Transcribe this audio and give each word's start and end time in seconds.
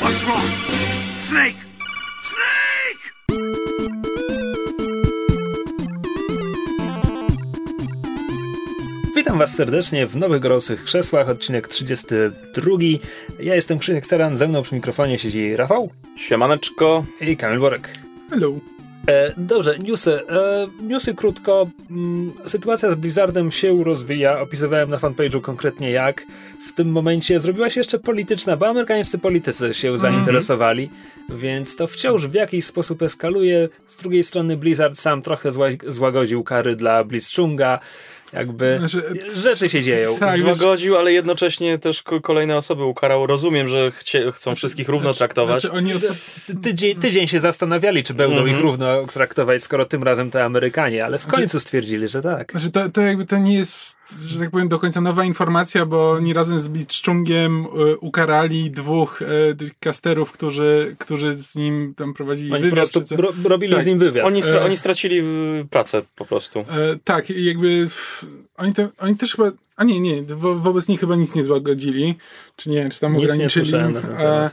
What's 0.00 0.22
wrong? 0.24 0.46
Snake! 1.18 1.56
Snake! 2.22 3.12
Witam 9.16 9.38
Was 9.38 9.54
serdecznie 9.54 10.06
w 10.06 10.16
Nowych 10.16 10.40
Gorących 10.40 10.84
Krzesłach, 10.84 11.28
odcinek 11.28 11.68
32. 11.68 12.70
Ja 13.40 13.54
jestem 13.54 13.78
Krzysiek 13.78 14.06
Seran, 14.06 14.36
ze 14.36 14.48
mną 14.48 14.62
przy 14.62 14.74
mikrofonie 14.74 15.18
siedzi 15.18 15.56
Rafał 15.56 15.90
Siemaneczko. 16.16 17.04
i 17.20 17.36
Kamil 17.36 17.60
Borek. 17.60 17.88
Hello. 18.30 18.52
E, 19.08 19.32
dobrze, 19.36 19.78
newsy. 19.78 20.20
E, 20.28 20.66
newsy 20.82 21.14
krótko. 21.14 21.66
Mm, 21.90 22.32
sytuacja 22.44 22.90
z 22.90 22.94
Blizzardem 22.94 23.52
się 23.52 23.84
rozwija. 23.84 24.40
Opisywałem 24.40 24.90
na 24.90 24.98
fanpage'u 24.98 25.40
konkretnie 25.40 25.90
jak. 25.90 26.26
W 26.68 26.74
tym 26.74 26.88
momencie 26.88 27.40
zrobiła 27.40 27.70
się 27.70 27.80
jeszcze 27.80 27.98
polityczna, 27.98 28.56
bo 28.56 28.68
amerykańscy 28.68 29.18
politycy 29.18 29.74
się 29.74 29.98
zainteresowali, 29.98 30.90
więc 31.30 31.76
to 31.76 31.86
wciąż 31.86 32.26
w 32.26 32.34
jakiś 32.34 32.64
sposób 32.64 33.02
eskaluje. 33.02 33.68
Z 33.86 33.96
drugiej 33.96 34.22
strony 34.22 34.56
Blizzard 34.56 34.98
sam 34.98 35.22
trochę 35.22 35.52
zła 35.52 35.66
złagodził 35.88 36.44
kary 36.44 36.76
dla 36.76 37.04
Blitzchunga. 37.04 37.78
Jakby 38.32 38.76
Znaczy, 38.78 39.02
rzeczy 39.36 39.70
się 39.70 39.82
dzieją. 39.82 40.16
Tak, 40.20 40.38
Złagodził, 40.40 40.96
ale 40.96 41.12
jednocześnie 41.12 41.78
też 41.78 42.02
ko- 42.02 42.20
kolejne 42.20 42.56
osoby 42.56 42.84
ukarał. 42.84 43.26
Rozumiem, 43.26 43.68
że 43.68 43.90
chcie, 43.96 44.32
chcą 44.32 44.54
wszystkich 44.54 44.88
równo 44.88 45.14
traktować. 45.14 45.62
Znaczy, 45.62 45.76
oni 45.76 45.92
Tydzień, 46.62 46.96
tydzień 47.00 47.28
się 47.28 47.40
zastanawiali, 47.40 48.02
czy 48.02 48.14
będą 48.14 48.36
Mhm. 48.36 48.56
ich 48.56 48.62
równo 48.62 49.06
traktować, 49.06 49.62
skoro 49.62 49.84
tym 49.84 50.02
razem 50.02 50.30
to 50.30 50.42
Amerykanie, 50.44 51.04
ale 51.04 51.18
w 51.18 51.22
Znaczy- 51.22 51.36
końcu 51.36 51.60
stwierdzili, 51.60 52.08
że 52.08 52.22
tak. 52.22 52.50
znaczy 52.52 52.70
to, 52.70 52.90
to 52.90 53.00
jakby 53.00 53.26
to 53.26 53.38
nie 53.38 53.54
jest, 53.54 53.96
że 54.28 54.38
tak 54.38 54.50
powiem, 54.50 54.68
do 54.68 54.78
końca 54.78 55.00
nowa 55.00 55.24
informacja, 55.24 55.86
bo 55.86 56.12
oni 56.12 56.32
razem 56.32 56.60
z 56.60 56.68
Blitzchungiem 56.68 57.66
y, 57.92 57.96
ukarali 57.98 58.70
dwóch 58.70 59.22
y, 59.22 59.56
tych 59.56 59.78
casterów, 59.80 60.32
którzy, 60.32 60.96
którzy 60.98 61.38
z 61.38 61.54
nim 61.54 61.94
tam 61.96 62.14
prowadzili 62.14 62.52
Oni 62.52 62.70
po 62.70 62.76
wywiad. 62.76 63.10
ro, 63.10 63.32
robili 63.44 63.74
Tak. 63.74 63.82
z 63.82 63.86
nim 63.86 63.98
wywiad. 63.98 64.26
Oni, 64.26 64.42
stra- 64.42 64.56
E. 64.60 64.64
oni 64.64 64.76
stracili 64.76 65.18
y, 65.60 65.66
pracę 65.70 66.02
po 66.16 66.24
prostu. 66.24 66.58
E, 66.60 66.64
tak, 67.04 67.30
jakby 67.30 67.86
w, 67.88 68.21
oni, 68.56 68.74
te, 68.74 68.88
oni 68.98 69.16
też 69.16 69.36
chyba, 69.36 69.52
a 69.76 69.84
nie, 69.84 70.00
nie, 70.00 70.22
wo, 70.22 70.54
wobec 70.54 70.88
nich 70.88 71.00
chyba 71.00 71.16
nic 71.16 71.34
nie 71.34 71.44
złagodzili, 71.44 72.14
czy 72.56 72.70
nie, 72.70 72.88
czy 72.88 73.00
tam 73.00 73.12
Nic 73.12 73.24
ograniczyli. 73.24 73.70
ten 73.70 73.96
e, 73.96 74.50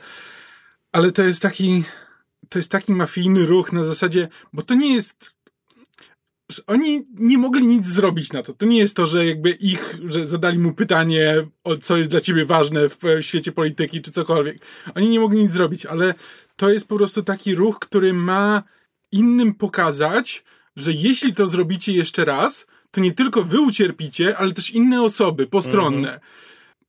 ale 0.91 1.11
to 1.11 1.23
jest 1.23 1.41
taki, 1.41 1.83
to 2.49 2.59
jest 2.59 2.71
taki 2.71 2.91
mafijny 2.91 3.45
ruch 3.45 3.73
na 3.73 3.83
zasadzie, 3.83 4.27
bo 4.53 4.61
to 4.61 4.73
nie 4.73 4.95
jest 4.95 5.31
oni 6.67 7.05
nie 7.13 7.37
mogli 7.37 7.67
nic 7.67 7.87
zrobić 7.87 8.33
na 8.33 8.43
to. 8.43 8.53
To 8.53 8.65
nie 8.65 8.77
jest 8.79 8.95
to, 8.95 9.05
że 9.05 9.25
jakby 9.25 9.51
ich, 9.51 9.95
że 10.07 10.25
zadali 10.25 10.59
mu 10.59 10.73
pytanie, 10.73 11.47
o 11.63 11.77
co 11.77 11.97
jest 11.97 12.09
dla 12.09 12.21
ciebie 12.21 12.45
ważne 12.45 12.89
w 12.89 13.01
świecie 13.21 13.51
polityki, 13.51 14.01
czy 14.01 14.11
cokolwiek. 14.11 14.65
Oni 14.95 15.09
nie 15.09 15.19
mogli 15.19 15.39
nic 15.39 15.51
zrobić, 15.51 15.85
ale 15.85 16.13
to 16.55 16.69
jest 16.69 16.87
po 16.87 16.95
prostu 16.95 17.23
taki 17.23 17.55
ruch, 17.55 17.79
który 17.79 18.13
ma 18.13 18.63
innym 19.11 19.53
pokazać, 19.53 20.43
że 20.75 20.91
jeśli 20.91 21.33
to 21.33 21.47
zrobicie 21.47 21.91
jeszcze 21.93 22.25
raz, 22.25 22.65
to 22.91 23.01
nie 23.01 23.11
tylko 23.11 23.43
wy 23.43 23.61
ucierpicie, 23.61 24.37
ale 24.37 24.51
też 24.51 24.69
inne 24.71 25.01
osoby 25.01 25.47
postronne. 25.47 26.19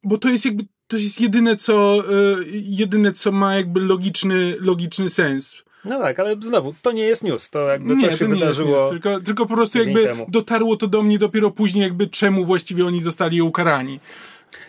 Bo 0.05 0.19
to 0.19 0.29
jest 0.29 0.45
jakby, 0.45 0.65
to 0.87 0.97
jest 0.97 1.21
jedyne, 1.21 1.57
co, 1.57 1.99
e, 1.99 2.37
jedyne, 2.53 3.13
co 3.13 3.33
ma 3.33 3.55
jakby 3.55 3.81
logiczny, 3.81 4.57
logiczny 4.61 5.11
sens. 5.11 5.57
No 5.85 5.99
tak, 5.99 6.21
ale 6.21 6.37
znowu, 6.43 6.75
to 6.83 6.93
nie 6.93 7.03
jest 7.03 7.25
news, 7.25 7.51
to 7.51 7.69
jakby 7.69 7.97
Nie, 7.97 8.05
to 8.07 8.13
się 8.13 8.19
to 8.19 8.25
nie 8.27 8.35
wydarzyło. 8.35 8.71
jest 8.71 8.83
news, 8.83 8.91
tylko, 8.91 9.21
tylko 9.21 9.47
po 9.47 9.55
prostu 9.55 9.79
jakby 9.79 10.17
dotarło 10.29 10.77
to 10.77 10.87
do 10.87 11.03
mnie 11.03 11.19
dopiero 11.19 11.51
później, 11.51 11.83
jakby 11.83 12.07
czemu 12.07 12.45
właściwie 12.45 12.87
oni 12.87 13.03
zostali 13.03 13.43
ukarani. 13.43 14.01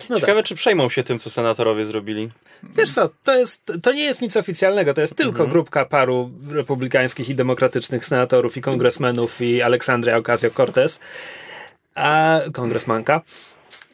No 0.09 0.19
Ciekawe, 0.19 0.39
tak. 0.39 0.45
czy 0.45 0.55
przejmą 0.55 0.89
się 0.89 1.03
tym, 1.03 1.19
co 1.19 1.29
senatorowie 1.29 1.85
zrobili. 1.85 2.29
Wiesz 2.63 2.91
co, 2.91 3.09
to, 3.23 3.33
jest, 3.37 3.71
to 3.83 3.93
nie 3.93 4.03
jest 4.03 4.21
nic 4.21 4.37
oficjalnego, 4.37 4.93
to 4.93 5.01
jest 5.01 5.15
tylko 5.15 5.29
Mhm. 5.31 5.49
grupka 5.49 5.85
paru 5.85 6.31
republikańskich 6.51 7.29
i 7.29 7.35
demokratycznych 7.35 8.05
senatorów 8.05 8.57
i 8.57 8.61
kongresmenów 8.61 9.41
i 9.41 9.61
Aleksandria 9.61 10.17
Ocasio-Cortez, 10.21 10.99
a 11.95 12.39
kongresmanka. 12.53 13.21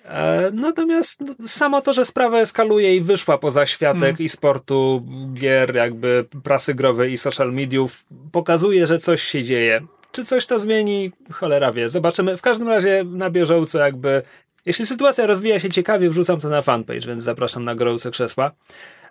E, 0.06 0.52
Natomiast 0.54 1.24
samo 1.48 1.82
to, 1.82 1.94
że 1.94 2.06
sprawa 2.06 2.40
eskaluje 2.40 2.96
i 2.96 3.02
wyszła 3.02 3.38
poza 3.38 3.66
światek 3.68 4.04
Mm. 4.04 4.18
i 4.20 4.30
sportu, 4.30 5.06
gier, 5.34 5.76
jakby 5.76 6.26
prasy 6.44 6.74
growej 6.74 7.14
i 7.14 7.18
social 7.18 7.54
mediów, 7.54 8.06
pokazuje, 8.32 8.88
że 8.88 9.00
coś 9.00 9.24
się 9.24 9.44
dzieje. 9.44 9.82
Czy 10.12 10.26
coś 10.26 10.46
to 10.46 10.60
zmieni? 10.60 11.12
Cholera 11.32 11.72
wie. 11.72 11.90
Zobaczymy. 11.90 12.38
W 12.38 12.42
każdym 12.42 12.68
razie 12.68 13.04
na 13.08 13.30
bieżąco 13.30 13.80
jakby, 13.80 14.22
jeśli 14.68 14.86
sytuacja 14.86 15.26
rozwija 15.26 15.60
się 15.60 15.70
ciekawie, 15.70 16.10
wrzucam 16.10 16.40
to 16.40 16.50
na 16.50 16.62
fanpage, 16.62 17.08
więc 17.08 17.24
zapraszam 17.24 17.64
na 17.64 17.76
gorące 17.76 18.12
krzesła. 18.12 18.52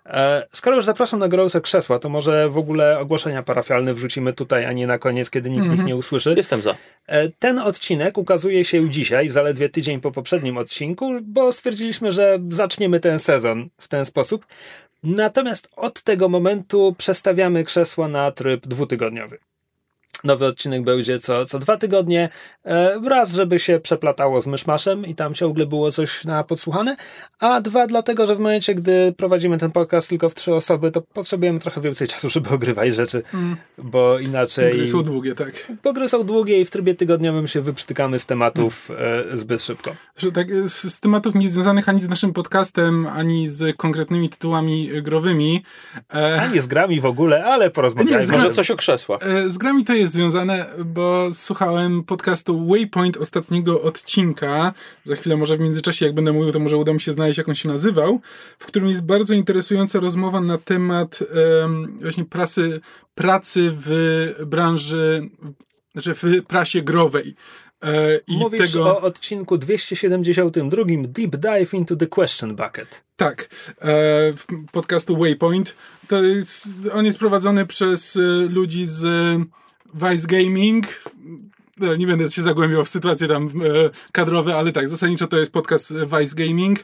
E, 0.05 0.47
Skoro 0.53 0.75
już 0.75 0.85
zapraszam 0.85 1.19
na 1.19 1.27
gorące 1.27 1.61
krzesła, 1.61 1.99
to 1.99 2.09
może 2.09 2.49
w 2.49 2.57
ogóle 2.57 2.99
ogłoszenia 2.99 3.43
parafialne 3.43 3.93
wrzucimy 3.93 4.33
tutaj, 4.33 4.65
a 4.65 4.71
nie 4.71 4.87
na 4.87 4.97
koniec, 4.97 5.29
kiedy 5.29 5.49
nikt 5.49 5.73
ich 5.73 5.85
nie 5.85 5.95
usłyszy. 5.95 6.33
Jestem 6.37 6.61
za. 6.61 6.75
E, 7.07 7.29
Ten 7.29 7.59
odcinek 7.59 8.17
ukazuje 8.17 8.65
się 8.65 8.89
dzisiaj, 8.89 9.29
zaledwie 9.29 9.69
tydzień 9.69 10.01
po 10.01 10.11
poprzednim 10.11 10.57
odcinku, 10.57 11.19
bo 11.23 11.51
stwierdziliśmy, 11.51 12.11
że 12.11 12.39
zaczniemy 12.49 12.99
ten 12.99 13.19
sezon 13.19 13.69
w 13.81 13.87
ten 13.87 14.05
sposób. 14.05 14.45
Natomiast 15.03 15.69
od 15.75 16.01
tego 16.01 16.29
momentu 16.29 16.95
przestawiamy 16.97 17.63
krzesła 17.63 18.07
na 18.07 18.31
tryb 18.31 18.67
dwutygodniowy. 18.67 19.37
Nowy 20.23 20.45
odcinek 20.45 20.83
będzie 20.83 21.19
co, 21.19 21.45
co 21.45 21.59
dwa 21.59 21.77
tygodnie. 21.77 22.29
E, 22.65 22.99
Raz, 23.09 23.33
żeby 23.33 23.59
się 23.59 23.79
przeplatało 23.79 24.41
z 24.41 24.47
myszmaszem 24.47 25.05
i 25.05 25.15
tam 25.15 25.33
ciągle 25.33 25.65
było 25.65 25.91
coś 25.91 26.25
na 26.25 26.43
podsłuchane, 26.43 26.95
a 27.39 27.61
dwa, 27.61 27.87
dlatego, 27.87 28.27
że 28.27 28.35
w 28.35 28.39
momencie, 28.39 28.75
gdy 28.75 29.13
prowadzimy 29.17 29.57
ten 29.57 29.71
podcast 29.71 30.09
tylko 30.09 30.29
w 30.29 30.35
trzy 30.35 30.53
osoby, 30.53 30.91
to 30.91 31.01
potrzebujemy 31.01 31.59
trochę 31.59 31.81
więcej 31.81 32.07
czasu, 32.07 32.29
żeby 32.29 32.49
ogrywać 32.49 32.95
rzeczy, 32.95 33.23
bo 33.77 34.19
inaczej... 34.19 34.77
Gry 34.77 34.87
są 34.87 35.03
długie, 35.03 35.35
tak. 35.35 35.71
Bo 35.83 35.93
gry 35.93 36.09
są 36.09 36.23
długie 36.23 36.61
i 36.61 36.65
w 36.65 36.71
trybie 36.71 36.95
tygodniowym 36.95 37.47
się 37.47 37.61
wyprztykamy 37.61 38.19
z 38.19 38.25
tematów 38.25 38.91
e, 39.31 39.37
zbyt 39.37 39.63
szybko. 39.63 39.95
Że 40.17 40.31
tak 40.31 40.51
e, 40.51 40.69
z, 40.69 40.99
tematów 40.99 41.35
niezwiązanych 41.35 41.89
ani 41.89 42.01
z 42.01 42.09
naszym 42.09 42.33
podcastem, 42.33 43.07
ani 43.07 43.47
z 43.47 43.77
konkretnymi 43.77 44.29
tytułami 44.29 44.89
growymi. 45.01 45.63
E, 46.13 46.41
A 46.41 46.47
nie 46.47 46.61
z 46.61 46.67
grami 46.67 46.99
w 46.99 47.05
ogóle, 47.05 47.45
ale 47.45 47.69
porozmawiajmy. 47.69 48.31
Może 48.33 48.49
coś 48.49 48.71
o 48.71 48.75
krzesłach. 48.75 49.19
E, 49.23 49.49
Z 49.49 49.57
grami 49.57 49.85
to 49.85 49.93
jest 49.93 50.06
związane, 50.07 50.65
bo 50.85 51.27
słuchałem 51.33 52.03
podcastu 52.03 52.67
Waypoint 52.67 53.17
ostatniego 53.17 53.81
odcinka. 53.81 54.73
Za 55.03 55.15
chwilę 55.15 55.37
może 55.37 55.57
w 55.57 55.59
międzyczasie, 55.59 56.05
jak 56.05 56.15
będę 56.15 56.33
mówił, 56.33 56.51
to 56.51 56.59
może 56.59 56.77
uda 56.77 56.93
mi 56.93 57.01
się 57.01 57.11
znaleźć, 57.11 57.37
jak 57.37 57.49
on 57.49 57.55
się 57.55 57.69
nazywał, 57.69 58.19
w 58.59 58.65
którym 58.65 58.89
jest 58.89 59.01
bardzo 59.01 59.33
interesująca 59.33 59.99
rozmowa 59.99 60.41
na 60.41 60.57
temat 60.57 61.19
em, 61.63 61.99
właśnie 62.01 62.25
prasy, 62.25 62.81
pracy 63.15 63.71
w 63.73 64.45
branży, 64.45 65.29
znaczy 65.93 66.13
w 66.13 66.43
prasie 66.47 66.81
growej. 66.81 67.35
E, 67.83 68.19
I 68.27 68.37
Mówisz 68.37 68.71
tego... 68.71 68.85
o 68.85 69.01
odcinku 69.01 69.57
272 69.57 70.83
Deep 71.07 71.35
Dive 71.35 71.73
into 71.73 71.95
the 71.95 72.07
Question 72.07 72.55
Bucket. 72.55 73.03
Tak, 73.15 73.49
e, 73.81 74.33
podcastu 74.71 75.17
Waypoint. 75.17 75.75
To 76.07 76.23
jest, 76.23 76.67
on 76.93 77.05
jest 77.05 77.19
prowadzony 77.19 77.65
przez 77.65 78.15
e, 78.15 78.19
ludzi 78.49 78.85
z 78.85 79.03
Vice 79.93 80.27
Gaming. 80.27 80.85
E, 81.81 81.97
Nie 81.97 82.07
będę 82.07 82.31
się 82.31 82.41
zagłębiał 82.41 82.85
w 82.85 82.89
sytuacje 82.89 83.27
tam 83.27 83.47
e, 83.47 83.49
kadrowe, 84.11 84.57
ale 84.57 84.71
tak, 84.71 84.89
zasadniczo 84.89 85.27
to 85.27 85.37
jest 85.37 85.51
podcast 85.51 85.93
Vice 85.93 86.35
Gaming. 86.35 86.79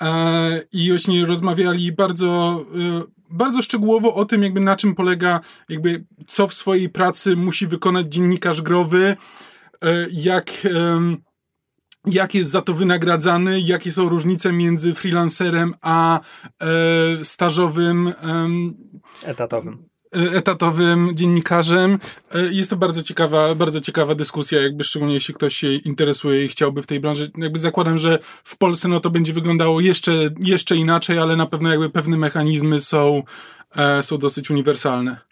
E, 0.00 0.62
I 0.72 0.88
właśnie 0.90 1.24
rozmawiali 1.26 1.92
bardzo, 1.92 2.64
e, 2.74 3.02
bardzo 3.30 3.62
szczegółowo 3.62 4.14
o 4.14 4.24
tym, 4.24 4.42
jakby 4.42 4.60
na 4.60 4.76
czym 4.76 4.94
polega, 4.94 5.40
jakby 5.68 6.04
co 6.26 6.46
w 6.48 6.54
swojej 6.54 6.88
pracy 6.88 7.36
musi 7.36 7.66
wykonać 7.66 8.06
dziennikarz 8.06 8.62
growy, 8.62 9.16
jak. 10.12 10.50
jak 12.06 12.34
jest 12.34 12.50
za 12.50 12.62
to 12.62 12.74
wynagradzany, 12.74 13.60
jakie 13.60 13.92
są 13.92 14.08
różnice 14.08 14.52
między 14.52 14.94
freelancerem 14.94 15.74
a 15.80 16.20
stażowym, 17.22 18.12
Etatowym. 19.24 19.88
E, 20.16 20.36
etatowym 20.36 21.10
dziennikarzem. 21.14 21.98
E, 22.34 22.42
jest 22.52 22.70
to 22.70 22.76
bardzo 22.76 23.02
ciekawa, 23.02 23.54
bardzo 23.54 23.80
ciekawa 23.80 24.14
dyskusja, 24.14 24.62
jakby 24.62 24.84
szczególnie 24.84 25.14
jeśli 25.14 25.34
ktoś 25.34 25.56
się 25.56 25.74
interesuje 25.74 26.44
i 26.44 26.48
chciałby 26.48 26.82
w 26.82 26.86
tej 26.86 27.00
branży, 27.00 27.30
jakby 27.38 27.58
zakładam, 27.58 27.98
że 27.98 28.18
w 28.44 28.56
Polsce 28.56 28.88
no 28.88 29.00
to 29.00 29.10
będzie 29.10 29.32
wyglądało 29.32 29.80
jeszcze, 29.80 30.12
jeszcze 30.38 30.76
inaczej, 30.76 31.18
ale 31.18 31.36
na 31.36 31.46
pewno 31.46 31.70
jakby 31.70 31.90
pewne 31.90 32.16
mechanizmy 32.16 32.80
są, 32.80 33.22
e, 33.76 34.02
są 34.02 34.18
dosyć 34.18 34.50
uniwersalne. 34.50 35.25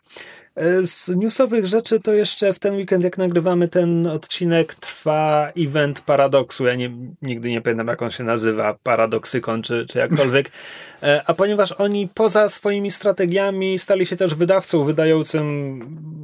E, 0.57 0.87
Z 0.87 1.09
newsowych 1.09 1.67
rzeczy 1.67 2.01
to 2.01 2.13
jeszcze 2.13 2.53
w 2.53 2.59
ten 2.59 2.77
weekend, 2.77 3.05
jak 3.05 3.19
nagrywamy 3.19 3.69
ten 3.69 4.07
odcinek, 4.07 4.75
trwa 4.75 5.53
event 5.57 6.01
Paradoksu. 6.01 6.67
Ja 6.67 6.75
nie, 6.75 6.91
nigdy 7.23 7.51
nie 7.51 7.61
pamiętam, 7.61 7.87
jak 7.87 8.03
on 8.03 8.11
się 8.11 8.25
nazywa, 8.25 8.77
Paradoksykon 8.83 9.63
czy, 9.63 9.87
czy 9.87 9.99
jakkolwiek. 9.99 10.51
E, 11.03 11.23
A 11.27 11.35
ponieważ 11.35 11.73
oni 11.73 12.09
poza 12.15 12.49
swoimi 12.49 12.91
strategiami 12.91 13.79
stali 13.79 14.07
się 14.07 14.17
też 14.17 14.35
wydawcą 14.35 14.85
wydającym 14.85 15.81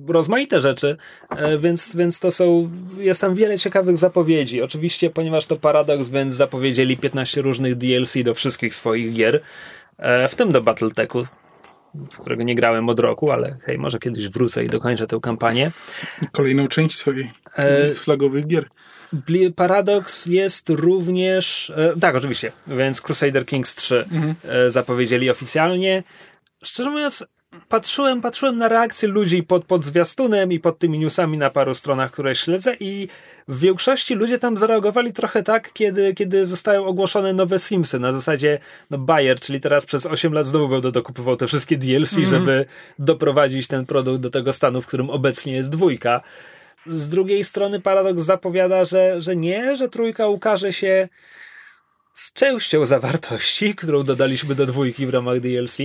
rozmaite 0.09 0.61
rzeczy, 0.61 0.97
e, 1.31 1.59
więc, 1.59 1.97
więc 1.97 2.21
to 2.21 2.31
są, 2.31 2.71
jest 2.99 3.21
tam 3.21 3.35
wiele 3.35 3.59
ciekawych 3.59 3.97
zapowiedzi. 3.97 4.63
Oczywiście, 4.63 5.11
ponieważ 5.11 5.47
to 5.47 5.57
Paradoks, 5.57 6.09
więc 6.09 6.35
zapowiedzieli 6.35 6.97
15 6.97 7.43
różnych 7.43 7.75
DLC 7.77 8.23
do 8.25 8.35
wszystkich 8.35 8.75
swoich 8.75 9.15
gier. 9.15 9.41
w 10.29 10.35
tym 10.35 10.53
do 10.53 10.61
Battletechu, 10.61 11.27
w 11.95 12.19
którego 12.19 12.43
nie 12.43 12.55
grałem 12.55 12.89
od 12.89 13.01
roku, 13.01 13.31
ale 13.31 13.57
hej, 13.63 13.79
może 13.79 13.99
kiedyś 13.99 14.29
wrócę 14.29 14.65
i 14.65 14.67
dokończę 14.67 15.07
tę 15.07 15.19
kampanię. 15.23 15.71
Kolejną 16.33 16.69
część 16.69 16.99
swojej 16.99 17.31
E, 17.55 17.93
z 17.93 17.99
flagowych 17.99 18.47
gier. 18.47 18.67
Paradox 19.57 20.27
jest 20.27 20.71
również. 20.71 21.73
E, 21.77 22.01
tak, 22.01 22.15
oczywiście. 22.15 22.53
Więc 22.67 23.01
Crusader 23.01 23.47
Kings 23.47 23.75
3 23.75 24.05
e, 24.45 24.71
zapowiedzieli 24.71 25.31
oficjalnie. 25.31 26.03
Szczerze 26.65 26.91
mówiąc, 26.91 27.27
patrzyłem, 27.69 28.21
patrzyłem 28.21 28.59
na 28.59 28.69
reakcje 28.69 29.09
ludzi 29.09 29.43
pod, 29.43 29.65
pod 29.65 29.85
zwiastunem 29.85 30.53
i 30.53 30.61
pod 30.61 30.79
tymi 30.79 30.99
newsami 30.99 31.39
na 31.39 31.51
paru 31.51 31.75
stronach, 31.75 32.11
które 32.11 32.35
śledzę, 32.35 32.77
i 32.81 33.09
w 33.49 33.59
większości 33.59 34.15
ludzie 34.15 34.39
tam 34.39 34.57
zareagowali 34.57 35.13
trochę 35.13 35.43
tak, 35.43 35.73
kiedy, 35.73 36.15
kiedy 36.15 36.47
zostają 36.47 36.87
ogłoszone 36.87 37.33
nowe 37.33 37.59
Simsy. 37.59 37.99
Na 37.99 38.13
zasadzie, 38.13 38.59
no 38.91 38.99
Bayer, 38.99 39.41
czyli 39.41 39.61
teraz 39.61 39.87
przez 39.87 40.07
8 40.07 40.33
lat 40.33 40.47
znowu 40.47 40.69
będą 40.69 40.91
dokupywał 40.91 41.37
te 41.37 41.47
wszystkie 41.47 41.77
DLC, 41.77 42.17
żeby 42.31 42.67
doprowadzić 42.99 43.67
ten 43.67 43.87
produkt 43.87 44.21
do 44.21 44.31
tego 44.31 44.53
stanu, 44.53 44.81
w 44.81 44.87
którym 44.87 45.11
obecnie 45.11 45.53
jest 45.53 45.71
dwójka. 45.71 46.21
Z 46.87 47.09
drugiej 47.09 47.45
strony 47.45 47.81
Paradox 47.81 48.23
zapowiada, 48.23 48.85
że, 48.85 49.23
że 49.23 49.37
nie, 49.37 49.77
że 49.77 49.89
trójka 49.89 50.27
ukaże 50.27 50.73
się 50.73 51.09
z 52.15 52.33
częścią 52.33 52.87
zawartości, 52.87 53.75
którą 53.75 54.03
dodaliśmy 54.03 54.55
do 54.55 54.67
dwójki 54.67 55.07
w 55.07 55.11
ramach 55.11 55.41
DLC. 55.41 55.79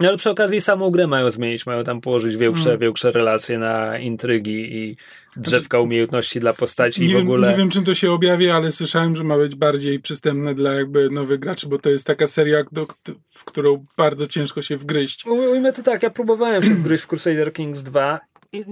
No, 0.00 0.08
Ale 0.08 0.18
przy 0.18 0.30
okazji 0.30 0.60
samą 0.60 0.90
grę 0.90 1.06
mają 1.06 1.30
zmienić, 1.30 1.66
mają 1.66 1.84
tam 1.84 2.00
położyć 2.00 2.36
większe, 2.36 2.78
większe 2.78 3.12
relacje 3.12 3.58
na 3.58 3.98
intrygi 3.98 4.76
i 4.76 4.96
drzewka 5.38 5.80
umiejętności 5.80 6.40
dla 6.40 6.52
postaci 6.52 7.00
i 7.04 7.06
Nie 7.06 7.14
w 7.14 7.16
wiem, 7.16 7.26
ogóle. 7.26 7.50
nie 7.50 7.56
wiem, 7.56 7.70
czym 7.70 7.84
to 7.84 7.94
się 7.94 8.12
objawi, 8.12 8.50
ale 8.50 8.72
słyszałem, 8.72 9.16
że 9.16 9.24
ma 9.24 9.38
być 9.38 9.54
bardziej 9.54 10.00
przystępne 10.00 10.54
dla 10.54 10.72
jakby 10.72 11.10
nowych 11.10 11.40
graczy, 11.40 11.68
bo 11.68 11.78
to 11.78 11.90
jest 11.90 12.06
taka 12.06 12.26
seria, 12.26 12.64
do, 12.72 12.86
w 13.34 13.44
którą 13.44 13.84
bardzo 13.96 14.26
ciężko 14.26 14.62
się 14.62 14.76
wgryźć. 14.76 15.24
Uj- 15.26 15.48
Ujmę 15.52 15.72
to 15.72 15.82
tak, 15.82 16.02
ja 16.02 16.10
próbowałem 16.10 16.62
się 16.62 16.74
wgryźć 16.74 17.04
w 17.04 17.06
Crusader 17.06 17.52
Kings 17.52 17.82
2 17.82 18.20
i 18.52 18.64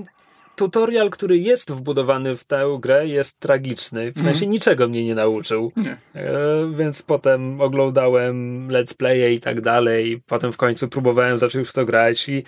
tutorial, 0.56 1.10
który 1.10 1.38
jest 1.38 1.72
wbudowany 1.72 2.36
w 2.36 2.44
tę 2.44 2.78
grę 2.80 3.06
jest 3.06 3.40
tragiczny. 3.40 4.12
W 4.12 4.22
sensie 4.22 4.46
niczego 4.46 4.88
mnie 4.88 5.04
nie 5.04 5.14
nauczył. 5.14 5.72
Nie. 5.76 5.96
E, 6.14 6.72
więc 6.78 7.02
potem 7.02 7.60
oglądałem 7.60 8.68
let's 8.68 8.96
playe 8.96 9.34
i 9.34 9.40
tak 9.40 9.60
dalej. 9.60 10.22
Potem 10.26 10.52
w 10.52 10.56
końcu 10.56 10.88
próbowałem 10.88 11.38
zacząć 11.38 11.68
w 11.68 11.72
to 11.72 11.84
grać 11.84 12.28
i 12.28 12.44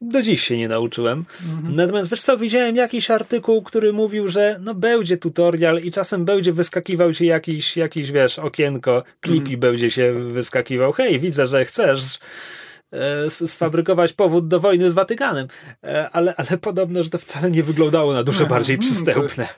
do 0.00 0.22
dziś 0.22 0.42
się 0.42 0.56
nie 0.56 0.68
nauczyłem. 0.68 1.24
Natomiast 1.62 2.10
wiesz 2.10 2.22
co, 2.22 2.38
widziałem 2.38 2.76
jakiś 2.76 3.10
artykuł, 3.10 3.62
który 3.62 3.92
mówił, 3.92 4.28
że 4.28 4.58
no 4.60 4.74
będzie 4.74 5.16
tutorial 5.16 5.80
i 5.82 5.90
czasem 5.90 6.24
będzie 6.24 6.52
wyskakiwał 6.52 7.14
ci 7.14 7.26
jakiś, 7.26 7.76
jakiś 7.76 8.12
wiesz, 8.12 8.38
okienko, 8.38 9.02
klip 9.20 9.48
i 9.48 9.56
będzie 9.56 9.90
się 9.90 10.14
wyskakiwał. 10.14 10.92
Hej, 10.92 11.20
widzę, 11.20 11.46
że 11.46 11.64
chcesz 11.64 12.18
sfabrykować 13.28 14.12
powód 14.12 14.48
do 14.48 14.60
wojny 14.60 14.90
z 14.90 14.94
Watykanem. 14.94 15.48
E, 15.84 16.10
ale, 16.10 16.34
ale 16.36 16.58
podobno, 16.58 17.02
że 17.02 17.10
to 17.10 17.18
wcale 17.18 17.50
nie 17.50 17.62
wyglądało 17.62 18.12
na 18.12 18.22
dużo 18.22 18.44
Aha, 18.44 18.54
bardziej 18.54 18.76
mm, 18.76 18.86
przystępne. 18.86 19.48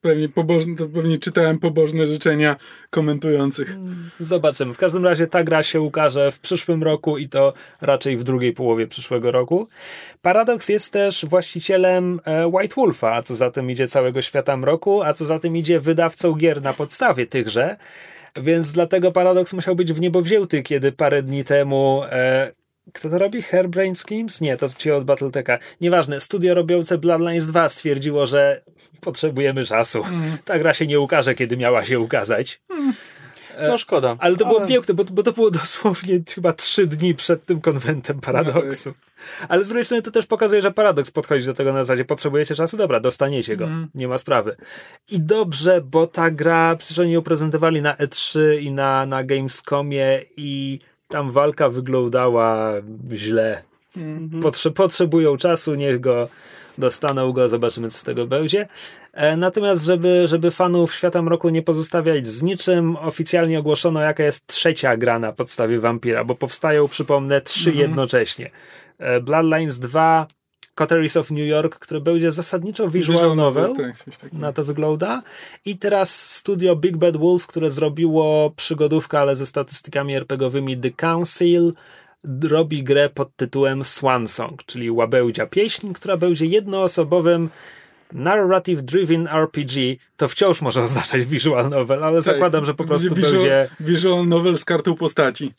Pewnie, 0.00 0.28
pobożne, 0.28 0.76
to 0.76 0.88
pewnie 0.88 1.18
czytałem 1.18 1.58
pobożne 1.58 2.06
życzenia 2.06 2.56
komentujących. 2.90 3.76
Zobaczymy. 4.20 4.74
W 4.74 4.78
każdym 4.78 5.04
razie 5.04 5.26
ta 5.26 5.44
gra 5.44 5.62
się 5.62 5.80
ukaże 5.80 6.32
w 6.32 6.40
przyszłym 6.40 6.82
roku 6.82 7.18
i 7.18 7.28
to 7.28 7.52
raczej 7.80 8.16
w 8.16 8.24
drugiej 8.24 8.52
połowie 8.52 8.86
przyszłego 8.86 9.32
roku. 9.32 9.68
Paradox 10.22 10.68
jest 10.68 10.92
też 10.92 11.26
właścicielem 11.26 12.20
e, 12.24 12.48
White 12.48 12.74
Wolfa, 12.74 13.14
a 13.14 13.22
co 13.22 13.34
za 13.34 13.50
tym 13.50 13.70
idzie 13.70 13.88
całego 13.88 14.22
świata 14.22 14.56
mroku, 14.56 15.02
a 15.02 15.12
co 15.12 15.24
za 15.24 15.38
tym 15.38 15.56
idzie 15.56 15.80
wydawcą 15.80 16.32
gier 16.32 16.62
na 16.62 16.72
podstawie 16.72 17.26
tychże. 17.26 17.76
Więc 18.42 18.72
dlatego 18.72 19.12
Paradox 19.12 19.52
musiał 19.52 19.76
być 19.76 19.92
w 19.92 20.00
niebo 20.00 20.20
wzięty, 20.20 20.62
kiedy 20.62 20.92
parę 20.92 21.22
dni 21.22 21.44
temu 21.44 22.02
e, 22.04 22.52
kto 22.92 23.10
to 23.10 23.18
robi? 23.18 23.42
Hairbrain 23.42 23.94
Schemes? 23.96 24.40
Nie, 24.40 24.56
to 24.56 24.68
ci 24.68 24.90
od 24.90 25.04
Battletecha. 25.04 25.58
Nieważne, 25.80 26.20
studio 26.20 26.54
robiące 26.54 26.98
Bloodlines 26.98 27.46
2 27.46 27.68
stwierdziło, 27.68 28.26
że 28.26 28.62
potrzebujemy 29.00 29.64
czasu. 29.64 30.04
Ta 30.44 30.58
gra 30.58 30.74
się 30.74 30.86
nie 30.86 31.00
ukaże, 31.00 31.34
kiedy 31.34 31.56
miała 31.56 31.84
się 31.84 32.00
ukazać. 32.00 32.60
No 33.68 33.78
szkoda. 33.78 34.16
Ale 34.18 34.36
to 34.36 34.46
było 34.46 34.66
piękne, 34.66 34.94
bo, 34.94 35.04
bo 35.04 35.22
to 35.22 35.32
było 35.32 35.50
dosłownie 35.50 36.20
chyba 36.34 36.52
trzy 36.52 36.86
dni 36.86 37.14
przed 37.14 37.44
tym 37.44 37.60
konwentem 37.60 38.20
paradoksu. 38.20 38.94
Ale 39.48 39.64
z 39.64 39.68
drugiej 39.68 39.84
strony 39.84 40.02
to 40.02 40.10
też 40.10 40.26
pokazuje, 40.26 40.62
że 40.62 40.70
paradoks 40.70 41.10
podchodzi 41.10 41.46
do 41.46 41.54
tego 41.54 41.72
na 41.72 41.84
zasadzie 41.84 42.04
potrzebujecie 42.04 42.54
czasu, 42.54 42.76
dobra, 42.76 43.00
dostaniecie 43.00 43.56
go, 43.56 43.68
nie 43.94 44.08
ma 44.08 44.18
sprawy. 44.18 44.56
I 45.10 45.20
dobrze, 45.20 45.80
bo 45.80 46.06
ta 46.06 46.30
gra, 46.30 46.76
przecież 46.76 46.98
oni 46.98 47.12
ją 47.12 47.22
prezentowali 47.22 47.82
na 47.82 47.94
E3 47.94 48.60
i 48.60 48.70
na, 48.70 49.06
na 49.06 49.24
Gamescomie 49.24 50.20
i 50.36 50.80
tam 51.10 51.30
walka 51.30 51.68
wyglądała 51.68 52.72
źle. 53.12 53.62
Potrze 54.42 54.70
potrzebują 54.70 55.36
czasu, 55.36 55.74
niech 55.74 56.00
go 56.00 56.28
dostaną 56.78 57.32
go, 57.32 57.48
zobaczymy 57.48 57.90
co 57.90 57.98
z 57.98 58.02
tego 58.02 58.26
będzie. 58.26 58.68
E, 59.12 59.36
Natomiast, 59.36 59.84
żeby, 59.84 60.28
żeby 60.28 60.50
fanów 60.50 60.94
Świata 60.94 61.22
Mroku 61.22 61.48
nie 61.48 61.62
pozostawiać 61.62 62.28
z 62.28 62.42
niczym, 62.42 62.96
oficjalnie 62.96 63.58
ogłoszono, 63.58 64.00
jaka 64.00 64.22
jest 64.24 64.46
trzecia 64.46 64.96
gra 64.96 65.18
na 65.18 65.32
podstawie 65.32 65.80
Vampira, 65.80 66.24
bo 66.24 66.34
powstają, 66.34 66.88
przypomnę, 66.88 67.40
trzy 67.40 67.72
jednocześnie. 67.72 68.50
E, 68.98 69.20
Bloodlines 69.20 69.78
2, 69.78 70.26
Coteries 70.80 71.16
of 71.16 71.30
New 71.30 71.46
York, 71.48 71.78
które 71.78 72.00
będzie 72.00 72.32
zasadniczo 72.32 72.88
visual 72.88 73.36
novel, 73.36 73.74
Tak, 73.76 73.96
coś 73.96 74.18
takiego. 74.18 74.42
na 74.42 74.52
to 74.52 74.64
wygląda. 74.64 75.22
I 75.64 75.78
teraz 75.78 76.34
studio 76.36 76.76
Big 76.76 76.96
Bad 76.96 77.16
Wolf, 77.16 77.46
które 77.46 77.70
zrobiło 77.70 78.50
przygodówkę, 78.56 79.18
ale 79.18 79.36
ze 79.36 79.46
statystykami 79.46 80.14
RPGowymi 80.16 80.76
The 80.76 80.90
Council, 80.90 81.72
robi 82.42 82.82
grę 82.84 83.08
pod 83.08 83.36
tytułem 83.36 83.84
Swan 83.84 84.28
Song, 84.28 84.64
czyli 84.66 84.90
łabełdzia 84.90 85.46
pieśń, 85.46 85.92
która 85.92 86.16
będzie 86.16 86.46
jednoosobowym 86.46 87.48
narrative 88.12 88.82
driven 88.82 89.28
RPG. 89.28 89.96
To 90.16 90.28
wciąż 90.28 90.62
może 90.62 90.82
oznaczać 90.82 91.24
visual 91.26 91.70
novel, 91.70 92.04
ale 92.04 92.22
zakładam, 92.22 92.64
że 92.64 92.74
po 92.74 92.84
prostu 92.84 93.08
Tak. 93.08 93.18
visual, 93.18 93.32
będzie... 93.34 93.68
Visual 93.80 94.28
novel 94.28 94.58
z 94.58 94.64
kartą 94.64 94.94
postaci. 94.94 95.52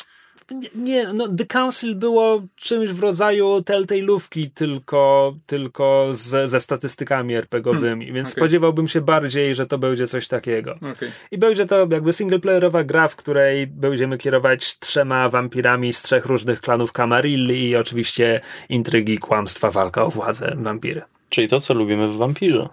Nie, 0.75 1.13
no 1.13 1.27
The 1.27 1.45
Council 1.45 1.95
było 1.95 2.42
czymś 2.56 2.89
w 2.89 3.00
rodzaju 3.00 3.45
Telltale'ówki, 3.59 4.50
tylko, 4.53 5.33
tylko 5.45 6.09
z, 6.13 6.50
ze 6.50 6.59
statystykami 6.59 7.36
RPGowymi, 7.36 8.06
więc 8.06 8.27
okej. 8.30 8.42
spodziewałbym 8.42 8.88
się 8.88 9.01
bardziej, 9.01 9.56
że 9.56 9.68
to 9.68 9.77
będzie 9.77 10.07
coś 10.07 10.27
takiego. 10.27 10.75
Okej. 10.75 11.12
I 11.31 11.38
będzie 11.38 11.65
to 11.65 11.88
jakby 11.92 12.13
singleplayerowa 12.13 12.83
gra, 12.83 13.07
w 13.07 13.15
której 13.15 13.68
będziemy 13.68 14.18
kierować 14.18 14.80
trzema 14.80 15.30
wampirami 15.30 15.94
z 15.94 16.01
trzech 16.01 16.25
różnych 16.25 16.62
klanów 16.62 16.92
Kamarilli 16.92 17.70
i 17.70 17.75
oczywiście 17.75 18.41
intrygi, 18.70 19.17
kłamstwa, 19.17 19.72
walka 19.72 20.03
o 20.03 20.10
władzę, 20.10 20.55
wampiry. 20.58 21.01
Czyli 21.29 21.48
to, 21.48 21.60
co 21.60 21.74
lubimy 21.74 22.08
w 22.08 22.15
wampirze. 22.17 22.70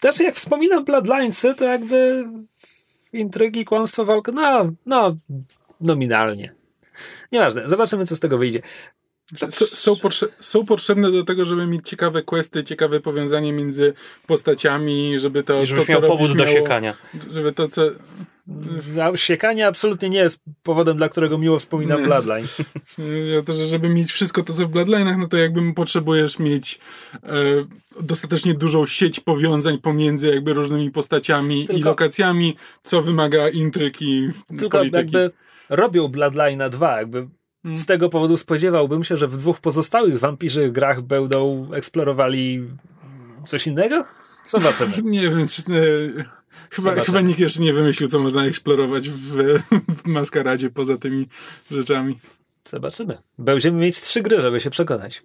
Znaczy, 0.00 0.22
jak 0.22 0.34
wspominam 0.34 0.84
Bloodlinesy, 0.84 1.54
to 1.54 1.64
jakby 1.64 2.24
intrygi, 3.12 3.64
kłamstwa, 3.64 4.04
walka, 4.04 4.32
no, 4.32 4.72
no, 4.86 5.16
nominalnie. 5.80 6.55
Nieważne, 7.32 7.68
zobaczymy, 7.68 8.06
co 8.06 8.16
z 8.16 8.20
tego 8.20 8.38
wyjdzie. 8.38 8.60
To 9.38 9.46
S- 9.46 9.78
Są, 9.78 9.94
potrze- 9.94 10.28
są 10.40 10.66
potrzebne 10.66 11.10
do 11.10 11.24
tego, 11.24 11.46
żeby 11.46 11.66
mieć 11.66 11.88
ciekawe 11.88 12.22
questy, 12.22 12.64
ciekawe 12.64 13.00
powiązanie 13.00 13.52
między 13.52 13.94
postaciami, 14.26 15.18
żeby 15.18 15.42
to, 15.42 15.56
I 15.56 15.60
to 15.60 15.66
żebyś 15.66 15.86
co 15.86 15.92
miał 15.92 16.00
robisz, 16.00 16.18
powód 16.18 16.36
do 16.36 16.44
miało- 16.44 16.56
siekania. 16.56 16.94
Żeby 17.32 17.52
to, 17.52 17.68
co... 17.68 17.82
A 19.02 19.16
Siekanie 19.16 19.66
absolutnie 19.66 20.08
nie 20.10 20.18
jest 20.18 20.42
powodem, 20.62 20.96
dla 20.96 21.08
którego 21.08 21.38
miło 21.38 21.58
wspominam 21.58 22.00
Nie. 22.00 22.06
Bloodlines. 22.06 22.58
Ja 23.34 23.42
to, 23.42 23.52
że 23.52 23.66
żeby 23.66 23.88
mieć 23.88 24.12
wszystko 24.12 24.42
to, 24.42 24.52
co 24.52 24.66
w 24.66 24.70
Bloodline'ach, 24.70 25.18
no 25.18 25.28
to 25.28 25.36
jakby 25.36 25.74
potrzebujesz 25.74 26.38
mieć 26.38 26.78
e, 27.14 27.28
dostatecznie 28.00 28.54
dużą 28.54 28.86
sieć 28.86 29.20
powiązań 29.20 29.78
pomiędzy 29.78 30.28
jakby 30.28 30.52
różnymi 30.54 30.90
postaciami 30.90 31.64
i 31.64 31.66
Tylko- 31.66 31.88
lokacjami, 31.88 32.56
co 32.82 33.02
wymaga 33.02 33.48
intryg 33.48 34.02
i 34.02 34.30
Tylko 34.58 34.78
polityki. 34.78 34.96
jakby 35.16 35.30
robią 35.68 36.08
Bloodline'a 36.08 36.70
2, 36.70 36.98
jakby 36.98 37.28
Mm. 37.66 37.76
z 37.76 37.86
tego 37.86 38.08
powodu 38.08 38.36
spodziewałbym 38.36 39.04
się, 39.04 39.16
że 39.16 39.28
w 39.28 39.38
dwóch 39.38 39.60
pozostałych 39.60 40.18
wampirzych 40.18 40.72
grach 40.72 41.02
będą 41.02 41.68
eksplorowali 41.72 42.68
coś 43.46 43.66
innego? 43.66 44.04
Zobaczymy. 44.46 44.92
Nie 45.04 45.20
wiem, 45.20 45.46
chyba, 46.70 46.94
chyba 46.94 47.20
nikt 47.20 47.40
jeszcze 47.40 47.62
nie 47.62 47.72
wymyślił, 47.72 48.08
co 48.08 48.18
można 48.18 48.44
eksplorować 48.44 49.10
w, 49.10 49.58
w 49.88 50.06
maskaradzie 50.06 50.70
poza 50.70 50.98
tymi 50.98 51.28
rzeczami. 51.70 52.18
Zobaczymy. 52.64 53.18
Będziemy 53.38 53.80
mieć 53.80 54.00
trzy 54.00 54.22
gry, 54.22 54.40
żeby 54.40 54.60
się 54.60 54.70
przekonać. 54.70 55.22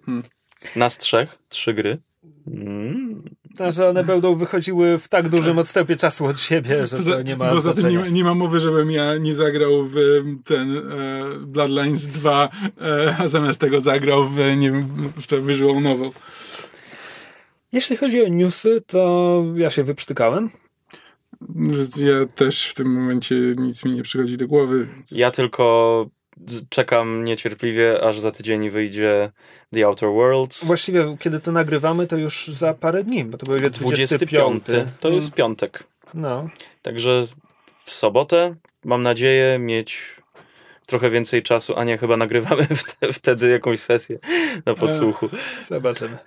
Nas 0.76 0.98
trzech, 0.98 1.38
trzy 1.48 1.74
gry. 1.74 1.98
Mm. 2.46 3.22
Znaczy 3.56 3.86
one 3.86 4.04
będą 4.04 4.34
wychodziły 4.34 4.98
w 4.98 5.08
tak 5.08 5.28
dużym 5.28 5.58
odstępie 5.58 5.96
czasu 5.96 6.24
od 6.24 6.40
siebie, 6.40 6.86
że 6.86 6.98
to 6.98 7.22
nie 7.22 7.36
ma 7.36 7.50
poza 7.50 7.74
tym 7.74 7.76
nie, 7.76 7.90
znaczenia. 7.90 8.10
ma- 8.10 8.16
nie 8.16 8.24
ma 8.24 8.34
mowy, 8.34 8.60
żebym 8.60 8.90
ja 8.90 9.16
nie 9.16 9.34
zagrał 9.34 9.84
w 9.84 9.96
ten 10.44 10.76
e, 10.76 10.82
Bloodlines 11.40 12.06
2, 12.06 12.48
e, 12.80 13.16
a 13.18 13.28
zamiast 13.28 13.60
tego 13.60 13.80
zagrał 13.80 14.28
w, 14.28 14.36
nie 14.56 14.72
wiem, 14.72 15.12
w 15.16 15.26
to 15.26 15.42
Visual 15.42 15.82
Novel. 15.82 16.10
Jeśli 17.72 17.96
chodzi 17.96 18.24
o 18.24 18.28
newsy, 18.28 18.80
to 18.86 19.44
ja 19.56 19.70
się 19.70 19.84
wyprztykałem. 19.84 20.50
Ja 21.96 22.26
też 22.34 22.64
w 22.64 22.74
tym 22.74 22.92
momencie 22.94 23.34
nic 23.58 23.84
mi 23.84 23.92
nie 23.92 24.02
przychodzi 24.02 24.36
do 24.36 24.48
głowy. 24.48 24.88
Więc... 24.94 25.10
Ja 25.10 25.30
tylko 25.30 26.06
czekam 26.68 27.24
niecierpliwie, 27.24 28.04
aż 28.04 28.18
za 28.18 28.30
tydzień 28.30 28.70
wyjdzie 28.70 29.30
The 29.74 29.86
Outer 29.86 30.08
Worlds. 30.08 30.64
Właściwie, 30.64 31.16
kiedy 31.20 31.40
to 31.40 31.52
nagrywamy, 31.52 32.06
to 32.06 32.16
już 32.16 32.48
za 32.48 32.74
parę 32.74 33.04
dni, 33.04 33.24
bo 33.24 33.38
to 33.38 33.46
będzie 33.46 33.70
25. 33.70 34.62
25. 34.64 34.90
To 35.00 35.08
jest 35.08 35.34
piątek. 35.34 35.84
No. 36.14 36.48
Także 36.82 37.24
w 37.84 37.92
sobotę 37.92 38.54
mam 38.84 39.02
nadzieję 39.02 39.58
mieć 39.58 40.21
trochę 40.86 41.10
więcej 41.10 41.42
czasu, 41.42 41.74
a 41.76 41.84
nie 41.84 41.98
chyba 41.98 42.16
nagrywamy 42.16 42.62
wte- 42.62 43.12
wtedy 43.12 43.48
jakąś 43.48 43.80
sesję 43.80 44.18
na 44.66 44.74
podsłuchu. 44.74 45.28
Zobaczymy. 45.62 46.18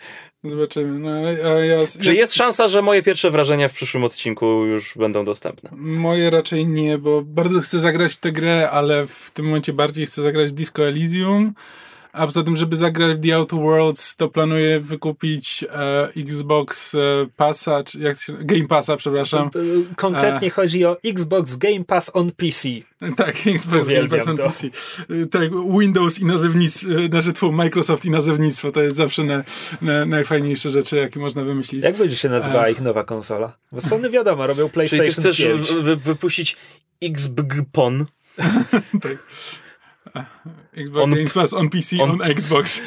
Zobaczymy. 0.43 0.99
No, 0.99 1.29
ja, 1.63 1.77
Że 1.99 2.15
jest 2.15 2.33
szansa, 2.33 2.67
że 2.67 2.81
moje 2.81 3.03
pierwsze 3.03 3.31
wrażenia 3.31 3.69
w 3.69 3.73
przyszłym 3.73 4.03
odcinku 4.03 4.45
już 4.65 4.93
będą 4.97 5.25
dostępne. 5.25 5.69
Moje 5.73 6.29
raczej 6.29 6.67
nie, 6.67 6.97
bo 6.97 7.21
bardzo 7.21 7.59
chcę 7.59 7.79
zagrać 7.79 8.13
w 8.13 8.17
tę 8.17 8.31
grę, 8.31 8.69
ale 8.71 9.07
w 9.07 9.31
tym 9.31 9.45
momencie 9.45 9.73
bardziej 9.73 10.05
chcę 10.05 10.21
zagrać 10.21 10.49
w 10.49 10.53
Disco 10.53 10.87
Elysium. 10.87 11.53
A 12.15 12.25
poza 12.25 12.43
tym, 12.43 12.55
żeby 12.55 12.75
zagrać 12.75 13.17
w 13.17 13.21
The 13.27 13.35
Outer 13.35 13.59
Worlds, 13.59 14.15
to 14.15 14.29
planuję 14.29 14.79
wykupić 14.79 15.65
e, 15.73 16.09
Xbox 16.17 16.95
e, 16.95 16.97
Passa, 17.37 17.83
czy 17.83 17.99
jak 17.99 18.17
to 18.17 18.23
się, 18.23 18.33
Game 18.33 18.67
Passa, 18.67 18.97
przepraszam. 18.97 19.49
To, 19.49 19.59
y, 19.63 19.85
Konkretnie 19.95 20.49
chodzi 20.49 20.85
o 20.85 20.97
Xbox 21.03 21.55
Game 21.55 21.83
Pass 21.85 22.11
on 22.13 22.31
PC. 22.31 22.69
Tak, 23.17 23.35
Xbox 23.47 23.87
Game 23.87 24.07
Pass 24.07 24.27
on 24.27 24.37
to. 24.37 24.43
PC. 24.43 24.67
E, 24.67 25.25
Tak, 25.31 25.49
Windows 25.79 26.19
i 26.19 26.25
nazewnictwo, 26.25 26.87
e, 26.89 27.07
znaczy 27.07 27.33
tfu, 27.33 27.51
Microsoft 27.51 28.05
i 28.05 28.09
nazewnictwo, 28.09 28.71
to 28.71 28.81
jest 28.81 28.97
zawsze 28.97 29.23
na, 29.23 29.43
na, 29.81 30.05
najfajniejsze 30.05 30.69
rzeczy, 30.69 30.95
jakie 30.95 31.19
można 31.19 31.43
wymyślić. 31.43 31.83
Jak 31.83 31.97
będzie 31.97 32.15
się 32.17 32.29
nazywała 32.29 32.69
ich 32.69 32.81
nowa 32.81 33.03
konsola? 33.03 33.57
Bo 33.71 33.81
Sony 33.81 34.09
wiadomo, 34.09 34.47
robią 34.47 34.63
Czyli 34.63 34.73
PlayStation 34.73 35.05
ty 35.05 35.11
chcesz 35.21 35.37
5. 35.37 35.71
wy- 35.71 35.81
wy- 35.83 35.95
wypuścić 35.95 36.55
XBGPON? 37.03 38.05
Tak. 39.01 39.17
Xbox 40.73 41.03
On- 41.03 41.11
Game 41.13 41.29
Pass 41.33 41.53
on 41.53 41.69
PC, 41.69 42.03
on 42.03 42.11
on. 42.11 42.21
Xbox. 42.21 42.81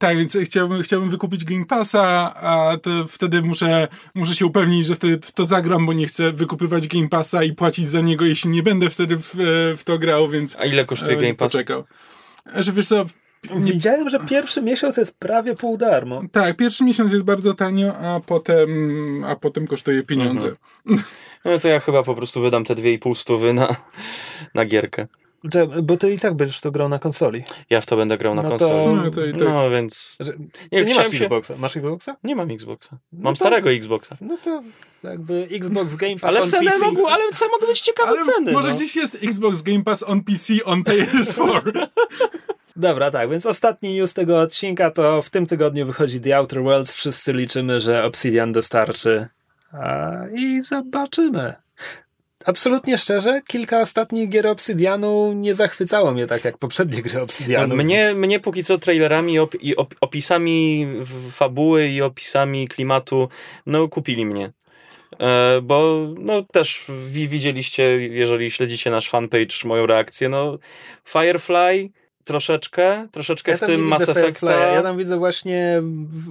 Tak, 0.00 0.16
więc 0.18 0.36
chciałbym, 0.44 0.82
chciałbym 0.82 1.10
wykupić 1.10 1.44
Game 1.44 1.64
Passa, 1.66 2.34
a 2.34 2.76
to 2.82 2.90
wtedy 3.08 3.42
muszę, 3.42 3.88
muszę 4.14 4.34
się 4.34 4.46
upewnić, 4.46 4.86
że 4.86 4.94
wtedy 4.94 5.18
w 5.22 5.32
to 5.32 5.44
zagram, 5.44 5.86
bo 5.86 5.92
nie 5.92 6.06
chcę 6.06 6.32
wykupywać 6.32 6.88
Game 6.88 7.08
Passa 7.08 7.44
i 7.44 7.52
płacić 7.52 7.88
za 7.88 8.00
niego, 8.00 8.24
jeśli 8.24 8.50
nie 8.50 8.62
będę 8.62 8.90
wtedy 8.90 9.16
w, 9.16 9.30
w 9.78 9.84
to 9.84 9.98
grał, 9.98 10.28
więc 10.28 10.56
A 10.56 10.64
ile 10.64 10.84
kosztuje 10.84 11.16
e, 11.18 11.20
Game 11.20 11.34
Pass? 11.34 11.52
poczekał. 11.52 11.84
E, 12.56 12.62
Że 12.62 12.72
wiesz 12.72 12.86
co, 12.86 13.06
nie, 13.56 13.72
Widziałem, 13.72 14.08
że 14.08 14.20
pierwszy 14.20 14.62
miesiąc 14.62 14.96
jest 14.96 15.18
prawie 15.18 15.54
pół 15.54 15.76
darmo. 15.76 16.22
tak, 16.32 16.56
pierwszy 16.56 16.84
miesiąc 16.84 17.12
jest 17.12 17.24
bardzo 17.24 17.54
tanio, 17.54 17.96
a 17.96 18.20
potem, 18.20 18.68
a 19.24 19.36
potem 19.36 19.66
kosztuje 19.66 20.02
pieniądze. 20.02 20.56
No 21.44 21.58
to 21.58 21.68
ja 21.68 21.80
chyba 21.80 22.02
po 22.02 22.14
prostu 22.14 22.40
wydam 22.42 22.64
te 22.64 22.74
2,5 22.74 23.14
stówy 23.14 23.52
na, 23.54 23.76
na 24.54 24.64
gierkę. 24.64 25.06
Bo 25.82 25.96
ty 25.96 26.12
i 26.12 26.18
tak 26.18 26.34
będziesz 26.34 26.60
to 26.60 26.70
grał 26.70 26.88
na 26.88 26.98
konsoli. 26.98 27.44
Ja 27.70 27.80
w 27.80 27.86
to 27.86 27.96
będę 27.96 28.18
grał 28.18 28.34
na 28.34 28.42
No 28.42 28.48
to- 28.50 28.58
konsoli. 28.58 28.94
No, 29.04 29.10
to 29.10 29.24
i 29.26 29.32
tak. 29.32 29.42
No 29.42 29.70
więc... 29.70 30.16
Że- 30.20 30.32
Nie, 30.72 30.84
nie 30.84 30.94
masz 30.94 31.10
się... 31.10 31.16
Xboxa. 31.24 31.54
Masz 31.58 31.76
Xboxa? 31.76 32.16
Nie 32.24 32.36
mam 32.36 32.50
Xboxa. 32.50 32.98
No 33.12 33.18
Mam 33.22 33.34
to- 33.34 33.38
starego 33.38 33.70
Xboxa. 33.70 34.16
No 34.20 34.36
to 34.44 34.62
jakby 35.02 35.48
Xbox 35.52 35.96
Game 35.96 36.16
Pass 36.16 36.30
Ale 36.36 36.42
on 36.42 36.50
ceny 36.50 36.66
PC. 36.70 36.84
mogą, 36.86 37.08
ale 37.08 37.22
ceny 37.32 37.50
mogą 37.50 37.66
być 37.66 37.80
ciekawe 37.80 38.08
Ale 38.08 38.24
ceny. 38.24 38.52
może 38.52 38.70
no. 38.70 38.76
gdzieś 38.76 38.96
jest 38.96 39.14
Xbox 39.22 39.62
Game 39.62 39.84
Pass 39.84 40.02
on 40.02 40.20
PC 40.24 40.52
on 40.64 40.82
PS4. 40.82 41.86
Dobra, 42.76 43.10
tak, 43.10 43.30
więc 43.30 43.46
ostatni 43.46 43.94
news 43.94 44.14
tego 44.14 44.40
odcinka 44.40 44.90
to 44.90 45.22
w 45.22 45.30
tym 45.30 45.46
tygodniu 45.46 45.86
wychodzi 45.86 46.20
The 46.20 46.36
Outer 46.36 46.62
Worlds. 46.62 46.94
Wszyscy 46.94 47.32
liczymy, 47.32 47.80
że 47.80 48.04
Obsidian 48.04 48.52
dostarczy. 48.52 49.28
A, 49.72 50.12
I 50.36 50.62
zobaczymy. 50.62 51.54
Absolutnie 52.44 52.98
szczerze, 52.98 53.40
kilka 53.46 53.80
ostatnich 53.80 54.28
gier 54.28 54.46
Obsidianu 54.46 55.32
nie 55.32 55.54
zachwycało 55.54 56.12
mnie 56.12 56.26
tak 56.26 56.44
jak 56.44 56.58
poprzednie 56.58 57.02
gry 57.02 57.20
Obsidianu. 57.20 57.76
Mnie, 57.76 57.98
więc- 57.98 58.18
mnie 58.18 58.40
póki 58.40 58.64
co 58.64 58.78
trailerami 58.78 59.38
op, 59.38 59.62
i 59.62 59.76
op, 59.76 59.94
opisami 60.00 60.86
fabuły 61.30 61.88
i 61.88 62.02
opisami 62.02 62.68
klimatu, 62.68 63.28
no 63.66 63.88
kupili 63.88 64.26
mnie. 64.26 64.52
E, 65.20 65.60
bo 65.62 66.08
no 66.18 66.42
też 66.42 66.84
wi, 67.10 67.28
widzieliście, 67.28 67.82
jeżeli 68.00 68.50
śledzicie 68.50 68.90
nasz 68.90 69.08
fanpage, 69.10 69.56
moją 69.64 69.86
reakcję, 69.86 70.28
no 70.28 70.58
Firefly 71.04 71.90
troszeczkę, 72.28 73.08
troszeczkę 73.12 73.50
ja 73.50 73.56
w 73.56 73.60
tym 73.60 73.80
Mass 73.80 74.08
Effecta. 74.08 74.52
Ja 74.52 74.82
tam 74.82 74.98
widzę 74.98 75.18
właśnie 75.18 75.82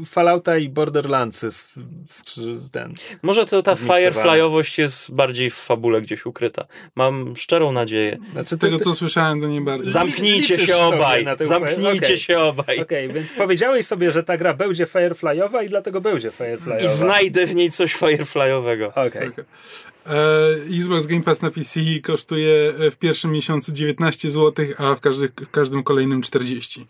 Fallouta 0.05 0.57
i 0.57 0.69
Borderlandsy 0.69 1.51
z, 1.51 1.71
z, 2.11 2.35
z 2.57 2.71
ten. 2.71 2.93
Może 3.21 3.45
to 3.45 3.61
ta. 3.63 3.75
Fireflyowość 3.75 4.77
jest 4.77 5.11
bardziej 5.11 5.49
w 5.49 5.55
fabule 5.55 6.01
gdzieś 6.01 6.25
ukryta. 6.25 6.65
Mam 6.95 7.35
szczerą 7.35 7.71
nadzieję. 7.71 8.17
Znaczy, 8.33 8.55
Z 8.55 8.57
tego 8.59 8.77
ty- 8.77 8.83
co 8.83 8.93
słyszałem, 8.93 9.41
to 9.41 9.47
nie 9.47 9.61
bardzo. 9.61 9.91
Zamknijcie 9.91 10.67
się 10.67 10.77
obaj! 10.77 11.25
Zamknijcie 11.39 12.05
Okej. 12.05 12.19
się 12.19 12.39
obaj! 12.39 12.81
Okej, 12.81 13.09
więc 13.09 13.33
powiedziałeś 13.33 13.85
sobie, 13.85 14.11
że 14.11 14.23
ta 14.23 14.37
gra 14.37 14.53
będzie 14.53 14.85
Fireflyowa 14.85 15.63
i 15.63 15.69
dlatego 15.69 16.01
będzie 16.01 16.31
Fireflyowa. 16.31 16.85
I 16.85 16.89
znajdę 16.89 17.45
w 17.45 17.55
niej 17.55 17.71
coś 17.71 17.93
Fireflyowego. 17.93 18.87
Okej. 18.95 19.27
E, 19.27 19.31
Xbox 20.79 21.07
Game 21.07 21.23
Pass 21.23 21.41
na 21.41 21.51
PC 21.51 21.79
kosztuje 22.03 22.73
e, 22.79 22.91
w 22.91 22.97
pierwszym 22.97 23.31
miesiącu 23.31 23.71
19 23.71 24.31
zł, 24.31 24.65
a 24.77 24.95
w, 24.95 25.01
każdy, 25.01 25.27
w 25.27 25.51
każdym 25.51 25.83
kolejnym 25.83 26.21
40. 26.21 26.87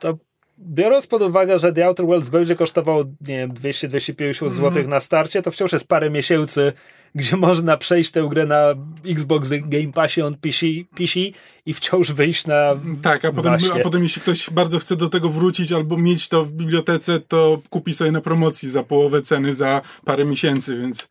To 0.00 0.18
biorąc 0.58 1.06
pod 1.06 1.22
uwagę, 1.22 1.58
że 1.58 1.72
The 1.72 1.86
Outer 1.86 2.06
Worlds 2.06 2.28
będzie 2.28 2.56
kosztował, 2.56 3.04
nie 3.04 3.38
wiem, 3.38 3.52
200-250 3.52 4.50
zł 4.50 4.88
na 4.88 5.00
starcie, 5.00 5.42
to 5.42 5.50
wciąż 5.50 5.72
jest 5.72 5.88
parę 5.88 6.10
miesięcy, 6.10 6.72
gdzie 7.14 7.36
można 7.36 7.76
przejść 7.76 8.10
tę 8.10 8.26
grę 8.30 8.46
na 8.46 8.74
Xbox 9.06 9.50
Game 9.50 9.92
Passie 9.92 10.22
on 10.22 10.34
PC, 10.34 10.66
PC 10.96 11.20
i 11.66 11.74
wciąż 11.74 12.12
wyjść 12.12 12.46
na... 12.46 12.76
Tak, 13.02 13.24
a 13.24 13.32
potem, 13.32 13.54
a 13.74 13.78
potem 13.78 14.02
jeśli 14.02 14.22
ktoś 14.22 14.50
bardzo 14.50 14.78
chce 14.78 14.96
do 14.96 15.08
tego 15.08 15.28
wrócić 15.28 15.72
albo 15.72 15.96
mieć 15.96 16.28
to 16.28 16.44
w 16.44 16.52
bibliotece, 16.52 17.20
to 17.20 17.62
kupi 17.70 17.94
sobie 17.94 18.12
na 18.12 18.20
promocji 18.20 18.70
za 18.70 18.82
połowę 18.82 19.22
ceny 19.22 19.54
za 19.54 19.80
parę 20.04 20.24
miesięcy, 20.24 20.76
więc... 20.76 21.08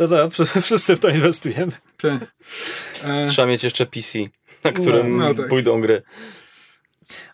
To 0.00 0.28
Wsz- 0.28 0.60
wszyscy 0.60 0.96
w 0.96 1.00
to 1.00 1.08
inwestujemy. 1.08 1.72
Cze- 1.98 2.18
E, 3.04 3.26
Trzeba 3.28 3.48
mieć 3.48 3.64
jeszcze 3.64 3.86
PC, 3.86 4.18
na 4.64 4.72
którym 4.72 5.16
No, 5.16 5.28
no 5.28 5.34
tak. 5.34 5.48
pójdą 5.48 5.80
gry. 5.80 6.02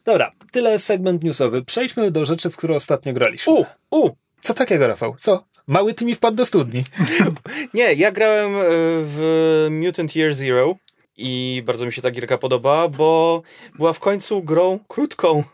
Dobra, 0.04 0.32
tyle 0.52 0.78
segment 0.78 1.24
newsowy. 1.24 1.64
Przejdźmy 1.64 2.10
do 2.10 2.24
rzeczy, 2.24 2.50
w 2.50 2.56
które 2.56 2.76
ostatnio 2.76 3.12
graliśmy. 3.12 3.52
U, 3.52 3.64
u! 3.90 4.10
Co 4.40 4.54
takiego, 4.54 4.86
Rafał? 4.86 5.14
Co? 5.18 5.44
Mały 5.66 5.94
ty 5.94 6.04
mi 6.04 6.14
wpadł 6.14 6.36
do 6.36 6.46
studni. 6.46 6.84
Nie, 7.74 7.92
ja 7.92 8.12
grałem 8.12 8.56
e, 8.56 8.60
w 9.04 9.66
Mutant 9.70 10.16
Year 10.16 10.34
Zero 10.34 10.76
i 11.16 11.62
bardzo 11.66 11.86
mi 11.86 11.92
się 11.92 12.02
ta 12.02 12.10
gierka 12.10 12.38
podobała, 12.38 12.88
bo 12.88 13.42
była 13.74 13.92
w 13.92 14.00
końcu 14.00 14.42
grą 14.42 14.78
krótką, 14.88 15.44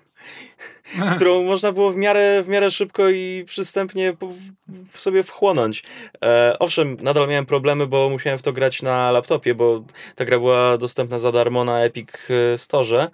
którą 1.17 1.43
można 1.43 1.73
było 1.73 1.91
w 1.91 1.97
miarę, 1.97 2.43
w 2.43 2.49
miarę 2.49 2.71
szybko 2.71 3.09
i 3.09 3.45
przystępnie 3.47 4.17
w 4.93 5.01
sobie 5.01 5.23
wchłonąć. 5.23 5.83
E, 6.25 6.57
owszem, 6.59 6.97
nadal 7.01 7.29
miałem 7.29 7.47
problemy, 7.47 7.87
bo 7.87 8.09
musiałem 8.09 8.39
w 8.39 8.43
to 8.43 8.53
grać 8.53 8.83
na 8.83 9.11
laptopie, 9.11 9.55
bo 9.55 9.85
ta 10.15 10.25
gra 10.25 10.39
była 10.39 10.79
dostępna 10.79 11.19
za 11.19 11.33
darmo 11.33 11.65
na 11.65 11.85
Epic 11.85 12.09
e, 12.31 12.59
Store. 12.59 13.09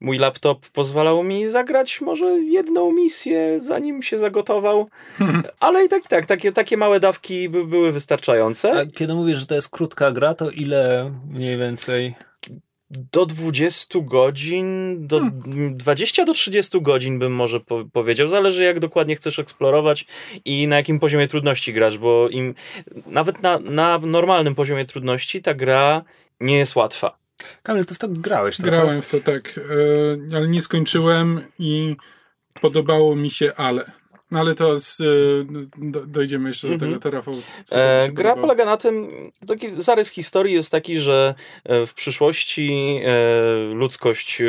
Mój 0.00 0.18
laptop 0.18 0.68
pozwalał 0.68 1.22
mi 1.22 1.48
zagrać 1.48 2.00
może 2.00 2.38
jedną 2.40 2.92
misję, 2.92 3.60
zanim 3.60 4.02
się 4.02 4.18
zagotował, 4.18 4.88
ale 5.60 5.84
i 5.84 5.88
tak, 5.88 6.04
i 6.04 6.08
tak, 6.08 6.26
takie, 6.26 6.52
takie 6.52 6.76
małe 6.76 7.00
dawki 7.00 7.48
by, 7.48 7.66
były 7.66 7.92
wystarczające. 7.92 8.72
A 8.72 8.86
kiedy 8.86 9.14
mówisz, 9.14 9.38
że 9.38 9.46
to 9.46 9.54
jest 9.54 9.68
krótka 9.68 10.12
gra, 10.12 10.34
to 10.34 10.50
ile 10.50 11.12
mniej 11.30 11.58
więcej? 11.58 12.14
Do 12.90 13.26
20 13.26 13.98
godzin, 14.00 14.96
do 15.06 15.20
20 15.70 16.24
do 16.24 16.32
30 16.32 16.80
godzin 16.80 17.18
bym 17.18 17.34
może 17.34 17.60
po, 17.60 17.84
powiedział. 17.92 18.28
Zależy 18.28 18.64
jak 18.64 18.80
dokładnie 18.80 19.16
chcesz 19.16 19.38
eksplorować 19.38 20.06
i 20.44 20.68
na 20.68 20.76
jakim 20.76 20.98
poziomie 20.98 21.28
trudności 21.28 21.72
grasz, 21.72 21.98
bo 21.98 22.28
im 22.28 22.54
nawet 23.06 23.42
na, 23.42 23.58
na 23.58 23.98
normalnym 23.98 24.54
poziomie 24.54 24.84
trudności 24.84 25.42
ta 25.42 25.54
gra 25.54 26.02
nie 26.40 26.58
jest 26.58 26.76
łatwa. 26.76 27.18
Kamil, 27.62 27.84
ty 27.84 27.94
w 27.94 27.98
to 27.98 28.08
grałeś 28.08 28.56
trochę. 28.56 28.70
grałem 28.70 29.02
w 29.02 29.10
to 29.10 29.20
tak, 29.20 29.60
e, 30.32 30.36
ale 30.36 30.48
nie 30.48 30.62
skończyłem 30.62 31.40
i 31.58 31.96
podobało 32.60 33.16
mi 33.16 33.30
się, 33.30 33.52
ale... 33.56 33.99
No 34.30 34.40
ale 34.40 34.54
to 34.54 34.80
z, 34.80 34.96
do, 35.78 36.06
dojdziemy 36.06 36.48
jeszcze 36.48 36.68
do 36.68 36.74
Mhm. 36.74 37.00
tego, 37.00 37.22
co 37.64 37.74
tam 37.74 37.78
E, 37.80 38.08
gra 38.12 38.30
podobało? 38.30 38.40
polega 38.46 38.64
na 38.64 38.76
tym, 38.76 39.08
taki 39.48 39.66
zarys 39.76 40.10
historii 40.10 40.54
jest 40.54 40.70
taki, 40.70 40.96
że 41.00 41.34
e, 41.64 41.86
w 41.86 41.94
przyszłości 41.94 43.00
e, 43.04 43.74
ludzkość 43.74 44.40
e, 44.40 44.44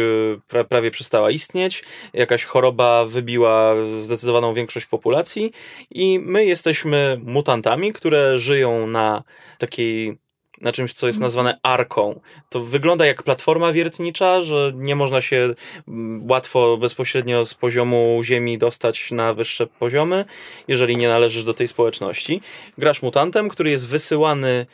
pra, 0.48 0.64
prawie 0.64 0.92
przestała 0.92 1.32
istnieć, 1.32 1.84
jakaś 2.14 2.44
choroba 2.46 3.06
wybiła 3.06 3.74
zdecydowaną 4.00 4.54
większość 4.54 4.86
populacji 4.86 5.52
i 5.92 6.20
my 6.20 6.46
jesteśmy 6.46 7.20
mutantami, 7.24 7.94
które 7.94 8.38
żyją 8.40 8.88
na 8.88 9.24
takiej 9.58 10.18
na 10.62 10.72
czymś, 10.72 10.94
co 10.94 11.08
jest 11.08 11.20
nazwane 11.20 11.60
arką. 11.64 12.20
To 12.50 12.60
wygląda 12.60 13.06
jak 13.06 13.24
platforma 13.24 13.74
wiertnicza, 13.74 14.42
że 14.42 14.72
nie 14.76 14.96
można 14.96 15.22
się 15.22 15.54
mm, 15.88 16.32
łatwo, 16.32 16.78
bezpośrednio 16.78 17.46
z 17.46 17.54
poziomu 17.54 18.22
ziemi 18.24 18.58
dostać 18.58 19.12
na 19.12 19.34
wyższe 19.34 19.68
poziomy, 19.68 20.26
jeżeli 20.68 20.98
nie 20.98 21.08
należysz 21.08 21.44
do 21.44 21.54
tej 21.54 21.68
społeczności. 21.68 22.42
Grasz 22.78 23.02
mutantem, 23.02 23.50
który 23.50 23.70
jest 23.70 23.88
wysyłany 23.88 24.66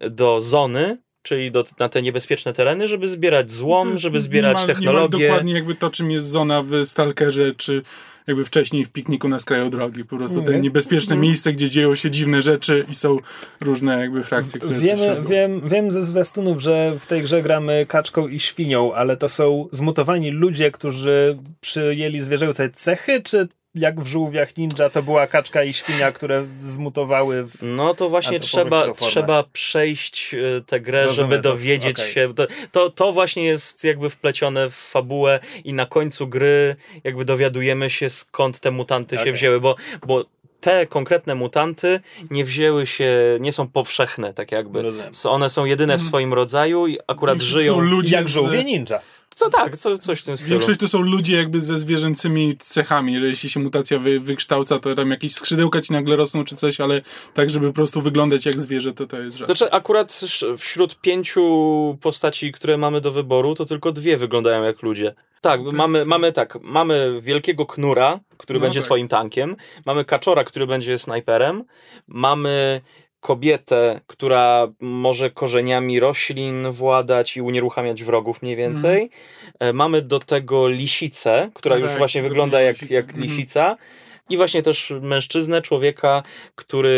do 0.00 0.40
zony, 0.40 0.98
czyli 1.26 1.50
do, 1.50 1.64
na 1.78 1.88
te 1.88 2.02
niebezpieczne 2.02 2.52
tereny, 2.52 2.88
żeby 2.88 3.08
zbierać 3.08 3.50
złom, 3.50 3.98
żeby 3.98 4.20
zbierać 4.20 4.56
niemal- 4.56 4.66
technologię. 4.66 5.18
Niemal 5.18 5.28
dokładnie 5.28 5.52
jakby 5.52 5.74
to, 5.74 5.90
czym 5.90 6.10
jest 6.10 6.26
zona 6.26 6.62
w 6.62 6.84
Stalkerze, 6.84 7.54
czy 7.54 7.82
jakby 8.26 8.44
wcześniej 8.44 8.84
w 8.84 8.88
pikniku 8.88 9.28
na 9.28 9.38
skraju 9.38 9.70
drogi. 9.70 10.04
Po 10.04 10.16
prostu 10.16 10.42
te 10.42 10.52
Nie. 10.52 10.60
niebezpieczne 10.60 11.16
miejsce, 11.16 11.52
gdzie 11.52 11.68
dzieją 11.68 11.94
się 11.94 12.10
dziwne 12.10 12.42
rzeczy 12.42 12.86
i 12.90 12.94
są 12.94 13.16
różne 13.60 14.00
jakby 14.00 14.22
frakcje, 14.22 14.60
które 14.60 14.78
Wiemy, 14.78 15.22
wiem, 15.28 15.68
wiem 15.68 15.90
ze 15.90 16.02
zwiastunów, 16.02 16.62
że 16.62 16.96
w 16.98 17.06
tej 17.06 17.22
grze 17.22 17.42
gramy 17.42 17.86
kaczką 17.88 18.28
i 18.28 18.40
świnią, 18.40 18.94
ale 18.94 19.16
to 19.16 19.28
są 19.28 19.68
zmutowani 19.72 20.30
ludzie, 20.30 20.70
którzy 20.70 21.38
przyjęli 21.60 22.20
zwierzęce 22.20 22.70
cechy, 22.70 23.22
czy 23.22 23.48
jak 23.76 24.00
w 24.00 24.06
żółwiach 24.06 24.56
ninja 24.56 24.90
to 24.90 25.02
była 25.02 25.26
kaczka 25.26 25.62
i 25.64 25.72
świnia, 25.72 26.12
które 26.12 26.46
zmutowały 26.60 27.44
w... 27.44 27.62
No 27.62 27.94
to 27.94 28.08
właśnie 28.08 28.40
trzeba, 28.40 28.94
trzeba 28.94 29.44
przejść 29.52 30.34
e, 30.34 30.60
tę 30.66 30.80
grę, 30.80 31.04
Rozumiem 31.04 31.30
żeby 31.30 31.42
to, 31.42 31.50
dowiedzieć 31.50 31.96
okej. 32.00 32.12
się. 32.12 32.34
To, 32.34 32.46
to, 32.72 32.90
to 32.90 33.12
właśnie 33.12 33.44
jest 33.44 33.84
jakby 33.84 34.10
wplecione 34.10 34.70
w 34.70 34.74
fabułę 34.74 35.40
i 35.64 35.72
na 35.72 35.86
końcu 35.86 36.26
gry 36.28 36.76
jakby 37.04 37.24
dowiadujemy 37.24 37.90
się 37.90 38.10
skąd 38.10 38.60
te 38.60 38.70
mutanty 38.70 39.16
się 39.16 39.20
Okej. 39.22 39.32
wzięły, 39.32 39.60
bo, 39.60 39.76
bo 40.06 40.24
te 40.60 40.86
konkretne 40.86 41.34
mutanty 41.34 42.00
nie 42.30 42.44
wzięły 42.44 42.86
się, 42.86 43.12
nie 43.40 43.52
są 43.52 43.68
powszechne 43.68 44.34
tak 44.34 44.52
jakby. 44.52 44.82
Rozumiem. 44.82 45.10
One 45.24 45.50
są 45.50 45.64
jedyne 45.64 45.96
w 45.98 46.02
swoim 46.02 46.34
rodzaju 46.34 46.86
i 46.86 46.98
akurat 47.06 47.34
Większość 47.34 47.52
żyją. 47.52 47.74
Są 47.74 47.80
ludzie 47.80 48.16
Jak 48.16 48.28
z- 48.28 48.32
żółwie 48.32 48.64
ninja. 48.64 49.00
Co 49.36 49.50
tak, 49.50 49.76
co, 49.76 49.98
coś 49.98 50.20
w 50.20 50.24
tym 50.24 50.36
stylu. 50.36 50.50
Większość 50.50 50.80
to 50.80 50.88
są 50.88 51.00
ludzie 51.00 51.36
jakby 51.36 51.60
ze 51.60 51.78
zwierzęcymi 51.78 52.56
cechami, 52.58 53.12
jeśli 53.14 53.50
się 53.50 53.60
mutacja 53.60 53.98
wy, 53.98 54.20
wykształca, 54.20 54.78
to 54.78 54.94
tam 54.94 55.10
jakieś 55.10 55.34
skrzydełka 55.34 55.80
ci 55.80 55.92
nagle 55.92 56.16
rosną 56.16 56.44
czy 56.44 56.56
coś, 56.56 56.80
ale 56.80 57.00
tak, 57.34 57.50
żeby 57.50 57.66
po 57.66 57.72
prostu 57.72 58.02
wyglądać 58.02 58.46
jak 58.46 58.60
zwierzę, 58.60 58.92
to 58.92 59.06
to 59.06 59.18
jest 59.18 59.36
rzadko. 59.36 59.54
Znaczy, 59.54 59.72
akurat 59.72 60.20
wśród 60.58 61.00
pięciu 61.00 61.98
postaci, 62.00 62.52
które 62.52 62.76
mamy 62.76 63.00
do 63.00 63.12
wyboru, 63.12 63.54
to 63.54 63.64
tylko 63.64 63.92
dwie 63.92 64.16
wyglądają 64.16 64.62
jak 64.62 64.82
ludzie. 64.82 65.14
Tak, 65.40 65.60
mamy, 65.60 66.04
mamy 66.04 66.32
tak, 66.32 66.58
mamy 66.62 67.18
wielkiego 67.20 67.66
knura, 67.66 68.20
który 68.36 68.58
No 68.58 68.62
będzie 68.62 68.80
tak. 68.80 68.84
twoim 68.86 69.08
tankiem, 69.08 69.56
mamy 69.86 70.04
kaczora, 70.04 70.44
który 70.44 70.66
będzie 70.66 70.98
snajperem, 70.98 71.64
mamy 72.08 72.80
kobietę, 73.20 74.00
która 74.06 74.68
może 74.80 75.30
korzeniami 75.30 76.00
roślin 76.00 76.70
władać 76.72 77.36
i 77.36 77.42
unieruchamiać 77.42 78.04
wrogów 78.04 78.42
mniej 78.42 78.56
więcej. 78.56 79.10
E, 79.60 79.72
Mamy 79.72 80.02
do 80.02 80.18
tego 80.18 80.68
lisicę, 80.68 81.50
która 81.54 81.74
No 81.76 81.80
już 81.80 81.90
tak, 81.90 81.98
właśnie 81.98 82.22
wygląda 82.22 82.60
jak, 82.60 82.76
lisicy. 82.76 82.94
jak 82.94 83.04
Mhm. 83.04 83.22
lisica. 83.22 83.76
I 84.30 84.36
właśnie 84.36 84.62
też 84.62 84.92
mężczyznę, 85.00 85.62
człowieka, 85.62 86.22
który 86.54 86.94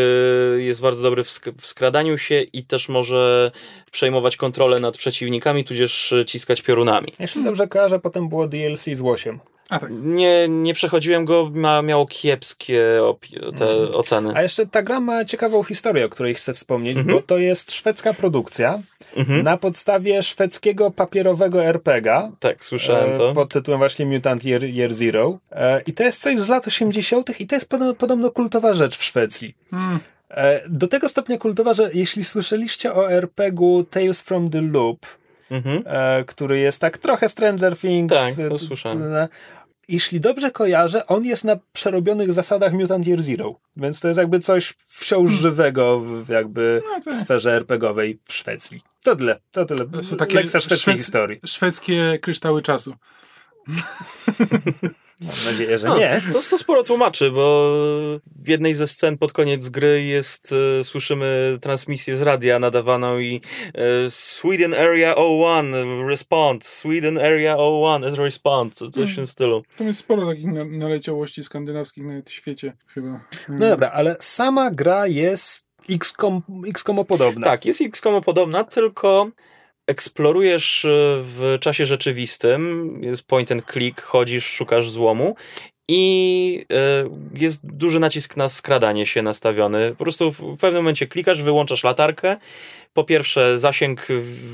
jest 0.66 0.80
bardzo 0.82 1.02
dobry 1.02 1.24
w, 1.24 1.28
sk- 1.28 1.52
w 1.60 1.66
skradaniu 1.66 2.18
się 2.18 2.40
i 2.40 2.64
też 2.64 2.88
może 2.88 3.50
przejmować 3.92 4.36
kontrolę 4.36 4.80
nad 4.80 4.96
przeciwnikami, 4.96 5.64
tudzież 5.64 6.14
ciskać 6.26 6.62
piorunami. 6.62 7.12
Jeśli 7.20 7.44
dobrze 7.44 7.68
kojarzę, 7.68 7.98
potem 7.98 8.28
było 8.28 8.46
DLC 8.48 8.84
z 8.84 9.00
łosiem. 9.00 9.40
Tak. 9.68 9.86
Nie, 9.90 10.48
nie 10.48 10.74
przechodziłem 10.74 11.24
go, 11.24 11.50
ma, 11.54 11.82
miało 11.82 12.06
kiepskie 12.06 12.84
te 13.58 13.70
Mhm. 13.70 13.94
oceny. 13.94 14.32
A 14.34 14.42
jeszcze 14.42 14.66
ta 14.66 14.82
gra 14.82 15.00
ma 15.00 15.24
ciekawą 15.24 15.62
historię, 15.62 16.04
o 16.04 16.08
której 16.08 16.34
chcę 16.34 16.54
wspomnieć, 16.54 16.98
Mhm. 16.98 17.16
bo 17.16 17.22
to 17.22 17.38
jest 17.38 17.72
szwedzka 17.72 18.12
produkcja 18.14 18.78
Mhm. 19.16 19.42
na 19.44 19.56
podstawie 19.56 20.22
szwedzkiego 20.22 20.90
papierowego 20.90 21.64
RPG 21.64 22.30
Tak, 22.40 22.64
słyszałem 22.64 23.12
e, 23.14 23.18
to. 23.18 23.34
pod 23.34 23.52
tytułem 23.52 23.78
właśnie 23.80 24.06
Mutant 24.06 24.44
Year, 24.44 24.64
Year 24.64 24.94
Zero. 24.94 25.38
E, 25.52 25.80
I 25.86 25.92
to 25.92 26.02
jest 26.02 26.22
coś 26.22 26.38
z 26.40 26.48
lat 26.48 26.66
80. 26.66 27.40
i 27.40 27.46
to 27.46 27.54
jest 27.56 27.68
podobno, 27.68 27.94
podobno 27.94 28.30
kultowa 28.30 28.74
rzecz 28.74 28.96
w 28.98 29.04
Szwecji. 29.04 29.54
Mm. 29.72 29.98
E, 30.30 30.60
Do 30.68 30.88
tego 30.88 31.08
stopnia 31.08 31.38
kultowa, 31.38 31.74
że 31.74 31.90
jeśli 31.94 32.24
słyszeliście 32.24 32.94
o 32.94 33.12
RPG-u 33.12 33.84
Tales 33.84 34.22
from 34.22 34.50
the 34.50 34.60
Loop, 34.62 35.06
Mhm. 35.50 35.82
e, 35.86 36.24
który 36.24 36.58
jest 36.58 36.80
tak 36.80 36.98
trochę 36.98 37.28
Stranger 37.28 37.76
Things. 37.76 38.14
Tak, 38.14 38.34
to 38.48 38.54
e, 38.54 38.58
słyszałem. 38.58 39.02
Jeśli 39.88 40.20
dobrze 40.20 40.50
kojarzę, 40.50 41.06
on 41.06 41.24
jest 41.24 41.44
na 41.44 41.56
przerobionych 41.72 42.32
zasadach 42.32 42.72
Mutant 42.72 43.06
Year 43.06 43.22
Zero, 43.22 43.60
więc 43.76 44.00
to 44.00 44.08
jest 44.08 44.18
jakby 44.18 44.40
coś 44.40 44.74
wciąż 44.86 45.32
żywego 45.32 46.00
w, 46.00 46.28
jakby 46.28 46.82
No 46.84 47.00
tak. 47.04 47.14
w 47.14 47.16
sferze 47.16 47.52
RPGowej 47.56 48.18
w 48.24 48.32
Szwecji. 48.34 48.80
To 49.04 49.16
tyle, 49.16 49.40
to 49.52 49.64
tyle. 49.64 49.86
To 49.86 50.04
są 50.04 50.16
takie 50.16 50.34
Lekcja 50.34 50.60
szwedzkiej 50.60 50.94
szwed- 50.94 50.98
historii. 50.98 51.40
Szwedzkie 51.46 52.18
kryształy 52.22 52.62
czasu. 52.62 52.94
Mam 55.22 55.52
nadzieję, 55.52 55.78
że 55.78 55.86
No, 55.88 55.98
nie. 55.98 56.22
To, 56.32 56.38
to 56.50 56.58
sporo 56.58 56.82
tłumaczy, 56.82 57.30
bo 57.30 57.70
w 58.42 58.48
jednej 58.48 58.74
ze 58.74 58.86
scen 58.86 59.18
pod 59.18 59.32
koniec 59.32 59.68
gry 59.68 60.02
jest, 60.02 60.54
e, 60.80 60.84
słyszymy 60.84 61.58
transmisję 61.60 62.16
z 62.16 62.22
radia 62.22 62.58
nadawaną 62.58 63.18
i 63.18 63.40
e, 63.74 64.10
Sweden 64.10 64.74
Area 64.74 65.14
01 65.14 66.08
respond, 66.08 66.64
Sweden 66.64 67.18
Area 67.18 67.56
01 67.56 68.14
respond, 68.14 68.74
co- 68.74 68.90
coś 68.90 69.12
w 69.12 69.16
tym 69.16 69.26
stylu. 69.26 69.62
Tam 69.78 69.86
jest 69.86 69.98
sporo 69.98 70.26
takich 70.26 70.46
na, 70.46 70.64
naleciałości 70.64 71.44
skandynawskich 71.44 72.04
nawet 72.04 72.30
w 72.30 72.32
świecie 72.32 72.72
chyba. 72.86 73.20
No 73.48 73.68
dobra, 73.68 73.90
ale 73.90 74.16
sama 74.20 74.70
gra 74.70 75.06
jest 75.06 75.66
XCOM, 75.90 76.42
XCOM 76.68 77.04
podobna. 77.04 77.44
Tak, 77.44 77.64
jest 77.64 77.80
XCOM 77.82 78.22
podobna, 78.22 78.64
tylko 78.64 79.30
eksplorujesz 79.88 80.84
e, 80.84 80.88
w 81.22 81.56
czasie 81.60 81.86
rzeczywistym, 81.86 82.90
jest 83.02 83.26
point 83.26 83.52
and 83.52 83.64
click, 83.72 84.02
chodzisz, 84.02 84.46
szukasz 84.46 84.90
złomu 84.90 85.36
i 85.88 86.66
e, 86.72 87.08
jest 87.34 87.66
duży 87.76 88.00
nacisk 88.00 88.36
na 88.36 88.48
skradanie 88.48 89.06
się 89.06 89.22
nastawiony. 89.22 89.90
Po 89.98 90.04
prostu 90.04 90.32
w 90.32 90.56
pewnym 90.56 90.82
momencie 90.82 91.06
klikasz, 91.06 91.42
wyłączasz 91.42 91.84
latarkę. 91.84 92.36
Po 92.92 93.04
pierwsze, 93.04 93.58
zasięg 93.58 94.06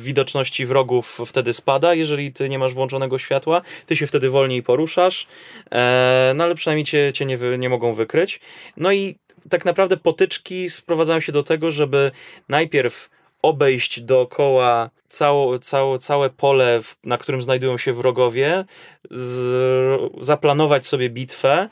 widoczności 0.02 0.66
wrogów 0.66 1.20
wtedy 1.26 1.54
spada, 1.54 1.94
jeżeli 1.94 2.32
ty 2.32 2.48
nie 2.48 2.58
masz 2.58 2.74
włączonego 2.74 3.18
światła. 3.18 3.62
Ty 3.86 3.96
się 3.96 4.06
wtedy 4.06 4.30
wolniej 4.30 4.62
poruszasz, 4.62 5.26
e, 5.72 6.32
no 6.34 6.44
ale 6.44 6.54
przynajmniej 6.54 6.84
cię, 6.84 7.12
cię 7.14 7.26
nie, 7.26 7.38
nie 7.58 7.68
mogą 7.68 7.94
wykryć. 7.94 8.40
No 8.76 8.92
i 8.92 9.16
tak 9.50 9.64
naprawdę 9.64 9.96
potyczki 9.96 10.70
sprowadzają 10.70 11.20
się 11.20 11.32
do 11.32 11.42
tego, 11.42 11.70
żeby 11.70 12.10
najpierw 12.48 13.10
obejść 13.44 14.00
dookoła 14.00 14.90
cało, 15.08 15.58
cało, 15.58 15.98
całe 15.98 16.30
pole, 16.30 16.80
na 17.04 17.18
którym 17.18 17.42
znajdują 17.42 17.78
się 17.78 17.92
wrogowie, 17.92 18.64
z, 19.10 20.12
zaplanować 20.20 20.86
sobie 20.86 21.10
bitwę, 21.10 21.68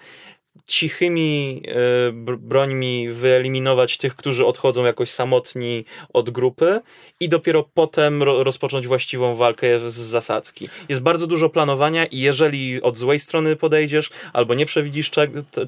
cichymi 0.66 1.62
e, 1.66 2.12
br- 2.12 2.38
brońmi 2.38 3.08
wyeliminować 3.08 3.96
tych, 3.96 4.16
którzy 4.16 4.46
odchodzą 4.46 4.84
jakoś 4.84 5.10
samotni 5.10 5.84
od 6.12 6.30
grupy 6.30 6.80
i 7.20 7.28
dopiero 7.28 7.68
potem 7.74 8.22
ro, 8.22 8.44
rozpocząć 8.44 8.86
właściwą 8.86 9.36
walkę 9.36 9.90
z 9.90 9.94
zasadzki. 9.94 10.68
Jest 10.88 11.02
bardzo 11.02 11.26
dużo 11.26 11.48
planowania 11.48 12.06
i 12.06 12.18
jeżeli 12.18 12.82
od 12.82 12.96
złej 12.96 13.18
strony 13.18 13.56
podejdziesz 13.56 14.10
albo 14.32 14.54
nie 14.54 14.66
przewidzisz 14.66 15.10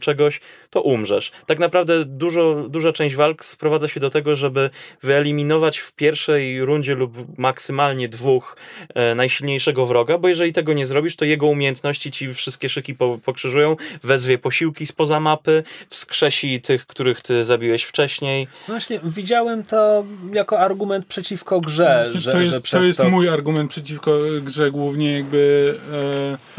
czegoś, 0.01 0.41
to 0.71 0.83
umrzesz. 0.83 1.33
Tak 1.47 1.59
naprawdę 1.59 2.05
dużo, 2.05 2.67
duża 2.69 2.93
część 2.93 3.17
walk 3.17 3.45
sprowadza 3.45 3.89
się 3.89 4.01
do 4.01 4.11
tego, 4.11 4.35
żeby 4.35 4.71
wyeliminować 5.03 5.79
w 5.79 5.93
pierwszej 5.93 6.65
rundzie 6.65 6.95
lub 6.95 7.39
maksymalnie 7.39 8.09
dwóch 8.09 8.57
e, 8.95 9.15
najsilniejszego 9.15 9.87
wroga, 9.87 10.19
bo 10.19 10.29
jeżeli 10.29 10.53
tego 10.53 10.73
nie 10.73 10.87
zrobisz, 10.87 11.17
to 11.17 11.25
jego 11.25 11.47
umiejętności 11.47 12.11
ci 12.11 12.35
wszystkie 12.35 12.69
szyki 12.69 12.95
po, 12.95 13.19
pokrzyżują, 13.25 13.77
wezwie 14.03 14.39
posiłki 14.39 14.84
spoza 14.87 15.21
mapy, 15.21 15.63
wskrzesi 15.91 16.61
tych, 16.61 16.87
których 16.87 17.21
ty 17.21 17.45
zabiłeś 17.45 17.83
wcześniej. 17.83 18.47
No 18.69 18.75
Właśnie, 18.75 19.01
widziałem 19.05 19.65
to 19.65 20.05
jako 20.33 20.59
argument 20.59 21.07
przeciwko 21.07 21.61
grze, 21.61 22.01
Właśnie 22.05 22.21
że, 22.21 22.33
to 22.33 22.41
jest, 22.41 22.53
że 22.53 22.61
to 22.61 22.83
jest 22.83 22.99
to, 22.99 23.11
mój 23.11 23.29
argument 23.29 23.71
przeciwko 23.71 24.19
grze 24.43 24.71
głównie 24.71 25.13
jakby 25.13 25.75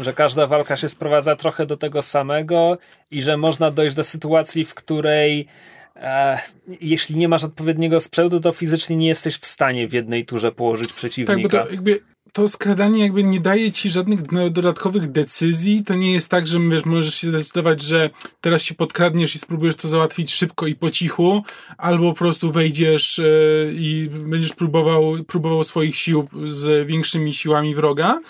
e, 0.00 0.04
że 0.04 0.12
każda 0.12 0.46
walka 0.46 0.76
się 0.76 0.88
sprowadza 0.88 1.36
trochę 1.36 1.66
do 1.66 1.76
tego 1.76 2.02
samego 2.02 2.78
i 3.10 3.22
że 3.22 3.36
można 3.36 3.70
dojść 3.70 3.96
do 3.96 4.04
sytuacji, 4.04 4.64
w 4.64 4.74
której 4.74 5.46
e, 5.96 6.38
jeśli 6.80 7.16
nie 7.16 7.28
masz 7.28 7.44
odpowiedniego 7.44 8.00
sprzętu, 8.00 8.40
to 8.40 8.52
fizycznie 8.52 8.96
nie 8.96 9.08
jesteś 9.08 9.36
w 9.36 9.46
stanie 9.46 9.88
w 9.88 9.92
jednej 9.92 10.24
turze 10.24 10.52
położyć 10.52 10.88
tak, 10.88 10.94
bo 10.94 10.98
przeciwnika. 10.98 11.64
to 11.64 11.70
jakby 11.70 12.00
to 12.36 12.48
skradanie 12.48 13.02
jakby 13.02 13.24
nie 13.24 13.40
daje 13.40 13.70
ci 13.70 13.90
żadnych 13.90 14.22
dodatkowych 14.50 15.12
decyzji. 15.12 15.84
To 15.84 15.94
nie 15.94 16.12
jest 16.12 16.28
tak, 16.28 16.46
że 16.46 16.58
możesz 16.84 17.14
się 17.14 17.28
zdecydować, 17.28 17.80
że 17.80 18.10
teraz 18.40 18.62
się 18.62 18.74
podkradniesz 18.74 19.34
i 19.34 19.38
spróbujesz 19.38 19.76
to 19.76 19.88
załatwić 19.88 20.34
szybko 20.34 20.66
i 20.66 20.74
po 20.74 20.90
cichu, 20.90 21.42
albo 21.78 22.12
po 22.12 22.18
prostu 22.18 22.52
wejdziesz 22.52 23.18
e, 23.18 23.22
i 23.72 24.10
będziesz 24.10 24.52
próbował, 24.52 25.24
próbował 25.24 25.64
swoich 25.64 25.96
sił 25.96 26.28
z 26.46 26.86
większymi 26.86 27.34
siłami 27.34 27.74
wroga. 27.74 28.20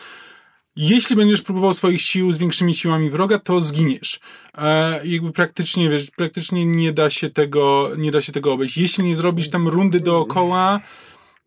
Jeśli 0.76 1.16
będziesz 1.16 1.42
próbował 1.42 1.74
swoich 1.74 2.02
sił 2.02 2.32
z 2.32 2.38
większymi 2.38 2.74
siłami 2.74 3.10
wroga, 3.10 3.38
to 3.38 3.60
zginiesz. 3.60 4.20
E, 4.58 5.00
jakby 5.06 5.32
praktycznie, 5.32 5.88
wiesz, 5.88 6.10
praktycznie 6.10 6.66
nie 6.66 6.92
da 6.92 7.10
się 7.10 7.30
tego, 7.30 7.90
nie 7.98 8.10
da 8.10 8.20
się 8.22 8.32
tego 8.32 8.52
obejść. 8.52 8.76
Jeśli 8.76 9.04
nie 9.04 9.16
zrobisz 9.16 9.50
tam 9.50 9.68
rundy 9.68 10.00
dookoła, 10.00 10.80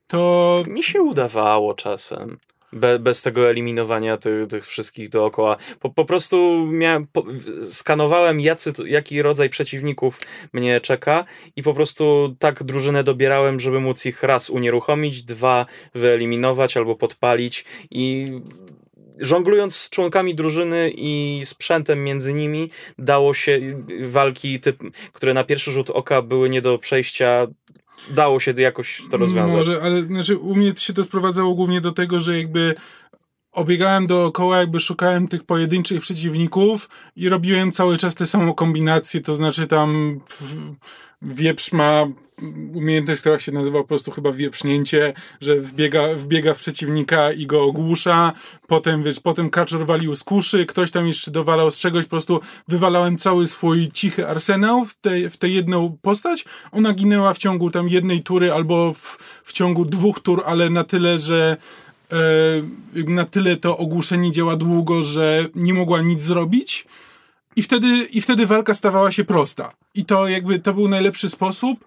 to 0.08 0.64
Mi 0.68 0.84
się 0.84 1.02
udawało 1.02 1.74
czasem. 1.74 2.38
Be, 2.74 3.00
bez 3.00 3.22
tego 3.22 3.50
eliminowania 3.50 4.18
tych, 4.18 4.48
tych 4.48 4.68
wszystkich 4.68 5.10
dookoła. 5.10 5.58
Po, 5.80 5.90
po 5.90 6.06
prostu 6.06 6.66
miałem, 6.68 7.08
po, 7.08 7.24
skanowałem, 7.68 8.40
jacy, 8.40 8.74
jaki 8.86 9.22
rodzaj 9.22 9.50
przeciwników 9.50 10.20
mnie 10.54 10.82
czeka 10.82 11.26
i 11.56 11.64
po 11.64 11.74
prostu 11.74 12.36
tak 12.40 12.64
drużynę 12.64 13.04
dobierałem, 13.04 13.60
żeby 13.60 13.80
móc 13.80 14.06
ich 14.06 14.24
raz 14.24 14.50
unieruchomić, 14.50 15.24
dwa 15.24 15.66
wyeliminować 15.96 16.78
albo 16.78 16.96
podpalić 16.96 17.66
i 17.92 18.32
żonglując 19.20 19.76
z 19.76 19.90
członkami 19.90 20.36
drużyny 20.36 20.92
i 20.96 21.42
sprzętem 21.46 22.04
między 22.04 22.34
nimi, 22.34 22.70
dało 22.98 23.34
się 23.34 23.60
walki, 24.02 24.60
typ, 24.60 24.84
które 25.14 25.34
na 25.34 25.44
pierwszy 25.44 25.72
rzut 25.72 25.90
oka 25.90 26.22
były 26.22 26.50
nie 26.50 26.62
do 26.62 26.78
przejścia, 26.78 27.48
dało 28.12 28.40
się 28.40 28.54
jakoś 28.58 29.02
to 29.12 29.18
rozwiązać. 29.18 29.58
Może, 29.58 29.82
ale 29.84 30.04
znaczy, 30.04 30.38
u 30.38 30.56
mnie 30.56 30.74
się 30.78 30.94
to 30.94 31.04
sprowadzało 31.04 31.56
głównie 31.56 31.82
do 31.82 31.92
tego, 31.92 32.20
że 32.20 32.38
jakby 32.38 32.76
obiegałem 33.52 34.08
dookoła, 34.08 34.58
jakby 34.58 34.80
szukałem 34.80 35.28
tych 35.28 35.44
pojedynczych 35.44 36.02
przeciwników 36.02 36.90
i 37.16 37.30
robiłem 37.30 37.72
cały 37.72 37.98
czas 37.98 38.16
tę 38.16 38.26
samą 38.26 38.54
kombinację, 38.54 39.22
to 39.22 39.36
znaczy 39.36 39.68
tam 39.68 40.20
wieprz 41.22 41.72
ma 41.72 42.08
umiejętność, 42.74 43.22
która 43.22 43.40
się 43.40 43.52
nazywa 43.52 43.80
po 43.80 43.88
prostu 43.88 44.12
chyba 44.12 44.32
wieprznięcie, 44.32 45.14
że 45.42 45.56
wbiega, 45.56 46.08
wbiega 46.16 46.54
w 46.54 46.58
przeciwnika 46.58 47.32
i 47.32 47.46
go 47.46 47.64
ogłusza, 47.64 48.34
potem, 48.68 49.04
wiesz, 49.04 49.20
potem 49.20 49.50
kaczor 49.50 49.86
walił 49.86 50.16
z 50.16 50.24
kuszy, 50.24 50.66
ktoś 50.66 50.92
tam 50.92 51.08
jeszcze 51.08 51.32
dowalał 51.32 51.72
z 51.72 51.80
czegoś, 51.80 52.06
po 52.06 52.10
prostu 52.10 52.40
wywalałem 52.68 53.18
cały 53.18 53.48
swój 53.48 53.92
cichy 53.92 54.28
arsenał 54.28 54.86
w 54.86 54.94
tę 54.94 55.30
w 55.30 55.38
jedną 55.44 55.98
postać, 56.02 56.46
ona 56.72 56.94
ginęła 56.94 57.34
w 57.34 57.38
ciągu 57.38 57.70
tam 57.72 57.90
jednej 57.90 58.24
tury 58.24 58.54
albo 58.54 58.94
w, 58.94 59.18
w 59.44 59.54
ciągu 59.54 59.86
dwóch 59.86 60.20
tur, 60.20 60.44
ale 60.46 60.70
na 60.70 60.84
tyle, 60.84 61.20
że 61.20 61.58
e, 62.96 63.04
na 63.12 63.26
tyle 63.26 63.58
to 63.58 63.78
ogłuszenie 63.78 64.32
działa 64.32 64.56
długo, 64.56 65.04
że 65.04 65.46
nie 65.56 65.74
mogła 65.74 66.02
nic 66.02 66.22
zrobić. 66.22 66.86
I 67.56 67.64
wtedy, 67.64 67.88
i 67.88 68.22
wtedy 68.22 68.46
walka 68.46 68.74
stawała 68.74 69.12
się 69.12 69.24
prosta. 69.24 69.72
I 69.96 70.06
to 70.06 70.28
jakby 70.28 70.60
to 70.60 70.74
był 70.74 70.88
najlepszy 70.88 71.30
sposób, 71.30 71.86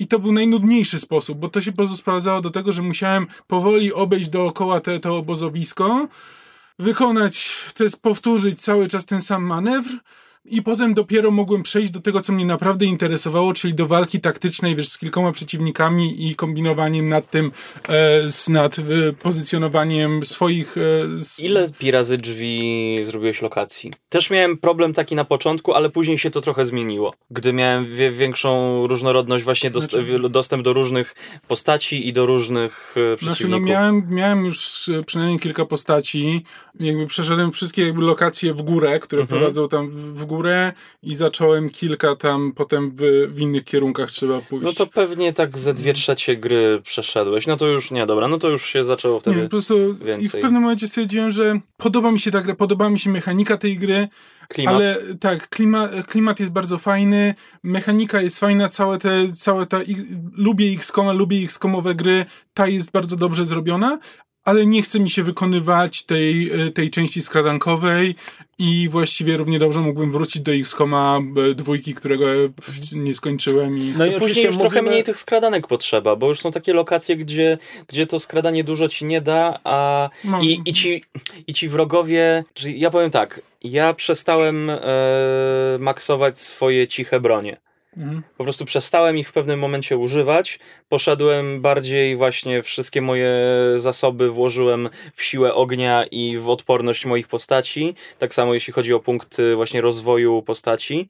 i 0.00 0.06
to 0.06 0.18
był 0.18 0.32
najnudniejszy 0.32 0.98
sposób, 0.98 1.38
bo 1.38 1.48
to 1.48 1.60
się 1.60 1.70
po 1.72 1.76
prostu 1.76 1.96
sprowadzało 1.96 2.40
do 2.40 2.50
tego, 2.50 2.72
że 2.72 2.82
musiałem 2.82 3.26
powoli 3.46 3.92
obejść 3.92 4.28
dookoła 4.28 4.80
te, 4.80 5.00
to 5.00 5.16
obozowisko, 5.16 6.08
wykonać, 6.78 7.52
jest 7.84 8.02
powtórzyć 8.02 8.62
cały 8.62 8.88
czas 8.88 9.06
ten 9.06 9.22
sam 9.22 9.44
manewr, 9.44 9.90
i 10.44 10.62
potem 10.62 10.94
dopiero 10.94 11.30
mogłem 11.30 11.62
przejść 11.62 11.90
do 11.90 12.00
tego, 12.00 12.20
co 12.20 12.32
mnie 12.32 12.44
naprawdę 12.44 12.86
interesowało, 12.86 13.52
czyli 13.52 13.74
do 13.74 13.86
walki 13.86 14.20
taktycznej, 14.20 14.76
wiesz, 14.76 14.88
z 14.88 14.98
kilkoma 14.98 15.32
przeciwnikami 15.32 16.30
i 16.30 16.34
kombinowaniem 16.34 17.08
nad 17.08 17.30
tym, 17.30 17.52
e, 17.88 18.30
z, 18.30 18.48
nad 18.48 18.78
e, 18.78 18.82
pozycjonowaniem 19.12 20.26
swoich... 20.26 20.76
E, 20.76 20.80
z... 21.22 21.40
Ile 21.40 21.70
pi 21.78 21.90
razy 21.90 22.18
drzwi 22.18 22.98
zrobiłeś 23.02 23.42
lokacji? 23.42 23.92
Też 24.08 24.30
miałem 24.30 24.56
problem 24.58 24.92
taki 24.92 25.14
na 25.14 25.24
początku, 25.24 25.74
ale 25.74 25.90
później 25.90 26.18
się 26.18 26.30
to 26.30 26.40
trochę 26.40 26.66
zmieniło. 26.66 27.14
Gdy 27.30 27.52
miałem 27.52 27.86
większą 28.12 28.86
różnorodność, 28.86 29.44
właśnie 29.44 29.70
dost 29.70 29.90
znaczy... 29.90 30.28
dostęp 30.30 30.64
do 30.64 30.72
różnych 30.72 31.14
postaci 31.48 32.08
i 32.08 32.12
do 32.12 32.26
różnych 32.26 32.90
przeciwników. 32.90 33.22
Znaczy, 33.22 33.48
no 33.48 33.60
miałem, 33.60 34.06
miałem 34.10 34.44
już 34.44 34.88
e, 34.88 35.02
przynajmniej 35.02 35.38
kilka 35.38 35.64
postaci. 35.64 36.44
Jakby 36.80 37.06
przeszedłem 37.06 37.52
wszystkie 37.52 37.86
jakby 37.86 38.02
lokacje 38.02 38.54
w 38.54 38.62
górę, 38.62 39.00
które 39.00 39.22
mhm. 39.22 39.40
prowadzą 39.40 39.68
tam 39.68 39.90
w, 39.90 39.94
w 39.94 40.29
górę 40.30 40.72
i 41.02 41.14
zacząłem 41.14 41.70
kilka 41.70 42.16
tam 42.16 42.52
potem 42.52 42.90
w, 42.96 43.02
w 43.28 43.40
innych 43.40 43.64
kierunkach 43.64 44.10
trzeba 44.10 44.40
pójść. 44.40 44.64
No 44.64 44.72
to 44.72 44.86
pewnie 44.86 45.32
tak 45.32 45.58
ze 45.58 45.74
dwie 45.74 45.92
trzecie 45.92 46.36
gry 46.36 46.80
przeszedłeś. 46.82 47.46
No 47.46 47.56
to 47.56 47.66
już 47.66 47.90
nie, 47.90 48.06
dobra, 48.06 48.28
no 48.28 48.38
to 48.38 48.48
już 48.48 48.66
się 48.66 48.84
zaczęło 48.84 49.20
wtedy 49.20 49.36
nie, 49.36 49.42
po 49.42 49.48
prostu 49.48 49.94
więcej. 49.94 50.26
I 50.26 50.28
w 50.28 50.32
pewnym 50.32 50.62
momencie 50.62 50.88
stwierdziłem, 50.88 51.32
że 51.32 51.60
podoba 51.76 52.12
mi 52.12 52.20
się 52.20 52.30
ta 52.30 52.40
gra, 52.40 52.54
podoba 52.54 52.90
mi 52.90 52.98
się 52.98 53.10
mechanika 53.10 53.56
tej 53.56 53.78
gry, 53.78 54.08
Klimat. 54.48 54.74
Ale 54.74 54.96
tak, 55.20 55.48
klimat, 55.48 56.06
klimat 56.06 56.40
jest 56.40 56.52
bardzo 56.52 56.78
fajny, 56.78 57.34
mechanika 57.62 58.20
jest 58.20 58.38
fajna, 58.38 58.68
całe 58.68 58.98
te, 58.98 59.32
całe 59.32 59.66
ta, 59.66 59.80
lubię 60.32 60.66
X-Koma, 60.72 61.12
lubię 61.12 61.38
X-Komowe 61.44 61.94
gry, 61.94 62.24
ta 62.54 62.66
jest 62.66 62.90
bardzo 62.90 63.16
dobrze 63.16 63.44
zrobiona, 63.44 63.98
ale 64.44 64.66
nie 64.66 64.82
chce 64.82 65.00
mi 65.00 65.10
się 65.10 65.22
wykonywać 65.22 66.02
tej, 66.02 66.50
e, 66.50 66.70
tej 66.70 66.90
części 66.90 67.22
skradankowej 67.22 68.14
i 68.60 68.88
właściwie 68.88 69.36
równie 69.36 69.58
dobrze 69.58 69.80
mógłbym 69.80 70.12
wrócić 70.12 70.42
do 70.42 70.52
X-Koma 70.52 71.18
e, 71.50 71.54
dwójki, 71.54 71.94
którego 71.94 72.26
nie 72.92 73.14
skończyłem. 73.14 73.78
I... 73.78 73.94
No 73.96 74.06
i 74.06 74.12
później 74.18 74.44
już 74.44 74.54
mówimy... 74.54 74.70
trochę 74.70 74.82
mniej 74.82 75.02
tych 75.02 75.18
skradanek 75.18 75.66
potrzeba, 75.66 76.16
bo 76.16 76.28
już 76.28 76.40
są 76.40 76.50
takie 76.50 76.72
lokacje, 76.72 77.16
gdzie, 77.16 77.58
gdzie 77.88 78.06
to 78.06 78.20
skradanie 78.20 78.64
dużo 78.64 78.88
ci 78.88 79.04
nie 79.04 79.20
da, 79.20 79.58
a 79.64 80.10
no. 80.24 80.40
i, 80.42 80.60
i, 80.66 80.72
ci, 80.72 81.04
i 81.46 81.54
ci 81.54 81.68
wrogowie, 81.68 82.44
czyli 82.54 82.80
ja 82.80 82.90
powiem 82.90 83.10
tak, 83.10 83.42
ja 83.62 83.94
przestałem 83.94 84.70
e, 84.70 84.78
maksować 85.78 86.38
swoje 86.38 86.88
ciche 86.88 87.20
bronie. 87.20 87.56
Mhm. 87.96 88.22
Po 88.36 88.44
prostu 88.44 88.64
przestałem 88.64 89.18
ich 89.18 89.28
w 89.28 89.32
pewnym 89.32 89.58
momencie 89.58 89.96
używać. 89.96 90.58
Poszedłem 90.88 91.60
bardziej 91.60 92.16
właśnie 92.16 92.62
wszystkie 92.62 93.02
moje 93.02 93.32
zasoby 93.76 94.30
włożyłem 94.30 94.88
w 95.14 95.22
siłę 95.22 95.54
ognia 95.54 96.04
i 96.10 96.38
w 96.38 96.48
odporność 96.48 97.06
moich 97.06 97.28
postaci. 97.28 97.94
Tak 98.18 98.34
samo 98.34 98.54
jeśli 98.54 98.72
chodzi 98.72 98.94
o 98.94 99.00
punkty 99.00 99.56
właśnie 99.56 99.80
rozwoju 99.80 100.42
postaci 100.42 101.08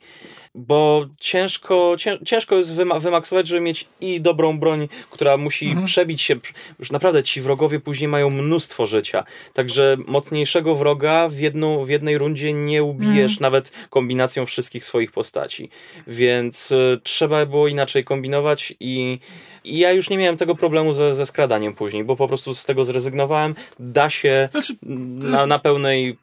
bo 0.54 1.06
ciężko, 1.20 1.96
ciężko 2.26 2.56
jest 2.56 2.74
wymaksować, 2.74 3.48
żeby 3.48 3.60
mieć 3.60 3.88
i 4.00 4.20
dobrą 4.20 4.58
broń, 4.58 4.88
która 5.10 5.36
musi 5.36 5.66
mhm. 5.66 5.86
przebić 5.86 6.22
się. 6.22 6.36
Już 6.78 6.90
naprawdę 6.90 7.22
ci 7.22 7.40
wrogowie 7.40 7.80
później 7.80 8.08
mają 8.08 8.30
mnóstwo 8.30 8.86
życia. 8.86 9.24
Także 9.54 9.96
mocniejszego 10.06 10.74
wroga 10.74 11.28
w, 11.28 11.38
jedną, 11.38 11.84
w 11.84 11.88
jednej 11.88 12.18
rundzie 12.18 12.52
nie 12.52 12.82
ubijesz 12.82 13.32
mhm. 13.32 13.40
nawet 13.40 13.72
kombinacją 13.90 14.46
wszystkich 14.46 14.84
swoich 14.84 15.12
postaci. 15.12 15.70
Więc 16.06 16.70
y, 16.70 17.00
trzeba 17.02 17.46
było 17.46 17.68
inaczej 17.68 18.04
kombinować 18.04 18.74
i, 18.80 19.18
i 19.64 19.78
ja 19.78 19.92
już 19.92 20.10
nie 20.10 20.18
miałem 20.18 20.36
tego 20.36 20.54
problemu 20.54 20.94
ze, 20.94 21.14
ze 21.14 21.26
skradaniem 21.26 21.74
później, 21.74 22.04
bo 22.04 22.16
po 22.16 22.28
prostu 22.28 22.54
z 22.54 22.64
tego 22.64 22.84
zrezygnowałem. 22.84 23.54
Da 23.78 24.10
się 24.10 24.48
znaczy, 24.52 24.76
na, 24.82 25.46
na 25.46 25.58
pełnej 25.58 26.16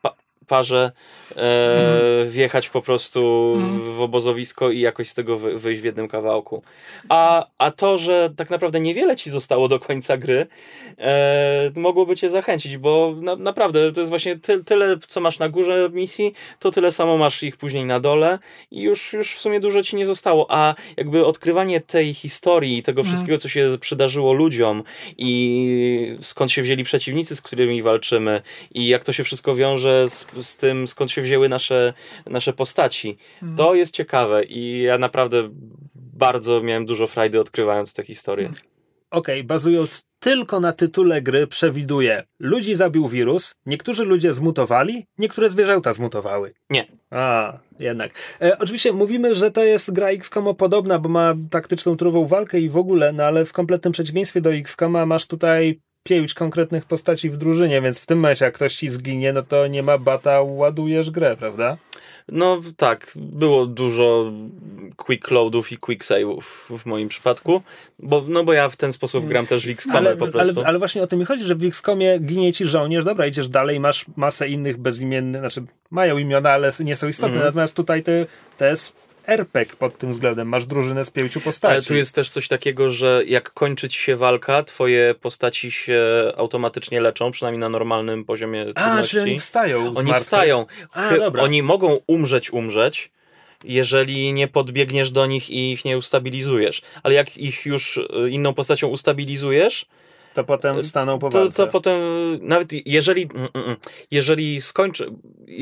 parze 0.48 0.92
e, 1.36 2.26
wjechać 2.28 2.70
po 2.70 2.82
prostu 2.82 3.54
w 3.98 4.02
obozowisko 4.02 4.72
i 4.72 4.80
jakoś 4.80 5.10
z 5.10 5.14
tego 5.14 5.38
wy, 5.38 5.58
wyjść 5.60 5.82
w 5.82 5.84
jednym 5.84 6.08
kawałku. 6.08 6.62
A, 7.10 7.48
a 7.58 7.72
to, 7.72 7.98
że 7.98 8.30
tak 8.36 8.50
naprawdę 8.50 8.80
niewiele 8.80 9.16
ci 9.16 9.30
zostało 9.30 9.68
do 9.68 9.80
końca 9.80 10.18
gry, 10.18 10.48
e, 10.98 11.72
mogłoby 11.76 12.16
cię 12.16 12.30
zachęcić, 12.30 12.78
bo 12.78 13.14
na, 13.22 13.36
naprawdę 13.36 13.92
to 13.92 14.00
jest 14.00 14.10
właśnie 14.10 14.40
ty, 14.40 14.64
tyle, 14.64 14.96
co 15.08 15.22
masz 15.22 15.40
na 15.40 15.50
górze 15.50 15.90
misji, 15.94 16.34
to 16.60 16.72
tyle 16.72 16.92
samo 16.92 17.18
masz 17.18 17.44
ich 17.44 17.58
później 17.58 17.86
na 17.86 18.00
dole 18.00 18.40
i 18.72 18.82
już, 18.82 19.14
już 19.14 19.36
w 19.36 19.40
sumie 19.40 19.60
dużo 19.60 19.84
ci 19.84 19.96
nie 19.96 20.06
zostało. 20.06 20.48
A 20.50 20.76
jakby 20.98 21.26
odkrywanie 21.26 21.82
tej 21.82 22.14
historii, 22.14 22.84
tego 22.84 23.02
mhm. 23.02 23.16
wszystkiego, 23.16 23.40
co 23.40 23.50
się 23.50 23.70
przydarzyło 23.82 24.34
ludziom 24.34 24.84
i 25.18 26.18
skąd 26.22 26.52
się 26.52 26.62
wzięli 26.62 26.84
przeciwnicy, 26.84 27.36
z 27.36 27.42
którymi 27.42 27.84
walczymy 27.84 28.42
i 28.74 28.88
jak 28.88 29.04
to 29.04 29.14
się 29.14 29.24
wszystko 29.24 29.56
wiąże 29.56 30.10
z 30.10 30.28
z 30.44 30.58
tym, 30.58 30.88
skąd 30.88 31.12
się 31.12 31.22
wzięły 31.22 31.50
nasze, 31.50 31.94
nasze 32.26 32.54
postaci. 32.54 33.18
Mhm. 33.34 33.58
To 33.58 33.76
jest 33.76 33.96
ciekawe 33.96 34.44
i 34.44 34.82
ja 34.82 34.98
naprawdę 34.98 35.50
bardzo 35.96 36.62
miałem 36.62 36.86
dużo 36.86 37.08
frajdy 37.08 37.40
odkrywając 37.40 37.94
tę 37.94 38.04
historię. 38.04 38.50
Okej, 39.12 39.36
okay, 39.36 39.44
bazując 39.44 40.08
tylko 40.20 40.60
na 40.60 40.74
tytule 40.74 41.22
gry 41.22 41.48
przewiduję, 41.48 42.24
ludzi 42.40 42.76
zabił 42.76 43.08
wirus, 43.08 43.56
niektórzy 43.66 44.06
ludzie 44.06 44.34
zmutowali, 44.34 45.06
niektóre 45.18 45.50
zwierzęta 45.50 45.94
zmutowały. 45.94 46.54
Nie. 46.70 46.88
A, 47.12 47.58
jednak. 47.80 48.12
E, 48.42 48.60
oczywiście 48.60 48.94
mówimy, 48.94 49.36
że 49.36 49.52
to 49.52 49.64
jest 49.64 49.92
gra 49.92 50.08
XCOM 50.08 50.56
podobna, 50.56 51.00
bo 51.00 51.10
ma 51.10 51.34
taktyczną 51.50 51.98
trową 51.98 52.28
walkę 52.28 52.60
i 52.60 52.70
w 52.70 52.78
ogóle, 52.78 53.14
no 53.14 53.24
ale 53.24 53.46
w 53.46 53.54
kompletnym 53.54 53.92
przeciwieństwie 53.92 54.42
do 54.42 54.54
XCOMa 54.54 55.06
masz 55.06 55.28
tutaj 55.28 55.80
pięć 56.08 56.34
konkretnych 56.34 56.86
postaci 56.86 57.30
w 57.30 57.38
drużynie, 57.38 57.82
więc 57.82 58.00
w 58.00 58.06
tym 58.06 58.20
momencie 58.20 58.46
jak 58.46 58.54
ktoś 58.54 58.76
ci 58.76 58.90
zginie, 58.90 59.34
no 59.34 59.44
to 59.44 59.68
nie 59.68 59.84
ma 59.84 59.98
bata, 59.98 60.42
ładujesz 60.42 61.12
grę, 61.12 61.38
prawda? 61.38 61.78
No 62.32 62.62
tak, 62.78 63.12
było 63.16 63.66
dużo 63.66 64.32
quick 64.96 65.32
loadów 65.32 65.72
i 65.72 65.78
quick 65.78 66.04
save'ów 66.04 66.42
w 66.78 66.86
moim 66.86 67.10
przypadku, 67.10 67.62
bo, 68.00 68.24
no 68.28 68.44
bo 68.44 68.54
ja 68.54 68.70
w 68.70 68.76
ten 68.76 68.94
sposób 68.94 69.28
gram 69.28 69.46
też 69.46 69.68
w 69.68 69.70
XCOMie 69.70 69.98
ale, 69.98 70.18
po 70.18 70.28
prostu. 70.28 70.60
Ale, 70.60 70.68
ale, 70.68 70.80
właśnie 70.80 71.04
o 71.04 71.08
tym 71.08 71.20
mi 71.20 71.26
chodzi, 71.26 71.44
że 71.44 71.56
w 71.56 71.66
XCOMie 71.66 72.20
ginie 72.20 72.54
ci 72.54 72.66
żołnierz, 72.66 73.06
dobra, 73.06 73.28
idziesz 73.28 73.50
dalej, 73.50 73.80
masz 73.80 74.06
masę 74.16 74.48
innych 74.48 74.78
bezimiennych, 74.78 75.42
znaczy 75.42 75.64
mają 75.92 76.18
imiona, 76.18 76.52
ale 76.52 76.72
nie 76.80 76.96
są 76.96 77.08
istotne, 77.08 77.36
mm. 77.36 77.46
natomiast 77.46 77.76
tutaj 77.76 78.04
to 78.58 78.66
jest 78.66 78.94
RPG 79.28 79.76
pod 79.76 79.98
tym 79.98 80.10
względem. 80.10 80.48
Masz 80.48 80.66
drużynę 80.66 81.06
z 81.06 81.12
pięciu 81.12 81.42
postaci. 81.42 81.74
Ale 81.74 81.82
tu 81.82 81.96
jest 81.96 82.16
też 82.16 82.30
coś 82.30 82.48
takiego, 82.48 82.90
że 82.90 83.24
jak 83.26 83.54
kończy 83.54 83.90
ci 83.90 84.00
się 84.00 84.16
walka, 84.16 84.64
twoje 84.64 85.16
postaci 85.22 85.72
się 85.72 86.32
automatycznie 86.38 87.02
leczą, 87.02 87.32
przynajmniej 87.32 87.60
na 87.60 87.70
normalnym 87.70 88.26
poziomie 88.26 88.66
trudności. 88.66 89.18
A, 89.18 89.20
czyli 89.20 89.32
oni 89.32 89.40
wstają 89.40 89.94
Oni 89.96 90.14
wstają. 90.14 90.66
A, 90.92 91.18
dobra. 91.18 91.44
Oni 91.44 91.64
mogą 91.64 92.00
umrzeć, 92.08 92.54
umrzeć, 92.54 93.12
jeżeli 93.64 94.34
nie 94.34 94.48
podbiegniesz 94.48 95.12
do 95.12 95.26
nich 95.26 95.50
i 95.50 95.72
ich 95.72 95.86
nie 95.86 95.98
ustabilizujesz. 95.98 96.82
Ale 97.04 97.14
jak 97.14 97.38
ich 97.38 97.66
już 97.66 97.98
y, 97.98 98.30
inną 98.30 98.54
postacią 98.54 98.88
ustabilizujesz, 98.88 99.86
To 100.34 100.44
potem 100.44 100.84
wstaną 100.84 101.20
po 101.20 101.30
to, 101.30 101.40
walce. 101.40 101.66
to 101.66 101.72
potem, 101.72 102.00
nawet 102.42 102.88
jeżeli, 102.88 103.24
mm, 103.24 103.48
mm, 103.54 103.66
mm, 103.66 103.78
jeżeli 104.12 104.62
skończy, 104.62 105.12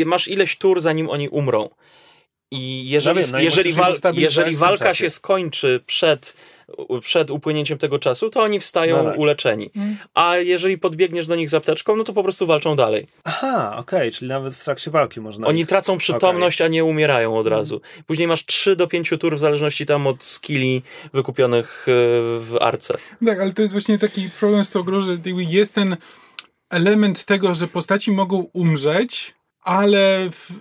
masz 0.06 0.28
ileś 0.28 0.56
tur, 0.58 0.82
zanim 0.82 1.10
oni 1.10 1.30
umrą. 1.30 1.69
I 2.56 2.89
jeżeli, 2.89 3.15
No 3.15 3.22
wiem, 3.22 3.32
no 3.32 3.39
jeżeli, 3.39 3.74
wal, 3.74 3.96
jeżeli 4.13 4.56
walka 4.56 4.94
się 4.94 5.10
skończy 5.10 5.84
przed, 5.86 6.36
przed 7.02 7.32
upłynięciem 7.32 7.78
tego 7.78 8.00
czasu, 8.00 8.30
to 8.30 8.41
oni 8.41 8.60
wstają 8.60 9.04
No 9.04 9.10
tak. 9.10 9.20
uleczeni. 9.20 9.72
A 10.13 10.38
jeżeli 10.38 10.78
podbiegniesz 10.78 11.28
do 11.28 11.36
nich 11.36 11.50
z 11.50 11.54
apteczką, 11.54 11.96
no 11.96 12.04
to 12.04 12.13
po 12.13 12.24
prostu 12.24 12.48
walczą 12.48 12.76
dalej. 12.76 13.08
Aha, 13.24 13.76
okej, 13.78 14.12
czyli 14.12 14.30
nawet 14.30 14.56
w 14.56 14.63
trakcie 14.63 14.91
walki 14.91 15.22
można. 15.22 15.48
Oni 15.48 15.62
ich... 15.62 15.68
tracą 15.68 15.98
przytomność, 15.98 16.62
a 16.62 16.68
nie 16.68 16.86
umierają 16.86 17.38
od 17.38 17.48
razu. 17.48 17.82
Później 18.08 18.28
masz 18.28 18.46
3 18.46 18.76
do 18.76 18.88
5 18.88 19.10
tur 19.20 19.36
w 19.36 19.39
zależności 19.39 19.86
tam 19.86 20.08
od 20.08 20.24
skilli 20.24 20.82
wykupionych 21.13 21.86
e, 21.88 21.91
w 22.39 22.58
arce. 22.62 22.94
Tak, 23.26 23.39
ale 23.39 23.54
to 23.54 23.62
jest 23.62 23.74
właśnie 23.74 23.98
taki 23.98 24.30
problem 24.39 24.65
z 24.65 24.70
tą 24.70 24.84
grą, 24.84 25.02
że 25.02 25.18
jest 25.50 25.76
ten 25.76 25.98
element 26.70 27.24
tego, 27.24 27.54
że 27.54 27.68
postaci 27.68 28.12
mogą 28.12 28.48
umrzeć, 28.54 29.36
ale, 29.62 30.30
w, 30.32 30.52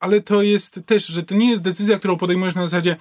ale 0.00 0.20
to 0.20 0.42
jest 0.42 0.80
też, 0.86 1.06
że 1.06 1.22
to 1.22 1.34
nie 1.34 1.50
jest 1.50 1.62
decyzja, 1.62 1.98
którą 1.98 2.16
podejmujesz 2.16 2.54
na 2.54 2.66
zasadzie 2.66 2.96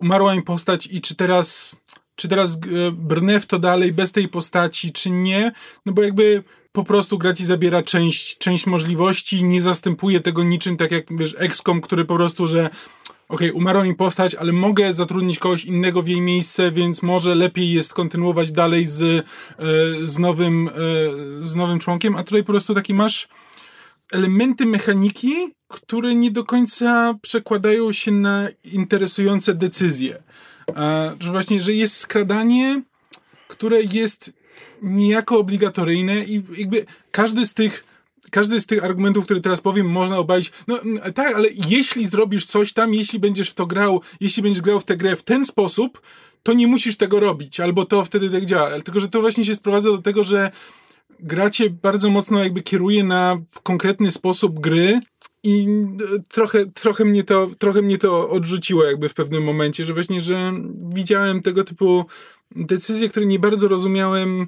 umarła 0.00 0.34
mi 0.34 0.42
postać 0.42 0.86
i 0.86 1.00
czy 1.00 1.14
teraz, 1.14 1.76
czy 2.16 2.28
teraz 2.28 2.54
e, 2.54 2.58
brnę 2.92 3.40
w 3.40 3.46
to 3.46 3.58
dalej 3.58 3.92
bez 3.92 4.12
tej 4.12 4.28
postaci, 4.28 4.92
czy 4.92 5.10
nie, 5.10 5.52
no 5.86 5.92
bo 5.92 6.02
jakby 6.02 6.42
po 6.72 6.84
prostu 6.84 7.18
gra 7.18 7.32
ci 7.32 7.46
zabiera 7.46 7.82
część, 7.82 8.38
część 8.38 8.66
możliwości, 8.66 9.44
nie 9.44 9.62
zastępuje 9.62 10.20
tego 10.20 10.42
niczym, 10.42 10.76
tak 10.76 10.90
jak 10.90 11.04
wiesz, 11.18 11.36
XCOM, 11.38 11.80
który 11.80 12.04
po 12.04 12.14
prostu, 12.16 12.46
że 12.46 12.70
okej, 13.28 13.52
umarła 13.52 13.84
mi 13.84 13.94
postać, 13.94 14.34
ale 14.34 14.52
mogę 14.52 14.94
zatrudnić 14.94 15.38
kogoś 15.38 15.64
innego 15.64 16.02
w 16.02 16.08
jej 16.08 16.20
miejsce, 16.20 16.72
więc 16.72 17.02
może 17.02 17.34
lepiej 17.34 17.72
jest 17.72 17.94
kontynuować 17.94 18.52
dalej 18.52 18.86
z, 18.86 19.02
e, 19.02 19.24
z, 20.04 20.18
nowym, 20.18 20.68
e, 20.68 20.72
z 21.44 21.54
nowym 21.54 21.78
członkiem, 21.78 22.16
a 22.16 22.24
tutaj 22.24 22.42
po 22.42 22.52
prostu 22.52 22.74
taki 22.74 22.94
masz 22.94 23.28
elementy 24.12 24.66
mechaniki, 24.66 25.34
które 25.68 26.14
nie 26.14 26.30
do 26.30 26.44
końca 26.44 27.14
przekładają 27.22 27.92
się 27.92 28.10
na 28.10 28.48
interesujące 28.64 29.54
decyzje. 29.54 30.22
A, 30.74 31.10
że 31.20 31.30
właśnie, 31.30 31.62
że 31.62 31.72
jest 31.72 31.96
skradanie, 31.96 32.82
które 33.48 33.82
jest 33.82 34.32
niejako 34.82 35.38
obligatoryjne 35.38 36.24
i 36.24 36.42
jakby 36.58 36.86
każdy 37.10 37.46
z 37.46 37.54
tych 37.54 37.84
każdy 38.30 38.60
z 38.60 38.66
tych 38.66 38.84
argumentów, 38.84 39.24
które 39.24 39.40
teraz 39.40 39.60
powiem, 39.60 39.86
można 39.86 40.18
obalić. 40.18 40.52
No 40.66 40.80
tak, 41.14 41.34
ale 41.34 41.48
jeśli 41.68 42.06
zrobisz 42.06 42.44
coś 42.44 42.72
tam, 42.72 42.94
jeśli 42.94 43.18
będziesz 43.18 43.50
w 43.50 43.54
to 43.54 43.66
grał, 43.66 44.00
jeśli 44.20 44.42
będziesz 44.42 44.62
grał 44.62 44.80
w 44.80 44.84
tę 44.84 44.96
grę 44.96 45.16
w 45.16 45.22
ten 45.22 45.46
sposób, 45.46 46.02
to 46.42 46.52
nie 46.52 46.66
musisz 46.66 46.96
tego 46.96 47.20
robić, 47.20 47.60
albo 47.60 47.84
to 47.84 48.04
wtedy 48.04 48.30
tak 48.30 48.46
działa. 48.46 48.80
Tylko, 48.80 49.00
że 49.00 49.08
to 49.08 49.20
właśnie 49.20 49.44
się 49.44 49.54
sprowadza 49.54 49.90
do 49.90 49.98
tego, 49.98 50.24
że 50.24 50.50
gra 51.20 51.50
cię 51.50 51.70
bardzo 51.70 52.10
mocno 52.10 52.44
jakby 52.44 52.62
kieruje 52.62 53.04
na 53.04 53.38
konkretny 53.62 54.10
sposób 54.10 54.60
gry 54.60 55.00
i 55.42 55.66
e, 56.14 56.22
trochę, 56.28 56.66
trochę, 56.66 57.04
mnie 57.04 57.24
to, 57.24 57.50
trochę 57.58 57.82
mnie 57.82 57.98
to 57.98 58.30
odrzuciło 58.30 58.84
jakby 58.84 59.08
w 59.08 59.14
pewnym 59.14 59.44
momencie, 59.44 59.84
że 59.84 59.94
właśnie, 59.94 60.20
że 60.20 60.52
widziałem 60.94 61.40
tego 61.40 61.64
typu 61.64 62.04
decyzje, 62.56 63.08
które 63.08 63.26
nie 63.26 63.38
bardzo 63.38 63.68
rozumiałem, 63.68 64.46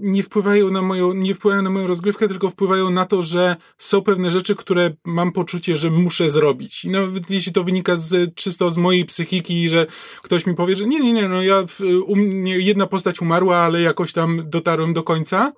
nie 0.00 0.22
wpływają 0.22 0.70
na 0.70 0.82
moją, 0.82 1.12
nie 1.12 1.34
wpływają 1.34 1.62
na 1.62 1.70
moją 1.70 1.86
rozgrywkę, 1.86 2.28
tylko 2.28 2.50
wpływają 2.50 2.90
na 2.90 3.06
to, 3.06 3.22
że 3.22 3.56
są 3.78 4.02
pewne 4.02 4.30
rzeczy, 4.30 4.54
które 4.54 4.90
mam 5.04 5.32
poczucie, 5.32 5.76
że 5.76 5.90
muszę 5.90 6.30
zrobić. 6.30 6.84
I 6.84 6.90
nawet 6.90 7.30
jeśli 7.30 7.52
to 7.52 7.64
wynika 7.64 7.96
z, 7.96 8.34
czysto 8.34 8.70
z 8.70 8.76
mojej 8.78 9.04
psychiki, 9.04 9.68
że 9.68 9.86
ktoś 10.22 10.46
mi 10.46 10.54
powie, 10.54 10.76
że 10.76 10.86
nie, 10.86 11.00
nie, 11.00 11.12
nie, 11.12 11.28
no 11.28 11.42
ja, 11.42 11.66
w, 11.66 11.80
u 12.06 12.16
mnie 12.16 12.58
jedna 12.58 12.86
postać 12.86 13.20
umarła, 13.20 13.56
ale 13.56 13.80
jakoś 13.80 14.12
tam 14.12 14.42
dotarłem 14.44 14.94
do 14.94 15.02
końca. 15.02 15.52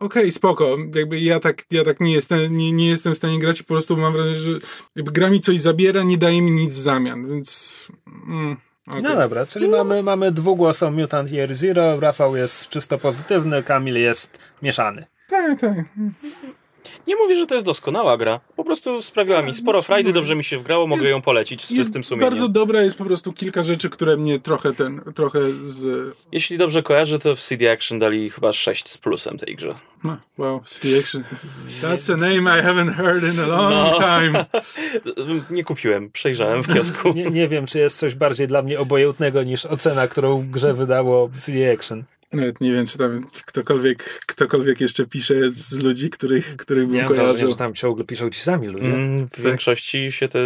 Okej, 0.00 0.32
spoko. 0.32 0.76
Jakby 0.94 1.20
ja 1.20 1.40
tak, 1.40 1.62
ja 1.70 1.84
tak 1.84 2.00
nie 2.00 2.12
jestem, 2.12 2.56
nie, 2.56 2.72
nie 2.72 2.88
jestem 2.88 3.14
w 3.14 3.16
stanie 3.16 3.38
grać 3.38 3.60
i 3.60 3.64
po 3.64 3.74
prostu 3.74 3.96
mam 3.96 4.12
wrażenie, 4.12 4.36
że 4.36 4.50
jakby 4.96 5.12
gra 5.12 5.30
mi 5.30 5.40
coś 5.40 5.60
zabiera, 5.60 6.02
nie 6.02 6.18
daje 6.18 6.42
mi 6.42 6.50
nic 6.50 6.74
w 6.74 6.78
zamian, 6.78 7.28
więc... 7.28 7.78
Mm, 8.28 8.56
okej. 8.86 9.02
No 9.02 9.16
dobra, 9.16 9.46
czyli 9.46 9.68
mamy, 9.68 10.02
mamy 10.02 10.32
dwugłosą 10.32 10.90
Mutant 10.90 11.32
Year 11.32 11.54
Zero, 11.54 12.00
Rafał 12.00 12.36
jest 12.36 12.68
czysto 12.68 12.98
pozytywny, 12.98 13.62
Kamil 13.62 13.94
jest 13.94 14.38
mieszany. 14.62 15.06
Tak, 15.28 15.60
tak. 15.60 15.84
Nie 17.06 17.16
mówię, 17.16 17.34
że 17.34 17.46
to 17.46 17.54
jest 17.54 17.66
doskonała 17.66 18.16
gra. 18.16 18.40
Po 18.56 18.64
prostu 18.64 19.02
sprawiła 19.02 19.42
mi 19.42 19.54
sporo 19.54 19.82
frajdy, 19.82 20.12
dobrze 20.12 20.34
mi 20.34 20.44
się 20.44 20.58
wgrało, 20.58 20.86
mogę 20.86 21.02
Jest- 21.02 21.10
ją 21.10 21.22
polecić 21.22 21.64
z 21.64 21.74
czystym 21.76 22.04
sumieniem. 22.04 22.30
bardzo 22.30 22.48
dobra, 22.48 22.82
jest 22.82 22.98
po 22.98 23.04
prostu 23.04 23.32
kilka 23.32 23.62
rzeczy, 23.62 23.90
które 23.90 24.16
mnie 24.16 24.40
trochę 24.40 24.72
ten, 24.72 25.00
trochę 25.14 25.40
z... 25.64 26.08
Jeśli 26.32 26.58
dobrze 26.58 26.82
kojarzę, 26.82 27.18
to 27.18 27.34
w 27.36 27.40
CD 27.40 27.72
Action 27.72 27.98
dali 27.98 28.30
chyba 28.30 28.52
6 28.52 28.88
z 28.88 28.98
plusem 28.98 29.36
tej 29.38 29.56
grze. 29.56 29.74
No, 30.04 30.16
wow, 30.38 30.60
City 30.68 30.98
Action. 31.00 31.24
That's 31.82 32.12
a 32.12 32.16
name 32.16 32.58
I 32.58 32.62
haven't 32.62 32.92
heard 32.94 33.24
in 33.34 33.40
a 33.40 33.46
long 33.46 33.70
No. 33.70 33.98
time. 34.00 34.44
Nie 35.50 35.64
kupiłem, 35.64 36.10
przejrzałem 36.10 36.62
w 36.62 36.74
kiosku. 36.74 37.12
Nie, 37.16 37.24
nie 37.30 37.48
wiem, 37.48 37.66
czy 37.66 37.78
jest 37.78 37.98
coś 37.98 38.14
bardziej 38.14 38.48
dla 38.48 38.62
mnie 38.62 38.80
obojętnego 38.80 39.42
niż 39.42 39.66
ocena, 39.66 40.08
którą 40.08 40.50
grze 40.50 40.74
wydało 40.74 41.30
CD 41.38 41.72
Action. 41.72 42.04
Nawet 42.32 42.60
nie 42.60 42.72
wiem, 42.72 42.86
czy 42.86 42.98
tam 42.98 43.26
ktokolwiek, 43.46 44.20
ktokolwiek 44.26 44.80
jeszcze 44.80 45.06
pisze 45.06 45.34
z 45.50 45.78
ludzi, 45.82 46.10
których, 46.10 46.56
których 46.56 46.86
bym 46.86 46.94
Ja 46.94 47.02
mam 47.04 47.08
wrażenie, 47.08 47.28
kojarzył. 47.28 47.50
że 47.50 47.56
tam 47.56 47.74
ciągle 47.74 48.04
piszą 48.04 48.30
ci 48.30 48.40
sami 48.40 48.66
ludzie. 48.68 48.86
Mm, 48.94 49.28
w 49.28 49.40
większości 49.40 50.12
się 50.12 50.28
te 50.28 50.38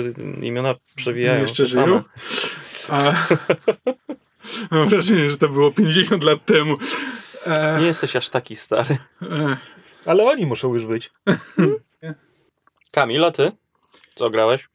imiona 0.42 0.74
przewijają. 0.94 1.42
jeszcze 1.42 1.66
żyją? 1.66 2.02
A, 2.88 3.26
mam 4.70 4.88
wrażenie, 4.88 5.30
że 5.30 5.36
to 5.36 5.48
było 5.48 5.72
50 5.72 6.24
lat 6.24 6.44
temu. 6.44 6.76
E, 7.46 7.80
Nie 7.80 7.86
jesteś 7.86 8.16
aż 8.16 8.28
taki 8.28 8.56
stary. 8.56 8.98
e, 9.22 9.56
Ale 10.04 10.24
oni 10.24 10.46
muszą 10.46 10.74
już 10.74 10.86
być. 10.86 11.10
Kamil, 12.92 13.24
a 13.24 13.30
ty? 13.30 13.52
Co 14.14 14.30
grałeś? 14.30 14.68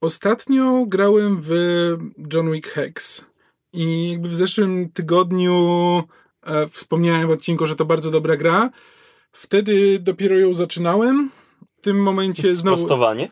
Ostatnio 0.00 0.84
grałem 0.86 1.38
w 1.42 1.50
John 2.32 2.52
Wick 2.52 2.68
Hex 2.68 3.24
i 3.72 4.10
jakby 4.12 4.28
w 4.28 4.36
zeszłym 4.36 4.90
tygodniu 4.90 6.02
wspomniałem 6.70 7.28
w 7.28 7.30
odcinku, 7.30 7.66
że 7.66 7.76
to 7.76 7.84
bardzo 7.84 8.10
dobra 8.10 8.36
gra. 8.36 8.70
Wtedy 9.32 9.98
dopiero 9.98 10.38
ją 10.38 10.54
zaczynałem. 10.54 11.30
W 11.78 11.84
tym 11.84 12.02
momencie 12.02 12.54
znowu... 12.56 12.76
Prostowanie? 12.76 13.28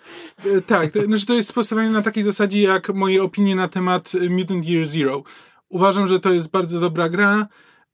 E, 0.57 0.61
Tak, 0.61 0.91
to, 0.91 1.03
znaczy 1.03 1.27
to 1.27 1.35
jest 1.35 1.49
sprostowanie 1.49 1.91
na 1.91 2.03
takiej 2.03 2.23
zasadzie 2.23 2.63
jak 2.63 2.89
moje 2.89 3.23
opinie 3.23 3.55
na 3.55 3.69
temat 3.69 4.13
e, 4.15 4.29
Mutant 4.29 4.69
Year 4.69 4.87
Zero. 4.87 5.23
Uważam, 5.69 6.07
że 6.07 6.21
to 6.21 6.33
jest 6.33 6.51
bardzo 6.51 6.81
dobra 6.81 7.09
gra, 7.09 7.47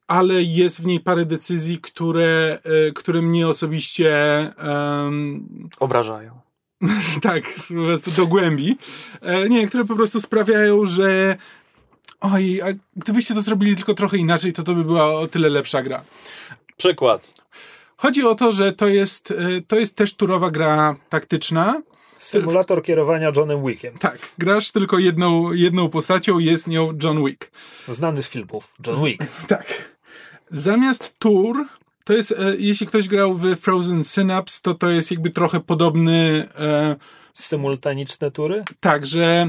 ale 0.07 0.43
jest 0.43 0.83
w 0.83 0.87
niej 0.87 1.01
parę 1.01 1.25
decyzji, 1.25 1.79
które, 1.79 2.59
e, 2.65 2.93
które 2.93 3.23
mnie 3.23 3.49
osobiście 3.49 4.13
em, 4.59 5.49
Obrażają. 5.81 6.41
tak, 7.23 7.45
po 7.69 7.75
prostu 7.75 8.11
do 8.11 8.27
głębi. 8.27 8.77
E, 9.21 9.49
nie, 9.49 9.67
które 9.67 9.85
po 9.85 9.97
prostu 9.97 10.21
sprawiają, 10.21 10.85
że 10.85 11.37
oj, 12.21 12.63
a 12.63 12.67
gdybyście 12.97 13.35
to 13.35 13.43
zrobili 13.43 13.77
tylko 13.77 13.95
trochę 13.95 14.17
inaczej, 14.17 14.53
to 14.53 14.63
to 14.63 14.75
by 14.75 14.85
była 14.85 15.15
o 15.15 15.29
tyle 15.29 15.49
lepsza 15.49 15.83
gra. 15.83 16.03
Przykład. 16.77 17.29
Chodzi 17.97 18.25
o 18.25 18.35
to, 18.35 18.53
że 18.53 18.73
to 18.73 18.89
jest, 18.89 19.31
e, 19.31 19.35
to 19.69 19.77
jest 19.77 19.97
też 19.97 20.15
turowa 20.15 20.51
gra 20.51 20.97
taktyczna. 21.09 21.83
Symulator 22.17 22.83
kierowania 22.83 23.33
Johnem 23.37 23.67
Wickiem. 23.67 23.99
Tak, 23.99 24.19
grasz 24.39 24.73
tylko 24.73 24.99
jedną, 24.99 25.53
jedną 25.53 25.89
postacią, 25.89 26.39
jest 26.39 26.67
nią 26.67 26.99
John 27.03 27.25
Wick. 27.25 27.51
Znany 27.89 28.23
z 28.23 28.29
filmów. 28.29 28.73
John 28.87 29.05
Wick. 29.05 29.25
Tak. 29.49 29.67
Zamiast 30.51 31.19
tur, 31.19 31.67
to 32.05 32.13
jest, 32.13 32.33
e, 32.33 32.37
jeśli 32.59 32.87
ktoś 32.87 33.09
grał 33.09 33.35
w 33.35 33.57
Frozen 33.57 34.05
Synapse, 34.05 34.61
to 34.63 34.75
to 34.75 34.89
jest 34.91 35.11
jakby 35.11 35.31
trochę 35.31 35.61
podobny, 35.61 36.49
e, 36.59 36.97
Symultaniczne 37.33 38.31
tury? 38.31 38.65
tak, 38.81 39.07
że 39.07 39.49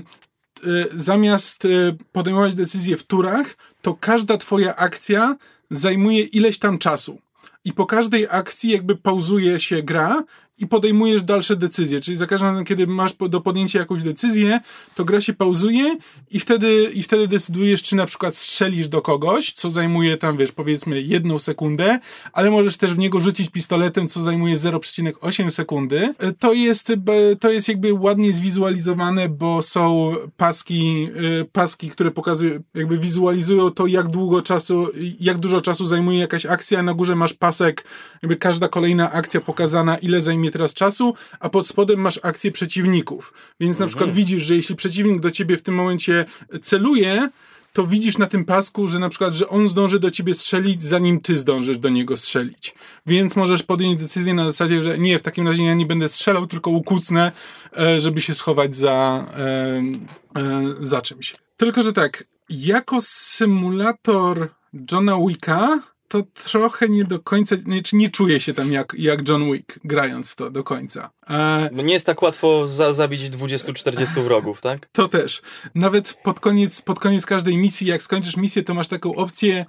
zamiast 0.95 1.65
e, 1.65 1.69
podejmować 2.11 2.55
decyzje 2.55 2.97
w 2.97 3.03
turach, 3.03 3.57
to 3.81 3.93
każda 3.93 4.37
twoja 4.37 4.75
akcja 4.75 5.35
zajmuje 5.71 6.21
ileś 6.21 6.59
tam 6.59 6.77
czasu. 6.77 7.21
I 7.65 7.73
po 7.73 7.85
każdej 7.85 8.27
akcji 8.29 8.71
jakby 8.71 8.95
pauzuje 8.95 9.59
się 9.59 9.83
gra 9.83 10.23
i 10.59 10.67
podejmujesz 10.67 11.23
dalsze 11.23 11.55
decyzje. 11.55 12.01
Czyli 12.01 12.17
za 12.17 12.27
każdym 12.27 12.49
razem, 12.49 12.65
kiedy 12.65 12.87
masz 12.87 13.13
do 13.29 13.41
podjęcia 13.41 13.79
jakąś 13.79 14.03
decyzję, 14.03 14.59
to 14.95 15.05
gra 15.05 15.21
się 15.21 15.33
pauzuje 15.33 15.97
i 16.31 16.39
wtedy, 16.39 16.91
i 16.93 17.03
wtedy 17.03 17.27
decydujesz, 17.27 17.83
czy 17.83 17.95
na 17.95 18.05
przykład 18.05 18.35
strzelisz 18.37 18.87
do 18.87 19.01
kogoś, 19.01 19.53
co 19.53 19.69
zajmuje 19.69 20.17
tam, 20.17 20.37
wiesz, 20.37 20.51
powiedzmy 20.51 21.01
jedną 21.01 21.39
sekundę, 21.39 21.99
ale 22.33 22.51
możesz 22.51 22.77
też 22.77 22.93
w 22.93 22.97
niego 22.97 23.19
rzucić 23.19 23.49
pistoletem, 23.49 24.07
co 24.07 24.19
zajmuje 24.19 24.57
0,8 24.57 25.51
sekundy. 25.51 26.13
E, 26.19 26.31
To 26.33 26.53
jest, 26.53 26.95
b- 26.95 27.35
to 27.39 27.49
jest 27.51 27.67
jakby 27.67 27.93
ładnie 27.93 28.33
zwizualizowane, 28.33 29.29
bo 29.29 29.61
są 29.61 30.13
paski, 30.37 31.09
e, 31.41 31.45
paski, 31.45 31.89
które 31.89 32.11
pokazują, 32.11 32.59
jakby 32.73 32.97
wizualizują 32.97 33.71
to, 33.71 33.87
jak 33.87 34.07
długo 34.07 34.41
czasu, 34.41 34.87
jak 35.19 35.37
dużo 35.37 35.61
czasu 35.61 35.85
zajmuje 35.87 36.19
jakaś 36.19 36.45
akcja. 36.45 36.83
Na 36.83 36.93
górze 36.93 37.15
masz 37.15 37.33
pasek, 37.33 37.83
jakby 38.23 38.35
każda 38.35 38.67
kolejna 38.67 39.11
akcja 39.11 39.41
pokazana, 39.41 39.97
ile 39.97 40.21
zajmie 40.21 40.46
teraz 40.51 40.73
czasu, 40.73 41.13
a 41.39 41.49
pod 41.49 41.67
spodem 41.67 41.99
masz 41.99 42.19
akcje 42.23 42.51
przeciwników. 42.51 43.33
Więc 43.59 43.79
na 43.79 43.87
przykład 43.87 44.11
widzisz, 44.11 44.43
że 44.43 44.55
jeśli 44.55 44.75
przeciwnik 44.75 45.21
do 45.21 45.31
ciebie 45.31 45.57
w 45.57 45.61
tym 45.61 45.75
momencie 45.75 46.25
celuje, 46.61 47.29
to 47.77 47.87
widzisz 47.87 48.17
na 48.17 48.27
tym 48.27 48.45
pasku, 48.45 48.87
że 48.87 48.99
na 48.99 49.09
przykład, 49.09 49.33
że 49.33 49.49
on 49.49 49.69
zdąży 49.69 49.99
do 49.99 50.11
ciebie 50.11 50.33
strzelić, 50.33 50.81
zanim 50.81 51.19
ty 51.19 51.37
zdążysz 51.37 51.77
do 51.77 51.89
niego 51.89 52.17
strzelić. 52.17 52.75
Więc 53.05 53.35
możesz 53.35 53.63
podjąć 53.63 53.99
decyzję 53.99 54.33
na 54.33 54.45
zasadzie, 54.45 54.83
że 54.83 54.97
nie, 54.97 55.19
w 55.19 55.21
takim 55.21 55.47
razie 55.47 55.63
ja 55.63 55.73
nie 55.73 55.85
będę 55.85 56.09
strzelał, 56.09 56.47
tylko 56.47 56.71
ukucnę, 56.71 57.31
e, 57.77 58.01
żeby 58.01 58.21
się 58.21 58.35
schować 58.35 58.75
za, 58.75 59.25
e, 59.37 60.41
e, 60.41 60.73
za 60.81 61.01
czymś. 61.01 61.35
Tylko, 61.57 61.83
że 61.83 61.93
tak, 61.93 62.23
jako 62.49 62.97
symulator 63.01 64.49
Johna 64.91 65.17
Wicka, 65.27 65.79
to 66.07 66.23
trochę 66.43 66.89
nie 66.89 67.03
do 67.03 67.19
końca, 67.19 67.55
nie, 67.65 67.83
czy 67.83 67.95
nie 67.95 68.09
czuję 68.09 68.39
się 68.39 68.53
tam 68.53 68.71
jak, 68.71 68.93
jak 68.97 69.27
John 69.27 69.51
Wick, 69.51 69.79
grając 69.83 70.31
w 70.31 70.35
to 70.35 70.51
do 70.51 70.63
końca. 70.63 71.09
E, 71.29 71.69
Bo 71.73 71.81
nie 71.81 71.93
jest 71.93 72.05
tak 72.05 72.21
łatwo 72.21 72.67
za, 72.67 72.93
zabić 72.93 73.21
20-40 73.21 74.23
wrogów, 74.23 74.61
tak? 74.61 74.89
to 74.91 75.07
też. 75.07 75.41
Nawet 75.75 76.13
pod 76.13 76.39
koniec, 76.39 76.81
pod 76.81 76.99
koniec 76.99 77.25
każdej 77.25 77.57
misji, 77.57 77.87
jak 77.87 78.01
skończysz 78.01 78.37
misję, 78.37 78.63
to 78.63 78.73
masz 78.73 78.87
taką 78.87 79.15
opcję 79.15 79.65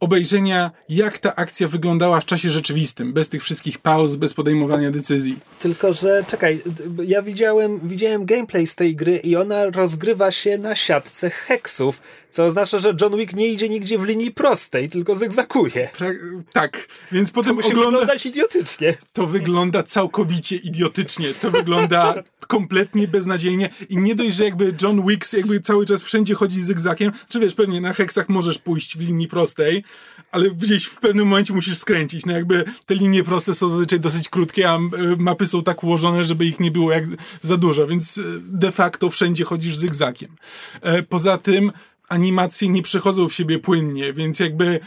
obejrzenia, 0.00 0.70
jak 0.88 1.18
ta 1.18 1.36
akcja 1.36 1.68
wyglądała 1.68 2.20
w 2.20 2.24
czasie 2.24 2.50
rzeczywistym, 2.50 3.12
bez 3.12 3.28
tych 3.28 3.42
wszystkich 3.42 3.78
pauz, 3.78 4.16
bez 4.16 4.34
podejmowania 4.34 4.90
decyzji. 4.90 5.38
Tylko, 5.58 5.92
że 5.92 6.24
czekaj, 6.28 6.62
ja 7.06 7.22
widziałem, 7.22 7.80
widziałem 7.88 8.24
gameplay 8.26 8.66
z 8.66 8.74
tej 8.74 8.96
gry 8.96 9.16
i 9.16 9.36
ona 9.36 9.70
rozgrywa 9.70 10.30
się 10.32 10.58
na 10.58 10.76
siatce 10.76 11.30
heksów, 11.30 12.00
co 12.30 12.46
oznacza, 12.46 12.78
że 12.78 12.94
John 13.00 13.16
Wick 13.16 13.32
nie 13.34 13.48
idzie 13.48 13.68
nigdzie 13.68 13.98
w 13.98 14.04
linii 14.04 14.30
prostej, 14.30 14.88
tylko 14.88 15.16
zygzakuje. 15.16 15.88
Pra- 15.98 16.42
tak, 16.52 16.88
więc 17.12 17.28
To 17.28 17.34
potem 17.34 17.54
musi 17.56 17.68
ogląda... 17.68 17.90
wyglądać 17.90 18.26
idiotycznie. 18.26 18.96
To 19.12 19.26
wygląda 19.26 19.82
całkowicie 19.82 20.56
idiotycznie. 20.56 21.34
To 21.34 21.50
wygląda 21.50 22.22
kompletnie 22.48 23.08
beznadziejnie 23.08 23.68
i 23.88 23.96
nie 23.96 24.14
dość, 24.14 24.36
że 24.36 24.44
jakby 24.44 24.74
John 24.82 25.06
Wicks 25.06 25.32
jakby 25.32 25.60
cały 25.60 25.86
czas 25.86 26.02
wszędzie 26.02 26.34
chodzi 26.34 26.62
zygzakiem, 26.64 27.12
czy 27.28 27.40
wiesz, 27.40 27.54
pewnie 27.54 27.80
na 27.80 27.92
heksach 27.92 28.28
możesz 28.28 28.58
pójść 28.58 28.96
w 28.96 29.00
linii 29.00 29.28
prostej, 29.28 29.84
ale 30.32 30.50
gdzieś 30.50 30.84
w 30.84 31.00
pewnym 31.00 31.26
momencie 31.28 31.54
musisz 31.54 31.78
skręcić. 31.78 32.26
No 32.26 32.32
jakby 32.32 32.64
te 32.86 32.94
linie 32.94 33.24
proste 33.24 33.54
są 33.54 33.68
zazwyczaj 33.68 34.00
dosyć 34.00 34.28
krótkie, 34.28 34.70
a 34.70 34.76
e, 34.76 34.80
mapy 35.18 35.46
są 35.46 35.62
tak 35.62 35.84
ułożone, 35.84 36.24
żeby 36.24 36.46
ich 36.46 36.60
nie 36.60 36.70
było 36.70 36.92
jak 36.92 37.04
za 37.42 37.56
dużo, 37.56 37.86
więc 37.86 38.18
e, 38.18 38.22
de 38.38 38.72
facto 38.72 39.10
wszędzie 39.10 39.44
chodzisz 39.44 39.76
zygzakiem. 39.76 40.36
E, 40.82 41.02
Poza 41.02 41.38
tym 41.38 41.72
animacje 42.10 42.68
nie 42.68 42.82
przechodzą 42.82 43.28
w 43.28 43.34
siebie 43.34 43.58
płynnie, 43.58 44.12
więc 44.12 44.40
jakby 44.40 44.80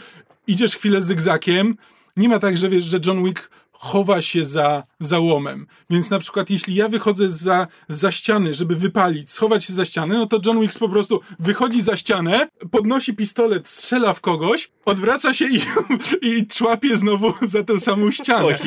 idziesz 0.46 0.76
chwilę 0.76 1.02
zygzakiem, 1.02 1.76
nie 2.16 2.28
ma 2.28 2.38
tak, 2.38 2.56
że 2.56 2.68
wiesz, 2.68 2.84
że 2.84 2.98
John 3.06 3.24
Wick 3.24 3.50
chowa 3.84 4.22
się 4.22 4.44
za 4.44 4.82
załomem. 5.00 5.66
Więc 5.90 6.10
na 6.10 6.18
przykład 6.18 6.50
jeśli 6.50 6.74
ja 6.74 6.88
wychodzę 6.88 7.30
za, 7.30 7.66
za 7.88 8.12
ściany, 8.12 8.54
żeby 8.54 8.76
wypalić, 8.76 9.30
schować 9.30 9.64
się 9.64 9.72
za 9.72 9.84
ścianę, 9.84 10.14
no 10.14 10.26
to 10.26 10.40
John 10.46 10.60
Wick 10.60 10.78
po 10.78 10.88
prostu 10.88 11.20
wychodzi 11.38 11.82
za 11.82 11.96
ścianę, 11.96 12.48
podnosi 12.70 13.14
pistolet, 13.14 13.68
strzela 13.68 14.12
w 14.12 14.20
kogoś, 14.20 14.70
odwraca 14.84 15.34
się 15.34 15.44
i, 15.44 15.60
i 16.28 16.46
człapie 16.46 16.96
znowu 16.96 17.34
za 17.42 17.62
tę 17.62 17.80
samą 17.80 18.10
ścianę. 18.10 18.58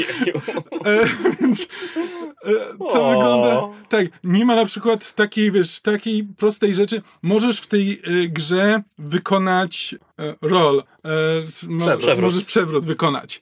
E, 0.86 1.08
więc 1.41 1.67
to 2.80 3.08
O. 3.08 3.10
wygląda 3.10 3.62
tak. 3.89 4.06
Nie 4.23 4.45
ma 4.45 4.56
na 4.56 4.65
przykład 4.65 5.13
takiej, 5.13 5.52
wiesz, 5.52 5.80
takiej 5.80 6.23
prostej 6.23 6.76
rzeczy. 6.76 7.02
Możesz 7.21 7.60
w 7.60 7.67
tej 7.67 7.91
e, 7.91 8.28
grze 8.28 8.84
wykonać 8.97 9.95
e, 10.19 10.36
roll. 10.41 10.80
E, 10.80 11.97
Przewrót. 11.97 12.19
Możesz 12.21 12.43
przewrót 12.43 12.86
wykonać. 12.86 13.41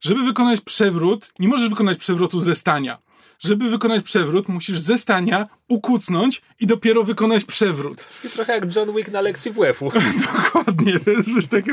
Żeby 0.00 0.22
wykonać 0.24 0.60
przewrót, 0.60 1.32
nie 1.38 1.48
możesz 1.48 1.68
wykonać 1.68 1.98
przewrotu 1.98 2.40
ze 2.40 2.54
stania. 2.54 2.98
Żeby 3.40 3.70
wykonać 3.70 4.04
przewrót, 4.04 4.48
musisz 4.48 4.78
ze 4.80 4.98
stania 4.98 5.48
ukucnąć 5.68 6.42
i 6.60 6.66
dopiero 6.66 7.04
wykonać 7.04 7.44
przewrót. 7.44 7.96
Trochę 8.32 8.52
jak 8.52 8.76
John 8.76 8.96
Wick 8.96 9.10
na 9.10 9.20
lekcji 9.20 9.52
WF-u. 9.52 9.92
Dokładnie. 10.34 11.00
To 11.00 11.10
jest 11.10 11.34
wiesz, 11.34 11.46
takie... 11.46 11.72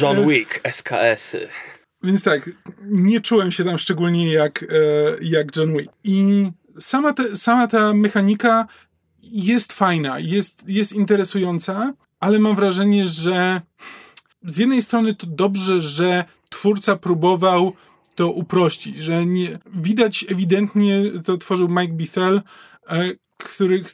John 0.00 0.28
Wick, 0.28 0.60
SKS-y. 0.72 1.48
Więc 2.04 2.22
tak, 2.22 2.50
nie 2.84 3.20
czułem 3.20 3.50
się 3.50 3.64
tam 3.64 3.78
szczególnie 3.78 4.32
jak, 4.32 4.62
e, 4.62 4.66
jak 5.20 5.56
John 5.56 5.76
Wick. 5.76 5.92
I 6.04 6.46
sama, 6.78 7.12
te, 7.12 7.36
sama 7.36 7.66
ta 7.66 7.94
mechanika 7.94 8.66
jest 9.22 9.72
fajna, 9.72 10.18
jest, 10.18 10.68
jest 10.68 10.92
interesująca, 10.92 11.92
ale 12.20 12.38
mam 12.38 12.56
wrażenie, 12.56 13.08
że 13.08 13.60
z 14.44 14.56
jednej 14.56 14.82
strony 14.82 15.14
to 15.14 15.26
dobrze, 15.26 15.80
że 15.80 16.24
twórca 16.50 16.96
próbował 16.96 17.72
to 18.14 18.30
uprościć, 18.30 18.96
że 18.96 19.26
nie, 19.26 19.58
widać 19.74 20.24
ewidentnie, 20.28 21.02
to 21.24 21.38
tworzył 21.38 21.68
Mike 21.68 21.92
Bithell, 21.92 22.42
e, 22.88 23.10
który 23.38 23.84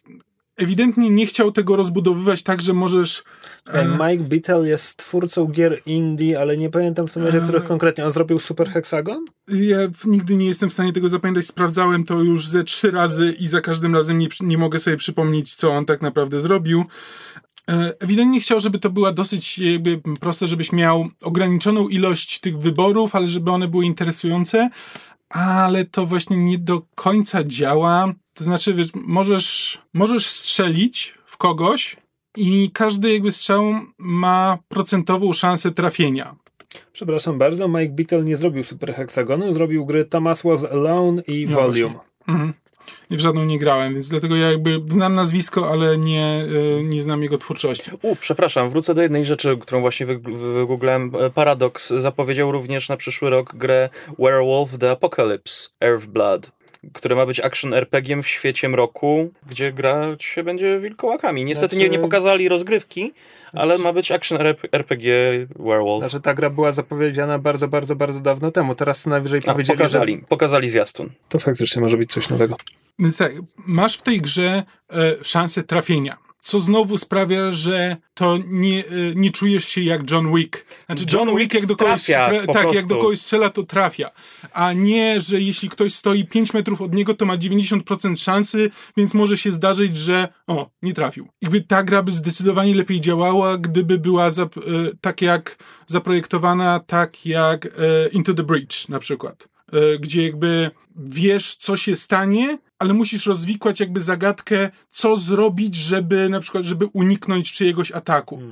ewidentnie 0.59 1.11
nie 1.11 1.27
chciał 1.27 1.53
tego 1.53 1.77
rozbudowywać 1.77 2.43
tak, 2.43 2.63
że 2.63 2.73
możesz 2.73 3.23
e, 3.67 3.89
Mike 3.89 4.25
Bittell 4.25 4.67
jest 4.67 4.97
twórcą 4.97 5.47
gier 5.47 5.83
indie, 5.87 6.41
ale 6.41 6.57
nie 6.57 6.71
pamiętam 6.71 7.09
w 7.09 7.13
tym 7.13 7.23
razie, 7.23 7.41
których 7.41 7.65
konkretnie. 7.65 8.07
On 8.07 8.13
zrobił 8.13 8.39
Super 8.39 8.71
Hexagon? 8.71 9.25
Ja 9.49 9.79
nigdy 10.05 10.37
nie 10.37 10.47
jestem 10.47 10.71
w 10.71 10.73
stanie 10.73 10.93
tego 10.93 11.09
zapamiętać. 11.09 11.47
Sprawdzałem 11.47 12.05
to 12.05 12.23
już 12.23 12.47
ze 12.47 12.65
trzy 12.65 12.91
razy 12.91 13.33
i 13.39 13.49
za 13.49 13.61
każdym 13.61 13.95
razem 13.95 14.19
nie, 14.19 14.29
nie 14.41 14.59
mogę 14.59 14.81
sobie 14.81 14.97
przypomnieć, 14.97 15.55
co 15.55 15.71
on 15.71 15.85
tak 15.85 16.03
naprawdę 16.03 16.41
zrobił. 16.41 16.85
E, 17.71 17.93
Ewidentnie 18.01 18.41
chciał, 18.41 18.61
żeby 18.61 18.79
to 18.79 18.91
była 18.91 19.13
dosyć 19.13 19.59
jakby 19.59 20.01
proste, 20.21 20.47
żebyś 20.47 20.73
miał 20.73 21.09
ograniczoną 21.25 21.89
ilość 21.89 22.41
tych 22.41 22.59
wyborów, 22.59 23.15
ale 23.15 23.29
żeby 23.29 23.51
one 23.51 23.69
były 23.69 23.85
interesujące, 23.85 24.71
ale 25.31 25.85
to 25.85 26.07
właśnie 26.07 26.37
nie 26.37 26.59
do 26.59 26.83
końca 26.95 27.45
działa. 27.45 28.15
To 28.39 28.45
znaczy, 28.45 28.75
wiesz, 28.75 28.89
możesz, 28.95 29.79
możesz 29.95 30.29
strzelić 30.31 31.15
w 31.27 31.37
kogoś 31.37 31.97
i 32.37 32.71
każdy 32.73 33.13
jakby 33.13 33.33
strzał 33.33 33.65
ma 33.99 34.59
procentową 34.69 35.33
szansę 35.33 35.71
trafienia. 35.71 36.37
Przepraszam 36.93 37.39
bardzo, 37.39 37.69
Mike 37.69 37.89
Bittell 37.93 38.25
nie 38.25 38.37
zrobił 38.37 38.65
Super 38.65 38.95
Hexagonu, 38.95 39.53
zrobił 39.53 39.87
gry 39.87 40.05
Thomas 40.05 40.43
Was 40.43 40.65
Alone 40.65 41.23
i 41.27 41.47
No 41.51 41.57
Volume. 41.57 41.99
Mhm. 42.29 42.53
I 43.11 43.17
w 43.17 43.21
żadną 43.21 43.45
nie 43.45 43.59
grałem, 43.59 43.95
więc 43.95 44.09
dlatego 44.09 44.37
ja 44.37 44.51
jakby 44.51 44.81
znam 44.89 45.15
nazwisko, 45.15 45.71
ale 45.71 45.99
nie, 45.99 46.45
y, 46.79 46.83
nie 46.85 47.03
znam 47.03 47.23
jego 47.23 47.39
twórczości. 47.39 47.91
U, 48.03 48.17
przepraszam, 48.17 48.71
wrócę 48.71 48.95
do 48.95 49.03
jednej 49.03 49.27
rzeczy, 49.27 49.57
którą 49.61 49.81
właśnie 49.81 50.07
wy- 50.07 50.19
wygooglałem. 50.55 51.11
E, 51.21 51.31
Paradox 51.31 51.89
zapowiedział 51.97 52.53
również 52.53 52.89
na 52.89 52.97
przyszły 52.97 53.31
rok 53.31 53.55
grę 53.55 53.89
Werewolf 54.19 54.79
the 54.79 54.91
Apocalypse 54.91 55.69
Earthblood, 55.81 56.51
które 56.93 57.17
ma 57.17 57.27
być 57.27 57.41
action 57.41 57.75
RPG 57.75 58.23
w 58.23 58.27
świecie 58.29 58.69
mroku, 58.69 59.33
gdzie 59.51 59.73
grać 59.73 60.25
się 60.25 60.43
będzie 60.43 60.79
wilkołakami. 60.79 61.45
Niestety 61.45 61.77
nie, 61.77 61.81
Znaczy- 61.81 61.93
nie 61.93 61.99
pokazali 61.99 62.49
rozgrywki, 62.49 63.13
ale 63.53 63.79
ma 63.79 63.93
być 63.93 64.13
action 64.13 64.39
RPG 64.73 65.15
Werewolf. 65.57 66.03
Znaczy 66.03 66.21
ta 66.21 66.35
gra 66.35 66.51
była 66.51 66.73
zapowiedziana 66.73 67.39
bardzo, 67.39 67.69
bardzo, 67.69 67.97
bardzo 67.97 68.21
dawno 68.21 68.51
temu. 68.51 68.75
Teraz 68.75 69.03
co 69.03 69.11
najwyżej 69.11 69.41
A, 69.47 69.53
powiedzieli, 69.53 69.79
pokazali, 69.79 70.17
że 70.17 70.27
pokazali 70.29 70.69
zwiastun. 70.69 71.11
to 71.29 71.39
faktycznie 71.39 71.83
może 71.83 71.97
być 71.97 72.11
coś 72.13 72.29
nowego. 72.29 72.57
Więc 72.99 73.17
tak, 73.17 73.33
masz 73.57 73.97
w 73.99 74.03
tej 74.03 74.21
grze 74.21 74.63
e, 74.93 75.25
szansę 75.25 75.63
trafienia. 75.63 76.17
Co 76.49 76.61
znowu 76.61 76.99
sprawia, 76.99 77.53
że 77.53 77.97
to 78.15 78.39
nie, 78.47 78.79
e, 78.87 79.15
nie 79.15 79.31
czujesz 79.31 79.69
się 79.69 79.81
jak 79.81 80.11
John 80.11 80.35
Wick. 80.35 80.65
Znaczy 80.87 81.05
John 81.13 81.37
Wick 81.37 81.55
jak 81.55 81.67
do 81.67 81.77
kogoś 81.77 82.05
trafia 82.05 82.47
tak, 82.53 82.75
jak 82.75 82.87
do 82.87 82.97
kogoś 82.97 83.21
strzela, 83.21 83.51
to 83.51 83.63
trafia. 83.63 84.11
A 84.53 84.73
nie, 84.73 85.21
że 85.21 85.41
jeśli 85.41 85.69
ktoś 85.69 85.95
stoi 85.95 86.25
5 86.25 86.55
metrów 86.55 86.81
od 86.81 86.95
niego, 86.95 87.15
to 87.15 87.25
ma 87.25 87.37
90% 87.37 88.17
szansy, 88.17 88.71
więc 88.97 89.15
może 89.15 89.37
się 89.37 89.53
zdarzyć, 89.53 89.97
że 89.97 90.29
o, 90.47 90.71
nie 90.83 90.95
trafił. 90.95 91.29
Jakby 91.43 91.61
ta 91.61 91.83
gra 91.83 92.03
by 92.03 92.13
zdecydowanie 92.13 92.75
lepiej 92.75 93.01
działała, 93.01 93.59
gdyby 93.59 93.99
była 93.99 94.27
e, 94.27 94.31
tak 95.01 95.23
jak 95.23 95.57
zaprojektowana, 95.87 96.81
tak 96.81 97.27
jak 97.27 97.67
e, 97.67 97.69
Into 98.13 98.35
the 98.35 98.43
Breach 98.43 98.89
na 98.89 98.99
przykład. 98.99 99.49
E, 99.73 99.99
gdzie 99.99 100.23
jakby 100.23 100.71
wiesz, 100.97 101.55
co 101.57 101.77
się 101.77 101.97
stanie, 101.97 102.59
ale 102.79 102.95
musisz 102.95 103.27
rozwikłać 103.27 103.81
jakby 103.81 104.01
zagadkę, 104.01 104.71
co 104.91 105.17
zrobić, 105.17 105.75
żeby 105.75 106.29
na 106.29 106.41
przykład, 106.41 106.65
żeby 106.65 106.87
uniknąć 106.93 107.53
czyjegoś 107.53 107.93
ataku. 107.93 108.43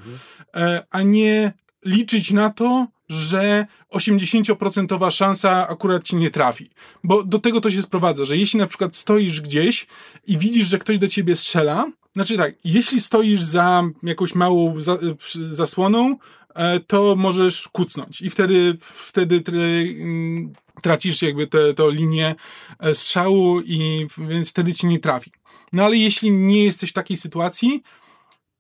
E, 0.57 0.87
a 0.91 1.03
nie 1.03 1.53
liczyć 1.85 2.31
na 2.31 2.51
to, 2.51 2.87
że 3.09 3.67
80% 3.95 5.11
szansa 5.11 5.69
akurat 5.69 6.03
ci 6.05 6.17
nie 6.17 6.31
trafi. 6.31 6.71
Bo 7.05 7.23
do 7.23 7.39
tego 7.39 7.61
to 7.61 7.71
się 7.71 7.83
sprowadza, 7.83 8.25
że 8.25 8.37
jeśli 8.37 8.59
na 8.59 8.67
przykład 8.67 8.97
stoisz 8.97 9.41
gdzieś 9.41 9.87
i 10.27 10.39
widzisz, 10.39 10.69
że 10.69 10.79
ktoś 10.79 10.99
do 10.99 11.09
ciebie 11.09 11.37
strzela, 11.37 11.87
znaczy 12.15 12.37
tak, 12.37 12.55
jeśli 12.65 13.01
stoisz 13.01 13.43
za 13.43 13.83
jakąś 14.03 14.35
małą 14.35 14.75
przy- 15.19 15.55
zasłoną, 15.55 16.11
e, 16.11 16.46
to 16.87 17.17
możesz 17.17 17.69
kucnąć 17.69 18.21
i 18.21 18.31
wtedy, 18.31 18.77
wtedy 18.81 19.43
mm, 19.51 20.53
tracisz 20.83 21.23
jakby 21.23 21.47
tę 21.47 21.91
linię 21.91 22.35
e, 22.79 22.95
strzału 22.95 23.61
i 23.61 24.07
więc 24.19 24.51
wtedy 24.51 24.75
ci 24.75 24.87
nie 24.87 24.99
trafi. 24.99 25.33
No 25.73 25.85
ale 25.85 25.97
jeśli 25.97 26.31
nie 26.31 26.65
jesteś 26.65 26.91
w 26.91 26.93
takiej 26.93 27.17
sytuacji, 27.17 27.83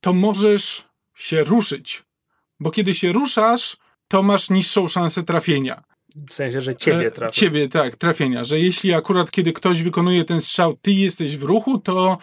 to 0.00 0.12
możesz 0.12 0.84
się 1.14 1.44
ruszyć, 1.44 2.02
bo 2.60 2.70
kiedy 2.70 2.94
się 2.94 3.12
ruszasz, 3.12 3.76
to 4.08 4.22
masz 4.22 4.50
niższą 4.50 4.88
szansę 4.88 5.22
trafienia. 5.22 5.82
W 6.28 6.34
sensie, 6.34 6.60
że 6.60 6.76
ciebie 6.76 7.06
E, 7.06 7.10
trafi. 7.10 7.40
Ciebie, 7.40 7.68
tak, 7.68 7.96
trafienia. 7.96 8.44
Że 8.44 8.58
jeśli 8.58 8.94
akurat 8.94 9.30
kiedy 9.30 9.52
ktoś 9.52 9.82
wykonuje 9.82 10.24
ten 10.24 10.40
strzał, 10.40 10.76
ty 10.82 10.92
jesteś 10.92 11.36
w 11.36 11.42
ruchu, 11.42 11.78
to, 11.78 12.18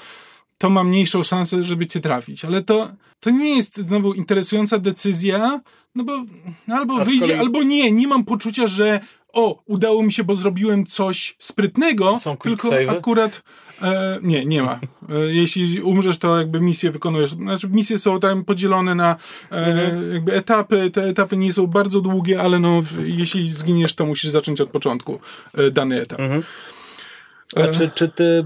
to 0.63 0.69
ma 0.69 0.83
mniejszą 0.83 1.23
szansę, 1.23 1.63
żeby 1.63 1.87
cię 1.87 1.99
trafić. 1.99 2.45
Ale 2.45 2.61
to, 2.61 2.91
to 3.19 3.29
nie 3.29 3.55
jest 3.57 3.77
znowu 3.77 4.13
interesująca 4.13 4.77
decyzja, 4.79 5.61
no 5.95 6.03
bo 6.03 6.13
albo 6.73 7.01
A 7.01 7.05
wyjdzie, 7.05 7.25
kolei- 7.25 7.39
albo 7.39 7.63
nie. 7.63 7.91
Nie 7.91 8.07
mam 8.07 8.23
poczucia, 8.25 8.67
że 8.67 8.99
o, 9.33 9.63
udało 9.65 10.03
mi 10.03 10.13
się, 10.13 10.23
bo 10.23 10.35
zrobiłem 10.35 10.85
coś 10.85 11.35
sprytnego, 11.39 12.17
Są 12.17 12.37
tylko 12.37 12.69
save'y? 12.69 12.89
akurat 12.97 13.43
e, 13.81 14.19
nie, 14.21 14.45
nie 14.45 14.61
ma. 14.63 14.79
E, 15.09 15.33
jeśli 15.33 15.81
umrzesz, 15.81 16.17
to 16.17 16.37
jakby 16.37 16.61
misję 16.61 16.91
wykonujesz. 16.91 17.31
Znaczy 17.31 17.67
misje 17.69 17.97
są 17.97 18.19
tam 18.19 18.43
podzielone 18.45 18.95
na 18.95 19.15
e, 19.51 19.91
jakby 20.13 20.33
etapy. 20.33 20.89
Te 20.91 21.03
etapy 21.03 21.37
nie 21.37 21.53
są 21.53 21.67
bardzo 21.67 22.01
długie, 22.01 22.41
ale 22.41 22.59
no, 22.59 22.83
jeśli 23.03 23.53
zginiesz, 23.53 23.93
to 23.93 24.05
musisz 24.05 24.29
zacząć 24.31 24.61
od 24.61 24.69
początku 24.69 25.19
e, 25.53 25.71
dany 25.71 26.01
etap. 26.01 26.19
Mhm. 26.19 26.43
A 27.55 27.67
czy, 27.67 27.89
czy 27.95 28.09
ty, 28.09 28.23
e, 28.23 28.43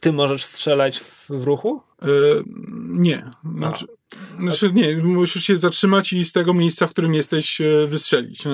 ty 0.00 0.12
możesz 0.12 0.44
strzelać 0.44 0.98
w, 0.98 1.26
w 1.30 1.44
ruchu? 1.44 1.82
E, 2.02 2.06
nie. 2.88 3.30
Znaczy, 3.56 3.86
znaczy 4.40 4.70
nie, 4.72 4.96
musisz 4.96 5.42
się 5.42 5.56
zatrzymać 5.56 6.12
i 6.12 6.24
z 6.24 6.32
tego 6.32 6.54
miejsca, 6.54 6.86
w 6.86 6.90
którym 6.90 7.14
jesteś, 7.14 7.60
e, 7.60 7.86
wystrzelić. 7.86 8.44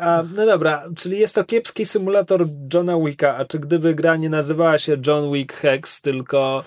A 0.00 0.22
no 0.36 0.46
dobra, 0.46 0.88
czyli 0.96 1.18
jest 1.18 1.34
to 1.34 1.44
kiepski 1.44 1.86
symulator 1.86 2.46
Johna 2.74 2.96
Wicka, 2.98 3.36
a 3.36 3.44
czy 3.44 3.58
gdyby 3.58 3.94
gra 3.94 4.16
nie 4.16 4.30
nazywała 4.30 4.78
się 4.78 4.96
John 5.06 5.32
Wick 5.32 5.52
Hex, 5.52 6.00
tylko 6.00 6.64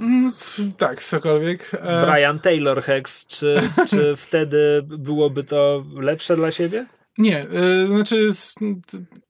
Mm, 0.00 0.30
Tak, 0.78 1.02
cokolwiek. 1.02 1.70
E, 1.74 2.06
Brian 2.06 2.40
Taylor 2.40 2.82
Hex, 2.82 3.26
czy, 3.26 3.62
czy 3.88 4.16
wtedy 4.16 4.82
byłoby 4.84 5.44
to 5.44 5.84
lepsze 5.94 6.36
dla 6.36 6.50
siebie? 6.50 6.86
Nie, 7.20 7.38
e, 7.38 7.86
znaczy 7.86 8.30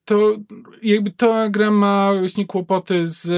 to 0.04 0.36
jakby 0.82 1.10
ta 1.10 1.48
gra 1.48 1.70
ma 1.70 2.12
właśnie 2.18 2.46
kłopoty 2.46 3.06
z 3.06 3.28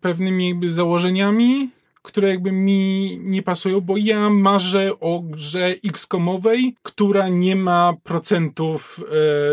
pewnymi 0.00 0.48
jakby 0.48 0.70
założeniami, 0.70 1.70
które 2.02 2.28
jakby 2.28 2.52
mi 2.52 3.18
nie 3.22 3.42
pasują, 3.42 3.80
bo 3.80 3.96
ja 3.96 4.30
marzę 4.30 4.92
o 5.00 5.20
grze 5.20 5.74
X-komowej, 5.84 6.74
która 6.82 7.28
nie 7.28 7.56
ma 7.56 7.94
procentów 8.02 9.00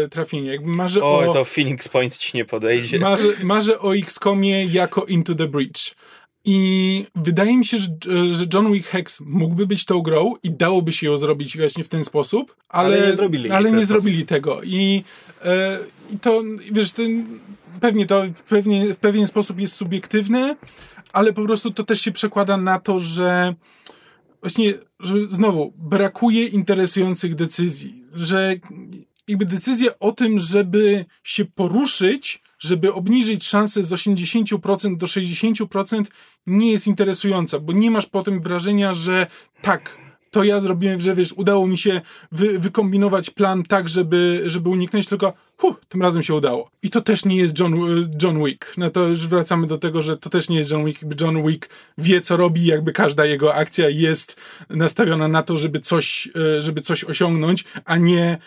e, 0.04 0.10
trafienia. 0.10 0.52
Jakby 0.52 0.70
marzę 0.70 1.04
Oj, 1.04 1.28
o... 1.28 1.34
to 1.34 1.46
Phoenix 1.46 1.90
Point 1.90 2.18
ci 2.18 2.38
nie 2.38 2.46
podejdzie. 2.46 3.00
Marzę, 3.00 3.28
marzę 3.44 3.80
o 3.80 3.96
XCOMie 3.96 4.66
jako 4.66 5.06
Into 5.06 5.36
the 5.36 5.48
Breach. 5.48 5.96
I 6.46 7.06
wydaje 7.16 7.58
mi 7.58 7.66
się, 7.66 7.78
że, 7.78 7.88
że 8.32 8.46
John 8.54 8.74
Wick 8.74 8.88
Hex 8.88 9.20
mógłby 9.20 9.68
być 9.68 9.86
tą 9.86 10.02
grą 10.02 10.34
i 10.44 10.52
dałoby 10.52 10.94
się 10.94 11.08
ją 11.08 11.18
zrobić 11.18 11.58
właśnie 11.58 11.84
w 11.84 11.90
ten 11.90 12.06
sposób, 12.06 12.56
ale, 12.70 12.98
Ale 12.98 13.08
nie 13.08 13.16
zrobili 13.16 13.52
ale 13.52 13.72
nie 13.72 13.86
zrobili 13.86 14.26
tego. 14.26 14.62
I, 14.64 15.04
e, 15.46 15.80
I 16.14 16.20
to, 16.20 16.44
wiesz, 16.72 16.92
ten, 16.92 17.40
pewnie 17.82 18.06
to 18.06 18.24
pewnie, 18.50 18.94
w 18.94 18.98
pewien 18.98 19.28
sposób 19.28 19.60
jest 19.60 19.76
subiektywne, 19.76 20.56
ale 21.14 21.34
po 21.34 21.44
prostu 21.44 21.72
to 21.72 21.84
też 21.84 22.02
się 22.02 22.12
przekłada 22.12 22.58
na 22.58 22.80
to, 22.80 23.00
że 23.00 23.56
właśnie, 24.42 24.74
że 25.00 25.16
znowu 25.30 25.74
brakuje 25.78 26.46
interesujących 26.46 27.36
decyzji, 27.36 28.06
że 28.14 28.56
jakby 29.28 29.46
decyzja 29.46 30.00
o 30.00 30.12
tym, 30.12 30.40
żeby 30.40 31.06
się 31.24 31.46
poruszyć, 31.46 32.42
żeby 32.62 32.94
obniżyć 32.94 33.48
szansę 33.48 33.84
z 33.84 33.92
80% 33.92 34.98
do 34.98 35.06
60% 35.06 36.06
nie 36.48 36.72
jest 36.72 36.88
interesująca, 36.88 37.60
bo 37.60 37.74
nie 37.74 37.92
masz 37.92 38.08
potem 38.08 38.42
wrażenia, 38.42 38.94
że 38.94 39.28
tak, 39.62 39.98
to 40.32 40.44
ja 40.44 40.60
zrobiłem, 40.60 41.00
że 41.00 41.16
wiesz, 41.16 41.34
udało 41.34 41.68
mi 41.68 41.78
się 41.78 42.02
wy, 42.32 42.60
wykombinować 42.60 43.30
plan 43.30 43.64
tak, 43.64 43.90
żeby, 43.90 44.44
żeby 44.46 44.70
uniknąć, 44.70 45.08
tylko 45.08 45.34
huh, 45.58 45.76
tym 45.90 46.02
razem 46.02 46.24
się 46.24 46.34
udało. 46.34 46.70
I 46.84 46.90
to 46.90 47.02
też 47.02 47.26
nie 47.26 47.36
jest 47.36 47.60
John, 47.60 47.74
John 48.24 48.46
Wick. 48.46 48.74
No 48.78 48.90
to 48.90 49.08
już 49.08 49.28
wracamy 49.28 49.68
do 49.68 49.78
tego, 49.78 50.02
że 50.02 50.18
to 50.18 50.30
też 50.30 50.50
nie 50.50 50.58
jest 50.58 50.72
John 50.72 50.86
Wick. 50.86 51.22
John 51.22 51.48
Wick 51.48 51.70
wie, 51.98 52.22
co 52.22 52.38
robi, 52.38 52.66
jakby 52.66 52.92
każda 52.92 53.26
jego 53.26 53.56
akcja 53.56 53.90
jest 53.90 54.36
nastawiona 54.70 55.28
na 55.28 55.44
to, 55.44 55.58
żeby 55.58 55.80
coś, 55.80 56.30
e, 56.58 56.62
żeby 56.62 56.82
coś 56.82 57.04
osiągnąć, 57.04 57.64
a 57.86 57.98
nie 57.98 58.38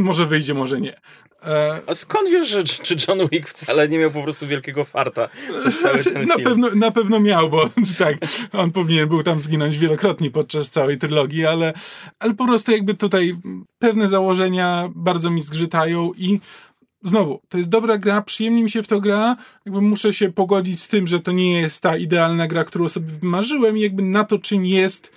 może 0.00 0.26
wyjdzie, 0.26 0.54
może 0.54 0.80
nie. 0.80 1.00
E, 1.44 1.80
A 1.86 1.94
skąd 1.94 2.30
wiesz, 2.30 2.48
że 2.48 2.64
czy 2.64 2.96
John 3.08 3.28
Wick 3.28 3.48
wcale 3.48 3.88
nie 3.88 3.98
miał 3.98 4.10
po 4.10 4.22
prostu 4.22 4.46
wielkiego 4.46 4.84
farta 4.84 5.28
ten 6.04 6.26
na, 6.26 6.34
film? 6.34 6.44
pewno, 6.44 6.68
na 6.74 6.90
pewno 6.90 7.20
miał, 7.20 7.50
bo 7.50 7.68
tak, 7.98 8.16
on 8.52 8.70
powinien 8.70 9.08
był 9.08 9.22
tam 9.22 9.40
zginąć 9.40 9.78
wielokrotnie 9.78 10.30
podczas 10.30 10.70
całej 10.70 10.98
trylogii, 10.98 11.46
ale, 11.46 11.72
ale 12.18 12.34
po 12.34 12.46
prostu 12.46 12.72
jakby 12.72 12.94
tutaj 12.94 13.36
pewne 13.78 14.08
założenia 14.08 14.88
bardzo 14.94 15.30
mi 15.30 15.40
zgrzytają 15.40 16.12
i 16.16 16.40
znowu, 17.04 17.40
to 17.48 17.58
jest 17.58 17.70
dobra 17.70 17.98
gra, 17.98 18.22
przyjemnie 18.22 18.62
mi 18.62 18.70
się 18.70 18.82
w 18.82 18.88
to 18.88 19.00
gra, 19.00 19.36
jakby 19.66 19.80
muszę 19.80 20.14
się 20.14 20.32
pogodzić 20.32 20.82
z 20.82 20.88
tym, 20.88 21.06
że 21.06 21.20
to 21.20 21.32
nie 21.32 21.60
jest 21.60 21.82
ta 21.82 21.96
idealna 21.96 22.46
gra, 22.46 22.64
którą 22.64 22.88
sobie 22.88 23.06
wymarzyłem 23.06 23.78
i 23.78 23.80
jakby 23.80 24.02
na 24.02 24.24
to, 24.24 24.38
czym 24.38 24.66
jest, 24.66 25.12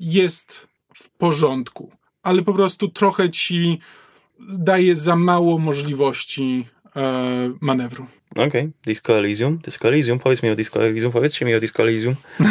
jest 0.00 0.66
w 0.94 1.08
porządku. 1.08 1.92
Ale 2.26 2.42
po 2.42 2.54
prostu 2.54 2.88
trochę 2.88 3.30
ci 3.30 3.78
daje 4.40 4.96
za 4.96 5.16
mało 5.16 5.58
możliwości 5.58 6.66
e, 6.96 7.52
manewru. 7.60 8.06
Okej, 8.36 8.70
Disco 8.86 9.18
Elysium. 9.18 9.58
Disco 9.58 9.88
Elysium, 9.88 10.18
powiedz 10.18 10.42
mi 10.42 10.50
o 10.50 10.56
Disco 10.56 10.84
Elysium, 10.84 11.12
powiedzcie 11.12 11.44
mi 11.44 11.54
o 11.54 11.60
Disco 11.60 11.82
Elysium. 11.82 12.14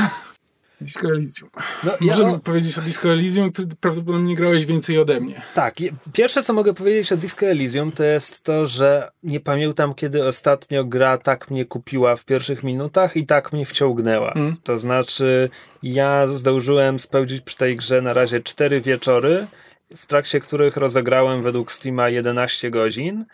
Disco 0.82 1.08
Elysium. 1.08 1.50
No, 1.84 1.92
Możemy 2.02 2.40
powiedzieć 2.40 2.78
o 2.78 2.82
Disco 2.82 3.10
Elysium, 3.10 3.52
ty 3.52 3.68
prawdopodobnie 3.80 4.36
grałeś 4.36 4.66
więcej 4.66 4.98
ode 4.98 5.22
mnie. 5.22 5.42
Tak, 5.54 5.76
pierwsze 6.14 6.44
co 6.44 6.54
mogę 6.54 6.74
powiedzieć 6.74 7.12
o 7.12 7.18
Disco 7.18 7.46
Elysium 7.46 7.92
to 7.92 8.04
jest 8.04 8.42
to, 8.42 8.68
że 8.68 9.10
nie 9.24 9.40
pamiętam 9.40 9.94
kiedy 9.94 10.28
ostatnio 10.28 10.86
gra 10.86 11.18
tak 11.18 11.52
mnie 11.52 11.66
kupiła 11.66 12.16
w 12.16 12.26
pierwszych 12.26 12.64
minutach 12.64 13.18
i 13.18 13.26
tak 13.26 13.54
mnie 13.54 13.66
wciągnęła. 13.66 14.32
Mm. 14.32 14.56
To 14.64 14.80
znaczy 14.80 15.50
ja 15.84 16.28
zdążyłem 16.28 17.00
spełnić 17.00 17.42
przy 17.42 17.58
tej 17.58 17.76
grze 17.76 18.02
na 18.02 18.14
razie 18.14 18.40
cztery 18.40 18.82
wieczory, 18.82 19.48
w 19.96 20.06
trakcie 20.06 20.40
których 20.40 20.78
rozegrałem 20.78 21.42
według 21.42 21.72
Steama 21.72 22.10
11 22.10 22.70
godzin. 22.70 23.26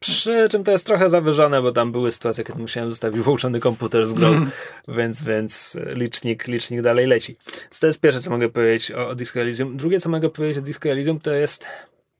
Przy 0.00 0.48
czym 0.48 0.64
to 0.64 0.72
jest 0.72 0.86
trochę 0.86 1.10
zawyżone, 1.10 1.62
bo 1.62 1.72
tam 1.72 1.92
były 1.92 2.12
sytuacje, 2.12 2.44
kiedy 2.44 2.58
musiałem 2.58 2.90
zostawić 2.90 3.20
włączony 3.20 3.60
komputer 3.60 4.06
z 4.06 4.12
grą, 4.12 4.28
Mm. 4.28 4.50
więc, 4.88 5.24
więc 5.24 5.76
licznik, 5.94 6.46
licznik 6.46 6.82
dalej 6.82 7.06
leci. 7.06 7.36
Więc 7.62 7.80
to 7.80 7.86
jest 7.86 8.00
pierwsze, 8.00 8.20
co 8.20 8.30
mogę 8.30 8.48
powiedzieć 8.48 8.92
o, 8.92 9.08
o 9.08 9.14
Disco 9.14 9.40
Elysium. 9.40 9.76
Drugie, 9.76 10.00
co 10.00 10.08
mogę 10.08 10.30
powiedzieć 10.30 10.58
o 10.58 10.62
Disco 10.62 10.88
Elysium, 10.88 11.20
to 11.20 11.32
jest 11.32 11.66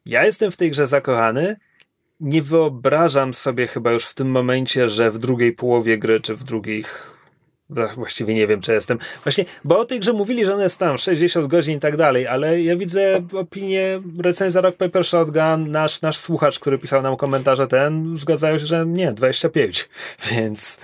ja 0.06 0.24
jestem 0.24 0.50
w 0.50 0.56
tej 0.56 0.70
grze 0.70 0.86
zakochany. 0.86 1.56
Nie 2.20 2.42
wyobrażam 2.42 3.34
sobie 3.34 3.66
chyba 3.66 3.92
już 3.92 4.04
w 4.04 4.14
tym 4.14 4.30
momencie, 4.30 4.88
że 4.88 5.10
w 5.10 5.18
drugiej 5.18 5.52
połowie 5.52 5.98
gry, 5.98 6.20
czy 6.20 6.36
w 6.36 6.44
drugich. 6.44 7.15
Ach, 7.78 7.94
Właściwie 7.94 8.34
nie 8.34 8.46
wiem, 8.46 8.60
czy 8.60 8.72
jestem. 8.72 8.98
Właśnie, 9.24 9.44
bo 9.64 9.78
o 9.78 9.84
tej 9.84 10.00
grze 10.00 10.12
mówili, 10.12 10.44
że 10.44 10.54
ona 10.54 10.62
jest 10.62 10.78
tam 10.78 10.98
60 10.98 11.46
godzin 11.46 11.76
i 11.76 11.80
tak 11.80 11.96
dalej, 11.96 12.26
ale 12.26 12.62
ja 12.62 12.76
widzę 12.76 13.22
opinię 13.32 14.00
recenzja 14.18 14.60
Rock 14.60 14.76
Paper 14.76 15.04
Shotgun, 15.04 15.70
nasz, 15.70 16.02
nasz 16.02 16.18
słuchacz, 16.18 16.58
który 16.58 16.78
pisał 16.78 17.02
nam 17.02 17.16
komentarze 17.16 17.66
ten, 17.66 18.16
zgadzają 18.16 18.58
się, 18.58 18.66
że 18.66 18.86
nie, 18.86 19.12
25. 19.12 19.88
Więc, 20.30 20.80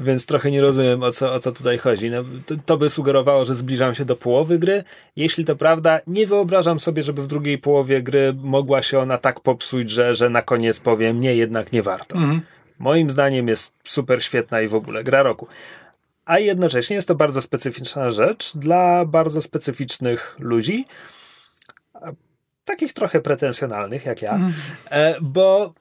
więc 0.00 0.26
trochę 0.26 0.50
nie 0.50 0.60
rozumiem, 0.60 1.02
o 1.02 1.12
co, 1.12 1.34
o 1.34 1.40
co 1.40 1.52
tutaj 1.52 1.78
chodzi. 1.78 2.10
No, 2.10 2.24
to, 2.46 2.54
to 2.66 2.76
by 2.76 2.90
sugerowało, 2.90 3.44
że 3.44 3.54
zbliżam 3.54 3.94
się 3.94 4.04
do 4.04 4.16
połowy 4.16 4.58
gry. 4.58 4.84
Jeśli 5.16 5.44
to 5.44 5.56
prawda, 5.56 6.00
nie 6.06 6.26
wyobrażam 6.26 6.80
sobie, 6.80 7.02
żeby 7.02 7.22
w 7.22 7.26
drugiej 7.26 7.58
połowie 7.58 8.02
gry 8.02 8.34
mogła 8.36 8.82
się 8.82 8.98
ona 8.98 9.18
tak 9.18 9.40
popsuć, 9.40 9.90
że, 9.90 10.14
że 10.14 10.30
na 10.30 10.42
koniec 10.42 10.80
powiem, 10.80 11.20
nie, 11.20 11.36
jednak 11.36 11.72
nie 11.72 11.82
warto. 11.82 12.16
Mhm. 12.16 12.40
Moim 12.78 13.10
zdaniem 13.10 13.48
jest 13.48 13.74
super 13.84 14.24
świetna 14.24 14.60
i 14.60 14.68
w 14.68 14.74
ogóle 14.74 15.04
gra 15.04 15.22
roku. 15.22 15.46
A 16.26 16.38
jednocześnie 16.38 16.96
jest 16.96 17.08
to 17.08 17.14
bardzo 17.14 17.42
specyficzna 17.42 18.10
rzecz 18.10 18.56
dla 18.56 19.04
bardzo 19.04 19.42
specyficznych 19.42 20.36
ludzi, 20.38 20.86
takich 22.64 22.92
trochę 22.92 23.20
pretensjonalnych 23.20 24.06
jak 24.06 24.22
ja, 24.22 24.40
e, 24.90 25.14
bo 25.20 25.74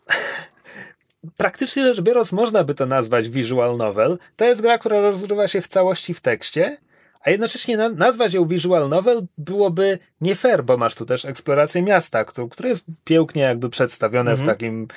praktycznie 1.38 1.84
rzecz 1.84 2.02
biorąc 2.02 2.32
można 2.32 2.64
by 2.64 2.74
to 2.76 2.86
nazwać 2.86 3.30
visual 3.30 3.78
novel. 3.78 4.18
To 4.36 4.46
jest 4.46 4.62
gra, 4.62 4.78
która 4.78 5.02
rozgrywa 5.02 5.48
się 5.48 5.62
w 5.62 5.68
całości 5.68 6.14
w 6.14 6.22
tekście, 6.22 6.78
a 7.22 7.30
jednocześnie 7.30 7.78
na, 7.78 7.90
nazwać 7.90 8.34
ją 8.34 8.46
visual 8.46 8.90
novel 8.90 9.28
byłoby 9.38 10.00
nie 10.22 10.36
fair, 10.36 10.64
bo 10.64 10.78
masz 10.78 10.96
tu 10.96 11.06
też 11.06 11.26
eksplorację 11.26 11.82
miasta, 11.82 12.26
które, 12.26 12.70
jest 12.70 12.86
pięknie 13.04 13.42
jakby 13.42 13.70
przedstawione 13.70 14.36
w 14.36 14.46
takim 14.46 14.84
y, 14.84 14.88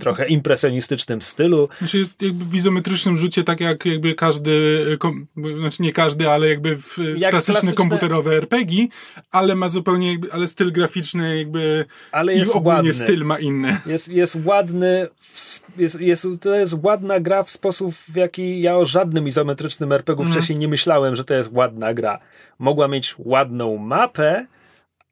trochę 0.00 0.26
impresjonistycznym 0.28 1.22
stylu. 1.22 1.68
Znaczy 1.78 1.98
jest 1.98 2.22
jakby 2.22 2.44
w 2.44 2.54
izometrycznym 2.54 3.16
rzucie, 3.16 3.44
tak 3.44 3.60
jak 3.60 3.84
jakby 3.84 4.14
każdy, 4.14 4.84
e, 4.92 4.96
kom, 4.96 5.26
znaczy 5.60 5.82
nie 5.82 5.92
każdy, 5.92 6.30
ale 6.30 6.48
jakby 6.48 6.76
w 6.78 6.98
e, 6.98 7.18
Jak 7.18 7.30
klasyczne, 7.30 7.54
klasyczne- 7.60 7.74
komputerowe 7.74 8.34
RPG, 8.36 8.86
ale 9.30 9.54
ma 9.54 9.68
zupełnie 9.68 10.10
jakby, 10.10 10.32
ale 10.32 10.46
styl 10.46 10.72
graficzny 10.72 11.38
jakby 11.38 11.84
Ale 12.12 12.34
i 12.34 12.38
jest 12.38 12.52
ogólnie 12.52 12.76
ładny. 12.76 12.94
styl 12.94 13.24
ma 13.24 13.38
inny. 13.38 13.80
Jest, 13.86 14.08
jest 14.08 14.36
ładny, 14.44 15.08
jest, 15.76 16.00
jest, 16.00 16.26
to 16.40 16.54
jest 16.54 16.74
ładna 16.82 17.20
gra 17.20 17.42
w 17.42 17.50
sposób, 17.50 17.94
w 18.08 18.16
jaki 18.16 18.60
ja 18.60 18.76
o 18.76 18.86
żadnym 18.86 19.28
izometrycznym 19.28 19.92
RPG 19.92 20.12
Mhm. 20.24 20.32
wcześniej 20.32 20.58
nie 20.58 20.68
myślałem, 20.68 21.16
że 21.16 21.24
to 21.24 21.34
jest 21.34 21.48
ładna 21.52 21.94
gra. 21.94 22.18
Mogła 22.58 22.88
mieć 22.88 23.14
ładną 23.18 23.76
mapę, 23.76 24.46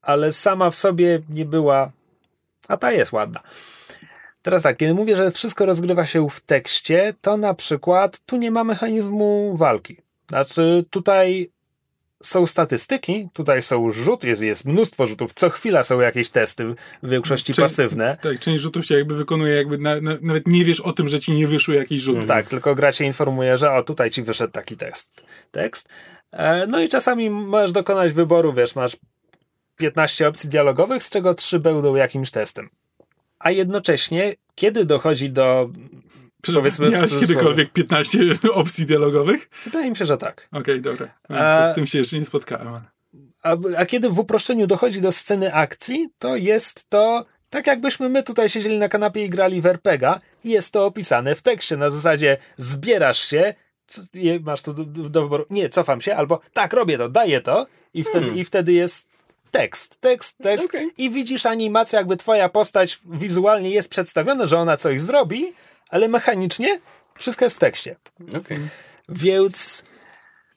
ale 0.03 0.32
sama 0.32 0.70
w 0.70 0.74
sobie 0.74 1.20
nie 1.30 1.44
była, 1.44 1.90
a 2.68 2.76
ta 2.76 2.92
jest 2.92 3.12
ładna. 3.12 3.40
Teraz 4.43 4.62
tak, 4.62 4.76
kiedy 4.76 4.95
mówię, 4.95 5.16
że 5.16 5.30
wszystko 5.30 5.66
rozgrywa 5.66 6.07
się 6.07 6.28
w 6.30 6.40
tekście, 6.40 7.14
to 7.20 7.36
na 7.36 7.55
przykład 7.55 8.20
tu 8.26 8.36
nie 8.36 8.51
ma 8.51 8.64
mechanizmu 8.64 9.57
walki. 9.57 9.97
Znaczy, 10.28 10.84
tutaj 10.90 11.51
są 12.22 12.47
statystyki, 12.47 13.28
tutaj 13.32 13.62
są 13.62 13.90
rzut, 13.90 14.24
jest, 14.24 14.43
jest 14.43 14.64
mnóstwo 14.64 15.07
rzutów, 15.07 15.34
co 15.34 15.51
chwila 15.51 15.82
są 15.82 16.01
jakieś 16.01 16.30
testy, 16.30 16.74
w 17.03 17.09
większości 17.09 17.55
Czy- 17.55 17.62
pasywne. 17.62 18.16
Tak, 18.22 18.38
część 18.40 18.62
rzutów 18.62 18.86
się 18.86 18.95
jakby 18.95 19.14
wykonuje, 19.14 19.55
jakby 19.55 19.78
na, 19.78 20.01
na, 20.01 20.11
nawet 20.22 20.47
nie 20.47 20.64
wiesz 20.64 20.80
o 20.80 20.93
tym, 20.93 21.09
że 21.09 21.20
ci 21.20 21.32
nie 21.32 21.47
wyszły 21.47 21.74
jakieś 21.74 22.03
rzuty. 22.03 22.26
Tak, 22.26 22.49
tylko 22.49 22.74
gra 22.74 22.93
cię 22.93 23.05
informuje, 23.05 23.59
że 23.59 23.72
o, 23.72 23.82
tutaj 23.82 24.11
ci 24.11 24.22
wyszedł 24.22 24.53
taki 24.53 24.76
tekst. 24.76 25.22
tekst. 25.51 25.88
E, 26.32 26.66
no 26.66 26.80
i 26.80 26.88
czasami 26.88 27.30
możesz 27.30 27.72
dokonać 27.72 28.12
wyboru, 28.12 28.53
wiesz, 28.53 28.74
masz 28.74 28.97
15 29.76 30.28
opcji 30.28 30.49
dialogowych, 30.49 31.03
z 31.05 31.11
czego 31.11 31.34
3 31.34 31.59
będą 31.59 31.95
jakimś 31.95 32.30
testem. 32.30 32.68
A 33.43 33.51
jednocześnie, 33.51 34.34
kiedy 34.55 34.84
dochodzi 34.84 35.30
do, 35.30 35.70
powiedzmy 36.55 36.90
Miałeś 36.90 37.18
kiedykolwiek 37.18 37.70
15 37.72 38.18
opcji 38.55 38.86
dialogowych? 38.86 39.51
wydaje 39.64 39.90
mi 39.90 39.97
się, 39.97 40.05
że 40.07 40.18
tak. 40.18 40.49
Okej, 40.53 40.80
dobra. 40.80 41.14
A- 41.28 41.72
Z 41.72 41.74
tym 41.74 41.86
się 41.86 41.99
jeszcze 41.99 42.18
nie 42.18 42.24
spotkałem. 42.24 42.68
A, 43.43 43.57
a 43.76 43.86
kiedy 43.86 44.11
w 44.11 44.18
uproszczeniu 44.18 44.66
dochodzi 44.66 45.01
do 45.01 45.12
sceny 45.12 45.55
akcji, 45.55 46.09
to 46.18 46.36
jest 46.36 46.90
to 46.90 47.24
tak 47.51 47.66
jakbyśmy 47.66 48.09
my 48.09 48.22
tutaj 48.22 48.49
siedzieli 48.51 48.78
na 48.78 48.88
kanapie 48.88 49.24
i 49.24 49.28
grali 49.30 49.61
w 49.61 49.66
RPGa 49.66 50.18
i 50.45 50.51
jest 50.51 50.72
to 50.72 50.86
opisane 50.86 51.34
w 51.34 51.43
tekście 51.43 51.76
na 51.76 51.90
zasadzie 51.90 52.36
zbierasz 52.57 53.18
się, 53.28 53.55
masz 54.43 54.62
tu 54.62 54.74
do, 54.74 54.84
do 54.84 55.22
wyboru, 55.22 55.45
nie, 55.51 55.68
cofam 55.68 56.01
się, 56.01 56.16
albo 56.16 56.40
tak, 56.53 56.72
robię 56.72 56.99
to, 56.99 57.09
daję 57.09 57.40
to 57.40 57.66
i 57.95 58.05
wtedy, 58.05 58.30
i 58.30 58.45
wtedy 58.45 58.72
jest 58.72 59.09
tekst, 59.53 60.00
tekst, 60.00 60.38
tekst 60.38 60.68
Okej. 60.68 60.90
i 60.98 61.11
widzisz 61.11 61.46
animację, 61.46 61.96
jakby 61.96 62.16
twoja 62.16 62.48
postać 62.48 63.00
wizualnie 63.05 63.70
jest 63.70 63.88
przedstawiona, 63.88 64.46
że 64.46 64.59
ona 64.59 64.76
coś 64.76 65.00
zrobi, 65.00 65.53
ale 65.88 66.09
mechanicznie 66.09 66.80
wszystko 67.14 67.44
jest 67.44 67.57
w 67.57 67.59
tekście. 67.59 67.96
Okej. 68.38 68.68
Więc 69.09 69.84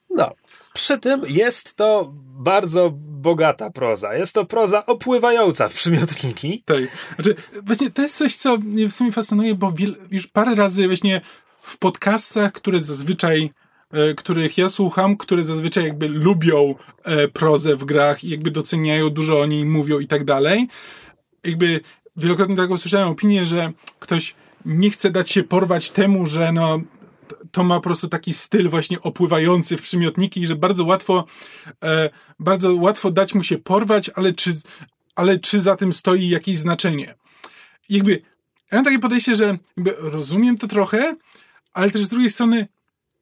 no, 0.09 0.31
przy 0.73 0.97
tym 0.97 1.21
jest 1.27 1.75
to 1.75 2.11
bardzo 2.39 2.91
bogata 2.95 3.69
proza. 3.69 4.15
Jest 4.15 4.33
to 4.33 4.45
proza 4.45 4.85
opływająca 4.85 5.67
w 5.69 5.73
przymiotniki. 5.73 6.63
Tak. 6.65 6.77
Znaczy, 7.15 7.35
właśnie 7.63 7.91
to 7.91 8.01
jest 8.01 8.17
coś, 8.17 8.35
co 8.35 8.57
mnie 8.57 8.87
w 8.87 8.93
sumie 8.93 9.11
fascynuje, 9.11 9.55
bo 9.55 9.73
już 10.11 10.27
parę 10.27 10.55
razy 10.55 10.87
właśnie 10.87 11.21
w 11.61 11.77
podcastach, 11.77 12.51
które 12.51 12.81
zazwyczaj 12.81 13.51
których 14.17 14.57
ja 14.57 14.69
słucham, 14.69 15.17
które 15.17 15.45
zazwyczaj 15.45 15.83
jakby 15.83 16.07
lubią 16.07 16.75
e, 17.03 17.27
prozę 17.27 17.75
w 17.75 17.85
grach 17.85 18.23
i 18.23 18.29
jakby 18.29 18.51
doceniają, 18.51 19.09
dużo 19.09 19.41
o 19.41 19.45
niej 19.45 19.65
mówią 19.65 19.99
i 19.99 20.07
tak 20.07 20.23
dalej. 20.23 20.67
Jakby 21.43 21.79
wielokrotnie 22.17 22.55
taką 22.55 22.77
słyszałem 22.77 23.09
opinię, 23.09 23.45
że 23.45 23.71
ktoś 23.99 24.35
nie 24.65 24.89
chce 24.89 25.11
dać 25.11 25.31
się 25.31 25.43
porwać 25.43 25.89
temu, 25.89 26.25
że 26.25 26.51
no 26.51 26.81
to 27.51 27.63
ma 27.63 27.75
po 27.75 27.81
prostu 27.81 28.07
taki 28.07 28.33
styl 28.33 28.69
właśnie 28.69 29.01
opływający 29.01 29.77
w 29.77 29.81
przymiotniki 29.81 30.41
i 30.41 30.47
że 30.47 30.55
bardzo 30.55 30.85
łatwo 30.85 31.25
e, 31.83 32.09
bardzo 32.39 32.75
łatwo 32.75 33.11
dać 33.11 33.33
mu 33.33 33.43
się 33.43 33.57
porwać, 33.57 34.09
ale 34.15 34.33
czy, 34.33 34.51
ale 35.15 35.39
czy 35.39 35.59
za 35.61 35.75
tym 35.75 35.93
stoi 35.93 36.29
jakieś 36.29 36.57
znaczenie? 36.57 37.15
Jakby 37.89 38.11
ja 38.71 38.77
mam 38.77 38.85
takie 38.85 38.99
podejście, 38.99 39.35
że 39.35 39.57
rozumiem 39.97 40.57
to 40.57 40.67
trochę, 40.67 41.15
ale 41.73 41.91
też 41.91 42.05
z 42.05 42.09
drugiej 42.09 42.29
strony 42.29 42.67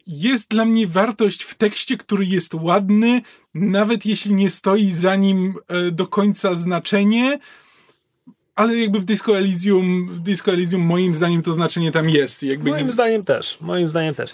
jest 0.07 0.49
dla 0.49 0.65
mnie 0.65 0.87
wartość 0.87 1.43
w 1.43 1.55
tekście, 1.55 1.97
który 1.97 2.25
jest 2.25 2.53
ładny, 2.53 3.21
nawet 3.53 4.05
jeśli 4.05 4.33
nie 4.33 4.49
stoi 4.49 4.91
za 4.91 5.15
nim 5.15 5.55
e, 5.67 5.91
do 5.91 6.07
końca 6.07 6.55
znaczenie, 6.55 7.39
ale 8.55 8.77
jakby 8.77 8.99
w 8.99 9.05
Disco 9.05 9.37
Elysium, 9.37 10.09
w 10.13 10.19
Disco 10.19 10.51
Elysium 10.51 10.81
moim 10.81 11.15
zdaniem 11.15 11.41
to 11.41 11.53
znaczenie 11.53 11.91
tam 11.91 12.09
jest. 12.09 12.43
Jakby 12.43 12.69
Moim 12.69 12.85
nie, 12.85 12.91
zdaniem 12.91 13.23
też. 13.23 13.61
Moim 13.61 13.87
zdaniem 13.87 14.15
też. 14.15 14.33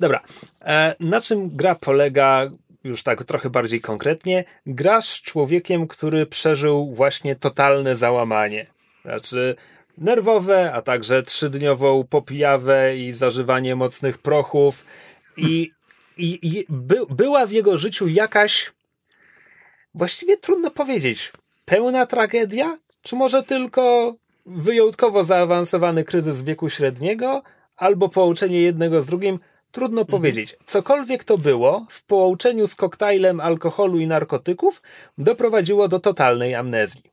Dobra. 0.00 0.20
E, 0.60 0.94
na 1.00 1.20
czym 1.20 1.56
gra 1.56 1.74
polega, 1.74 2.50
już 2.84 3.02
tak 3.02 3.24
trochę 3.24 3.50
bardziej 3.50 3.80
konkretnie? 3.80 4.44
Grasz 4.66 5.08
z 5.08 5.22
człowiekiem, 5.22 5.88
który 5.88 6.26
przeżył 6.26 6.94
właśnie 6.94 7.36
totalne 7.36 7.96
załamanie. 7.96 8.66
Znaczy 9.04 9.56
nerwowe, 9.98 10.72
a 10.72 10.82
także 10.82 11.22
trzydniową 11.22 12.04
popijawę 12.04 12.96
i 12.96 13.12
zażywanie 13.12 13.76
mocnych 13.76 14.18
prochów. 14.18 14.84
I, 15.36 15.70
i, 16.16 16.38
i 16.42 16.64
by, 16.68 16.96
była 17.10 17.46
w 17.46 17.52
jego 17.52 17.78
życiu 17.78 18.08
jakaś, 18.08 18.72
właściwie 19.94 20.36
trudno 20.36 20.70
powiedzieć, 20.70 21.32
pełna 21.64 22.06
tragedia? 22.06 22.78
Czy 23.02 23.16
może 23.16 23.42
tylko 23.42 24.14
wyjątkowo 24.46 25.24
zaawansowany 25.24 26.04
kryzys 26.04 26.42
wieku 26.42 26.70
średniego, 26.70 27.42
albo 27.76 28.08
połączenie 28.08 28.62
jednego 28.62 29.02
z 29.02 29.06
drugim? 29.06 29.38
Trudno 29.72 30.04
powiedzieć. 30.04 30.56
Cokolwiek 30.66 31.24
to 31.24 31.38
było, 31.38 31.86
w 31.90 32.02
połączeniu 32.02 32.66
z 32.66 32.74
koktajlem 32.74 33.40
alkoholu 33.40 33.98
i 33.98 34.06
narkotyków, 34.06 34.82
doprowadziło 35.18 35.88
do 35.88 35.98
totalnej 35.98 36.54
amnezji. 36.54 37.11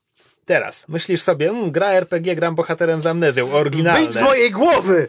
Teraz 0.49 0.87
myślisz 0.87 1.21
sobie, 1.21 1.49
mm, 1.49 1.71
gra 1.71 1.87
RPG, 1.87 2.35
gram 2.35 2.55
bohaterem 2.55 3.01
z 3.01 3.05
amnezją, 3.05 3.51
oryginalne. 3.51 3.99
Wyjdź 3.99 4.15
z 4.15 4.21
mojej 4.21 4.51
głowy! 4.51 5.07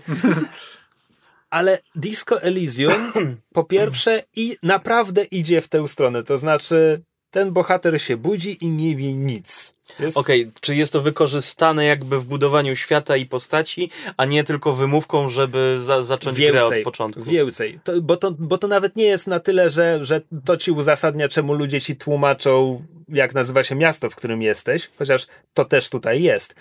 Ale 1.50 1.78
Disco 1.94 2.42
Elysium 2.42 3.12
po 3.52 3.64
pierwsze 3.64 4.22
i 4.36 4.56
naprawdę 4.62 5.24
idzie 5.24 5.60
w 5.60 5.68
tę 5.68 5.88
stronę. 5.88 6.22
To 6.22 6.38
znaczy, 6.38 7.02
ten 7.30 7.52
bohater 7.52 8.02
się 8.02 8.16
budzi 8.16 8.64
i 8.64 8.68
nie 8.68 8.96
wie 8.96 9.14
nic. 9.14 9.74
Jest 10.00 10.16
Okej, 10.16 10.52
czy 10.60 10.74
jest 10.74 10.92
to 10.92 11.00
wykorzystane 11.00 11.84
jakby 11.84 12.20
w 12.20 12.24
budowaniu 12.24 12.76
świata 12.76 13.16
i 13.16 13.26
postaci, 13.26 13.90
a 14.16 14.24
nie 14.24 14.44
tylko 14.44 14.72
wymówką, 14.72 15.28
żeby 15.28 15.76
za, 15.80 16.02
zacząć 16.02 16.38
grę 16.38 16.64
od 16.64 16.74
początku? 16.84 17.22
Więcej. 17.22 17.80
To, 17.84 18.02
bo, 18.02 18.16
to, 18.16 18.30
bo 18.30 18.58
to 18.58 18.68
nawet 18.68 18.96
nie 18.96 19.04
jest 19.04 19.26
na 19.26 19.40
tyle, 19.40 19.70
że, 19.70 20.04
że 20.04 20.20
to 20.44 20.56
ci 20.56 20.70
uzasadnia, 20.70 21.28
czemu 21.28 21.54
ludzie 21.54 21.80
ci 21.80 21.96
tłumaczą, 21.96 22.84
jak 23.08 23.34
nazywa 23.34 23.64
się 23.64 23.74
miasto, 23.74 24.10
w 24.10 24.16
którym 24.16 24.42
jesteś, 24.42 24.90
chociaż 24.98 25.26
to 25.54 25.64
też 25.64 25.88
tutaj 25.88 26.22
jest. 26.22 26.54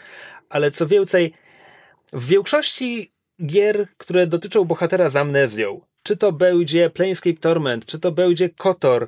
Ale 0.49 0.71
co 0.71 0.87
więcej, 0.87 1.33
w 2.13 2.27
większości 2.27 3.11
gier, 3.45 3.87
które 3.97 4.27
dotyczą 4.27 4.65
bohatera 4.65 5.09
z 5.09 5.15
amnezją, 5.15 5.81
czy 6.03 6.17
to 6.17 6.31
będzie 6.31 6.89
Planescape 6.89 7.37
Torment, 7.39 7.85
czy 7.85 7.99
to 7.99 8.11
będzie 8.11 8.49
KOTOR, 8.49 9.07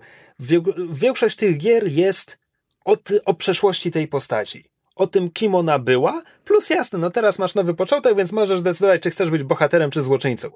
większość 0.92 1.36
tych 1.36 1.58
gier 1.58 1.88
jest 1.88 2.41
o, 2.86 2.98
ty, 2.98 3.24
o 3.24 3.34
przeszłości 3.34 3.92
tej 3.92 4.08
postaci. 4.08 4.70
O 4.96 5.08
tym, 5.08 5.30
kim 5.30 5.56
ona 5.56 5.80
była, 5.80 6.22
plus 6.46 6.70
jasne, 6.70 7.00
no 7.00 7.10
teraz 7.10 7.40
masz 7.40 7.56
nowy 7.56 7.74
początek, 7.74 8.18
więc 8.18 8.32
możesz 8.32 8.60
zdecydować, 8.60 9.02
czy 9.02 9.12
chcesz 9.12 9.30
być 9.30 9.44
bohaterem, 9.44 9.92
czy 9.92 10.02
złoczyńcą. 10.02 10.50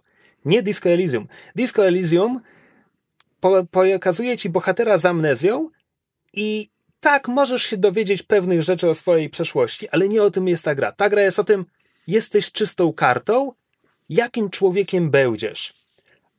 Nie 0.45 0.63
Disco 0.63 0.89
Elysium. 0.89 1.28
Disco 1.55 1.88
Elysium 1.88 2.41
po, 3.39 3.65
pokazuje 3.71 4.38
ci 4.38 4.49
bohatera 4.49 4.97
z 4.97 5.05
amnezją 5.05 5.69
i 6.34 6.69
tak, 6.99 7.28
możesz 7.28 7.63
się 7.63 7.78
dowiedzieć 7.78 8.23
pewnych 8.23 8.61
rzeczy 8.61 8.89
o 8.89 8.95
swojej 8.95 9.30
przeszłości, 9.30 9.89
ale 9.89 10.09
nie 10.09 10.23
o 10.23 10.32
tym 10.32 10.47
jest 10.47 10.65
ta 10.65 10.76
gra. 10.76 10.91
Ta 10.91 11.09
gra 11.09 11.21
jest 11.21 11.39
o 11.39 11.43
tym, 11.43 11.65
jesteś 12.07 12.51
czystą 12.51 12.93
kartą, 12.93 13.53
jakim 14.09 14.49
człowiekiem 14.49 15.09
będziesz. 15.09 15.73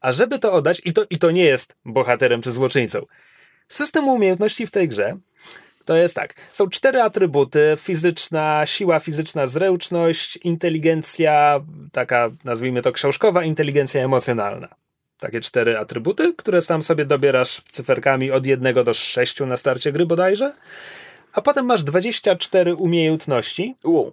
A 0.01 0.13
żeby 0.13 0.39
to 0.39 0.53
oddać, 0.53 0.83
i 0.85 0.93
to, 0.93 1.05
i 1.11 1.19
to 1.19 1.31
nie 1.31 1.45
jest 1.45 1.77
bohaterem 1.85 2.43
czy 2.43 2.53
złoczyńcą, 2.53 3.07
system 3.69 4.09
umiejętności 4.09 4.67
w 4.67 4.71
tej 4.71 4.89
grze 4.89 5.17
to 5.87 5.97
jest 5.97 6.15
tak. 6.15 6.35
Są 6.53 6.69
cztery 6.69 7.01
atrybuty: 7.01 7.77
fizyczna, 7.79 8.67
siła 8.67 9.01
fizyczna, 9.01 9.47
zręczność, 9.47 10.37
inteligencja, 10.37 11.61
taka 11.93 12.31
nazwijmy 12.45 12.83
to 12.83 12.93
książkowa, 12.93 13.45
inteligencja 13.45 14.05
emocjonalna. 14.05 14.69
Takie 15.19 15.41
cztery 15.41 15.79
atrybuty, 15.79 16.35
które 16.37 16.63
tam 16.63 16.83
sobie 16.83 17.05
dobierasz 17.05 17.63
cyferkami 17.71 18.31
od 18.31 18.47
jednego 18.47 18.85
do 18.85 18.95
sześciu 18.95 19.47
na 19.47 19.57
starcie 19.57 19.93
gry 19.93 20.07
bodajże. 20.07 20.53
A 21.33 21.41
potem 21.43 21.67
masz 21.67 21.85
24 21.85 22.75
umiejętności, 22.75 23.77
Wow. 23.85 24.13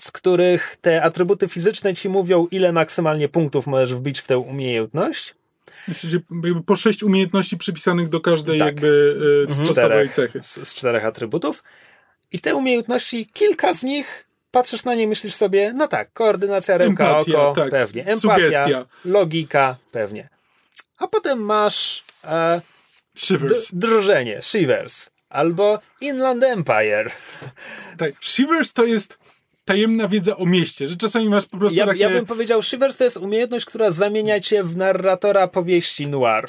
z 0.00 0.10
których 0.12 0.76
te 0.80 1.02
atrybuty 1.02 1.48
fizyczne 1.48 1.94
ci 1.94 2.08
mówią, 2.08 2.46
ile 2.50 2.72
maksymalnie 2.72 3.28
punktów 3.28 3.66
możesz 3.66 3.94
wbić 3.94 4.20
w 4.20 4.26
tę 4.26 4.38
umiejętność. 4.38 5.34
Czyli 5.94 6.20
po 6.66 6.76
sześć 6.76 7.02
umiejętności 7.02 7.56
przypisanych 7.56 8.08
do 8.08 8.20
każdej 8.20 8.58
Tak. 8.58 8.66
jakby 8.66 9.16
e, 9.44 9.46
podstawowej 9.46 9.74
czterech, 9.74 10.14
cechy. 10.14 10.42
z, 10.42 10.68
z 10.68 10.74
czterech 10.74 11.04
atrybutów. 11.04 11.62
I 12.32 12.40
te 12.40 12.54
umiejętności, 12.54 13.26
kilka 13.32 13.74
z 13.74 13.82
nich, 13.82 14.26
patrzysz 14.50 14.84
na 14.84 14.94
nie, 14.94 15.08
myślisz 15.08 15.34
sobie, 15.34 15.72
no 15.76 15.88
tak, 15.88 16.12
koordynacja 16.12 16.78
ręka, 16.78 17.08
Empatia, 17.08 17.42
oko, 17.48 17.60
tak. 17.60 17.70
pewnie. 17.70 18.06
Empatia, 18.06 18.20
Sugestia. 18.20 18.86
logika, 19.04 19.76
pewnie. 19.92 20.28
A 20.98 21.08
potem 21.08 21.38
masz 21.38 22.04
e, 22.24 22.60
Shivers. 23.16 23.68
drżenie, 23.72 24.42
Shivers, 24.42 25.10
albo 25.28 25.78
Inland 26.00 26.42
Empire. 26.42 27.10
Tak. 27.98 28.12
Shivers 28.20 28.72
to 28.72 28.84
jest 28.84 29.18
tajemna 29.66 30.08
wiedza 30.08 30.36
o 30.36 30.46
mieście, 30.46 30.88
że 30.88 30.96
czasami 30.96 31.28
masz 31.28 31.46
po 31.46 31.58
prostu 31.58 31.78
Ja, 31.78 31.86
takie... 31.86 31.98
ja 31.98 32.10
bym 32.10 32.26
powiedział, 32.26 32.62
Shivers 32.62 32.96
to 32.96 33.04
jest 33.04 33.16
umiejętność, 33.16 33.66
która 33.66 33.90
zamienia 33.90 34.40
cię 34.40 34.64
w 34.64 34.76
narratora 34.76 35.48
powieści 35.48 36.08
noir. 36.08 36.48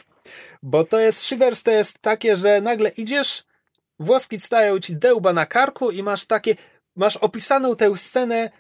Bo 0.64 0.84
to 0.84 1.00
jest, 1.00 1.24
Shivers 1.24 1.64
to 1.64 1.72
jest 1.72 2.00
takie, 2.00 2.36
że 2.36 2.62
nagle 2.62 2.90
idziesz, 2.90 3.44
włoski 4.00 4.40
stają 4.40 4.80
ci 4.80 4.96
dełba 4.96 5.34
na 5.34 5.46
karku 5.46 5.92
i 5.92 6.04
masz 6.04 6.26
takie, 6.26 6.56
masz 6.96 7.18
opisaną 7.18 7.76
tę 7.76 7.98
scenę 7.98 8.52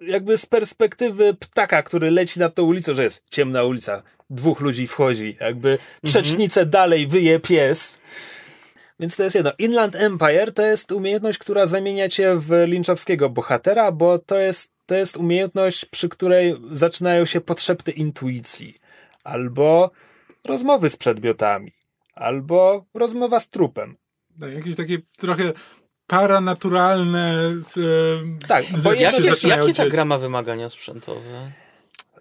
jakby 0.00 0.38
z 0.38 0.46
perspektywy 0.46 1.34
ptaka, 1.34 1.82
który 1.82 2.10
leci 2.10 2.40
nad 2.40 2.54
tą 2.54 2.62
ulicą, 2.62 2.94
że 2.94 3.04
jest 3.04 3.24
ciemna 3.30 3.64
ulica, 3.64 4.02
dwóch 4.30 4.60
ludzi 4.60 4.86
wchodzi, 4.86 5.36
jakby 5.40 5.78
przecznicę 6.04 6.66
dalej 6.66 7.06
wyje 7.06 7.40
pies. 7.40 8.00
Więc 9.00 9.16
to 9.16 9.22
jest 9.22 9.36
jedno. 9.36 9.52
Inland 9.58 9.96
Empire 9.96 10.52
to 10.54 10.62
jest 10.62 10.92
umiejętność, 10.92 11.38
która 11.38 11.66
zamienia 11.66 12.08
cię 12.08 12.36
w 12.38 12.64
linczowskiego 12.66 13.30
bohatera, 13.30 13.92
bo 13.92 14.18
to 14.18 14.36
jest, 14.38 14.72
to 14.86 14.94
jest 14.94 15.16
umiejętność, 15.16 15.84
przy 15.84 16.08
której 16.08 16.56
zaczynają 16.70 17.24
się 17.24 17.40
potrzeby 17.40 17.90
intuicji. 17.90 18.74
Albo 19.24 19.90
rozmowy 20.44 20.90
z 20.90 20.96
przedmiotami. 20.96 21.72
Albo 22.14 22.84
rozmowa 22.94 23.40
z 23.40 23.48
trupem. 23.50 23.96
Tak, 24.40 24.52
jakieś 24.52 24.76
takie 24.76 24.98
trochę 25.18 25.52
paranaturalne 26.06 27.52
e, 27.76 28.46
Tak, 28.48 28.64
bo 28.82 28.92
jakie- 28.92 29.48
Jakie, 29.48 29.72
ta 29.74 29.86
gra 29.88 30.04
ma 30.04 30.18
wymagania 30.18 30.68
sprzętowe? 30.68 31.52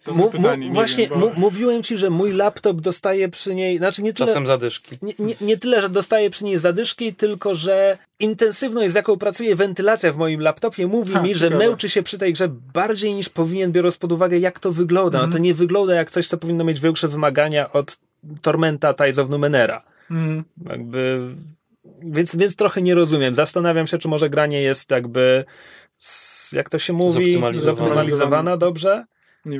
To 0.03 0.13
Mu, 0.13 0.29
pytanie, 0.29 0.57
mu, 0.57 0.67
nie 0.69 0.73
właśnie 0.73 1.07
wiem, 1.09 1.19
bo- 1.19 1.25
mu, 1.29 1.31
mówiłem 1.37 1.83
ci, 1.83 1.97
że 1.97 2.09
mój 2.09 2.31
laptop 2.33 2.81
dostaje 2.81 3.29
przy 3.29 3.55
niej, 3.55 3.77
znaczy 3.77 4.03
nie 4.03 4.13
tyle, 4.13 4.27
Czasem 4.27 4.47
zadyszki. 4.47 4.95
nie, 5.01 5.13
nie, 5.19 5.35
nie 5.41 5.57
tyle, 5.57 5.81
że 5.81 5.89
dostaje 5.89 6.29
przy 6.29 6.43
niej 6.43 6.57
zadyszki, 6.57 7.13
tylko 7.15 7.55
że 7.55 7.97
intensywność, 8.19 8.91
z 8.91 8.95
jaką 8.95 9.17
pracuje 9.17 9.55
wentylacja 9.55 10.13
w 10.13 10.17
moim 10.17 10.41
laptopie, 10.41 10.87
mówi 10.87 11.13
Ha, 11.13 11.21
mi, 11.21 11.35
że 11.35 11.45
ciekawe. 11.49 11.67
męczy 11.67 11.89
się 11.89 12.03
przy 12.03 12.17
tej 12.17 12.33
grze 12.33 12.47
bardziej 12.73 13.13
niż 13.13 13.29
powinien, 13.29 13.71
biorąc 13.71 13.97
pod 13.97 14.11
uwagę, 14.11 14.37
jak 14.39 14.59
to 14.59 14.71
wygląda. 14.71 15.21
No 15.25 15.31
to 15.31 15.37
nie 15.37 15.53
wygląda 15.53 15.93
jak 15.95 16.11
coś, 16.11 16.27
co 16.27 16.37
powinno 16.37 16.63
mieć 16.63 16.79
większe 16.79 17.07
wymagania 17.07 17.71
od 17.71 17.97
Tormenta 18.41 18.93
Tides 18.93 19.19
of 19.19 19.29
Numenera. 19.29 19.83
Mhm. 20.11 20.43
Jakby, 20.69 21.19
więc, 22.01 22.35
więc 22.35 22.55
trochę 22.55 22.81
nie 22.81 22.95
rozumiem. 22.95 23.35
Zastanawiam 23.35 23.87
się, 23.87 23.97
czy 23.97 24.07
może 24.07 24.29
granie 24.29 24.61
jest 24.61 24.91
jakby, 24.91 25.45
jak 26.51 26.69
to 26.69 26.79
się 26.79 26.93
mówi, 26.93 27.13
Zoptymalizowana. 27.13 27.77
zoptymalizowana 27.77 28.57
dobrze. 28.57 29.05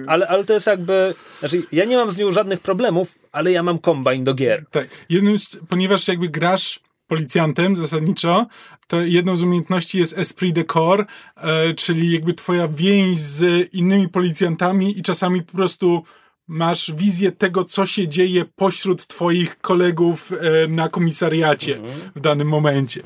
Ale, 0.07 0.27
ale 0.27 0.45
to 0.45 0.53
jest 0.53 0.67
jakby. 0.67 1.15
Znaczy, 1.39 1.63
ja 1.71 1.85
nie 1.85 1.97
mam 1.97 2.11
z 2.11 2.17
nią 2.17 2.31
żadnych 2.31 2.59
problemów, 2.59 3.15
ale 3.31 3.51
ja 3.51 3.63
mam 3.63 3.79
kombajn 3.79 4.23
do 4.23 4.33
gier. 4.33 4.65
Tak. 4.71 4.87
Jednym 5.09 5.39
z, 5.39 5.57
ponieważ 5.69 6.07
jakby 6.07 6.29
grasz 6.29 6.79
policjantem 7.07 7.75
zasadniczo, 7.75 8.47
to 8.87 9.01
jedną 9.01 9.35
z 9.35 9.43
umiejętności 9.43 9.97
jest 9.97 10.17
esprit 10.17 10.55
de 10.55 10.63
corps, 10.63 11.05
e, 11.37 11.73
czyli 11.73 12.11
jakby 12.11 12.33
twoja 12.33 12.67
więź 12.67 13.17
z 13.17 13.69
innymi 13.73 14.09
policjantami 14.09 14.99
i 14.99 15.01
czasami 15.01 15.41
po 15.41 15.57
prostu 15.57 16.03
masz 16.47 16.91
wizję 16.91 17.31
tego, 17.31 17.65
co 17.65 17.85
się 17.85 18.07
dzieje 18.07 18.45
pośród 18.55 19.07
twoich 19.07 19.59
kolegów 19.59 20.31
e, 20.31 20.67
na 20.67 20.89
komisariacie 20.89 21.79
w 22.15 22.19
danym 22.19 22.47
momencie. 22.47 23.01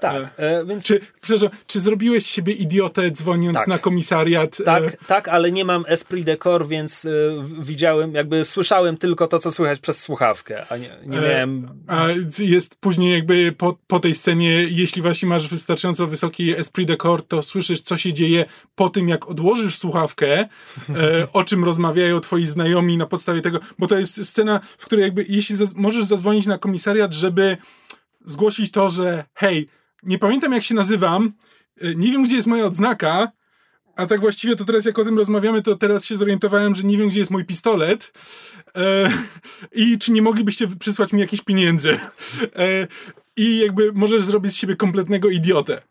Tak, 0.00 0.34
e, 0.36 0.64
więc. 0.64 0.84
Czy, 0.84 1.00
przepraszam, 1.20 1.58
czy 1.66 1.80
zrobiłeś 1.80 2.26
siebie 2.26 2.52
idiotę 2.52 3.10
dzwoniąc 3.10 3.56
Tak. 3.56 3.68
na 3.68 3.78
komisariat? 3.78 4.58
Tak, 4.64 4.84
E, 4.84 4.96
tak, 5.06 5.28
ale 5.28 5.52
nie 5.52 5.64
mam 5.64 5.84
esprit 5.88 6.26
de 6.26 6.36
corps, 6.36 6.68
więc 6.68 7.04
y, 7.04 7.32
widziałem, 7.60 8.14
jakby 8.14 8.44
słyszałem 8.44 8.96
tylko 8.96 9.26
to, 9.28 9.38
co 9.38 9.52
słychać 9.52 9.80
przez 9.80 9.98
słuchawkę, 10.00 10.66
a 10.68 10.76
nie, 10.76 10.96
nie 11.06 11.18
E, 11.18 11.22
miałem. 11.22 11.68
A 11.86 12.06
jest 12.38 12.74
później 12.74 13.12
jakby 13.12 13.52
po, 13.58 13.78
po 13.86 14.00
tej 14.00 14.14
scenie, 14.14 14.50
jeśli 14.50 15.02
właśnie 15.02 15.28
masz 15.28 15.48
wystarczająco 15.48 16.06
wysoki 16.06 16.50
esprit 16.56 16.88
de 16.88 16.96
corps, 16.96 17.28
to 17.28 17.42
słyszysz, 17.42 17.80
co 17.80 17.96
się 17.96 18.12
dzieje 18.12 18.44
po 18.74 18.88
tym, 18.88 19.08
jak 19.08 19.28
odłożysz 19.30 19.78
słuchawkę, 19.78 20.38
e, 20.38 20.46
o 21.32 21.44
czym 21.44 21.64
rozmawiają 21.64 22.20
twoi 22.20 22.46
znajomi 22.46 22.96
na 22.96 23.06
podstawie 23.06 23.40
tego, 23.42 23.60
bo 23.78 23.86
to 23.86 23.98
jest 23.98 24.26
scena, 24.28 24.60
w 24.78 24.86
której 24.86 25.02
jakby, 25.02 25.24
jeśli 25.28 25.56
możesz 25.74 26.04
zadzwonić 26.04 26.46
na 26.46 26.58
komisariat, 26.58 27.12
żeby 27.14 27.56
zgłosić 28.24 28.70
to, 28.70 28.90
że 28.90 29.24
hej, 29.34 29.68
nie 30.06 30.18
pamiętam 30.18 30.52
jak 30.52 30.62
się 30.62 30.74
nazywam, 30.74 31.32
e, 31.80 31.94
nie 31.94 32.12
wiem, 32.12 32.24
gdzie 32.24 32.36
jest 32.36 32.48
moja 32.48 32.66
odznaka, 32.66 33.32
a 33.96 34.06
tak 34.06 34.20
właściwie 34.20 34.56
to 34.56 34.64
teraz, 34.64 34.84
jak 34.84 34.98
o 34.98 35.04
tym 35.04 35.18
rozmawiamy, 35.18 35.62
to 35.62 35.76
teraz 35.76 36.04
się 36.04 36.16
zorientowałem, 36.16 36.74
że 36.74 36.82
nie 36.82 36.98
wiem, 36.98 37.08
gdzie 37.08 37.18
jest 37.18 37.30
mój 37.30 37.44
pistolet. 37.44 38.12
E, 38.76 39.10
I 39.72 39.98
czy 39.98 40.12
nie 40.12 40.22
moglibyście 40.22 40.68
przysłać 40.68 41.12
mi 41.12 41.20
jakieś 41.20 41.42
pieniędzy? 41.42 41.98
E, 42.56 42.86
I 43.36 43.58
jakby 43.58 43.92
możesz 43.92 44.22
zrobić 44.22 44.52
z 44.52 44.56
siebie 44.56 44.76
kompletnego 44.76 45.28
idiotę. 45.28 45.82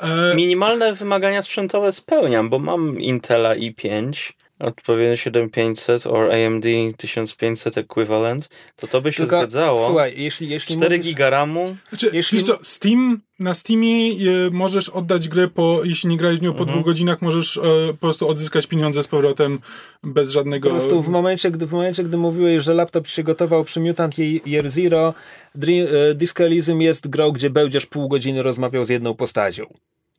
E, 0.00 0.34
Minimalne 0.34 0.94
wymagania 0.94 1.42
sprzętowe 1.42 1.92
spełniam, 1.92 2.48
bo 2.48 2.58
mam 2.58 3.00
Intela 3.00 3.56
i5, 3.56 4.32
odpowiednio 4.58 5.16
7500 5.16 6.06
or 6.06 6.30
AMD 6.32 6.64
1500 6.96 7.78
equivalent, 7.78 8.48
to 8.76 8.86
to 8.86 9.00
by 9.00 9.12
się 9.12 9.16
Tylko, 9.16 9.36
zgadzało. 9.36 9.86
Słuchaj, 9.86 10.14
jeśli, 10.16 10.48
jeśli 10.48 10.76
4 10.76 10.96
mówisz, 10.96 11.12
giga 11.12 11.30
RAMu, 11.30 11.76
Znaczy, 11.88 12.10
Jeśli- 12.12 12.42
co, 12.42 12.58
Steam, 12.62 13.20
na 13.38 13.54
Steamie 13.54 14.12
e, 14.12 14.50
możesz 14.50 14.88
oddać 14.88 15.28
grę 15.28 15.48
po, 15.48 15.80
jeśli 15.84 16.10
nie 16.10 16.16
grałeś 16.16 16.38
w 16.38 16.42
nią 16.42 16.54
po 16.54 16.64
dwóch 16.64 16.84
godzinach, 16.84 17.22
możesz 17.22 17.56
e, 17.56 17.60
po 17.88 17.96
prostu 17.96 18.28
odzyskać 18.28 18.66
pieniądze 18.66 19.02
z 19.02 19.08
powrotem 19.08 19.58
bez 20.02 20.30
żadnego... 20.30 20.68
Po 20.68 20.74
prostu 20.74 21.02
w 21.02 21.08
momencie, 21.08 21.50
gdy, 21.50 21.66
w 21.66 21.72
momencie, 21.72 22.04
gdy 22.04 22.16
mówiłeś, 22.16 22.64
że 22.64 22.74
laptop 22.74 23.06
się 23.06 23.22
gotował 23.22 23.64
przy 23.64 23.80
Mutant 23.80 24.16
Year 24.46 24.70
Zero, 24.70 25.14
Dream, 25.54 25.86
e, 26.10 26.14
Disco 26.14 26.44
Elysium 26.44 26.82
jest 26.82 27.08
grą, 27.08 27.30
gdzie 27.30 27.50
będziesz 27.50 27.86
pół 27.86 28.08
godziny 28.08 28.42
rozmawiał 28.42 28.84
z 28.84 28.88
jedną 28.88 29.14
postacią. 29.14 29.66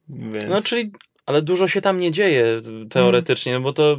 Więc... 0.10 0.46
no 0.50 0.62
czyli, 0.62 0.92
ale 1.28 1.42
dużo 1.42 1.68
się 1.68 1.82
tam 1.82 2.00
nie 2.00 2.12
dzieje 2.12 2.62
teoretycznie, 2.90 3.54
no 3.54 3.62
bo 3.62 3.74
to, 3.74 3.98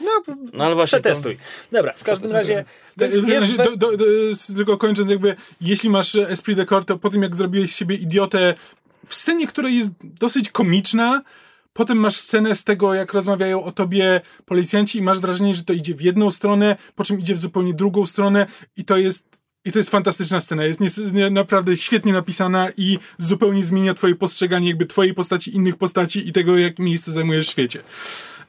No, 0.00 0.34
no 0.52 0.64
ale 0.64 0.74
właśnie 0.74 0.98
przetestuj. 0.98 1.36
Dobra, 1.72 1.92
w 1.96 2.04
każdym 2.04 2.32
razie... 2.32 2.64
Jest 3.26 3.56
do, 3.56 3.76
do, 3.76 3.96
do, 3.96 4.04
tylko 4.56 4.78
kończąc, 4.78 5.10
jakby, 5.10 5.36
jeśli 5.60 5.90
masz 5.90 6.14
e, 6.14 6.28
esprit 6.28 6.56
de 6.56 6.66
corps, 6.66 6.86
to 6.86 6.98
po 6.98 7.10
tym, 7.10 7.22
jak 7.22 7.36
zrobiłeś 7.36 7.72
z 7.72 7.76
siebie 7.76 7.96
idiotę 7.96 8.54
w 9.08 9.14
scenie, 9.14 9.46
która 9.46 9.68
jest 9.68 9.90
dosyć 10.02 10.50
komiczna, 10.50 11.22
potem 11.72 11.98
masz 11.98 12.16
scenę 12.16 12.54
z 12.54 12.64
tego, 12.64 12.94
jak 12.94 13.14
rozmawiają 13.14 13.64
o 13.64 13.72
tobie 13.72 14.20
policjanci 14.46 14.98
i 14.98 15.02
masz 15.02 15.18
wrażenie, 15.18 15.54
że 15.54 15.64
to 15.64 15.72
idzie 15.72 15.94
w 15.94 16.00
jedną 16.00 16.30
stronę, 16.30 16.76
po 16.94 17.04
czym 17.04 17.18
idzie 17.18 17.34
w 17.34 17.38
zupełnie 17.38 17.74
drugą 17.74 18.06
stronę 18.06 18.46
i 18.76 18.84
to 18.84 18.96
jest 18.96 19.37
i 19.64 19.72
to 19.72 19.78
jest 19.78 19.90
fantastyczna 19.90 20.40
scena, 20.40 20.64
jest 20.64 20.80
nie, 21.12 21.30
naprawdę 21.30 21.76
świetnie 21.76 22.12
napisana 22.12 22.68
i 22.76 22.98
zupełnie 23.18 23.64
zmienia 23.64 23.94
twoje 23.94 24.14
postrzeganie 24.14 24.68
jakby 24.68 24.86
twojej 24.86 25.14
postaci, 25.14 25.56
innych 25.56 25.76
postaci 25.76 26.28
i 26.28 26.32
tego, 26.32 26.58
jak 26.58 26.78
miejsce 26.78 27.12
zajmujesz 27.12 27.48
w 27.48 27.50
świecie. 27.50 27.82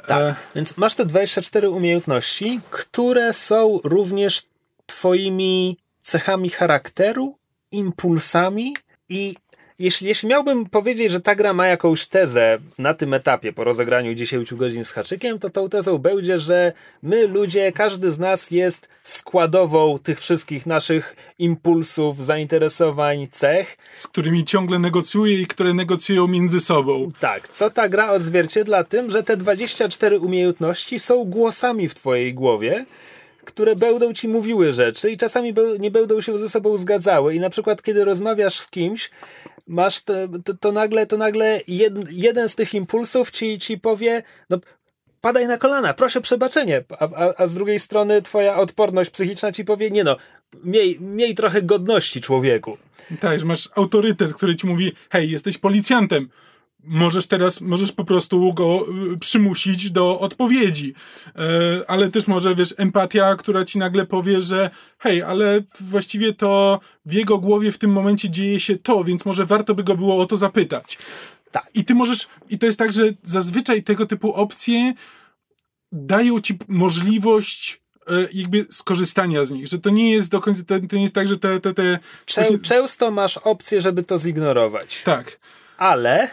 Tak, 0.08 0.22
E, 0.22 0.36
więc 0.56 0.78
masz 0.78 0.96
te 0.96 1.06
24 1.06 1.70
umiejętności, 1.70 2.62
które 2.72 3.34
są 3.34 3.80
również 3.84 4.44
twoimi 4.86 5.78
cechami 6.02 6.50
charakteru, 6.50 7.36
impulsami 7.72 8.76
i 9.10 9.36
jeśli, 9.80 10.08
jeśli 10.08 10.30
miałbym 10.30 10.66
powiedzieć, 10.66 11.12
że 11.12 11.22
ta 11.22 11.36
gra 11.36 11.54
ma 11.54 11.68
jakąś 11.68 12.08
tezę 12.08 12.58
na 12.78 12.94
tym 12.94 13.14
etapie 13.14 13.54
po 13.54 13.64
rozegraniu 13.64 14.14
10 14.14 14.54
godzin 14.54 14.86
z 14.86 14.92
haczykiem, 14.92 15.40
to 15.40 15.50
tą 15.50 15.70
tezą 15.70 15.98
będzie, 15.98 16.40
że 16.40 16.74
my 17.04 17.28
ludzie, 17.28 17.72
każdy 17.72 18.12
z 18.12 18.20
nas 18.20 18.52
jest 18.52 18.90
składową 19.04 20.00
tych 20.00 20.20
wszystkich 20.20 20.66
naszych 20.66 21.16
impulsów, 21.40 22.26
zainteresowań, 22.26 23.28
cech. 23.32 23.78
z 23.96 24.08
którymi 24.08 24.46
ciągle 24.46 24.80
negocjuję 24.80 25.42
i 25.42 25.48
które 25.48 25.74
negocjują 25.74 26.28
między 26.28 26.60
sobą. 26.60 27.08
Tak, 27.20 27.48
co 27.48 27.70
ta 27.70 27.90
gra 27.90 28.12
odzwierciedla 28.12 28.84
tym, 28.84 29.10
że 29.10 29.24
te 29.24 29.38
24 29.38 30.20
umiejętności 30.20 31.00
są 31.00 31.26
głosami 31.26 31.90
w 31.90 31.96
twojej 31.96 32.34
głowie, 32.34 32.86
które 33.46 33.76
będą 33.76 34.14
ci 34.14 34.28
mówiły 34.28 34.74
rzeczy 34.74 35.12
i 35.12 35.18
czasami 35.18 35.54
nie 35.80 35.92
będą 35.92 36.22
się 36.22 36.40
ze 36.40 36.50
sobą 36.50 36.78
zgadzały. 36.78 37.36
I 37.36 37.40
na 37.40 37.50
przykład, 37.50 37.82
kiedy 37.82 38.06
rozmawiasz 38.06 38.60
z 38.60 38.70
kimś, 38.70 39.10
masz 39.70 40.00
te, 40.00 40.28
to, 40.46 40.54
to 40.54 40.72
nagle, 40.72 41.06
to 41.06 41.18
nagle 41.18 41.62
jed, 41.68 42.12
jeden 42.12 42.50
z 42.50 42.56
tych 42.56 42.74
impulsów 42.74 43.32
ci, 43.32 43.60
ci 43.60 43.78
powie, 43.78 44.24
no 44.50 44.58
padaj 45.22 45.48
na 45.48 45.58
kolana, 45.58 45.94
proszę 45.94 46.22
przebaczenie, 46.22 46.84
a, 47.00 47.10
a, 47.16 47.34
a 47.38 47.48
z 47.48 47.54
drugiej 47.54 47.80
strony 47.80 48.22
twoja 48.22 48.56
odporność 48.56 49.10
psychiczna 49.10 49.52
ci 49.52 49.66
powie, 49.66 49.92
nie 49.92 50.04
no, 50.04 50.18
miej, 50.64 51.00
miej 51.00 51.36
trochę 51.36 51.62
godności 51.62 52.22
człowieku. 52.22 52.78
Tak, 53.20 53.40
że 53.40 53.46
masz 53.46 53.70
autorytet, 53.76 54.34
który 54.34 54.56
ci 54.56 54.68
mówi, 54.68 54.92
hej, 55.10 55.32
jesteś 55.32 55.58
policjantem. 55.58 56.30
Możesz 56.84 57.28
teraz, 57.28 57.62
możesz 57.62 57.92
po 57.92 58.06
prostu 58.06 58.54
go 58.54 58.86
y, 59.14 59.18
przymusić 59.18 59.92
do 59.92 60.20
odpowiedzi. 60.20 60.94
E, 61.36 61.42
ale 61.90 62.12
też 62.12 62.28
może, 62.28 62.56
wiesz, 62.56 62.74
empatia, 62.78 63.36
która 63.36 63.66
ci 63.66 63.78
nagle 63.78 64.06
powie, 64.06 64.42
że 64.42 64.70
hej, 64.98 65.22
ale 65.24 65.62
właściwie 65.80 66.34
to 66.34 66.80
w 67.06 67.14
jego 67.14 67.38
głowie 67.38 67.72
w 67.72 67.78
tym 67.78 67.92
momencie 67.92 68.30
dzieje 68.30 68.60
się 68.60 68.76
to, 68.78 69.04
więc 69.04 69.26
może 69.26 69.46
warto 69.46 69.76
by 69.76 69.84
go 69.84 69.96
było 69.96 70.18
o 70.18 70.26
to 70.26 70.38
zapytać. 70.38 70.98
Tak. 71.52 71.68
I 71.74 71.86
ty 71.86 71.96
możesz, 71.96 72.28
i 72.50 72.60
to 72.60 72.66
jest 72.66 72.80
tak, 72.80 72.94
że 72.94 73.04
zazwyczaj 73.24 73.84
tego 73.84 74.06
typu 74.06 74.34
opcje 74.34 74.94
dają 75.92 76.40
ci 76.40 76.58
możliwość 76.68 77.82
e, 78.08 78.14
jakby 78.34 78.66
skorzystania 78.70 79.46
z 79.46 79.52
nich, 79.52 79.68
że 79.68 79.80
to 79.80 79.90
nie 79.90 80.12
jest 80.12 80.30
do 80.32 80.42
końca, 80.42 80.64
to, 80.68 80.76
to 80.90 80.96
nie 80.96 81.02
jest 81.02 81.16
tak, 81.16 81.28
że 81.28 81.38
te, 81.38 81.60
te, 81.60 81.74
te 81.74 82.00
Czę, 82.26 82.42
właśnie- 82.42 82.60
często 82.60 83.12
masz 83.12 83.38
opcję, 83.38 83.82
żeby 83.82 84.04
to 84.04 84.18
zignorować. 84.18 85.02
tak, 85.06 85.40
Ale 85.78 86.30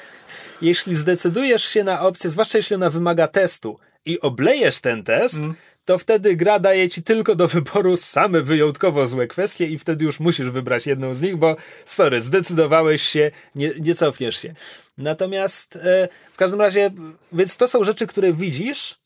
jeśli 0.63 0.95
zdecydujesz 0.95 1.65
się 1.65 1.85
na 1.85 2.01
opcję, 2.01 2.31
zwłaszcza 2.31 2.59
jeśli 2.59 2.77
ona 2.77 2.91
wymaga 2.91 3.29
testu 3.29 3.79
i 4.05 4.21
oblejesz 4.21 4.79
ten 4.81 5.05
test, 5.05 5.37
Mm. 5.37 5.55
to 5.85 5.99
wtedy 5.99 6.37
gra 6.37 6.59
daje 6.59 6.89
ci 6.89 7.03
tylko 7.03 7.35
do 7.35 7.49
wyboru 7.49 7.97
same 7.97 8.43
wyjątkowo 8.43 9.07
złe 9.07 9.27
kwestie 9.27 9.67
i 9.67 9.79
wtedy 9.79 10.05
już 10.05 10.21
musisz 10.21 10.51
wybrać 10.51 10.87
jedną 10.87 11.15
z 11.15 11.23
nich, 11.23 11.37
bo 11.37 11.57
sorry, 11.85 12.21
zdecydowałeś 12.21 13.03
się, 13.03 13.31
nie, 13.55 13.73
nie 13.81 13.95
cofniesz 13.95 14.43
się. 14.43 14.55
Natomiast 14.99 15.77
e, 15.77 16.09
w 16.33 16.37
każdym 16.37 16.61
razie, 16.61 16.91
więc 17.33 17.57
to 17.57 17.69
są 17.69 17.85
rzeczy, 17.85 18.07
które 18.07 18.33
widzisz, 18.33 18.99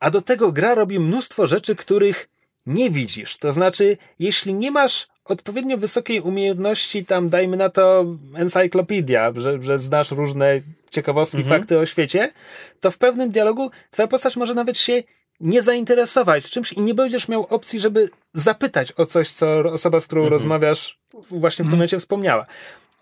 a 0.00 0.10
do 0.10 0.20
tego 0.22 0.52
gra 0.52 0.74
robi 0.74 1.00
mnóstwo 1.00 1.46
rzeczy, 1.46 1.76
których 1.76 2.28
nie 2.66 2.90
widzisz. 2.90 3.36
To 3.36 3.52
znaczy, 3.52 3.96
jeśli 4.18 4.54
nie 4.54 4.70
masz 4.70 5.08
odpowiednio 5.24 5.76
wysokiej 5.78 6.20
umiejętności, 6.20 7.04
tam 7.04 7.28
dajmy 7.28 7.56
na 7.56 7.68
to 7.68 8.04
encyklopedia, 8.36 9.32
że, 9.36 9.62
że 9.62 9.78
znasz 9.78 10.10
różne 10.10 10.60
ciekawostki, 10.90 11.36
Mhm. 11.38 11.60
fakty 11.60 11.78
o 11.78 11.86
świecie, 11.86 12.32
to 12.80 12.90
w 12.90 12.98
pewnym 12.98 13.30
dialogu 13.30 13.70
twoja 13.90 14.08
postać 14.08 14.36
może 14.36 14.54
nawet 14.54 14.78
się 14.78 15.02
nie 15.40 15.62
zainteresować 15.62 16.50
czymś 16.50 16.72
i 16.72 16.80
nie 16.80 16.94
będziesz 16.94 17.28
miał 17.28 17.46
opcji, 17.50 17.80
żeby 17.80 18.10
zapytać 18.34 18.92
o 18.96 19.06
coś, 19.06 19.30
co 19.32 19.58
osoba, 19.72 20.00
z 20.00 20.06
którą 20.06 20.20
Mhm. 20.22 20.32
rozmawiasz, 20.32 20.98
właśnie 21.30 21.62
w 21.64 21.68
tym 21.68 21.76
momencie 21.76 21.98
wspomniała. 21.98 22.46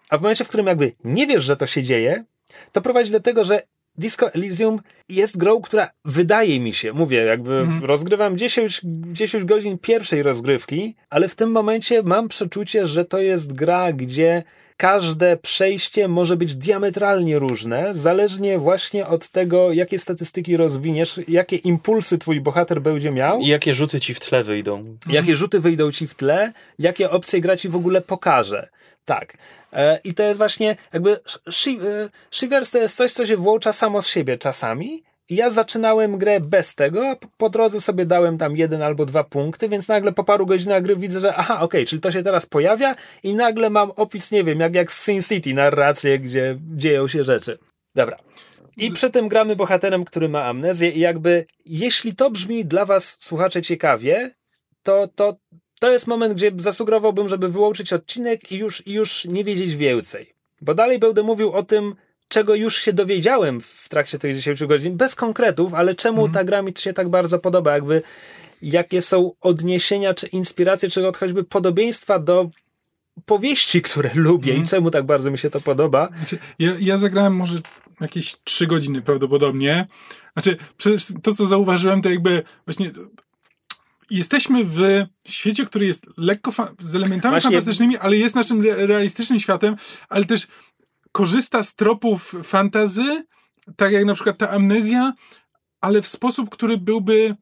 A 0.08 0.18
w 0.18 0.22
momencie, 0.22 0.44
w 0.44 0.48
którym 0.48 0.66
jakby 0.66 0.92
nie 1.04 1.26
wiesz, 1.26 1.44
że 1.44 1.56
to 1.56 1.66
się 1.66 1.82
dzieje, 1.82 2.24
to 2.72 2.80
prowadzi 2.82 3.12
do 3.12 3.20
tego, 3.20 3.44
że 3.44 3.62
Disco 3.98 4.32
Elysium 4.34 4.80
jest 5.08 5.38
grą, 5.38 5.60
która 5.60 5.90
wydaje 6.04 6.60
mi 6.60 6.74
się, 6.74 6.92
mówię, 6.92 7.18
jakby 7.18 7.66
rozgrywam 7.82 8.38
10, 8.38 8.80
10 9.12 9.44
godzin 9.44 9.78
pierwszej 9.78 10.22
rozgrywki, 10.22 10.96
ale 11.10 11.28
w 11.28 11.34
tym 11.34 11.50
momencie 11.50 12.02
mam 12.02 12.28
przeczucie, 12.28 12.86
że 12.86 13.04
to 13.04 13.18
jest 13.18 13.52
gra, 13.52 13.92
gdzie 13.92 14.42
każde 14.76 15.36
przejście 15.36 16.08
może 16.08 16.36
być 16.36 16.54
diametralnie 16.54 17.38
różne, 17.38 17.90
zależnie 17.94 18.58
właśnie 18.58 19.06
od 19.06 19.28
tego, 19.28 19.72
jakie 19.72 19.98
statystyki 19.98 20.56
rozwiniesz, 20.56 21.20
jakie 21.28 21.56
impulsy 21.56 22.18
twój 22.18 22.40
bohater 22.40 22.82
będzie 22.82 23.10
miał. 23.10 23.40
I 23.40 23.46
jakie 23.46 23.74
rzuty 23.74 24.00
ci 24.00 24.14
w 24.14 24.20
tle 24.20 24.44
wyjdą? 24.44 24.96
Jakie 25.08 25.36
rzuty 25.36 25.60
wyjdą 25.60 25.92
ci 25.92 26.06
w 26.06 26.14
tle, 26.14 26.52
jakie 26.78 27.10
opcje 27.10 27.40
gra 27.40 27.56
ci 27.56 27.68
w 27.68 27.76
ogóle 27.76 28.00
pokaże. 28.00 28.68
Tak. 29.04 29.36
E, 29.72 30.00
I 30.04 30.14
to 30.14 30.22
jest 30.22 30.38
właśnie 30.38 30.76
jakby 30.92 31.10
e, 31.12 32.08
Shivers 32.30 32.70
to 32.70 32.78
jest 32.78 32.96
coś, 32.96 33.12
co 33.12 33.26
się 33.26 33.36
włącza 33.36 33.72
samo 33.72 34.02
z 34.02 34.06
siebie 34.06 34.38
czasami. 34.38 35.02
Ja 35.30 35.50
zaczynałem 35.50 36.18
grę 36.18 36.40
bez 36.40 36.74
tego, 36.74 37.08
a 37.08 37.16
po- 37.36 37.50
drodze 37.50 37.80
sobie 37.80 38.06
dałem 38.06 38.38
tam 38.38 38.56
jeden 38.56 38.82
albo 38.82 39.06
dwa 39.06 39.24
punkty, 39.24 39.68
więc 39.68 39.88
nagle 39.88 40.12
po 40.12 40.24
paru 40.24 40.46
godzinach 40.46 40.82
gry 40.82 40.96
widzę, 40.96 41.20
że 41.20 41.34
aha, 41.36 41.60
okej, 41.60 41.86
czyli 41.86 42.00
to 42.00 42.12
się 42.12 42.22
teraz 42.22 42.46
pojawia 42.46 42.94
i 43.22 43.34
nagle 43.34 43.70
mam 43.70 43.90
opis, 43.90 44.30
nie 44.30 44.44
wiem, 44.44 44.60
jak, 44.60 44.74
jak 44.74 44.92
z 44.92 45.04
Sin 45.04 45.22
City, 45.22 45.54
narrację, 45.54 46.18
gdzie 46.18 46.58
dzieją 46.76 47.08
się 47.08 47.24
rzeczy. 47.24 47.58
Dobra. 47.94 48.16
I 48.76 48.90
przy 48.90 49.10
tym 49.10 49.28
gramy 49.28 49.56
bohaterem, 49.56 50.04
który 50.04 50.28
ma 50.28 50.44
amnezję 50.44 50.90
i 50.90 51.00
jakby, 51.00 51.44
jeśli 51.66 52.16
to 52.16 52.30
brzmi 52.30 52.64
dla 52.64 52.84
was, 52.84 53.16
słuchacze, 53.20 53.62
ciekawie, 53.62 54.30
to, 54.82 55.08
to, 55.14 55.36
to 55.82 55.92
jest 55.92 56.06
moment, 56.06 56.34
gdzie 56.34 56.52
zasugerowałbym, 56.56 57.28
żeby 57.28 57.48
wyłączyć 57.48 57.92
odcinek 57.92 58.52
i 58.52 58.56
już, 58.56 58.86
już 58.86 59.24
nie 59.24 59.44
wiedzieć 59.44 59.76
więcej. 59.76 60.34
Bo 60.60 60.74
dalej 60.74 60.98
będę 60.98 61.22
mówił 61.22 61.52
o 61.52 61.62
tym, 61.62 61.94
czego 62.28 62.54
już 62.54 62.76
się 62.76 62.92
dowiedziałem 62.92 63.60
w 63.60 63.88
trakcie 63.88 64.18
tych 64.18 64.36
10 64.36 64.64
godzin, 64.64 64.96
bez 64.96 65.14
konkretów, 65.14 65.74
ale 65.74 65.94
czemu 65.94 66.28
ta 66.28 66.44
gra 66.44 66.62
mi 66.62 66.72
się 66.78 66.92
tak 66.92 67.08
bardzo 67.08 67.38
podoba, 67.38 67.72
jakby 67.72 68.02
jakie 68.62 69.02
są 69.02 69.32
odniesienia, 69.40 70.14
czy 70.14 70.26
inspiracje, 70.26 70.88
czy 70.88 71.12
choćby 71.18 71.44
podobieństwa 71.44 72.18
do 72.18 72.50
powieści, 73.26 73.82
które 73.82 74.10
lubię 74.14 74.54
i 74.54 74.64
czemu 74.64 74.90
tak 74.90 75.06
bardzo 75.06 75.30
mi 75.30 75.38
się 75.38 75.50
to 75.50 75.60
podoba. 75.60 76.08
Znaczy, 76.16 76.38
ja, 76.58 76.72
ja 76.80 76.98
zagrałem 76.98 77.36
może 77.36 77.58
jakieś 78.00 78.36
trzy 78.44 78.66
godziny 78.66 79.02
prawdopodobnie. 79.02 79.86
Znaczy, 80.32 80.56
to, 81.22 81.34
co 81.34 81.46
zauważyłem, 81.46 82.02
to 82.02 82.10
jakby 82.10 82.42
właśnie 82.66 82.90
jesteśmy 84.16 84.64
w 84.64 84.78
świecie, 85.28 85.64
który 85.64 85.86
jest 85.86 86.06
lekko 86.16 86.52
z 86.80 86.94
elementami 86.94 87.32
Właśnie- 87.32 87.50
fantastycznymi, 87.50 87.96
ale 87.96 88.16
jest 88.16 88.34
naszym 88.34 88.60
re- 88.60 88.86
realistycznym 88.86 89.40
światem, 89.40 89.76
ale 90.08 90.24
też 90.24 90.46
korzysta 91.12 91.62
z 91.62 91.74
tropów 91.74 92.34
fantazy, 92.44 93.24
tak 93.76 93.92
jak 93.92 94.04
na 94.04 94.14
przykład 94.14 94.38
ta 94.38 94.50
amnezja, 94.50 95.12
ale 95.80 96.02
w 96.02 96.08
sposób, 96.08 96.50
który 96.50 96.78
byłby 96.78 97.36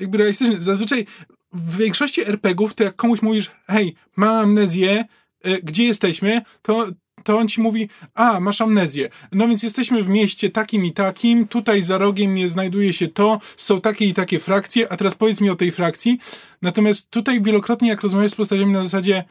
jakby 0.00 0.18
realistyczny. 0.18 0.60
Zazwyczaj 0.60 1.06
w 1.52 1.76
większości 1.76 2.20
RPGów, 2.28 2.74
to 2.74 2.84
jak 2.84 2.96
komuś 2.96 3.22
mówisz, 3.22 3.50
hej, 3.66 3.94
mam 4.16 4.36
amnezję, 4.36 5.04
e, 5.42 5.58
gdzie 5.62 5.84
jesteśmy, 5.84 6.42
to, 6.62 6.86
to 7.24 7.38
on 7.38 7.48
ci 7.48 7.60
mówi, 7.60 7.88
a, 8.14 8.40
masz 8.40 8.60
amnezję. 8.60 9.08
No 9.32 9.48
więc 9.48 9.62
jesteśmy 9.62 10.02
w 10.02 10.08
mieście 10.08 10.50
takim 10.50 10.84
i 10.84 10.92
takim, 10.92 11.48
tutaj 11.48 11.82
za 11.82 11.98
rogiem 11.98 12.38
je 12.38 12.48
znajduje 12.48 12.92
się 12.92 13.08
to, 13.08 13.40
są 13.56 13.80
takie 13.80 14.04
i 14.06 14.14
takie 14.14 14.38
frakcje, 14.38 14.92
a 14.92 14.96
teraz 14.96 15.14
powiedz 15.14 15.40
mi 15.40 15.50
o 15.50 15.56
tej 15.56 15.70
frakcji. 15.70 16.18
Natomiast 16.62 17.10
tutaj 17.10 17.42
wielokrotnie, 17.42 17.88
jak 17.88 18.02
rozmawiasz 18.02 18.30
z 18.30 18.34
postaciami 18.34 18.72
na 18.72 18.82
zasadzie, 18.82 19.24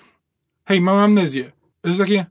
hej, 0.65 0.81
mam 0.81 0.97
amnezję. 0.97 1.51
To 1.81 1.87
jest 1.89 1.99
takie, 2.01 2.25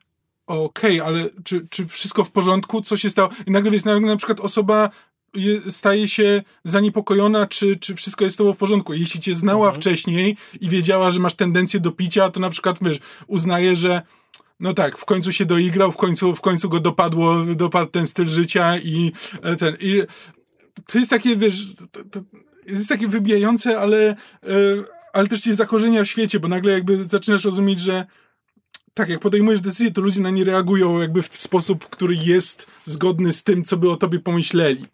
okej, 0.47 1.01
ale 1.01 1.29
czy, 1.45 1.67
czy 1.71 1.87
wszystko 1.87 2.25
w 2.25 2.31
porządku? 2.31 2.83
Co 2.83 2.97
się 2.97 3.11
stało? 3.11 3.29
I 3.47 3.51
nagle 3.51 3.71
wiesz, 3.71 3.85
nagle 3.85 4.09
na 4.09 4.17
przykład 4.17 4.41
osoba 4.41 4.91
je- 5.35 5.73
staje 5.73 6.09
się 6.09 6.43
zaniepokojona, 6.65 7.47
czy, 7.47 7.77
czy 7.77 7.95
wszystko 7.95 8.25
jest 8.25 8.35
z 8.35 8.39
tobą 8.39 8.53
w 8.53 8.57
porządku. 8.57 8.95
Jeśli 8.95 9.21
cię 9.21 9.35
znała 9.35 9.73
wcześniej 9.73 10.37
i 10.61 10.69
wiedziała, 10.69 11.11
że 11.11 11.21
masz 11.21 11.35
tendencję 11.35 11.81
do 11.81 11.93
picia, 11.93 12.31
to 12.31 12.41
na 12.41 12.51
przykład 12.51 12.79
wiesz, 12.83 12.99
uznaje, 13.27 13.77
że 13.77 14.03
no 14.61 14.73
tak, 14.73 14.99
w 14.99 15.05
końcu 15.05 15.33
się 15.33 15.45
doigrał, 15.45 15.93
w 15.93 15.97
końcu, 15.97 16.35
w 16.35 16.41
końcu 16.41 16.69
go 16.69 16.81
dopadło, 16.81 17.45
dopadł 17.45 17.91
ten 17.91 18.07
styl 18.07 18.29
życia 18.29 18.79
i 18.79 19.13
e, 19.43 19.57
ten. 19.57 19.77
I 19.81 20.03
to 20.87 20.99
jest 20.99 21.11
takie, 21.11 21.37
wiesz, 21.37 21.75
to, 21.93 22.05
to 22.11 22.21
jest 22.67 22.89
takie 22.89 23.09
wybijające, 23.09 23.79
ale, 23.79 24.11
e, 24.11 24.17
ale 25.13 25.29
też 25.29 25.41
cię 25.41 25.55
zakorzenia 25.55 26.05
w 26.05 26.09
świecie, 26.09 26.41
bo 26.41 26.49
nagle 26.49 26.73
jakby 26.73 27.05
zaczynasz 27.05 27.45
rozumieć, 27.45 27.81
że 27.81 28.07
tak, 28.95 29.09
jak 29.09 29.21
podejmujesz 29.21 29.61
decyzję, 29.61 29.91
to 29.91 30.01
ludzie 30.01 30.21
na 30.21 30.31
nie 30.31 30.45
reagują 30.45 31.01
jakby 31.01 31.23
w 31.23 31.37
sposób, 31.37 31.89
który 31.89 32.15
jest 32.15 32.67
zgodny 32.85 33.33
z 33.33 33.43
tym, 33.43 33.65
co 33.65 33.77
by 33.77 33.91
o 33.91 33.97
tobie 33.97 34.19
pomyśleli. 34.21 34.85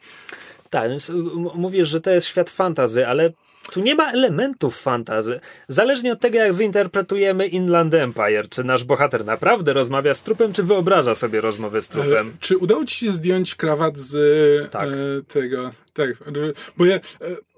Tak, 0.70 0.90
więc 0.90 1.12
mówisz, 1.54 1.88
że 1.88 2.00
to 2.00 2.10
jest 2.10 2.26
świat 2.26 2.50
fantazy, 2.50 3.06
ale 3.06 3.32
tu 3.70 3.80
nie 3.80 3.94
ma 3.94 4.12
elementów 4.12 4.80
fantazy. 4.80 5.40
Zależnie 5.68 6.12
od 6.12 6.20
tego, 6.20 6.38
jak 6.38 6.52
zinterpretujemy 6.52 7.46
Inland 7.46 7.94
Empire, 7.94 8.48
czy 8.48 8.64
nasz 8.64 8.84
bohater 8.84 9.24
naprawdę 9.24 9.72
rozmawia 9.72 10.14
z 10.14 10.22
trupem, 10.22 10.52
czy 10.52 10.62
wyobraża 10.62 11.14
sobie 11.14 11.40
rozmowę 11.40 11.82
z 11.82 11.88
trupem. 11.88 12.28
E, 12.28 12.32
czy 12.40 12.58
udało 12.58 12.84
ci 12.84 12.96
się 12.96 13.10
zdjąć 13.10 13.54
krawat 13.54 13.98
z 13.98 14.70
Tak. 14.70 14.88
e, 14.88 14.92
tego? 15.28 15.70
Tak, 15.92 16.10
bo 16.76 16.84
ja, 16.84 16.94
e, 16.96 17.00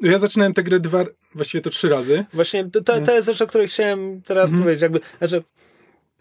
ja 0.00 0.18
zaczynałem 0.18 0.55
tę 0.55 0.62
grę 0.62 0.80
dwa, 0.80 1.05
właściwie 1.34 1.62
to 1.62 1.70
trzy 1.70 1.88
razy. 1.88 2.24
Właśnie 2.32 2.70
to, 2.70 3.00
to, 3.00 3.12
jest 3.12 3.28
rzecz, 3.28 3.42
o 3.42 3.46
której 3.46 3.68
chciałem 3.68 4.22
teraz 4.22 4.50
powiedzieć. 4.50 4.82
Jakby, 4.82 5.00
znaczy, 5.18 5.42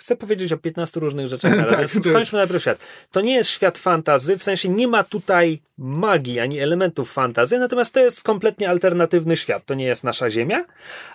chcę 0.03 0.15
powiedzieć 0.15 0.51
o 0.51 0.57
15 0.57 0.99
różnych 0.99 1.27
rzeczach, 1.27 1.53
ale 1.59 1.63
Tak, 1.63 1.75
to 1.75 1.81
jest- 1.81 2.05
skończmy 2.05 2.37
najpierw 2.39 2.61
świat. 2.61 2.77
To 3.11 3.21
nie 3.21 3.33
jest 3.33 3.49
świat 3.49 3.77
fantazy, 3.77 4.37
w 4.37 4.43
sensie 4.43 4.69
nie 4.69 4.87
ma 4.87 5.03
tutaj 5.03 5.61
magii 5.77 6.39
ani 6.39 6.59
elementów 6.59 7.11
fantazy, 7.11 7.59
natomiast 7.59 7.93
to 7.93 7.99
jest 7.99 8.23
kompletnie 8.23 8.69
alternatywny 8.69 9.37
świat. 9.37 9.65
To 9.65 9.73
nie 9.73 9.85
jest 9.85 10.03
nasza 10.03 10.29
Ziemia, 10.29 10.65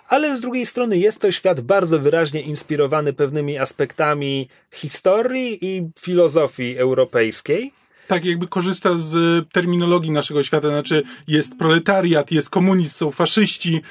ale 0.07 0.35
z 0.35 0.41
drugiej 0.41 0.65
strony 0.65 0.97
jest 0.97 1.19
to 1.19 1.31
świat 1.31 1.61
bardzo 1.61 1.99
wyraźnie 1.99 2.41
inspirowany 2.41 3.13
pewnymi 3.13 3.57
aspektami 3.57 4.49
historii 4.73 5.57
i 5.65 5.89
filozofii 5.99 6.77
europejskiej. 6.77 7.73
Tak, 8.09 8.25
jakby 8.25 8.47
korzysta 8.47 8.97
z 8.97 9.15
e, 9.15 9.51
terminologii 9.51 10.11
naszego 10.11 10.43
świata, 10.43 10.69
znaczy 10.69 11.03
jest 11.27 11.57
proletariat, 11.57 12.31
jest 12.31 12.49
komunizm, 12.49 12.89
są 12.89 13.11
faszyści. 13.11 13.75
E, 13.75 13.81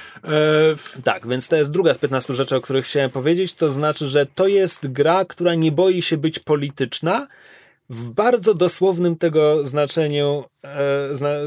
w, 0.77 0.99
Tak, 1.05 1.29
więc 1.29 1.49
to 1.49 1.57
jest 1.57 1.71
druga 1.71 1.95
z 1.95 1.99
15 1.99 2.35
rzeczy, 2.35 2.57
o 2.57 2.61
których 2.61 2.87
chciałem 2.87 3.11
powiedzieć. 3.11 3.55
To 3.55 3.71
znaczy, 3.71 4.07
że 4.07 4.27
to 4.27 4.47
jest 4.47 4.93
gra, 4.93 5.25
która 5.25 5.55
nie 5.55 5.73
boi 5.73 6.03
się 6.03 6.17
być 6.17 6.39
polityczna 6.39 7.27
w 7.91 8.11
bardzo 8.11 8.55
dosłownym 8.55 9.17
tego 9.17 9.67
znaczeniu, 9.67 10.45
zna, 10.58 10.58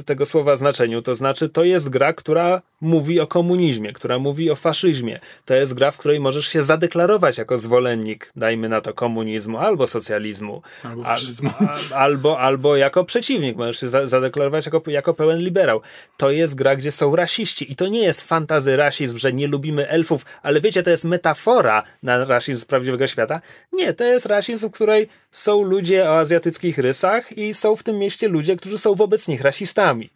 tego 0.05 0.25
słowa 0.25 0.55
znaczeniu. 0.55 1.01
To 1.01 1.15
znaczy, 1.15 1.49
to 1.49 1.63
jest 1.63 1.89
gra, 1.89 2.13
która 2.13 2.61
mówi 2.81 3.19
o 3.19 3.27
komunizmie, 3.27 3.93
która 3.93 4.19
mówi 4.19 4.51
o 4.51 4.55
faszyzmie. 4.55 5.19
To 5.45 5.53
jest 5.55 5.73
gra, 5.73 5.91
w 5.91 5.97
której 5.97 6.19
możesz 6.19 6.47
się 6.47 6.63
zadeklarować 6.63 7.37
jako 7.37 7.57
zwolennik, 7.57 8.31
dajmy 8.35 8.69
na 8.69 8.81
to, 8.81 8.93
komunizmu 8.93 9.57
albo 9.57 9.87
socjalizmu. 9.87 10.61
Albo 10.83 11.03
faszyzmu. 11.03 11.49
a- 11.91 11.95
albo, 11.95 12.39
albo 12.39 12.75
jako 12.77 13.03
przeciwnik, 13.05 13.57
możesz 13.57 13.79
się 13.79 13.89
za- 13.89 14.07
zadeklarować 14.07 14.65
jako, 14.65 14.81
jako 14.87 15.13
pełen 15.13 15.39
liberał. 15.39 15.81
To 16.17 16.31
jest 16.31 16.55
gra, 16.55 16.75
gdzie 16.75 16.91
są 16.91 17.15
rasiści 17.15 17.71
i 17.71 17.75
to 17.75 17.87
nie 17.87 18.03
jest 18.03 18.21
fantazy 18.21 18.77
rasizm, 18.77 19.17
że 19.17 19.33
nie 19.33 19.47
lubimy 19.47 19.89
elfów, 19.89 20.25
ale 20.43 20.61
wiecie, 20.61 20.83
to 20.83 20.89
jest 20.89 21.05
metafora 21.05 21.83
na 22.03 22.25
rasizm 22.25 22.61
z 22.61 22.65
prawdziwego 22.65 23.07
świata. 23.07 23.41
Nie, 23.73 23.93
to 23.93 24.03
jest 24.03 24.25
rasizm, 24.25 24.69
w 24.69 24.71
której 24.71 25.07
są 25.31 25.61
ludzie 25.63 26.09
o 26.09 26.17
azjatyckich 26.19 26.77
rysach 26.77 27.37
i 27.37 27.53
są 27.53 27.75
w 27.75 27.83
tym 27.83 27.99
mieście 27.99 28.27
ludzie, 28.27 28.55
którzy 28.55 28.77
są 28.77 28.95
wobec 29.01 29.27
nich 29.27 29.41
rasistami. 29.41 30.09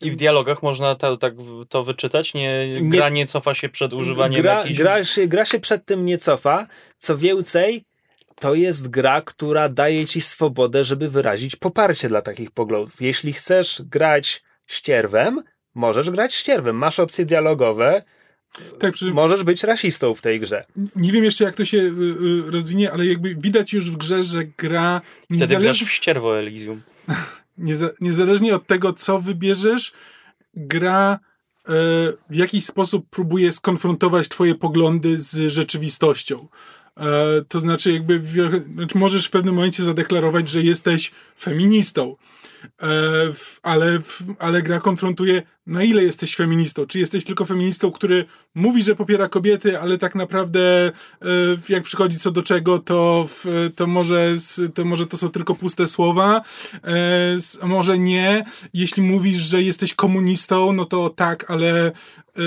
I 0.00 0.10
w 0.10 0.16
dialogach 0.16 0.62
można 0.62 0.94
to, 0.94 1.16
tak 1.16 1.34
to 1.68 1.84
wyczytać? 1.84 2.34
Nie, 2.34 2.80
Nie- 2.80 2.90
gra 2.90 3.08
nie 3.08 3.26
cofa 3.26 3.54
się 3.54 3.68
przed 3.68 3.92
używaniem 3.92 4.42
gra, 4.42 4.58
jakichś... 4.58 4.78
gra, 4.78 5.04
się, 5.04 5.26
gra 5.28 5.44
się 5.44 5.60
przed 5.60 5.84
tym 5.84 6.06
nie 6.06 6.18
cofa. 6.18 6.66
Co 6.98 7.16
więcej, 7.18 7.84
to 8.40 8.54
jest 8.54 8.88
gra, 8.88 9.20
która 9.20 9.68
daje 9.68 10.06
ci 10.06 10.20
swobodę, 10.20 10.84
żeby 10.84 11.08
wyrazić 11.08 11.56
poparcie 11.56 12.08
dla 12.08 12.22
takich 12.22 12.50
poglądów. 12.50 13.00
Jeśli 13.00 13.32
chcesz 13.32 13.82
grać 13.84 14.42
ścierwem, 14.66 15.42
możesz 15.74 16.10
grać 16.10 16.34
ścierwem, 16.34 16.76
masz 16.76 17.00
opcje 17.00 17.24
dialogowe, 17.24 18.02
Tak, 18.78 18.92
przy, 18.94 19.04
możesz 19.04 19.42
być 19.44 19.64
rasistą 19.64 20.14
w 20.14 20.22
tej 20.22 20.40
grze. 20.40 20.64
nie 20.96 21.12
wiem 21.12 21.24
jeszcze 21.24 21.44
jak 21.44 21.54
to 21.54 21.64
się 21.64 21.78
y, 21.78 22.46
y, 22.48 22.50
rozwinie, 22.50 22.92
ale 22.92 23.06
jakby 23.06 23.34
widać 23.34 23.72
już 23.72 23.90
w 23.90 23.96
grze, 23.96 24.24
że 24.24 24.44
gra 24.44 25.00
Wtedy 25.24 25.38
grasz 25.46 25.50
niezależnie, 25.50 25.86
w 25.86 25.90
ścierwo 25.92 26.38
Elysium. 26.38 26.82
nieza, 27.58 27.90
niezależnie 28.00 28.56
od 28.56 28.66
tego, 28.66 28.92
co 28.92 29.20
wybierzesz, 29.20 29.92
gra 30.54 31.12
e, 31.12 31.18
w 32.30 32.34
jakiś 32.34 32.66
sposób 32.66 33.10
próbuje 33.10 33.52
skonfrontować 33.52 34.28
twoje 34.28 34.54
poglądy 34.54 35.18
z 35.18 35.52
rzeczywistością. 35.52 36.48
E, 36.96 37.42
to 37.48 37.60
znaczy, 37.60 37.92
jakby 37.92 38.20
znaczy 38.74 38.98
możesz 38.98 39.26
w 39.26 39.30
pewnym 39.30 39.54
momencie 39.54 39.82
zadeklarować, 39.82 40.48
że 40.48 40.62
jesteś 40.62 41.12
feministą, 41.38 42.16
e, 42.82 42.86
ale, 43.62 43.98
ale 44.38 44.62
gra 44.62 44.80
konfrontuje, 44.80 45.42
na 45.66 45.82
ile 45.82 46.02
jesteś 46.02 46.36
feministą. 46.36 46.86
Czy 46.86 46.98
jesteś 46.98 47.24
tylko 47.24 47.44
feministą, 47.44 47.92
który 47.92 48.24
mówi, 48.54 48.84
że 48.84 48.94
popiera 48.94 49.28
kobiety, 49.28 49.80
ale 49.80 49.98
tak 49.98 50.14
naprawdę, 50.14 50.86
e, 50.86 50.92
jak 51.68 51.82
przychodzi 51.82 52.18
co 52.18 52.30
do 52.30 52.42
czego, 52.42 52.78
to, 52.78 53.28
to, 53.76 53.86
może, 53.86 54.34
to 54.74 54.84
może 54.84 55.06
to 55.06 55.16
są 55.16 55.28
tylko 55.28 55.54
puste 55.54 55.86
słowa, 55.86 56.42
e, 57.62 57.66
może 57.66 57.98
nie. 57.98 58.44
Jeśli 58.74 59.02
mówisz, 59.02 59.38
że 59.38 59.62
jesteś 59.62 59.94
komunistą, 59.94 60.72
no 60.72 60.84
to 60.84 61.10
tak, 61.10 61.50
ale, 61.50 61.86
e, 61.86 61.92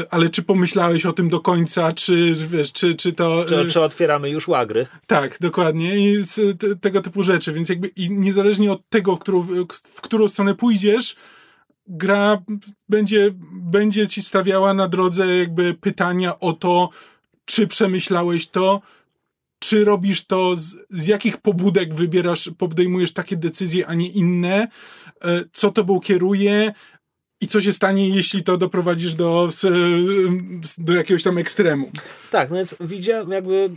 ale 0.09 0.29
czy 0.29 0.43
pomyślałeś 0.43 1.05
o 1.05 1.13
tym 1.13 1.29
do 1.29 1.39
końca, 1.39 1.93
czy, 1.93 2.35
wiesz, 2.47 2.73
czy, 2.73 2.95
czy 2.95 3.13
to... 3.13 3.45
Czy, 3.47 3.67
czy 3.67 3.81
otwieramy 3.81 4.29
już 4.29 4.47
łagry? 4.47 4.87
tak, 5.07 5.37
dokładnie. 5.39 5.97
I 5.97 6.23
tego 6.81 7.01
typu 7.01 7.23
rzeczy. 7.23 7.53
Więc 7.53 7.69
jakby 7.69 7.87
i 7.87 8.11
niezależnie 8.11 8.71
od 8.71 8.89
tego, 8.89 9.15
w 9.15 9.19
którą, 9.19 9.47
w 9.83 10.01
którą 10.01 10.27
stronę 10.27 10.55
pójdziesz, 10.55 11.15
gra 11.89 12.41
będzie, 12.89 13.29
będzie 13.51 14.07
ci 14.07 14.23
stawiała 14.23 14.73
na 14.73 14.87
drodze 14.87 15.37
jakby 15.37 15.73
pytania 15.73 16.39
o 16.39 16.53
to, 16.53 16.89
czy 17.45 17.67
przemyślałeś 17.67 18.47
to, 18.47 18.81
czy 19.59 19.85
robisz 19.85 20.25
to, 20.25 20.55
z, 20.55 20.75
z 20.89 21.07
jakich 21.07 21.37
pobudek 21.37 21.93
wybierasz, 21.93 22.51
podejmujesz 22.57 23.13
takie 23.13 23.35
decyzje, 23.35 23.87
a 23.87 23.93
nie 23.93 24.07
inne, 24.09 24.67
e, 25.21 25.43
co 25.51 25.71
tobą 25.71 25.99
kieruje 25.99 26.73
i 27.41 27.47
co 27.47 27.61
się 27.61 27.73
stanie, 27.73 28.09
jeśli 28.09 28.43
to 28.43 28.57
doprowadzisz 28.57 29.15
do, 29.15 29.49
do 30.77 30.93
jakiegoś 30.93 31.23
tam 31.23 31.37
ekstremu. 31.37 31.91
Tak, 32.31 32.49
no 32.49 32.55
więc 32.55 32.75
widziałem, 32.79 33.31
jakby 33.31 33.69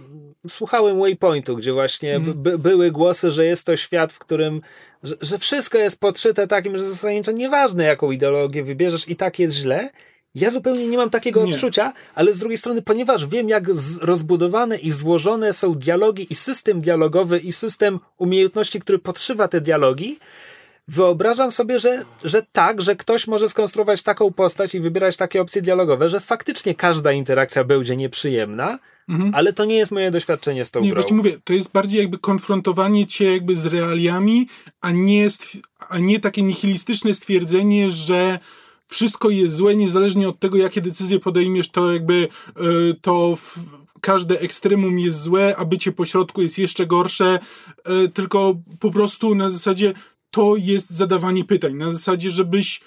słuchałem 0.49 0.99
Waypointu, 0.99 1.57
gdzie 1.57 1.73
właśnie 1.73 2.15
Mhm. 2.17 2.43
by, 2.43 2.59
były 2.59 2.91
głosy, 2.91 3.31
że 3.31 3.45
jest 3.45 3.67
to 3.67 3.77
świat, 3.77 4.13
w 4.13 4.19
którym, 4.19 4.61
że, 5.03 5.17
że 5.21 5.39
wszystko 5.39 5.79
jest 5.79 6.01
podszyte 6.01 6.47
takim, 6.47 6.79
że 6.79 6.85
zasadniczo 6.85 7.33
nieważne, 7.33 7.85
jaką 7.85 8.11
ideologię 8.11 8.65
wybierzesz 8.65 9.09
i 9.09 9.17
tak 9.17 9.39
jest 9.39 9.55
źle. 9.55 9.91
Ja 10.35 10.51
zupełnie 10.51 10.87
nie 10.87 10.97
mam 10.97 11.11
takiego 11.11 11.47
Nie. 11.47 11.55
odczucia, 11.55 11.93
ale 12.15 12.33
z 12.33 12.39
drugiej 12.39 12.59
strony, 12.59 12.83
ponieważ 12.83 13.27
wiem, 13.27 13.49
jak 13.49 13.65
rozbudowane 14.01 14.77
i 14.77 14.91
złożone 14.91 15.53
są 15.53 15.75
dialogi 15.75 16.27
i 16.31 16.35
system 16.35 16.81
dialogowy 16.81 17.39
i 17.39 17.53
system 17.53 18.01
umiejętności, 18.19 18.81
który 18.81 18.99
podszywa 18.99 19.49
te 19.49 19.61
dialogi, 19.61 20.19
wyobrażam 20.89 21.53
sobie, 21.53 21.79
że, 21.81 22.05
że 22.25 22.43
tak, 22.53 22.83
że 22.83 22.97
ktoś 22.97 23.27
może 23.27 23.49
skonstruować 23.49 24.03
taką 24.03 24.33
postać 24.33 24.75
i 24.75 24.81
wybierać 24.81 25.17
takie 25.17 25.41
opcje 25.41 25.63
dialogowe, 25.63 26.09
że 26.09 26.21
faktycznie 26.21 26.75
każda 26.75 27.13
interakcja 27.13 27.65
będzie 27.65 27.97
nieprzyjemna, 27.97 28.79
ale 29.33 29.53
to 29.53 29.65
nie 29.65 29.77
jest 29.77 29.93
moje 29.93 30.11
doświadczenie 30.11 30.65
z 30.65 30.71
tą 30.71 30.81
Nie, 30.81 30.89
grą. 30.89 30.95
właśnie 31.03 31.17
mówię, 31.17 31.39
to 31.45 31.53
jest 31.53 31.73
bardziej 31.73 32.01
jakby 32.01 32.19
konfrontowanie 32.19 33.07
cię 33.07 33.33
jakby 33.33 33.57
z 33.57 33.67
realiami, 33.67 34.49
a 34.81 34.91
nie, 34.91 35.29
a 35.89 35.99
nie 35.99 36.21
takie 36.21 36.43
nihilistyczne 36.43 37.15
stwierdzenie, 37.15 37.91
że 37.91 38.39
wszystko 38.89 39.31
jest 39.31 39.55
złe, 39.55 39.77
niezależnie 39.77 40.29
od 40.29 40.39
tego, 40.39 40.57
jakie 40.57 40.81
decyzje 40.81 41.21
podejmiesz, 41.21 41.71
to 41.71 41.93
jakby 41.93 42.15
y, 42.15 42.95
to 43.01 43.37
w, 43.37 43.59
każde 44.01 44.41
ekstremum 44.41 44.99
jest 44.99 45.23
złe, 45.23 45.57
a 45.57 45.65
bycie 45.65 45.93
pośrodku 45.93 46.43
jest 46.43 46.59
jeszcze 46.59 46.87
gorsze, 46.87 47.39
y, 48.05 48.09
tylko 48.09 48.55
po 48.81 48.91
prostu 48.91 49.35
na 49.35 49.51
zasadzie 49.51 49.93
to 50.33 50.57
jest 50.57 50.91
zadawanie 50.91 51.45
pytań, 51.45 51.75
na 51.75 51.93
zasadzie, 51.93 52.31
żebyś, 52.31 52.81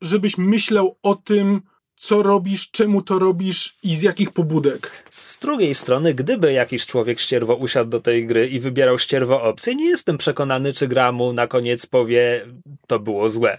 żebyś 0.00 0.38
myślał 0.38 0.96
o 1.02 1.14
tym, 1.14 1.60
co 1.96 2.22
robisz, 2.22 2.70
czemu 2.70 3.02
to 3.02 3.18
robisz 3.18 3.76
i 3.82 3.96
z 3.96 4.02
jakich 4.02 4.30
pobudek. 4.30 4.90
Z 5.10 5.38
drugiej 5.38 5.74
strony, 5.74 6.14
gdyby 6.14 6.52
jakiś 6.52 6.86
człowiek 6.86 7.20
ścierwo 7.20 7.54
usiadł 7.54 7.90
do 7.90 8.00
tej 8.00 8.26
gry 8.26 8.48
i 8.48 8.60
wybierał 8.60 8.98
ścierwo 8.98 9.42
opcję, 9.42 9.74
nie 9.74 9.88
jestem 9.88 10.18
przekonany, 10.18 10.72
czy 10.72 10.88
gra 10.88 11.12
mu 11.12 11.32
na 11.32 11.46
koniec 11.46 11.86
powie, 11.86 12.46
to 12.86 12.98
było 12.98 13.28
złe. 13.28 13.58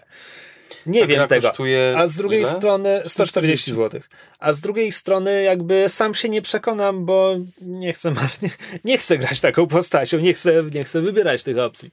Nie 0.86 1.02
Ta 1.02 1.08
wiem 1.08 1.28
tego. 1.28 1.52
A 1.98 2.08
z 2.08 2.16
drugiej 2.16 2.40
ile? 2.42 2.50
strony 2.50 3.02
140 3.06 3.74
zł. 3.74 4.02
A 4.40 4.54
z 4.54 4.60
drugiej 4.60 4.92
strony 4.92 5.44
jakby 5.44 5.90
sam 5.90 6.14
się 6.14 6.30
nie 6.30 6.42
przekonam, 6.42 7.06
bo 7.06 7.36
nie 7.62 7.94
chcę 7.94 8.12
marnie, 8.12 8.50
nie 8.86 8.98
chcę 8.98 9.18
grać 9.18 9.40
taką 9.40 9.68
postacią, 9.68 10.20
nie 10.20 10.34
chcę, 10.34 10.64
nie 10.74 10.84
chcę 10.84 11.02
wybierać 11.02 11.44
tych 11.44 11.58
opcji. 11.58 11.92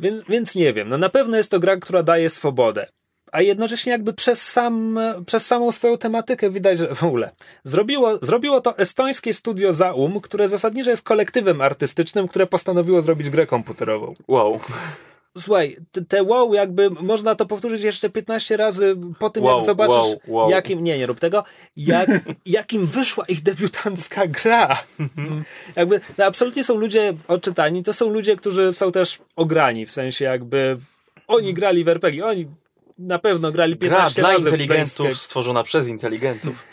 Więc, 0.00 0.22
więc 0.28 0.54
nie 0.54 0.72
wiem. 0.72 0.88
No 0.88 0.98
na 0.98 1.08
pewno 1.08 1.36
jest 1.36 1.50
to 1.50 1.60
gra, 1.60 1.76
która 1.76 2.02
daje 2.02 2.30
swobodę. 2.30 2.86
A 3.32 3.42
jednocześnie 3.42 3.92
jakby 3.92 4.12
przez, 4.12 4.42
sam, 4.42 4.98
przez 5.26 5.46
samą 5.46 5.72
swoją 5.72 5.98
tematykę 5.98 6.50
widać, 6.50 6.78
że 6.78 6.94
w 6.94 7.04
ogóle 7.04 7.30
zrobiło, 7.64 8.16
zrobiło 8.16 8.60
to 8.60 8.78
estońskie 8.78 9.34
studio 9.34 9.72
Zaum, 9.72 10.20
które 10.20 10.48
zasadniczo 10.48 10.90
jest 10.90 11.02
kolektywem 11.02 11.60
artystycznym, 11.60 12.28
które 12.28 12.46
postanowiło 12.46 13.02
zrobić 13.02 13.30
grę 13.30 13.46
komputerową. 13.46 14.14
Wow. 14.28 14.60
Słuchaj, 15.38 15.76
te, 15.92 16.04
te 16.04 16.22
wow, 16.22 16.54
jakby 16.54 16.90
można 16.90 17.34
to 17.34 17.46
powtórzyć 17.46 17.82
jeszcze 17.82 18.10
15 18.10 18.56
razy 18.56 18.96
po 19.18 19.30
tym, 19.30 19.44
Wow, 19.44 19.56
jak 19.56 19.66
zobaczysz, 19.66 19.96
wow, 19.96 20.18
wow. 20.26 20.50
jakim, 20.50 20.84
nie, 20.84 20.98
nie 20.98 21.06
rób 21.06 21.20
tego, 21.20 21.44
jak, 21.76 22.10
jakim 22.46 22.86
wyszła 22.86 23.24
ich 23.28 23.42
debiutancka 23.42 24.26
gra. 24.26 24.82
jakby, 25.76 26.00
no, 26.18 26.24
absolutnie 26.24 26.64
są 26.64 26.76
ludzie 26.76 27.14
odczytani, 27.28 27.82
to 27.82 27.92
są 27.92 28.08
ludzie, 28.08 28.36
którzy 28.36 28.72
są 28.72 28.92
też 28.92 29.18
ograni, 29.36 29.86
w 29.86 29.90
sensie 29.90 30.24
jakby 30.24 30.78
oni 31.26 31.54
grali 31.54 31.84
w 31.84 31.88
RPG, 31.88 32.26
oni 32.26 32.46
na 32.98 33.18
pewno 33.18 33.52
grali 33.52 33.76
Gra 33.76 33.88
15 33.88 34.20
dla 34.20 34.30
razy 34.32 34.44
w 34.44 34.52
inteligentów, 34.52 34.96
Planescape. 34.96 35.24
stworzona 35.24 35.62
przez 35.62 35.88
inteligentów. 35.88 36.64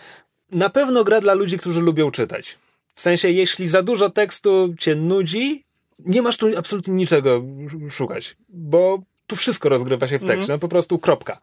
Na 0.51 0.69
pewno 0.69 1.03
gra 1.03 1.21
dla 1.21 1.33
ludzi, 1.33 1.57
którzy 1.57 1.81
lubią 1.81 2.11
czytać. 2.11 2.57
W 2.95 3.01
sensie, 3.01 3.29
jeśli 3.29 3.67
za 3.67 3.83
dużo 3.83 4.09
tekstu 4.09 4.75
cię 4.79 4.95
nudzi, 4.95 5.63
nie 5.99 6.21
masz 6.21 6.37
tu 6.37 6.57
absolutnie 6.57 6.93
niczego 6.93 7.43
sz- 7.65 7.93
szukać, 7.93 8.37
bo 8.49 8.99
tu 9.27 9.35
wszystko 9.35 9.69
rozgrywa 9.69 10.07
się 10.07 10.19
w 10.19 10.25
tekście, 10.25 10.53
no 10.53 10.59
po 10.59 10.67
prostu 10.67 10.99
kropka. 10.99 11.41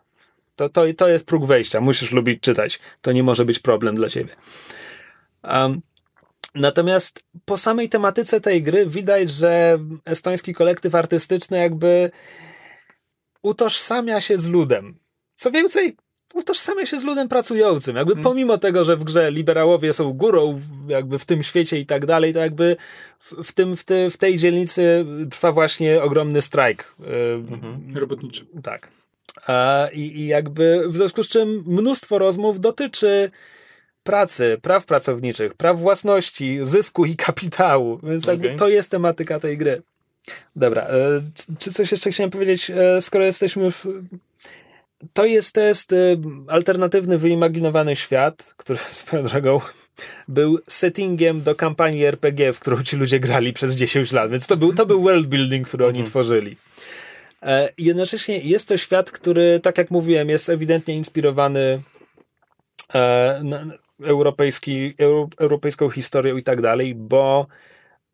To, 0.56 0.68
to, 0.68 0.82
to 0.96 1.08
jest 1.08 1.26
próg 1.26 1.46
wejścia, 1.46 1.80
musisz 1.80 2.12
lubić 2.12 2.40
czytać. 2.40 2.80
To 3.00 3.12
nie 3.12 3.22
może 3.22 3.44
być 3.44 3.58
problem 3.58 3.96
dla 3.96 4.08
ciebie. 4.08 4.36
Um, 5.42 5.80
natomiast 6.54 7.24
po 7.44 7.56
samej 7.56 7.88
tematyce 7.88 8.40
tej 8.40 8.62
gry 8.62 8.86
widać, 8.86 9.30
że 9.30 9.78
estoński 10.04 10.54
kolektyw 10.54 10.94
artystyczny 10.94 11.58
jakby 11.58 12.10
utożsamia 13.42 14.20
się 14.20 14.38
z 14.38 14.48
ludem. 14.48 14.98
Co 15.36 15.50
więcej, 15.50 15.96
utożsamia 16.34 16.86
się 16.86 16.98
z 16.98 17.04
ludem 17.04 17.28
pracującym. 17.28 17.96
Jakby 17.96 18.16
pomimo 18.16 18.58
tego, 18.58 18.84
że 18.84 18.96
w 18.96 19.04
grze 19.04 19.30
liberałowie 19.30 19.92
są 19.92 20.12
górą 20.12 20.60
jakby 20.88 21.18
w 21.18 21.24
tym 21.24 21.42
świecie 21.42 21.78
i 21.78 21.86
tak 21.86 22.06
dalej, 22.06 22.32
to 22.32 22.38
jakby 22.38 22.76
w, 23.18 23.32
w, 23.44 23.52
tym, 23.52 23.76
w, 23.76 23.84
te, 23.84 24.10
w 24.10 24.16
tej 24.16 24.38
dzielnicy 24.38 25.06
trwa 25.30 25.52
właśnie 25.52 26.02
ogromny 26.02 26.42
strajk. 26.42 26.94
Yy, 27.94 28.00
Robotniczy. 28.00 28.46
tak. 28.62 28.88
A, 29.46 29.88
i, 29.92 30.00
I 30.00 30.26
jakby 30.26 30.84
w 30.88 30.96
związku 30.96 31.22
z 31.22 31.28
czym 31.28 31.64
mnóstwo 31.66 32.18
rozmów 32.18 32.60
dotyczy 32.60 33.30
pracy, 34.02 34.58
praw 34.62 34.84
pracowniczych, 34.84 35.54
praw 35.54 35.78
własności, 35.80 36.58
zysku 36.62 37.04
i 37.04 37.16
kapitału. 37.16 38.00
Więc 38.02 38.26
jakby 38.26 38.46
Okej. 38.46 38.58
to 38.58 38.68
jest 38.68 38.90
tematyka 38.90 39.40
tej 39.40 39.58
gry. 39.58 39.82
Dobra, 40.56 40.82
e, 40.82 41.22
czy- 41.34 41.44
czy 41.58 41.72
coś 41.72 41.92
jeszcze 41.92 42.10
chciałem 42.10 42.30
powiedzieć, 42.30 42.70
e, 42.70 43.00
skoro 43.00 43.24
jesteśmy 43.24 43.70
w... 43.70 43.86
To 45.12 45.24
jest 45.24 45.54
test 45.54 45.92
e, 45.92 45.96
alternatywny, 46.48 47.18
wyimaginowany 47.18 47.96
świat, 47.96 48.54
który 48.56 48.78
swoją 49.00 49.22
drogą 49.22 49.60
był 50.28 50.58
settingiem 50.68 51.42
do 51.42 51.54
kampanii 51.54 52.04
RPG, 52.04 52.52
w 52.52 52.60
którą 52.60 52.82
ci 52.82 52.96
ludzie 52.96 53.20
grali 53.20 53.52
przez 53.52 53.74
10 53.74 54.12
lat, 54.12 54.30
więc 54.30 54.46
to 54.46 54.56
był, 54.56 54.72
to 54.72 54.86
był 54.86 55.02
world 55.02 55.26
building, 55.26 55.68
który 55.68 55.86
oni 55.86 56.04
tworzyli. 56.04 56.56
E, 57.42 57.68
Jednocześnie 57.78 58.38
jest 58.38 58.68
to 58.68 58.76
świat, 58.76 59.10
który, 59.10 59.60
tak 59.62 59.78
jak 59.78 59.90
mówiłem, 59.90 60.28
jest 60.28 60.48
ewidentnie 60.48 60.94
inspirowany 60.94 61.82
e, 62.94 63.42
europejski, 64.04 64.94
euro, 64.98 65.28
europejską 65.38 65.90
historią 65.90 66.36
i 66.36 66.42
tak 66.42 66.62
dalej, 66.62 66.94
bo 66.94 67.46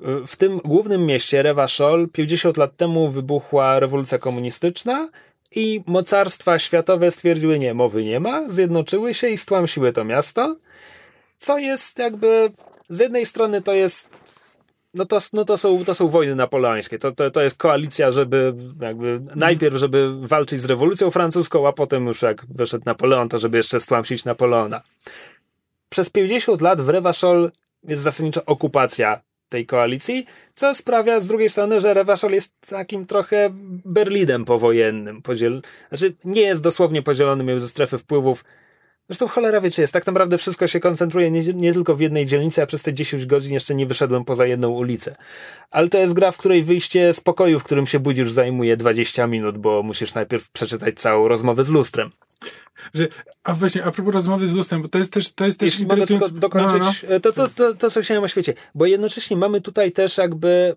e, 0.01 0.27
w 0.27 0.37
tym 0.37 0.59
głównym 0.59 1.07
mieście 1.07 1.43
Revachol 1.43 2.09
50 2.09 2.57
lat 2.57 2.77
temu 2.77 3.11
wybuchła 3.11 3.81
rewolucja 3.81 4.19
komunistyczna 4.19 5.09
i 5.55 5.83
mocarstwa 5.87 6.59
światowe 6.59 7.11
stwierdziły 7.11 7.59
nie, 7.59 7.75
mowy 7.75 8.05
nie 8.05 8.21
ma, 8.21 8.49
zjednoczyły 8.49 9.15
się 9.15 9.29
i 9.29 9.39
stłamsiły 9.39 9.93
to 9.93 10.05
miasto, 10.05 10.57
co 11.39 11.59
jest 11.59 11.99
jakby 11.99 12.51
z 12.89 12.99
jednej 12.99 13.27
strony 13.27 13.63
to 13.63 13.75
jest 13.75 14.09
no 14.95 15.05
to, 15.05 15.19
no 15.33 15.45
to, 15.45 15.59
są, 15.59 15.85
to 15.85 15.95
są 15.95 16.09
wojny 16.09 16.35
napoleońskie. 16.35 16.99
To, 16.99 17.13
to, 17.13 17.31
to 17.31 17.41
jest 17.41 17.57
koalicja, 17.57 18.11
żeby 18.11 18.55
jakby 18.81 19.21
najpierw, 19.37 19.77
żeby 19.77 20.27
walczyć 20.29 20.61
z 20.61 20.65
rewolucją 20.65 21.11
francuską, 21.11 21.69
a 21.69 21.73
potem 21.73 22.07
już 22.07 22.23
jak 22.23 22.47
wyszedł 22.47 22.85
Napoleon, 22.87 23.29
to 23.29 23.39
żeby 23.39 23.57
jeszcze 23.57 23.81
stłamsić 23.81 24.25
Napoleona. 24.25 24.81
Przez 25.89 26.11
50 26.11 26.61
lat 26.61 26.81
w 26.81 26.89
Revachol 26.89 27.51
jest 27.85 28.03
zasadniczo 28.03 28.45
okupacja 28.45 29.21
tej 29.49 29.67
koalicji, 29.67 30.27
co 30.61 30.75
sprawia 30.75 31.21
z 31.21 31.29
drugiej 31.29 31.49
strony, 31.49 31.81
że 31.81 31.95
Revachol 31.95 32.33
jest 32.33 32.55
takim 32.61 33.07
trochę 33.07 33.51
Berlinem 33.85 34.45
powojennym. 34.45 35.23
Podziel... 35.23 35.63
Znaczy, 35.89 36.15
nie 36.25 36.43
jest 36.43 36.63
dosłownie 36.63 37.03
podzielony 37.03 37.45
między 37.45 37.69
strefy 37.69 37.99
wpływów 37.99 38.45
Zresztą 39.11 39.29
cholera 39.29 39.61
wie, 39.61 39.71
czy 39.71 39.81
jest. 39.81 39.93
Tak 39.93 40.07
naprawdę 40.07 40.39
wszystko 40.39 40.67
się 40.67 40.81
koncentruje 40.81 41.31
nie, 41.31 41.43
nie, 41.43 41.73
tylko 41.73 41.95
w 41.95 42.01
jednej 42.01 42.27
dzielnicy, 42.27 42.63
a 42.63 42.67
przez 42.67 42.83
te 42.83 42.95
10 42.95 43.27
godzin 43.27 43.53
jeszcze 43.53 43.75
nie 43.75 43.87
wyszedłem 43.87 44.25
poza 44.25 44.47
jedną 44.47 44.69
ulicę. 44.69 45.17
Ale 45.71 45.89
to 45.89 45.99
jest 45.99 46.15
gra, 46.15 46.33
w 46.33 46.37
której 46.37 46.63
wyjście 46.63 47.13
z 47.13 47.21
pokoju, 47.21 47.59
w 47.59 47.65
którym 47.65 47.87
się 47.87 48.01
budzisz, 48.01 48.33
zajmuje 48.33 48.77
20 48.77 49.27
minut, 49.27 49.59
bo 49.59 49.83
musisz 49.83 50.15
najpierw 50.15 50.51
przeczytać 50.51 50.95
całą 50.95 51.29
rozmowę 51.29 51.65
z 51.65 51.69
lustrem. 51.69 52.11
Że, 52.95 53.09
a 53.45 53.55
właśnie, 53.55 53.85
a 53.85 53.93
propos 53.93 54.15
rozmowy 54.15 54.49
z 54.49 54.55
lustrem, 54.55 54.83
bo 54.83 54.89
to 54.89 54.99
jest 54.99 55.13
też, 55.13 55.33
to 55.33 55.47
jest 55.47 55.59
też 55.59 55.67
Jeśli 55.67 55.87
mogę 55.87 56.07
dokończyć, 56.33 56.81
no, 56.81 57.09
no. 57.11 57.21
To, 57.21 57.33
to, 57.33 57.49
to, 57.49 57.75
to, 57.75 57.91
co 57.91 58.03
chciałem 58.03 58.25
o 58.25 58.29
świecie. 58.29 58.55
Bo 58.75 58.87
jednocześnie 58.87 59.37
mamy 59.37 59.61
tutaj 59.61 59.93
też 59.93 60.19
jakby 60.19 60.77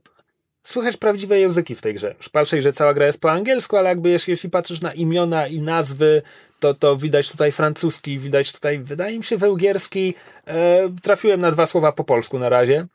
słychać 0.64 0.98
prawdziwe 0.98 1.40
języki 1.40 1.76
w 1.76 1.82
tej 1.82 1.94
grze. 1.94 2.16
Już 2.18 2.30
patrzę, 2.30 2.62
że 2.62 2.74
cała 2.74 2.94
gra 2.94 3.06
jest 3.06 3.22
po 3.22 3.32
angielsku, 3.32 3.78
ale 3.78 3.90
jakby 3.90 4.10
jeśli, 4.10 4.32
jeśli 4.32 4.50
patrzysz 4.50 4.82
na 4.82 4.94
imiona 4.94 5.48
i 5.48 5.62
nazwy, 5.62 6.22
to, 6.64 6.74
to 6.74 6.98
widać 6.98 7.30
tutaj 7.30 7.52
francuski, 7.52 8.20
widać 8.20 8.52
tutaj, 8.52 8.80
wydaje 8.80 9.18
mi 9.18 9.24
się, 9.24 9.38
wełgierski. 9.38 10.16
E, 10.48 10.90
trafiłem 11.02 11.42
na 11.42 11.52
dwa 11.52 11.66
słowa 11.66 11.92
po 11.92 12.04
polsku 12.04 12.40
na 12.40 12.50
razie. 12.50 12.88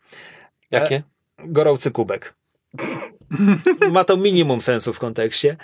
Jakie? 0.71 0.95
E, 0.95 1.03
gorący 1.47 1.91
kubek. 1.91 2.33
Ma 3.91 4.03
to 4.03 4.17
minimum 4.17 4.61
sensu 4.61 4.93
w 4.93 4.99
kontekście. 4.99 5.57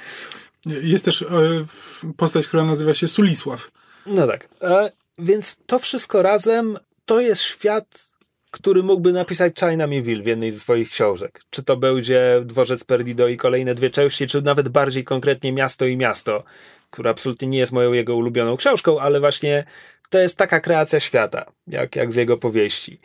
Jest 0.65 1.05
też 1.05 1.21
e, 1.21 1.27
postać, 2.17 2.47
która 2.47 2.63
nazywa 2.63 2.93
się 2.93 3.07
Sulisław. 3.07 3.71
No 4.05 4.27
tak. 4.27 4.49
E, 4.61 4.91
więc 5.19 5.57
to 5.65 5.79
wszystko 5.79 6.21
razem 6.21 6.77
to 7.05 7.21
jest 7.21 7.41
świat, 7.41 8.07
który 8.51 8.83
mógłby 8.83 9.13
napisać 9.13 9.53
China 9.59 9.87
Mieville 9.87 10.23
w 10.23 10.27
jednej 10.27 10.51
ze 10.51 10.59
swoich 10.59 10.89
książek. 10.89 11.41
Czy 11.49 11.63
to 11.63 11.77
będzie 11.77 12.41
Dworzec 12.45 12.83
Perdido 12.83 13.27
i 13.27 13.37
kolejne 13.37 13.75
dwie 13.75 13.89
części, 13.89 14.27
czy 14.27 14.41
nawet 14.41 14.69
bardziej 14.69 15.03
konkretnie 15.03 15.51
Miasto 15.51 15.85
i 15.85 15.97
Miasto 15.97 16.43
która 16.95 17.11
absolutnie 17.11 17.47
nie 17.47 17.57
jest 17.57 17.71
moją 17.71 17.93
jego 17.93 18.15
ulubioną 18.15 18.57
książką, 18.57 18.99
ale 18.99 19.19
właśnie 19.19 19.63
to 20.09 20.19
jest 20.19 20.37
taka 20.37 20.59
kreacja 20.59 20.99
świata, 20.99 21.45
jak, 21.67 21.95
jak 21.95 22.13
z 22.13 22.15
jego 22.15 22.37
powieści. 22.37 22.99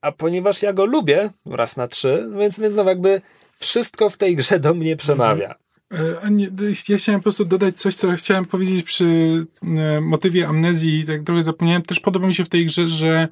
A 0.00 0.12
ponieważ 0.12 0.62
ja 0.62 0.72
go 0.72 0.86
lubię 0.86 1.30
raz 1.46 1.76
na 1.76 1.88
trzy, 1.88 2.30
więc, 2.38 2.60
więc 2.60 2.76
no 2.76 2.84
jakby 2.84 3.20
wszystko 3.58 4.10
w 4.10 4.16
tej 4.16 4.36
grze 4.36 4.60
do 4.60 4.74
mnie 4.74 4.96
przemawia. 4.96 5.54
Mhm. 5.90 6.36
Nie, 6.36 6.48
ja 6.88 6.96
chciałem 6.96 7.20
po 7.20 7.22
prostu 7.22 7.44
dodać 7.44 7.80
coś, 7.80 7.94
co 7.94 8.12
chciałem 8.12 8.44
powiedzieć 8.44 8.82
przy 8.82 9.04
e, 9.62 10.00
motywie 10.00 10.48
amnezji, 10.48 11.04
tak 11.04 11.22
trochę 11.22 11.42
zapomniałem. 11.42 11.82
Też 11.82 12.00
podoba 12.00 12.26
mi 12.26 12.34
się 12.34 12.44
w 12.44 12.48
tej 12.48 12.66
grze, 12.66 12.88
że 12.88 13.28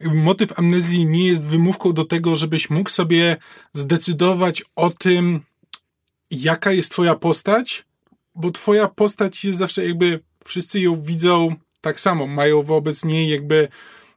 motyw 0.00 0.58
amnezji 0.58 1.06
nie 1.06 1.26
jest 1.26 1.46
wymówką 1.46 1.92
do 1.92 2.04
tego, 2.04 2.36
żebyś 2.36 2.70
mógł 2.70 2.90
sobie 2.90 3.36
zdecydować 3.72 4.64
o 4.76 4.90
tym, 4.90 5.40
jaka 6.30 6.72
jest 6.72 6.90
twoja 6.90 7.14
postać, 7.14 7.87
bo 8.38 8.50
twoja 8.50 8.88
postać 8.88 9.44
jest 9.44 9.58
zawsze 9.58 9.86
jakby, 9.86 10.20
wszyscy 10.44 10.80
ją 10.80 11.02
widzą 11.02 11.54
tak 11.80 12.00
samo, 12.00 12.26
mają 12.26 12.62
wobec 12.62 13.04
niej 13.04 13.28
jakby 13.28 13.68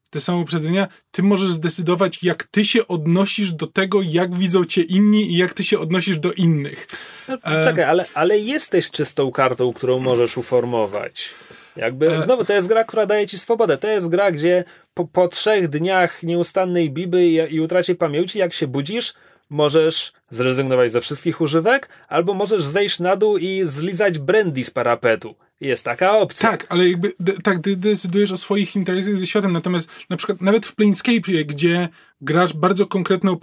te 0.10 0.22
same 0.22 0.38
uprzedzenia, 0.38 0.88
ty 1.12 1.24
możesz 1.24 1.52
zdecydować, 1.52 2.24
jak 2.24 2.44
ty 2.44 2.66
się 2.66 2.88
odnosisz 2.88 3.52
do 3.52 3.68
tego, 3.68 4.02
jak 4.02 4.36
widzą 4.36 4.66
cię 4.66 4.82
inni 4.82 5.32
i 5.32 5.38
jak 5.38 5.54
ty 5.54 5.64
się 5.64 5.80
odnosisz 5.80 6.18
do 6.18 6.34
innych. 6.34 6.88
No, 7.28 7.38
czekaj, 7.64 7.84
ale, 7.84 8.06
ale 8.14 8.40
jesteś 8.40 8.92
czystą 8.92 9.32
kartą, 9.32 9.74
którą 9.74 10.00
możesz 10.00 10.38
uformować. 10.38 11.30
Jakby, 11.76 12.12
e, 12.12 12.22
znowu, 12.22 12.46
to 12.46 12.54
jest 12.54 12.68
gra, 12.68 12.84
która 12.84 13.06
daje 13.06 13.28
ci 13.28 13.38
swobodę. 13.38 13.78
To 13.78 13.88
jest 13.88 14.10
gra, 14.10 14.32
gdzie 14.32 14.64
po, 14.94 15.08
po 15.08 15.28
trzech 15.28 15.68
dniach 15.68 16.24
nieustannej 16.24 16.90
biby 16.90 17.26
i, 17.26 17.56
i 17.56 17.60
utracie 17.60 17.96
pamięci, 17.96 18.40
jak 18.40 18.54
się 18.54 18.68
budzisz, 18.68 19.14
możesz 19.52 20.14
zrezygnować 20.30 20.92
ze 20.92 21.02
wszystkich 21.02 21.42
używek, 21.42 21.90
albo 22.08 22.34
możesz 22.34 22.64
zejść 22.64 23.00
na 23.00 23.16
dół 23.16 23.38
i 23.38 23.62
zlizać 23.66 24.20
brandy 24.20 24.64
z 24.64 24.70
parapetu. 24.70 25.36
Jest 25.62 25.86
taka 25.86 26.18
opcja. 26.18 26.50
Tak, 26.50 26.66
ale 26.70 26.90
jakby 26.90 27.14
tak 27.44 27.60
decydujesz 27.62 28.32
o 28.32 28.38
swoich 28.38 28.76
interesach 28.76 29.18
ze 29.18 29.28
światem, 29.28 29.54
natomiast 29.54 29.90
na 30.10 30.18
przykład 30.18 30.42
nawet 30.42 30.66
w 30.66 30.76
Planescape, 30.76 31.46
gdzie 31.46 31.90
grasz 32.22 32.54
bardzo 32.54 32.88
konkretną, 32.88 33.34
e, 33.34 33.38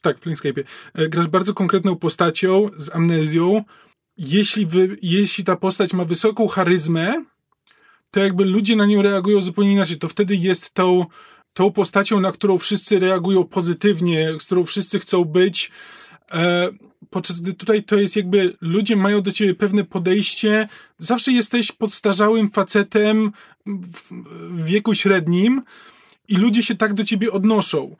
tak, 0.00 0.16
w 0.18 0.46
e, 0.94 1.08
grasz 1.08 1.26
bardzo 1.26 1.54
konkretną 1.54 1.96
postacią 1.96 2.70
z 2.76 2.94
amnezją, 2.96 3.64
jeśli, 4.18 4.66
wy, 4.66 4.96
jeśli 5.02 5.44
ta 5.44 5.56
postać 5.56 5.92
ma 5.92 6.04
wysoką 6.04 6.48
charyzmę, 6.48 7.24
to 8.10 8.20
jakby 8.20 8.44
ludzie 8.44 8.76
na 8.76 8.86
nią 8.86 9.02
reagują 9.02 9.42
zupełnie 9.42 9.72
inaczej. 9.72 9.98
To 9.98 10.08
wtedy 10.08 10.36
jest 10.36 10.74
tą 10.74 11.06
tą 11.54 11.72
postacią, 11.72 12.20
na 12.20 12.32
którą 12.32 12.58
wszyscy 12.58 12.98
reagują 12.98 13.44
pozytywnie, 13.44 14.32
z 14.40 14.44
którą 14.44 14.64
wszyscy 14.64 14.98
chcą 14.98 15.24
być. 15.24 15.70
E, 16.32 16.68
podczas 17.10 17.40
gdy 17.40 17.54
tutaj 17.54 17.82
to 17.82 17.96
jest 17.96 18.16
jakby 18.16 18.56
ludzie 18.60 18.96
mają 18.96 19.22
do 19.22 19.32
ciebie 19.32 19.54
pewne 19.54 19.84
podejście. 19.84 20.68
Zawsze 20.98 21.32
jesteś 21.32 21.72
podstarzałym 21.72 22.50
facetem 22.50 23.32
w 23.66 24.64
wieku 24.64 24.94
średnim 24.94 25.62
i 26.28 26.36
ludzie 26.36 26.62
się 26.62 26.74
tak 26.74 26.94
do 26.94 27.04
ciebie 27.04 27.32
odnoszą. 27.32 27.96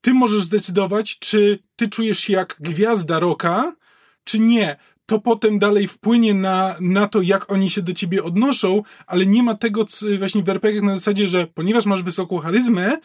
Ty 0.00 0.14
możesz 0.14 0.42
zdecydować, 0.42 1.18
czy 1.18 1.58
ty 1.76 1.88
czujesz 1.88 2.18
się 2.18 2.32
jak 2.32 2.56
gwiazda 2.60 3.18
roka, 3.18 3.76
czy 4.24 4.38
nie 4.38 4.76
to 5.12 5.18
potem 5.18 5.58
dalej 5.58 5.88
wpłynie 5.88 6.34
na, 6.34 6.76
na 6.80 7.08
to, 7.08 7.22
jak 7.22 7.52
oni 7.52 7.70
się 7.70 7.82
do 7.82 7.92
ciebie 7.92 8.24
odnoszą, 8.24 8.82
ale 9.06 9.26
nie 9.26 9.42
ma 9.42 9.54
tego 9.54 9.86
właśnie 10.18 10.42
w 10.42 10.48
RPG 10.48 10.82
na 10.82 10.94
zasadzie, 10.94 11.28
że 11.28 11.46
ponieważ 11.46 11.86
masz 11.86 12.02
wysoką 12.02 12.38
charyzmę, 12.38 12.98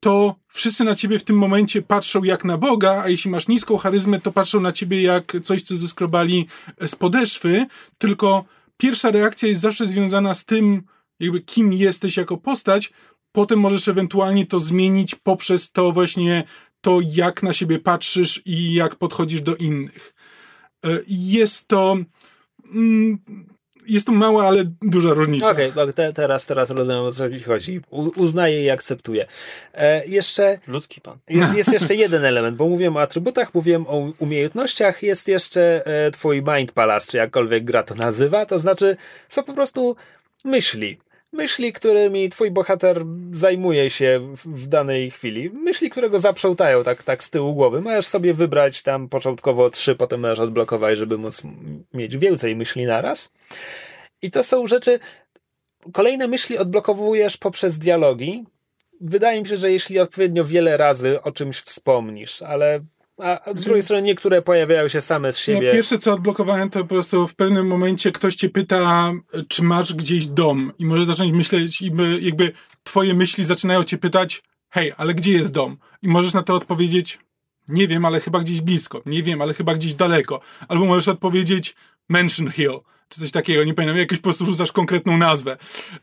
to 0.00 0.34
wszyscy 0.48 0.84
na 0.84 0.94
ciebie 0.94 1.18
w 1.18 1.24
tym 1.24 1.38
momencie 1.38 1.82
patrzą 1.82 2.24
jak 2.24 2.44
na 2.44 2.58
Boga, 2.58 3.02
a 3.04 3.08
jeśli 3.08 3.30
masz 3.30 3.48
niską 3.48 3.76
charyzmę, 3.76 4.20
to 4.20 4.32
patrzą 4.32 4.60
na 4.60 4.72
ciebie 4.72 5.02
jak 5.02 5.36
coś, 5.42 5.62
co 5.62 5.76
zeskrobali 5.76 6.46
z 6.86 6.96
podeszwy, 6.96 7.66
tylko 7.98 8.44
pierwsza 8.76 9.10
reakcja 9.10 9.48
jest 9.48 9.60
zawsze 9.60 9.86
związana 9.86 10.34
z 10.34 10.44
tym, 10.44 10.82
jakby 11.20 11.40
kim 11.40 11.72
jesteś 11.72 12.16
jako 12.16 12.36
postać, 12.36 12.92
potem 13.32 13.60
możesz 13.60 13.88
ewentualnie 13.88 14.46
to 14.46 14.58
zmienić 14.60 15.14
poprzez 15.14 15.70
to 15.72 15.92
właśnie 15.92 16.44
to, 16.80 17.00
jak 17.04 17.42
na 17.42 17.52
siebie 17.52 17.78
patrzysz 17.78 18.42
i 18.44 18.74
jak 18.74 18.96
podchodzisz 18.96 19.42
do 19.42 19.56
innych. 19.56 20.15
E, 20.84 20.88
jest 21.08 21.68
to 21.68 21.96
mm, 22.74 23.18
jest 23.88 24.06
to 24.06 24.12
mała, 24.12 24.46
ale 24.48 24.64
duża 24.82 25.14
różnica. 25.14 25.50
Okej, 25.50 25.70
okay, 25.70 25.92
te, 25.92 26.12
teraz, 26.12 26.46
teraz 26.46 26.70
rozumiem 26.70 27.02
o 27.02 27.12
co 27.12 27.24
chodzi. 27.46 27.80
U, 27.90 28.22
uznaję 28.22 28.64
i 28.64 28.70
akceptuję. 28.70 29.26
E, 29.74 30.06
jeszcze. 30.06 30.58
Ludzki 30.66 31.00
pan. 31.00 31.18
Jest, 31.28 31.54
jest 31.54 31.72
jeszcze 31.72 31.94
jeden 32.04 32.24
element, 32.24 32.56
bo 32.56 32.68
mówiłem 32.68 32.96
o 32.96 33.00
atrybutach, 33.00 33.54
mówiłem 33.54 33.86
o 33.86 34.12
umiejętnościach, 34.18 35.02
jest 35.02 35.28
jeszcze 35.28 35.86
e, 35.86 36.10
twój 36.10 36.42
mind 36.42 36.72
palace, 36.72 37.10
czy 37.10 37.16
jakkolwiek 37.16 37.64
gra 37.64 37.82
to 37.82 37.94
nazywa, 37.94 38.46
to 38.46 38.58
znaczy 38.58 38.96
są 39.28 39.42
po 39.42 39.54
prostu 39.54 39.96
myśli 40.44 40.98
myśli, 41.32 41.72
którymi 41.72 42.28
twój 42.28 42.50
bohater 42.50 43.04
zajmuje 43.32 43.90
się 43.90 44.34
w, 44.44 44.66
danej 44.66 45.10
chwili. 45.10 45.50
Myśli, 45.50 45.90
które 45.90 46.10
go 46.10 46.18
zaprzątają 46.18 46.84
tak, 46.84 47.02
tak 47.02 47.24
z 47.24 47.30
tyłu 47.30 47.54
głowy. 47.54 47.80
Możesz 47.80 48.06
sobie 48.06 48.34
wybrać 48.34 48.82
tam 48.82 49.08
początkowo 49.08 49.70
trzy, 49.70 49.94
potem 49.96 50.20
możesz 50.20 50.38
odblokować, 50.38 50.98
żeby 50.98 51.18
móc 51.18 51.42
mieć 51.94 52.16
więcej 52.16 52.56
myśli 52.56 52.86
naraz. 52.86 53.32
I 54.22 54.30
to 54.30 54.42
są 54.42 54.66
rzeczy... 54.66 54.98
Kolejne 55.92 56.28
myśli 56.28 56.58
odblokowujesz 56.58 57.36
poprzez 57.36 57.78
dialogi. 57.78 58.44
Wydaje 59.00 59.40
mi 59.40 59.48
się, 59.48 59.56
że 59.56 59.72
jeśli 59.72 59.98
odpowiednio 59.98 60.44
wiele 60.44 60.76
razy 60.76 61.22
o 61.22 61.32
czymś 61.32 61.60
wspomnisz, 61.60 62.42
ale 62.42 62.80
a 63.18 63.40
z 63.54 63.64
drugiej 63.64 63.82
strony 63.82 64.02
niektóre 64.02 64.42
pojawiają 64.42 64.88
się 64.88 65.00
same 65.00 65.32
z 65.32 65.38
siebie. 65.38 65.66
Ja 65.66 65.72
pierwsze 65.72 65.98
co 65.98 66.12
odblokowałem 66.12 66.70
to 66.70 66.80
po 66.80 66.86
prostu 66.86 67.28
w 67.28 67.34
pewnym 67.34 67.66
momencie 67.66 68.12
ktoś 68.12 68.36
cię 68.36 68.48
pyta, 68.48 69.12
czy 69.48 69.62
masz 69.62 69.94
gdzieś 69.94 70.26
dom 70.26 70.72
i 70.78 70.84
możesz 70.84 71.06
zacząć 71.06 71.32
myśleć 71.32 71.82
i 71.82 71.92
jakby 72.20 72.52
twoje 72.82 73.14
myśli 73.14 73.44
zaczynają 73.44 73.84
cię 73.84 73.98
pytać, 73.98 74.42
hej, 74.70 74.92
ale 74.96 75.14
gdzie 75.14 75.32
jest 75.32 75.52
dom? 75.52 75.76
I 76.02 76.08
możesz 76.08 76.34
na 76.34 76.42
to 76.42 76.54
odpowiedzieć, 76.54 77.18
nie 77.68 77.88
wiem, 77.88 78.04
ale 78.04 78.20
chyba 78.20 78.40
gdzieś 78.40 78.60
blisko, 78.60 79.02
nie 79.06 79.22
wiem, 79.22 79.42
ale 79.42 79.54
chyba 79.54 79.74
gdzieś 79.74 79.94
daleko. 79.94 80.40
Albo 80.68 80.84
możesz 80.84 81.08
odpowiedzieć 81.08 81.74
Mansion 82.08 82.50
Hill, 82.50 82.80
czy 83.08 83.20
coś 83.20 83.30
takiego, 83.30 83.64
nie 83.64 83.74
pamiętam, 83.74 83.98
jakoś 83.98 84.18
po 84.18 84.22
prostu 84.22 84.46
rzucasz 84.46 84.72
konkretną 84.72 85.16
nazwę 85.16 85.56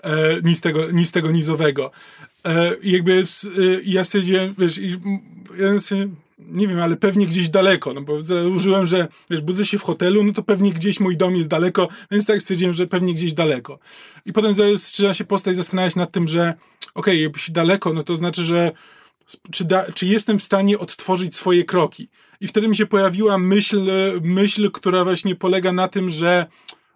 e, 0.04 0.14
nic, 0.44 0.62
tego, 0.62 0.92
nic 0.92 1.12
tego 1.12 1.32
nizowego. 1.32 1.92
E, 2.46 2.72
jakby 2.84 3.14
e, 3.14 3.24
ja 3.84 4.06
stwierdziłem, 4.06 4.56
wiesz, 4.58 4.78
i, 4.78 5.00
ja 5.60 5.80
sobie, 5.80 6.08
nie 6.48 6.68
wiem, 6.68 6.80
ale 6.80 6.98
pewnie 6.98 7.28
gdzieś 7.28 7.50
daleko, 7.50 7.94
no 7.94 8.02
bo 8.02 8.22
założyłem, 8.22 8.88
że 8.88 9.08
wiesz, 9.30 9.42
budzę 9.42 9.66
się 9.66 9.78
w 9.78 9.84
hotelu, 9.84 10.24
no 10.24 10.34
to 10.34 10.44
pewnie 10.44 10.74
gdzieś 10.74 11.00
mój 11.00 11.18
dom 11.18 11.36
jest 11.36 11.48
daleko, 11.48 11.88
więc 12.12 12.26
tak 12.26 12.42
stwierdziłem, 12.42 12.74
że 12.74 12.88
pewnie 12.88 13.14
gdzieś 13.14 13.34
daleko. 13.34 13.80
I 14.26 14.34
potem 14.34 14.54
zaczyna 14.54 15.14
się 15.14 15.24
postać 15.24 15.56
zastanawiać 15.56 15.96
nad 15.96 16.12
tym, 16.12 16.28
że 16.28 16.54
okej, 16.94 17.26
okay, 17.26 17.32
jeśli 17.36 17.54
daleko, 17.54 17.94
no 17.94 18.04
to 18.04 18.16
znaczy, 18.16 18.44
że 18.44 18.72
czy, 19.52 19.66
da, 19.66 19.92
czy 19.92 20.06
jestem 20.06 20.40
w 20.40 20.44
stanie 20.44 20.80
odtworzyć 20.80 21.36
swoje 21.36 21.64
kroki. 21.64 22.10
I 22.42 22.48
wtedy 22.48 22.68
mi 22.68 22.76
się 22.76 22.86
pojawiła 22.86 23.38
myśl, 23.38 23.92
myśl, 24.22 24.72
która 24.72 25.04
właśnie 25.04 25.36
polega 25.36 25.72
na 25.72 25.88
tym, 25.88 26.10
że 26.10 26.46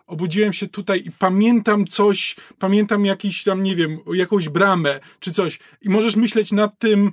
obudziłem 0.08 0.54
się 0.54 0.68
tutaj 0.68 1.04
i 1.06 1.12
pamiętam 1.12 1.88
coś, 1.88 2.36
pamiętam 2.60 3.06
jakiś 3.06 3.44
tam, 3.44 3.64
nie 3.64 3.76
wiem, 3.76 4.00
jakąś 4.14 4.50
bramę 4.50 5.00
czy 5.20 5.32
coś. 5.32 5.60
I 5.82 5.90
możesz 5.90 6.16
myśleć 6.16 6.52
nad 6.52 6.80
tym, 6.80 7.12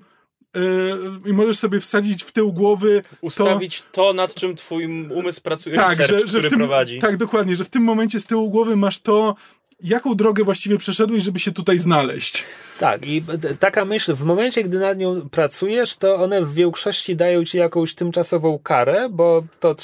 i 1.27 1.33
możesz 1.33 1.59
sobie 1.59 1.81
wsadzić 1.81 2.25
w 2.25 2.33
tył 2.33 2.53
głowy. 2.53 3.03
Ustawić 3.21 3.83
to, 3.83 3.87
to 3.93 4.13
nad 4.13 4.35
czym 4.35 4.57
twój 4.57 5.09
umysł 5.11 5.43
pracuje, 5.43 5.77
tak, 5.77 5.99
research, 5.99 6.11
że, 6.11 6.19
że 6.19 6.39
który 6.39 6.51
tym, 6.51 6.59
prowadzi. 6.59 6.99
Tak, 6.99 7.17
dokładnie, 7.17 7.57
że 7.57 7.65
w 7.65 7.71
tym 7.71 7.83
momencie 7.83 8.21
z 8.21 8.27
tyłu 8.27 8.51
głowy 8.51 8.77
masz 8.77 8.99
to, 8.99 9.35
jaką 9.81 10.15
drogę 10.15 10.45
właściwie 10.45 10.79
przeszedłeś, 10.79 11.23
żeby 11.23 11.41
się 11.41 11.53
tutaj 11.53 11.79
znaleźć. 11.79 12.45
Tak, 12.79 13.07
i 13.07 13.25
taka 13.61 13.85
myśl, 13.85 14.15
w 14.15 14.23
momencie, 14.23 14.65
gdy 14.65 14.79
nad 14.79 14.99
nią 14.99 15.29
pracujesz, 15.29 15.97
to 15.97 16.15
one 16.17 16.45
w 16.45 16.55
większości 16.55 17.17
dają 17.17 17.45
ci 17.45 17.59
jakąś 17.59 17.95
tymczasową 17.95 18.59
karę, 18.59 19.09
bo 19.11 19.45
to 19.61 19.75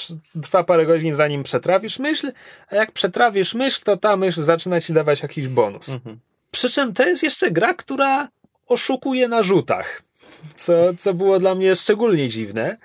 trwa 0.42 0.64
parę 0.64 0.86
godzin, 0.86 1.14
zanim 1.14 1.42
przetrawisz 1.42 1.98
myśl, 1.98 2.32
a 2.68 2.74
jak 2.74 2.92
przetrawisz 2.92 3.54
myśl, 3.54 3.80
to 3.84 3.96
ta 3.96 4.16
myśl 4.16 4.42
zaczyna 4.42 4.80
ci 4.80 4.92
dawać 4.92 5.22
jakiś 5.22 5.48
bonus. 5.48 5.88
Mhm. 5.88 6.18
Przy 6.50 6.70
czym 6.70 6.94
to 6.94 7.06
jest 7.06 7.22
jeszcze 7.22 7.50
gra, 7.50 7.74
która 7.74 8.28
oszukuje 8.68 9.28
na 9.28 9.42
rzutach, 9.42 10.02
co, 10.56 10.74
co 10.98 11.14
było 11.14 11.38
dla 11.38 11.54
mnie 11.54 11.76
szczególnie 11.76 12.28
dziwne. 12.28 12.76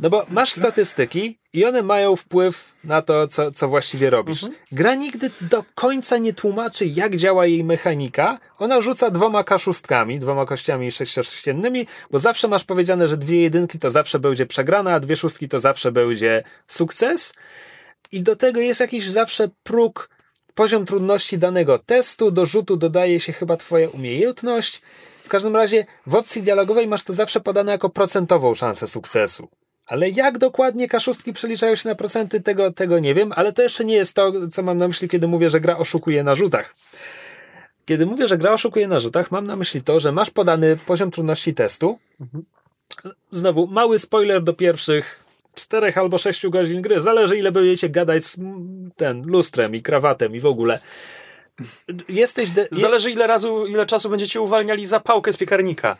No 0.00 0.10
bo 0.10 0.26
masz 0.28 0.52
statystyki 0.52 1.38
i 1.52 1.64
one 1.64 1.82
mają 1.82 2.16
wpływ 2.16 2.74
na 2.84 3.02
to, 3.02 3.28
co, 3.28 3.52
co 3.52 3.68
właściwie 3.68 4.10
robisz. 4.10 4.44
Mhm. 4.44 4.62
Gra 4.72 4.94
nigdy 4.94 5.30
do 5.40 5.64
końca 5.74 6.18
nie 6.18 6.32
tłumaczy, 6.32 6.86
jak 6.86 7.16
działa 7.16 7.46
jej 7.46 7.64
mechanika. 7.64 8.38
Ona 8.58 8.80
rzuca 8.80 9.10
dwoma 9.10 9.44
kaszustkami, 9.44 10.18
dwoma 10.18 10.46
kościami 10.46 10.92
sześciosześciennymi, 10.92 11.86
bo 12.10 12.18
zawsze 12.18 12.48
masz 12.48 12.64
powiedziane, 12.64 13.08
że 13.08 13.16
dwie 13.16 13.42
jedynki 13.42 13.78
to 13.78 13.90
zawsze 13.90 14.18
będzie 14.18 14.46
przegrana, 14.46 14.94
a 14.94 15.00
dwie 15.00 15.16
szóstki 15.16 15.48
to 15.48 15.60
zawsze 15.60 15.92
będzie 15.92 16.42
sukces. 16.66 17.34
I 18.12 18.22
do 18.22 18.36
tego 18.36 18.60
jest 18.60 18.80
jakiś 18.80 19.10
zawsze 19.10 19.48
próg, 19.62 20.10
poziom 20.54 20.86
trudności 20.86 21.38
danego 21.38 21.78
testu. 21.78 22.30
Do 22.30 22.46
rzutu 22.46 22.76
dodaje 22.76 23.20
się 23.20 23.32
chyba 23.32 23.56
twoja 23.56 23.88
umiejętność. 23.88 24.82
W 25.28 25.30
każdym 25.30 25.56
razie 25.56 25.86
w 26.06 26.14
opcji 26.14 26.42
dialogowej 26.42 26.88
masz 26.88 27.04
to 27.04 27.12
zawsze 27.12 27.40
podane 27.40 27.72
jako 27.72 27.88
procentową 27.88 28.54
szansę 28.54 28.88
sukcesu. 28.88 29.48
Ale 29.86 30.10
jak 30.10 30.38
dokładnie 30.38 30.88
kaszustki 30.88 31.32
przeliczają 31.32 31.74
się 31.74 31.88
na 31.88 31.94
procenty, 31.94 32.40
tego, 32.40 32.72
tego 32.72 32.98
nie 32.98 33.14
wiem, 33.14 33.32
ale 33.36 33.52
to 33.52 33.62
jeszcze 33.62 33.84
nie 33.84 33.94
jest 33.94 34.14
to, 34.14 34.32
co 34.52 34.62
mam 34.62 34.78
na 34.78 34.88
myśli, 34.88 35.08
kiedy 35.08 35.28
mówię, 35.28 35.50
że 35.50 35.60
gra 35.60 35.76
oszukuje 35.76 36.24
na 36.24 36.34
rzutach. 36.34 36.74
Kiedy 37.84 38.06
mówię, 38.06 38.28
że 38.28 38.38
gra 38.38 38.52
oszukuje 38.52 38.88
na 38.88 39.00
rzutach, 39.00 39.30
mam 39.30 39.46
na 39.46 39.56
myśli 39.56 39.82
to, 39.82 40.00
że 40.00 40.12
masz 40.12 40.30
podany 40.30 40.76
poziom 40.86 41.10
trudności 41.10 41.54
testu. 41.54 41.98
Znowu, 43.30 43.66
mały 43.66 43.98
spoiler 43.98 44.42
do 44.42 44.52
pierwszych 44.52 45.24
czterech 45.54 45.98
albo 45.98 46.18
sześciu 46.18 46.50
godzin 46.50 46.82
gry. 46.82 47.00
Zależy, 47.00 47.38
ile 47.38 47.52
będziecie 47.52 47.88
gadać 47.88 48.26
z 48.26 48.36
ten 48.96 49.22
lustrem 49.26 49.74
i 49.74 49.82
krawatem 49.82 50.36
i 50.36 50.40
w 50.40 50.46
ogóle. 50.46 50.78
Jesteś. 52.08 52.50
De- 52.50 52.68
Zależy, 52.72 53.10
ile 53.10 53.26
razu, 53.26 53.66
ile 53.66 53.86
czasu 53.86 54.10
będziecie 54.10 54.40
uwalniali 54.40 54.86
zapałkę 54.86 55.32
z 55.32 55.36
piekarnika. 55.36 55.96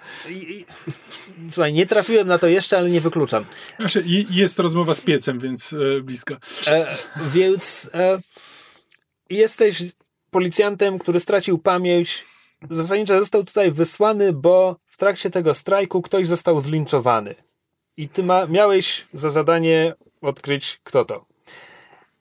Słuchaj, 1.51 1.73
nie 1.73 1.87
trafiłem 1.87 2.29
na 2.29 2.39
to 2.39 2.47
jeszcze, 2.47 2.79
ale 2.79 2.91
nie 2.91 3.01
wykluczam. 3.01 3.45
Znaczy, 3.79 4.05
jest 4.31 4.59
rozmowa 4.59 4.95
z 4.95 5.01
piecem, 5.01 5.39
więc 5.39 5.73
e, 5.73 6.01
blisko. 6.01 6.35
E, 6.67 6.87
więc 7.33 7.91
e, 7.95 8.19
jesteś 9.31 9.83
policjantem, 10.31 10.99
który 10.99 11.21
stracił 11.21 11.59
pamięć. 11.59 12.25
Zasadniczo 12.71 13.19
został 13.19 13.45
tutaj 13.45 13.73
wysłany, 13.73 14.33
bo 14.33 14.77
w 14.87 14.97
trakcie 14.97 15.31
tego 15.31 15.55
strajku 15.55 16.03
ktoś 16.03 16.27
został 16.27 16.61
zlinczowany. 16.61 17.35
I 17.97 18.09
ty 18.09 18.23
ma, 18.23 18.47
miałeś 18.47 19.07
za 19.13 19.31
zadanie 19.31 19.95
odkryć, 20.21 20.81
kto 20.85 21.05
to. 21.05 21.27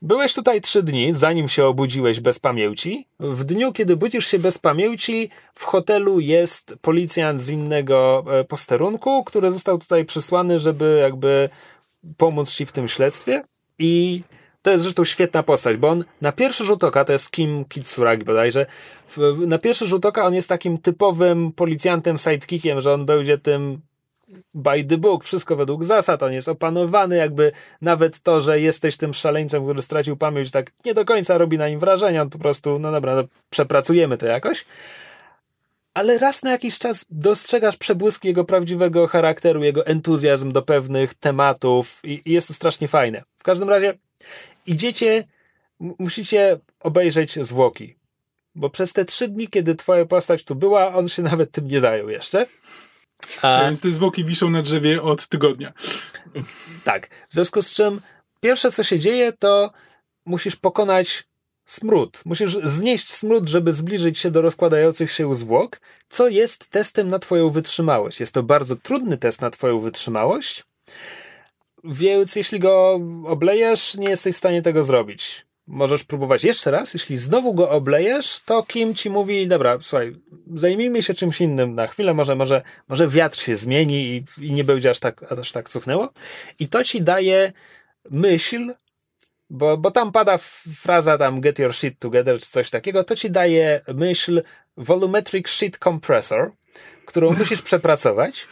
Byłeś 0.02 0.34
tutaj 0.34 0.62
trzy 0.62 0.84
dni, 0.84 1.14
zanim 1.14 1.50
się 1.50 1.66
obudziłeś 1.66 2.20
bez 2.20 2.40
pamięci. 2.40 3.08
W 3.20 3.44
dniu, 3.44 3.72
kiedy 3.72 3.96
budzisz 3.96 4.28
się 4.28 4.40
bez 4.40 4.58
pamięci, 4.58 5.30
w 5.54 5.64
hotelu 5.64 6.20
jest 6.20 6.76
policjant 6.82 7.42
z 7.42 7.50
innego 7.50 8.26
e, 8.30 8.44
posterunku, 8.44 9.24
który 9.24 9.52
został 9.52 9.78
tutaj 9.78 10.06
przysłany, 10.06 10.60
żeby 10.60 11.00
jakby 11.02 11.50
pomóc 12.18 12.52
ci 12.52 12.66
w 12.66 12.72
tym 12.72 12.88
śledztwie. 12.88 13.44
I 13.80 14.22
to 14.62 14.72
jest 14.72 14.84
zresztą 14.84 15.06
świetna 15.06 15.44
postać, 15.44 15.78
bo 15.78 15.90
on 15.90 16.04
na 16.22 16.32
pierwszy 16.32 16.64
rzut 16.64 16.84
oka, 16.84 17.06
to 17.06 17.14
jest 17.14 17.32
Kim 17.32 17.66
Kitsuragi 17.66 18.26
bodajże, 18.26 18.66
na 19.48 19.58
pierwszy 19.58 19.86
rzut 19.86 20.06
oka 20.06 20.26
on 20.26 20.34
jest 20.34 20.50
takim 20.50 20.78
typowym 20.78 21.52
policjantem, 21.52 22.18
sidekickiem, 22.18 22.82
że 22.82 22.94
on 22.94 23.06
będzie 23.06 23.38
tym 23.38 23.82
by 24.54 24.84
the 24.84 24.98
book, 24.98 25.24
wszystko 25.24 25.56
według 25.56 25.84
zasad, 25.84 26.24
on 26.24 26.34
jest 26.34 26.50
opanowany, 26.50 27.16
jakby 27.16 27.52
nawet 27.82 28.20
to, 28.20 28.42
że 28.42 28.60
jesteś 28.60 28.98
tym 28.98 29.14
szaleńcem, 29.14 29.64
który 29.64 29.82
stracił 29.82 30.18
pamięć, 30.18 30.52
tak 30.52 30.72
nie 30.86 30.94
do 30.94 31.06
końca 31.06 31.38
robi 31.38 31.58
na 31.58 31.70
nim 31.70 31.80
wrażenie, 31.80 32.22
on 32.22 32.30
po 32.30 32.38
prostu, 32.38 32.80
no 32.80 32.92
dobra, 32.92 33.16
no, 33.16 33.24
przepracujemy 33.50 34.18
to 34.18 34.26
jakoś. 34.26 34.66
Ale 35.94 36.18
raz 36.18 36.44
na 36.44 36.52
jakiś 36.52 36.80
czas 36.80 37.06
dostrzegasz 37.10 37.78
przebłyski 37.78 38.28
jego 38.28 38.44
prawdziwego 38.44 39.08
charakteru, 39.08 39.64
jego 39.64 39.86
entuzjazm 39.86 40.52
do 40.52 40.62
pewnych 40.62 41.14
tematów 41.14 42.00
i, 42.04 42.22
i 42.26 42.32
jest 42.32 42.48
to 42.48 42.54
strasznie 42.54 42.88
fajne. 42.88 43.24
W 43.38 43.44
każdym 43.44 43.70
razie 43.70 43.94
idziecie, 44.66 45.24
musicie 45.80 46.60
obejrzeć 46.80 47.46
zwłoki. 47.46 47.96
Bo 48.56 48.70
przez 48.70 48.94
te 48.94 49.06
trzy 49.06 49.28
dni, 49.28 49.48
kiedy 49.48 49.76
twoja 49.76 50.06
postać 50.06 50.44
tu 50.44 50.56
była, 50.56 50.94
on 50.94 51.10
się 51.10 51.22
nawet 51.32 51.52
tym 51.52 51.68
nie 51.68 51.82
zajął 51.82 52.10
jeszcze. 52.10 52.46
A... 53.42 53.62
Więc 53.62 53.82
te 53.82 53.90
zwłoki 53.90 54.26
wiszą 54.26 54.50
na 54.50 54.62
drzewie 54.62 55.02
od 55.02 55.28
tygodnia. 55.28 55.74
Tak. 56.84 57.10
W 57.30 57.34
związku 57.34 57.62
z 57.62 57.72
czym 57.72 58.02
pierwsze, 58.40 58.72
co 58.72 58.84
się 58.84 59.00
dzieje, 59.00 59.34
to 59.34 59.72
musisz 60.26 60.56
pokonać 60.56 61.24
smród. 61.66 62.22
Musisz 62.26 62.58
znieść 62.64 63.12
smród, 63.12 63.50
żeby 63.50 63.74
zbliżyć 63.74 64.20
się 64.20 64.32
do 64.32 64.42
rozkładających 64.42 65.12
się 65.12 65.36
zwłok, 65.36 65.82
co 66.10 66.28
jest 66.28 66.70
testem 66.70 67.08
na 67.08 67.20
twoją 67.20 67.50
wytrzymałość. 67.50 68.20
Jest 68.20 68.34
to 68.34 68.44
bardzo 68.44 68.76
trudny 68.76 69.18
test 69.18 69.42
na 69.42 69.50
twoją 69.50 69.80
wytrzymałość, 69.80 70.64
więc 71.84 72.36
jeśli 72.36 72.60
go 72.60 73.00
oblejesz, 73.26 73.96
nie 73.96 74.10
jesteś 74.10 74.36
w 74.36 74.38
stanie 74.38 74.62
tego 74.62 74.84
zrobić 74.84 75.47
możesz 75.68 76.04
próbować 76.04 76.44
jeszcze 76.44 76.72
raz. 76.72 76.94
Jeśli 76.94 77.18
znowu 77.18 77.54
go 77.54 77.70
oblejesz, 77.70 78.42
to 78.46 78.64
Kim 78.64 78.96
ci 78.96 79.10
mówi, 79.10 79.48
dobra, 79.48 79.78
słuchaj, 79.82 80.16
zajmijmy 80.54 81.04
się 81.04 81.14
czymś 81.14 81.42
innym 81.42 81.76
na 81.76 81.88
chwilę, 81.88 82.14
może, 82.14 82.36
może, 82.36 82.62
może 82.88 83.08
wiatr 83.08 83.40
się 83.40 83.56
zmieni 83.56 83.96
i, 83.96 84.46
i 84.46 84.52
nie 84.52 84.64
będzie 84.64 84.90
aż 84.90 85.00
tak, 85.00 85.32
aż 85.32 85.52
tak 85.52 85.70
cuchnęło. 85.70 86.10
I 86.60 86.68
to 86.68 86.84
ci 86.84 87.02
daje 87.02 87.54
myśl, 88.12 88.74
bo, 89.50 89.78
bo 89.78 89.92
tam 89.92 90.12
pada 90.12 90.38
fraza 90.76 91.18
tam 91.18 91.42
get 91.42 91.60
your 91.60 91.74
shit 91.74 92.00
together, 92.00 92.40
czy 92.40 92.46
coś 92.46 92.70
takiego, 92.70 93.04
to 93.04 93.16
ci 93.16 93.32
daje 93.32 93.82
myśl 93.94 94.42
volumetric 94.78 95.50
shit 95.50 95.78
compressor, 95.78 96.52
którą 97.06 97.34
musisz 97.36 97.62
przepracować. 97.62 98.48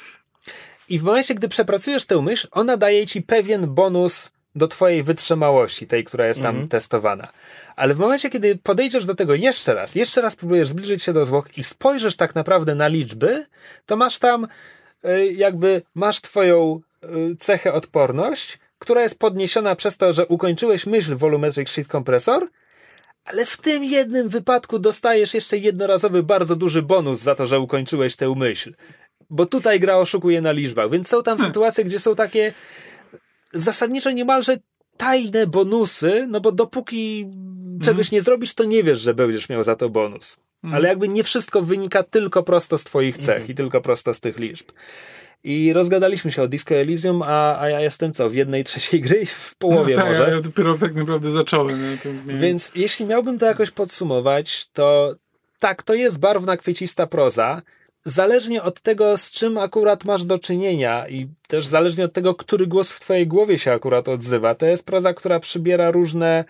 I 0.90 1.00
w 1.00 1.04
momencie, 1.04 1.36
gdy 1.36 1.50
przepracujesz 1.50 2.06
tę 2.06 2.22
myśl, 2.22 2.48
ona 2.52 2.78
daje 2.78 3.08
ci 3.08 3.22
pewien 3.22 3.74
bonus 3.74 4.35
do 4.56 4.68
twojej 4.68 5.04
wytrzymałości, 5.04 5.88
tej, 5.88 6.04
która 6.04 6.28
jest 6.28 6.42
tam 6.42 6.56
-hmm. 6.56 6.68
testowana. 6.68 7.28
Ale 7.76 7.94
w 7.94 8.00
momencie, 8.00 8.30
kiedy 8.30 8.56
podejdziesz 8.64 9.06
do 9.06 9.16
tego 9.16 9.36
jeszcze 9.36 9.74
raz, 9.74 9.96
jeszcze 9.96 10.22
raz 10.22 10.36
próbujesz 10.36 10.68
zbliżyć 10.68 11.04
się 11.04 11.14
do 11.14 11.26
zwłok 11.26 11.58
i 11.58 11.64
spojrzysz 11.64 12.16
tak 12.16 12.36
naprawdę 12.36 12.76
na 12.76 12.88
liczby, 12.88 13.46
to 13.86 13.98
masz 13.98 14.18
tam 14.18 14.48
e, 15.04 15.26
jakby, 15.26 15.82
masz 15.96 16.22
twoją 16.22 16.82
e, 17.04 17.08
cechę 17.40 17.74
odporność, 17.74 18.60
która 18.80 19.02
jest 19.02 19.20
podniesiona 19.20 19.76
przez 19.76 19.98
to, 19.98 20.14
że 20.14 20.28
ukończyłeś 20.28 20.86
myśl 20.86 21.16
Volumetric 21.16 21.70
Sheet 21.70 21.88
Compressor, 21.88 22.48
ale 23.26 23.46
w 23.46 23.58
tym 23.58 23.84
jednym 23.84 24.30
wypadku 24.30 24.80
dostajesz 24.80 25.34
jeszcze 25.34 25.58
jednorazowy, 25.58 26.24
bardzo 26.24 26.56
duży 26.56 26.82
bonus 26.82 27.20
za 27.20 27.36
to, 27.36 27.46
że 27.46 27.60
ukończyłeś 27.60 28.16
tę 28.16 28.34
myśl. 28.36 28.74
Bo 29.30 29.46
tutaj 29.46 29.80
gra 29.80 29.98
oszukuje 29.98 30.42
na 30.42 30.52
liczbach, 30.52 30.90
więc 30.90 31.08
są 31.08 31.24
tam 31.24 31.40
sytuacje, 31.40 31.86
gdzie 31.86 32.00
są 32.00 32.16
takie 32.16 32.54
zasadniczo 33.56 34.12
niemalże 34.12 34.58
tajne 34.98 35.48
bonusy, 35.48 36.28
no 36.30 36.42
bo 36.42 36.52
dopóki 36.52 37.28
czegoś 37.84 38.12
nie 38.12 38.22
zrobisz, 38.22 38.54
to 38.54 38.64
nie 38.64 38.84
wiesz, 38.84 39.00
że 39.00 39.14
będziesz 39.14 39.50
miał 39.50 39.64
za 39.64 39.76
to 39.76 39.90
bonus. 39.90 40.38
Mhm. 40.64 40.74
Ale 40.74 40.90
jakby 40.90 41.08
nie 41.08 41.24
wszystko 41.24 41.62
wynika 41.62 42.04
tylko 42.04 42.44
prosto 42.44 42.78
z 42.78 42.84
twoich 42.84 43.18
cech 43.18 43.36
mhm. 43.36 43.52
i 43.52 43.56
tylko 43.56 43.82
prosto 43.82 44.14
z 44.14 44.20
tych 44.20 44.40
liczb. 44.40 44.66
I 45.44 45.74
rozgadaliśmy 45.74 46.32
się 46.32 46.42
o 46.42 46.48
Disco 46.48 46.76
Elysium, 46.76 47.22
a, 47.22 47.60
a 47.60 47.70
ja 47.70 47.82
jestem 47.82 48.14
co, 48.14 48.30
w 48.30 48.34
jednej 48.34 48.64
trzeciej 48.64 49.02
gry 49.02 49.26
w 49.26 49.56
połowie 49.56 49.96
no, 49.96 50.02
tak, 50.02 50.12
może. 50.12 50.32
Ja 50.32 50.42
dopiero 50.42 50.78
tak 50.78 50.96
naprawdę 50.96 51.32
zacząłem. 51.32 51.82
miałem... 51.82 52.42
Więc 52.42 52.72
jeśli 52.76 53.06
miałbym 53.06 53.40
to 53.40 53.46
jakoś 53.46 53.72
podsumować, 53.72 54.70
to 54.74 55.16
tak, 55.60 55.84
to 55.84 55.94
jest 55.94 56.20
barwna, 56.20 56.58
kwiecista 56.58 57.08
proza, 57.08 57.62
zależnie 58.06 58.64
od 58.64 58.82
tego, 58.82 59.18
z 59.18 59.32
czym 59.32 59.58
akurat 59.58 60.06
masz 60.06 60.24
do 60.24 60.40
czynienia 60.40 61.08
i 61.08 61.28
też 61.48 61.68
zależnie 61.68 62.06
od 62.06 62.14
tego, 62.14 62.36
który 62.36 62.68
głos 62.68 62.92
w 62.92 63.00
twojej 63.00 63.28
głowie 63.28 63.60
się 63.60 63.72
akurat 63.72 64.10
odzywa, 64.10 64.56
to 64.56 64.66
jest 64.66 64.86
proza, 64.86 65.14
która 65.14 65.40
przybiera 65.40 65.92
różne 65.92 66.46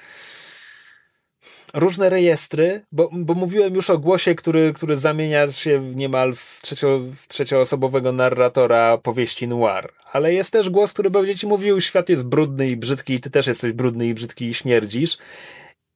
różne 1.74 2.10
rejestry, 2.10 2.82
bo, 2.92 3.10
bo 3.14 3.34
mówiłem 3.34 3.76
już 3.76 3.90
o 3.90 3.98
głosie, 3.98 4.36
który, 4.36 4.74
który 4.74 4.98
zamienia 4.98 5.52
się 5.52 5.92
niemal 5.96 6.36
w, 6.36 6.60
trzecio, 6.62 7.00
w 7.16 7.28
trzecioosobowego 7.28 8.12
narratora 8.12 8.98
powieści 8.98 9.48
noir. 9.48 9.90
Ale 10.12 10.34
jest 10.34 10.52
też 10.52 10.70
głos, 10.70 10.94
który 10.94 11.10
będzie 11.10 11.36
ci 11.36 11.48
mówił, 11.48 11.82
świat 11.82 12.10
jest 12.10 12.28
brudny 12.28 12.70
i 12.70 12.78
brzydki 12.78 13.14
i 13.14 13.20
ty 13.20 13.30
też 13.30 13.48
jesteś 13.48 13.74
brudny 13.74 14.08
i 14.08 14.14
brzydki 14.14 14.46
i 14.46 14.54
śmierdzisz. 14.54 15.18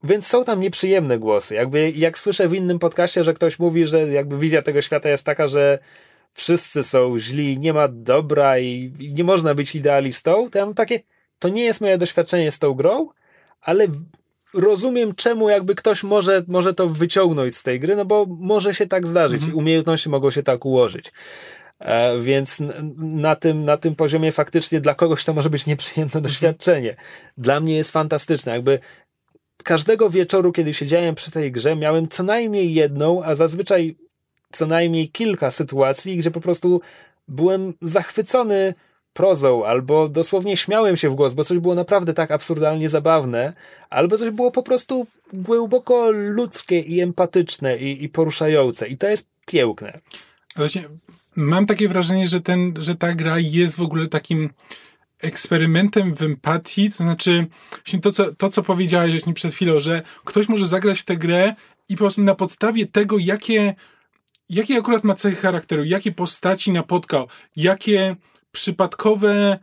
Więc 0.03 0.27
są 0.27 0.45
tam 0.45 0.59
nieprzyjemne 0.59 1.19
głosy. 1.19 1.55
Jakby 1.55 1.91
jak 1.91 2.19
słyszę 2.19 2.47
w 2.47 2.53
innym 2.53 2.79
podcaście, 2.79 3.23
że 3.23 3.33
ktoś 3.33 3.59
mówi, 3.59 3.87
że 3.87 4.07
jakby 4.07 4.37
wizja 4.37 4.61
tego 4.61 4.81
świata 4.81 5.09
jest 5.09 5.25
taka, 5.25 5.47
że 5.47 5.79
wszyscy 6.33 6.83
są 6.83 7.19
źli, 7.19 7.59
nie 7.59 7.73
ma 7.73 7.87
dobra 7.87 8.59
i, 8.59 8.93
i 8.99 9.13
nie 9.13 9.23
można 9.23 9.55
być 9.55 9.75
idealistą, 9.75 10.49
to 10.49 10.59
ja 10.59 10.65
mam 10.65 10.75
takie, 10.75 10.99
to 11.39 11.49
nie 11.49 11.63
jest 11.63 11.81
moje 11.81 11.97
doświadczenie 11.97 12.51
z 12.51 12.59
tą 12.59 12.73
grą, 12.73 13.09
ale 13.61 13.87
rozumiem, 14.53 15.15
czemu 15.15 15.49
jakby 15.49 15.75
ktoś 15.75 16.03
może, 16.03 16.43
może 16.47 16.73
to 16.73 16.89
wyciągnąć 16.89 17.57
z 17.57 17.63
tej 17.63 17.79
gry, 17.79 17.95
no 17.95 18.05
bo 18.05 18.25
może 18.29 18.75
się 18.75 18.87
tak 18.87 19.07
zdarzyć 19.07 19.47
i 19.47 19.53
umiejętności 19.53 20.09
mogą 20.09 20.31
się 20.31 20.43
tak 20.43 20.65
ułożyć. 20.65 21.11
E, 21.79 22.19
więc 22.19 22.59
na 22.97 23.35
tym, 23.35 23.63
na 23.63 23.77
tym 23.77 23.95
poziomie 23.95 24.31
faktycznie 24.31 24.81
dla 24.81 24.93
kogoś 24.93 25.25
to 25.25 25.33
może 25.33 25.49
być 25.49 25.65
nieprzyjemne 25.65 26.21
doświadczenie. 26.21 26.95
Dla 27.37 27.59
mnie 27.59 27.75
jest 27.75 27.91
fantastyczne. 27.91 28.51
Jakby 28.51 28.79
każdego 29.63 30.09
wieczoru, 30.09 30.51
kiedy 30.51 30.73
siedziałem 30.73 31.15
przy 31.15 31.31
tej 31.31 31.51
grze, 31.51 31.75
miałem 31.75 32.07
co 32.07 32.23
najmniej 32.23 32.73
jedną, 32.73 33.23
a 33.23 33.35
zazwyczaj 33.35 33.95
co 34.51 34.65
najmniej 34.65 35.09
kilka 35.09 35.51
sytuacji, 35.51 36.17
gdzie 36.17 36.31
po 36.31 36.41
prostu 36.41 36.81
byłem 37.27 37.73
zachwycony 37.81 38.73
prozą, 39.13 39.65
albo 39.65 40.09
dosłownie 40.09 40.57
śmiałem 40.57 40.97
się 40.97 41.09
w 41.09 41.15
głos, 41.15 41.33
bo 41.33 41.43
coś 41.43 41.59
było 41.59 41.75
naprawdę 41.75 42.13
tak 42.13 42.31
absurdalnie 42.31 42.89
zabawne, 42.89 43.53
albo 43.89 44.17
coś 44.17 44.29
było 44.29 44.51
po 44.51 44.63
prostu 44.63 45.07
głęboko 45.33 46.11
ludzkie 46.11 46.79
i 46.79 47.01
empatyczne 47.01 47.77
i, 47.77 48.03
i 48.03 48.09
poruszające. 48.09 48.87
I 48.87 48.97
to 48.97 49.07
jest 49.07 49.27
piękne. 49.45 49.99
Właśnie 50.55 50.83
mam 51.35 51.65
takie 51.65 51.87
wrażenie, 51.87 52.27
że, 52.27 52.41
ten, 52.41 52.73
że 52.79 52.95
ta 52.95 53.15
gra 53.15 53.39
jest 53.39 53.77
w 53.77 53.81
ogóle 53.81 54.07
takim 54.07 54.49
eksperymentem 55.19 56.15
w 56.15 56.21
empatii, 56.21 56.91
to 56.91 56.97
znaczy 56.97 57.47
to, 58.01 58.11
co, 58.11 58.35
to, 58.35 58.49
co 58.49 58.63
powiedziałeś 58.63 59.11
właśnie 59.11 59.33
przed 59.33 59.53
chwilą, 59.53 59.79
że 59.79 60.01
ktoś 60.25 60.49
może 60.49 60.67
zagrać 60.67 60.99
w 60.99 61.05
tę 61.05 61.17
grę 61.17 61.55
i 61.89 61.95
po 61.95 61.99
prostu 61.99 62.21
na 62.21 62.35
podstawie 62.35 62.85
tego, 62.85 63.17
jakie, 63.17 63.75
jakie 64.49 64.77
akurat 64.77 65.03
ma 65.03 65.15
cechy 65.15 65.35
charakteru, 65.35 65.83
jakie 65.83 66.11
postaci 66.11 66.71
napotkał, 66.71 67.27
jakie 67.55 68.15
przypadkowe, 68.51 69.59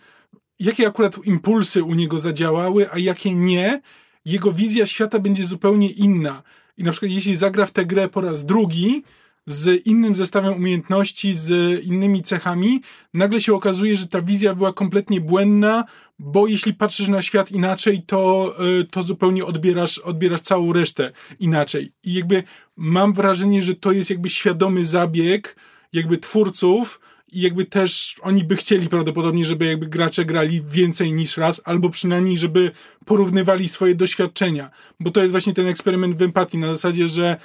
jakie 0.58 0.86
akurat 0.86 1.26
impulsy 1.26 1.84
u 1.84 1.94
niego 1.94 2.18
zadziałały, 2.18 2.90
a 2.92 2.98
jakie 2.98 3.34
nie, 3.34 3.80
jego 4.24 4.52
wizja 4.52 4.86
świata 4.86 5.18
będzie 5.18 5.46
zupełnie 5.46 5.90
inna. 5.90 6.42
I 6.76 6.82
na 6.82 6.92
przykład 6.92 7.12
jeśli 7.12 7.36
zagra 7.36 7.66
w 7.66 7.70
tę 7.70 7.86
grę 7.86 8.08
po 8.08 8.20
raz 8.20 8.44
drugi, 8.44 9.02
z 9.46 9.86
innym 9.86 10.14
zestawem 10.14 10.54
umiejętności, 10.54 11.34
z 11.34 11.80
innymi 11.84 12.22
cechami, 12.22 12.80
nagle 13.14 13.40
się 13.40 13.54
okazuje, 13.54 13.96
że 13.96 14.06
ta 14.06 14.22
wizja 14.22 14.54
była 14.54 14.72
kompletnie 14.72 15.20
błędna, 15.20 15.84
bo 16.18 16.46
jeśli 16.46 16.74
patrzysz 16.74 17.08
na 17.08 17.22
świat 17.22 17.52
inaczej, 17.52 18.02
to, 18.02 18.54
y, 18.80 18.84
to 18.84 19.02
zupełnie 19.02 19.44
odbierasz, 19.44 19.98
odbierasz 19.98 20.40
całą 20.40 20.72
resztę 20.72 21.12
inaczej. 21.40 21.90
I 22.04 22.14
jakby 22.14 22.42
mam 22.76 23.12
wrażenie, 23.12 23.62
że 23.62 23.74
to 23.74 23.92
jest 23.92 24.10
jakby 24.10 24.30
świadomy 24.30 24.86
zabieg 24.86 25.56
jakby 25.92 26.18
twórców 26.18 27.00
i 27.32 27.40
jakby 27.40 27.64
też 27.64 28.16
oni 28.22 28.44
by 28.44 28.56
chcieli 28.56 28.88
prawdopodobnie, 28.88 29.44
żeby 29.44 29.64
jakby 29.64 29.86
gracze 29.86 30.24
grali 30.24 30.62
więcej 30.62 31.12
niż 31.12 31.36
raz, 31.36 31.60
albo 31.64 31.90
przynajmniej, 31.90 32.38
żeby 32.38 32.70
porównywali 33.04 33.68
swoje 33.68 33.94
doświadczenia. 33.94 34.70
Bo 35.00 35.10
to 35.10 35.20
jest 35.20 35.30
właśnie 35.30 35.54
ten 35.54 35.66
eksperyment 35.66 36.18
w 36.18 36.22
empatii 36.22 36.58
na 36.58 36.66
zasadzie, 36.66 37.08
że 37.08 37.36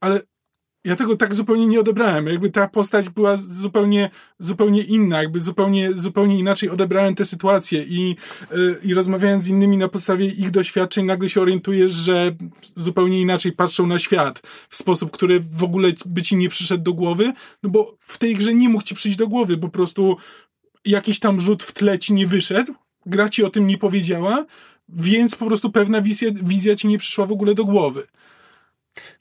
ale 0.00 0.20
ja 0.84 0.96
tego 0.96 1.16
tak 1.16 1.34
zupełnie 1.34 1.66
nie 1.66 1.80
odebrałem. 1.80 2.26
Jakby 2.26 2.50
ta 2.50 2.68
postać 2.68 3.08
była 3.08 3.36
zupełnie, 3.36 4.10
zupełnie 4.38 4.82
inna, 4.82 5.22
jakby 5.22 5.40
zupełnie, 5.40 5.92
zupełnie 5.94 6.38
inaczej 6.38 6.70
odebrałem 6.70 7.14
tę 7.14 7.24
sytuację 7.24 7.84
i, 7.88 8.16
yy, 8.50 8.78
i 8.84 8.94
rozmawiając 8.94 9.44
z 9.44 9.48
innymi 9.48 9.76
na 9.76 9.88
podstawie 9.88 10.26
ich 10.26 10.50
doświadczeń, 10.50 11.06
nagle 11.06 11.28
się 11.28 11.40
orientujesz, 11.40 11.92
że 11.92 12.36
zupełnie 12.76 13.20
inaczej 13.20 13.52
patrzą 13.52 13.86
na 13.86 13.98
świat 13.98 14.42
w 14.68 14.76
sposób, 14.76 15.10
który 15.10 15.40
w 15.40 15.64
ogóle 15.64 15.92
by 16.06 16.22
ci 16.22 16.36
nie 16.36 16.48
przyszedł 16.48 16.84
do 16.84 16.92
głowy, 16.92 17.32
no 17.62 17.70
bo 17.70 17.96
w 18.00 18.18
tej 18.18 18.34
grze 18.34 18.54
nie 18.54 18.68
mógł 18.68 18.84
ci 18.84 18.94
przyjść 18.94 19.18
do 19.18 19.28
głowy, 19.28 19.58
po 19.58 19.68
prostu 19.68 20.16
jakiś 20.84 21.18
tam 21.20 21.40
rzut 21.40 21.62
w 21.62 21.72
tle 21.72 21.98
ci 21.98 22.12
nie 22.12 22.26
wyszedł, 22.26 22.74
gra 23.06 23.28
ci 23.28 23.44
o 23.44 23.50
tym 23.50 23.66
nie 23.66 23.78
powiedziała, 23.78 24.44
więc 24.88 25.36
po 25.36 25.46
prostu 25.46 25.70
pewna 25.70 26.02
wizja, 26.02 26.30
wizja 26.42 26.76
ci 26.76 26.88
nie 26.88 26.98
przyszła 26.98 27.26
w 27.26 27.32
ogóle 27.32 27.54
do 27.54 27.64
głowy. 27.64 28.06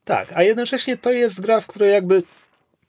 Tak, 0.04 0.34
a 0.34 0.44
jednocześnie 0.44 0.98
to 0.98 1.12
jest 1.12 1.42
gra, 1.42 1.62
w 1.62 1.68
której 1.68 1.92
jakby 1.92 2.24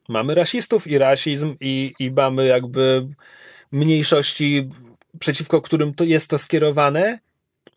mamy 0.09 0.35
rasistów 0.35 0.87
i 0.87 0.99
rasizm 0.99 1.57
i, 1.61 1.95
i 1.99 2.11
mamy 2.11 2.47
jakby 2.47 3.07
mniejszości, 3.73 4.71
przeciwko 5.19 5.63
którym 5.63 5.95
to 5.95 6.05
jest 6.05 6.31
to 6.31 6.39
skierowane. 6.39 7.19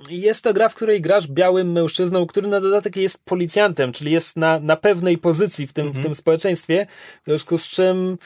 Jest 0.10 0.44
to 0.44 0.54
gra, 0.54 0.70
w 0.70 0.76
której 0.76 1.02
grasz 1.02 1.28
białym 1.28 1.72
mężczyzną, 1.72 2.26
który 2.26 2.48
na 2.48 2.62
dodatek 2.62 2.96
jest 2.96 3.26
policjantem, 3.26 3.94
czyli 3.94 4.12
jest 4.12 4.38
na, 4.38 4.60
na 4.60 4.76
pewnej 4.76 5.18
pozycji 5.18 5.68
w 5.68 5.74
tym, 5.74 5.92
w 5.92 6.04
tym 6.04 6.16
społeczeństwie, 6.16 6.88
w 7.24 7.26
związku 7.26 7.58
z 7.58 7.68
czym 7.68 8.18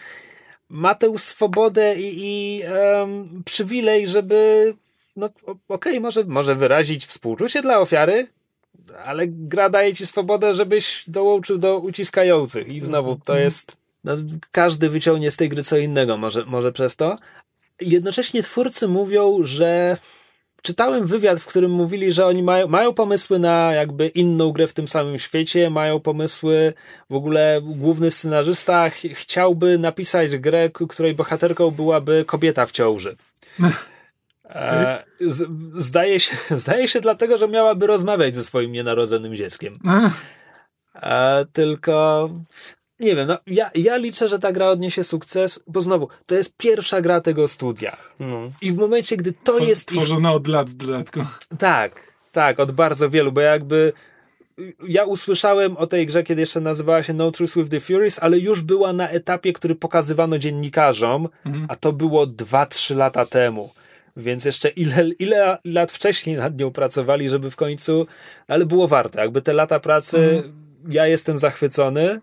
ma 0.69 0.95
tę 0.95 1.17
swobodę 1.17 1.95
i, 1.95 2.15
i 2.17 2.61
em, 2.63 3.43
przywilej, 3.45 4.07
żeby 4.07 4.73
no 5.15 5.25
okej, 5.25 5.57
okay, 5.67 5.99
może, 5.99 6.23
może 6.23 6.55
wyrazić 6.55 7.05
współczucie 7.05 7.61
dla 7.61 7.79
ofiary, 7.79 8.27
ale 9.05 9.27
gra 9.27 9.69
daje 9.69 9.93
ci 9.93 10.05
swobodę, 10.05 10.53
żebyś 10.53 11.03
dołączył 11.07 11.57
do 11.57 11.77
uciskających 11.77 12.67
i 12.67 12.81
znowu 12.81 13.19
to 13.25 13.37
jest 13.37 13.77
no, 14.03 14.13
każdy 14.51 14.89
wyciągnie 14.89 15.31
z 15.31 15.35
tej 15.35 15.49
gry 15.49 15.63
co 15.63 15.77
innego 15.77 16.17
może, 16.17 16.45
może 16.45 16.71
przez 16.71 16.95
to. 16.95 17.17
Jednocześnie 17.81 18.43
twórcy 18.43 18.87
mówią, 18.87 19.39
że 19.43 19.97
czytałem 20.61 21.05
wywiad, 21.05 21.39
w 21.39 21.45
którym 21.45 21.71
mówili, 21.71 22.13
że 22.13 22.25
oni 22.25 22.43
mają, 22.43 22.67
mają 22.67 22.93
pomysły 22.93 23.39
na 23.39 23.73
jakby 23.73 24.07
inną 24.07 24.51
grę 24.51 24.67
w 24.67 24.73
tym 24.73 24.87
samym 24.87 25.19
świecie, 25.19 25.69
mają 25.69 25.99
pomysły, 25.99 26.73
w 27.09 27.15
ogóle 27.15 27.61
główny 27.63 28.11
scenarzysta 28.11 28.89
ch 28.89 29.01
chciałby 29.13 29.77
napisać 29.77 30.37
grę, 30.37 30.69
której 30.69 31.13
bohaterką 31.13 31.71
byłaby 31.71 32.25
kobieta 32.27 32.65
w 32.65 32.71
ciąży. 32.71 33.15
E, 34.49 35.03
z, 35.21 35.47
zdaje, 35.75 36.19
się, 36.19 36.37
zdaje 36.57 36.87
się 36.87 37.01
dlatego, 37.01 37.37
że 37.37 37.47
miałaby 37.47 37.87
rozmawiać 37.87 38.35
ze 38.35 38.43
swoim 38.43 38.71
nienarodzonym 38.71 39.35
dzieckiem. 39.35 39.73
E, 40.95 41.45
tylko 41.53 42.29
nie 42.99 43.15
wiem, 43.15 43.27
no, 43.27 43.37
ja, 43.47 43.71
ja 43.75 43.97
liczę, 43.97 44.27
że 44.27 44.39
ta 44.39 44.51
gra 44.51 44.67
odniesie 44.67 45.03
sukces, 45.03 45.63
bo 45.67 45.81
znowu, 45.81 46.07
to 46.25 46.35
jest 46.35 46.57
pierwsza 46.57 47.01
gra 47.01 47.21
tego 47.21 47.47
studia. 47.47 47.97
No. 48.19 48.51
I 48.61 48.71
w 48.71 48.77
momencie, 48.77 49.17
gdy 49.17 49.33
to 49.43 49.57
Tw- 49.57 49.67
jest. 49.67 49.91
ich- 49.91 49.97
Tworzona 49.97 50.33
od 50.33 50.47
lat 50.47 50.69
w 50.69 50.73
dodatku. 50.73 51.19
tak, 51.59 52.13
tak, 52.31 52.59
od 52.59 52.71
bardzo 52.71 53.09
wielu, 53.09 53.31
bo 53.31 53.41
jakby 53.41 53.93
ja 54.87 55.03
usłyszałem 55.05 55.77
o 55.77 55.87
tej 55.87 56.05
grze, 56.07 56.23
kiedy 56.23 56.41
jeszcze 56.41 56.61
nazywała 56.61 57.03
się 57.03 57.13
No 57.13 57.31
Truth 57.31 57.55
with 57.55 57.69
the 57.69 57.79
Furies, 57.79 58.19
ale 58.19 58.39
już 58.39 58.61
była 58.61 58.93
na 58.93 59.09
etapie, 59.09 59.53
który 59.53 59.75
pokazywano 59.75 60.37
dziennikarzom, 60.37 61.27
a 61.67 61.75
to 61.75 61.93
było 61.93 62.27
2-3 62.27 62.95
lata 62.95 63.25
temu. 63.25 63.69
Więc 64.19 64.45
jeszcze 64.45 64.69
ile, 64.69 65.09
ile 65.19 65.57
lat 65.65 65.91
wcześniej 65.91 66.37
nad 66.37 66.59
nią 66.59 66.71
pracowali, 66.71 67.29
żeby 67.29 67.51
w 67.51 67.55
końcu. 67.55 68.07
Ale 68.47 68.65
było 68.65 68.87
warto. 68.87 69.19
Jakby 69.19 69.41
te 69.41 69.53
lata 69.53 69.79
pracy, 69.79 70.43
ja 70.89 71.07
jestem 71.07 71.37
zachwycony. 71.37 72.19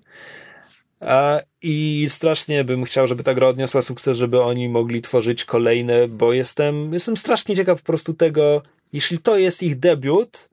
A, 1.01 1.41
I 1.63 2.07
strasznie 2.09 2.65
bym 2.65 2.85
chciał, 2.85 3.07
żeby 3.07 3.23
ta 3.23 3.35
gra 3.35 3.47
odniosła 3.49 3.83
sukces, 3.83 4.19
żeby 4.19 4.43
oni 4.43 4.69
mogli 4.69 5.03
tworzyć 5.03 5.45
kolejne, 5.45 6.09
bo 6.09 6.33
jestem, 6.33 6.93
jestem 6.93 7.17
strasznie 7.17 7.57
ciekaw 7.57 7.79
po 7.81 7.87
prostu 7.87 8.15
tego, 8.15 8.63
jeśli 8.93 9.19
to 9.19 9.37
jest 9.39 9.63
ich 9.63 9.79
debiut, 9.79 10.49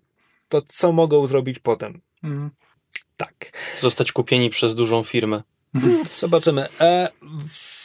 to 0.50 0.62
co 0.62 0.92
mogą 0.92 1.28
zrobić 1.28 1.60
potem. 1.60 2.02
Mhm. 2.24 2.50
Tak. 3.18 3.52
Zostać 3.80 4.12
kupieni 4.12 4.50
przez 4.50 4.76
dużą 4.76 5.04
firmę. 5.04 5.44
Zobaczymy. 6.16 6.68
E, 6.82 7.10
w- 7.48 7.83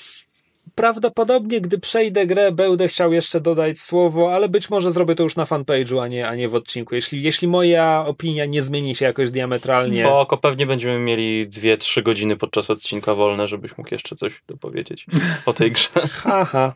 prawdopodobnie, 0.74 1.60
gdy 1.60 1.78
przejdę 1.78 2.26
grę, 2.26 2.52
będę 2.52 2.88
chciał 2.88 3.12
jeszcze 3.12 3.40
dodać 3.40 3.80
słowo, 3.80 4.34
ale 4.34 4.48
być 4.48 4.70
może 4.70 4.92
zrobię 4.92 5.14
to 5.14 5.22
już 5.22 5.36
na 5.36 5.44
fanpage'u, 5.44 6.02
a 6.02 6.08
nie, 6.08 6.28
a 6.28 6.34
nie 6.34 6.48
w 6.48 6.54
odcinku. 6.54 6.94
Jeśli, 6.94 7.22
jeśli 7.22 7.48
moja 7.48 8.04
opinia 8.06 8.44
nie 8.44 8.62
zmieni 8.62 8.94
się 8.94 9.04
jakoś 9.04 9.30
diametralnie. 9.30 10.04
Spoko, 10.04 10.36
pewnie 10.36 10.66
będziemy 10.66 10.98
mieli 10.98 11.48
2-3 11.48 12.02
godziny 12.02 12.36
podczas 12.36 12.70
odcinka 12.70 13.14
wolne, 13.14 13.48
żebyś 13.48 13.78
mógł 13.78 13.94
jeszcze 13.94 14.16
coś 14.16 14.42
dopowiedzieć 14.48 15.06
o 15.46 15.52
tej 15.52 15.72
grze. 15.72 15.90
Haha. 16.22 16.74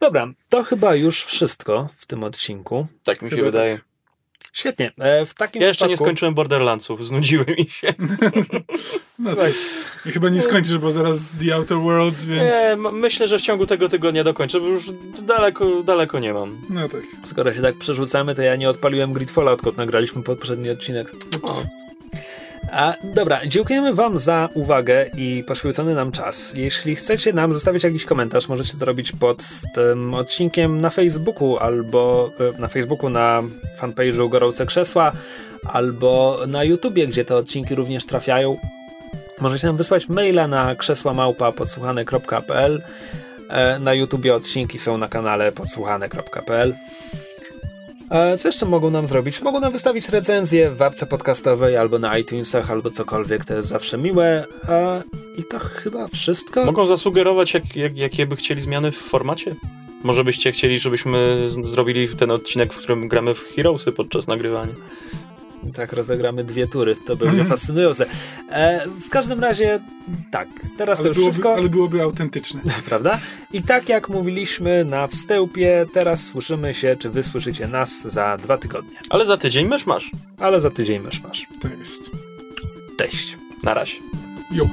Dobra, 0.00 0.32
to 0.48 0.64
chyba 0.64 0.94
już 0.94 1.24
wszystko 1.24 1.88
w 1.96 2.06
tym 2.06 2.24
odcinku. 2.24 2.86
Tak 3.04 3.22
mi 3.22 3.30
się 3.30 3.36
Chyba 3.36 3.50
wydaje. 3.50 3.78
Świetnie. 4.58 4.92
E, 4.98 5.26
w 5.26 5.34
takim 5.34 5.62
Ja 5.62 5.68
jeszcze 5.68 5.88
nie 5.88 5.94
wypadku- 5.94 6.04
skończyłem 6.04 6.34
Borderlandsów, 6.34 7.06
znudziły 7.06 7.44
mi 7.58 7.70
się. 7.70 7.94
No 9.18 9.30
to, 9.30 9.36
Słuchaj, 9.36 9.52
I 10.06 10.10
chyba 10.12 10.28
nie 10.28 10.42
skończysz, 10.42 10.78
bo 10.78 10.92
zaraz 10.92 11.18
The 11.44 11.54
Outer 11.54 11.78
Worlds, 11.78 12.24
więc... 12.24 12.42
Nie, 12.42 12.76
myślę, 12.92 13.28
że 13.28 13.38
w 13.38 13.42
ciągu 13.42 13.66
tego 13.66 13.88
tygodnia 13.88 14.24
dokończę, 14.24 14.60
bo 14.60 14.66
już 14.66 14.90
daleko, 15.22 15.82
daleko 15.82 16.18
nie 16.18 16.32
mam. 16.34 16.58
No 16.70 16.88
tak. 16.88 17.00
skoro 17.24 17.52
się 17.54 17.62
tak 17.62 17.74
przerzucamy, 17.74 18.34
to 18.34 18.42
ja 18.42 18.56
nie 18.56 18.70
odpaliłem 18.70 19.12
Gridfalla, 19.12 19.52
odkąd 19.52 19.76
nagraliśmy 19.76 20.22
poprzedni 20.22 20.70
odcinek. 20.70 21.10
O. 21.42 21.62
A, 22.72 22.94
dobra, 23.14 23.40
dziękujemy 23.46 23.94
Wam 23.94 24.18
za 24.18 24.48
uwagę 24.54 25.06
i 25.16 25.44
poświęcony 25.46 25.94
nam 25.94 26.12
czas. 26.12 26.52
Jeśli 26.56 26.96
chcecie 26.96 27.32
nam 27.32 27.54
zostawić 27.54 27.84
jakiś 27.84 28.04
komentarz, 28.04 28.48
możecie 28.48 28.78
to 28.78 28.84
robić 28.84 29.12
pod 29.12 29.44
tym 29.74 30.14
odcinkiem 30.14 30.80
na 30.80 30.90
Facebooku 30.90 31.58
albo 31.58 32.30
e, 32.56 32.60
na 32.60 32.68
Facebooku 32.68 33.10
na 33.10 33.42
fanpage'u 33.80 34.28
Gorące 34.28 34.66
Krzesła 34.66 35.12
albo 35.64 36.38
na 36.48 36.64
YouTubie, 36.64 37.06
gdzie 37.06 37.24
te 37.24 37.36
odcinki 37.36 37.74
również 37.74 38.06
trafiają. 38.06 38.56
Możecie 39.40 39.66
nam 39.66 39.76
wysłać 39.76 40.08
maila 40.08 40.48
na 40.48 40.74
krzesłamałpa.podsłuchane.pl 40.74 42.82
E, 43.48 43.78
Na 43.78 43.94
YouTubie 43.94 44.34
odcinki 44.34 44.78
są 44.78 44.98
na 44.98 45.08
kanale 45.08 45.52
podsłuchane.pl 45.52 46.74
Co 48.38 48.48
jeszcze 48.48 48.66
mogą 48.66 48.90
nam 48.90 49.06
zrobić? 49.06 49.42
Mogą 49.42 49.60
nam 49.60 49.72
wystawić 49.72 50.08
recenzję 50.08 50.70
w 50.70 50.82
apce 50.82 51.06
podcastowej 51.06 51.76
albo 51.76 51.98
na 51.98 52.18
iTunesach, 52.18 52.70
albo 52.70 52.90
cokolwiek, 52.90 53.44
to 53.44 53.54
jest 53.54 53.68
zawsze 53.68 53.98
miłe. 53.98 54.44
I 55.38 55.44
to 55.44 55.58
chyba 55.58 56.08
wszystko. 56.08 56.64
Mogą 56.64 56.86
zasugerować, 56.86 57.54
jak, 57.54 57.76
jak, 57.76 57.98
jakie 57.98 58.26
by 58.26 58.36
chcieli 58.36 58.60
zmiany 58.60 58.92
w 58.92 58.96
formacie? 58.96 59.54
Może 60.02 60.24
byście 60.24 60.52
chcieli, 60.52 60.78
żebyśmy 60.78 61.46
zrobili 61.62 62.08
ten 62.08 62.30
odcinek, 62.30 62.74
w 62.74 62.78
którym 62.78 63.08
gramy 63.08 63.34
w 63.34 63.40
Heroesy 63.54 63.92
podczas 63.92 64.26
nagrywania. 64.26 64.72
Tak 65.74 65.92
rozegramy 65.92 66.44
dwie 66.44 66.66
tury, 66.66 66.96
to 67.06 67.16
będzie 67.16 67.44
fascynujące. 67.54 68.06
E, 68.50 68.86
w 69.06 69.08
każdym 69.10 69.40
razie, 69.40 69.80
tak, 70.30 70.48
teraz 70.78 70.98
to 70.98 71.02
Ale 71.02 71.08
już 71.08 71.16
byłoby, 71.16 71.32
wszystko, 71.32 71.54
ale 71.54 71.68
byłoby 71.68 72.02
autentyczne. 72.02 72.60
prawda? 72.88 73.18
I 73.52 73.62
tak 73.62 73.88
jak 73.88 74.08
mówiliśmy 74.08 74.84
na 74.84 75.06
wstępie, 75.06 75.86
teraz 75.92 76.26
słyszymy 76.26 76.74
się, 76.74 76.96
czy 76.98 77.10
wy 77.10 77.22
słyszycie 77.22 77.68
nas 77.68 78.00
za 78.02 78.36
dwa 78.36 78.58
tygodnie. 78.58 78.96
Ale 79.10 79.26
za 79.26 79.36
tydzień 79.36 79.68
mysz 79.68 79.86
masz. 79.86 80.10
Ale 80.38 80.60
za 80.60 80.70
tydzień 80.70 81.02
mysz 81.02 81.22
masz. 81.22 81.46
To 81.60 81.68
jest. 81.68 82.10
Cześć. 82.98 83.36
Na 83.62 83.74
razie. 83.74 83.94
Jo. 84.52 84.68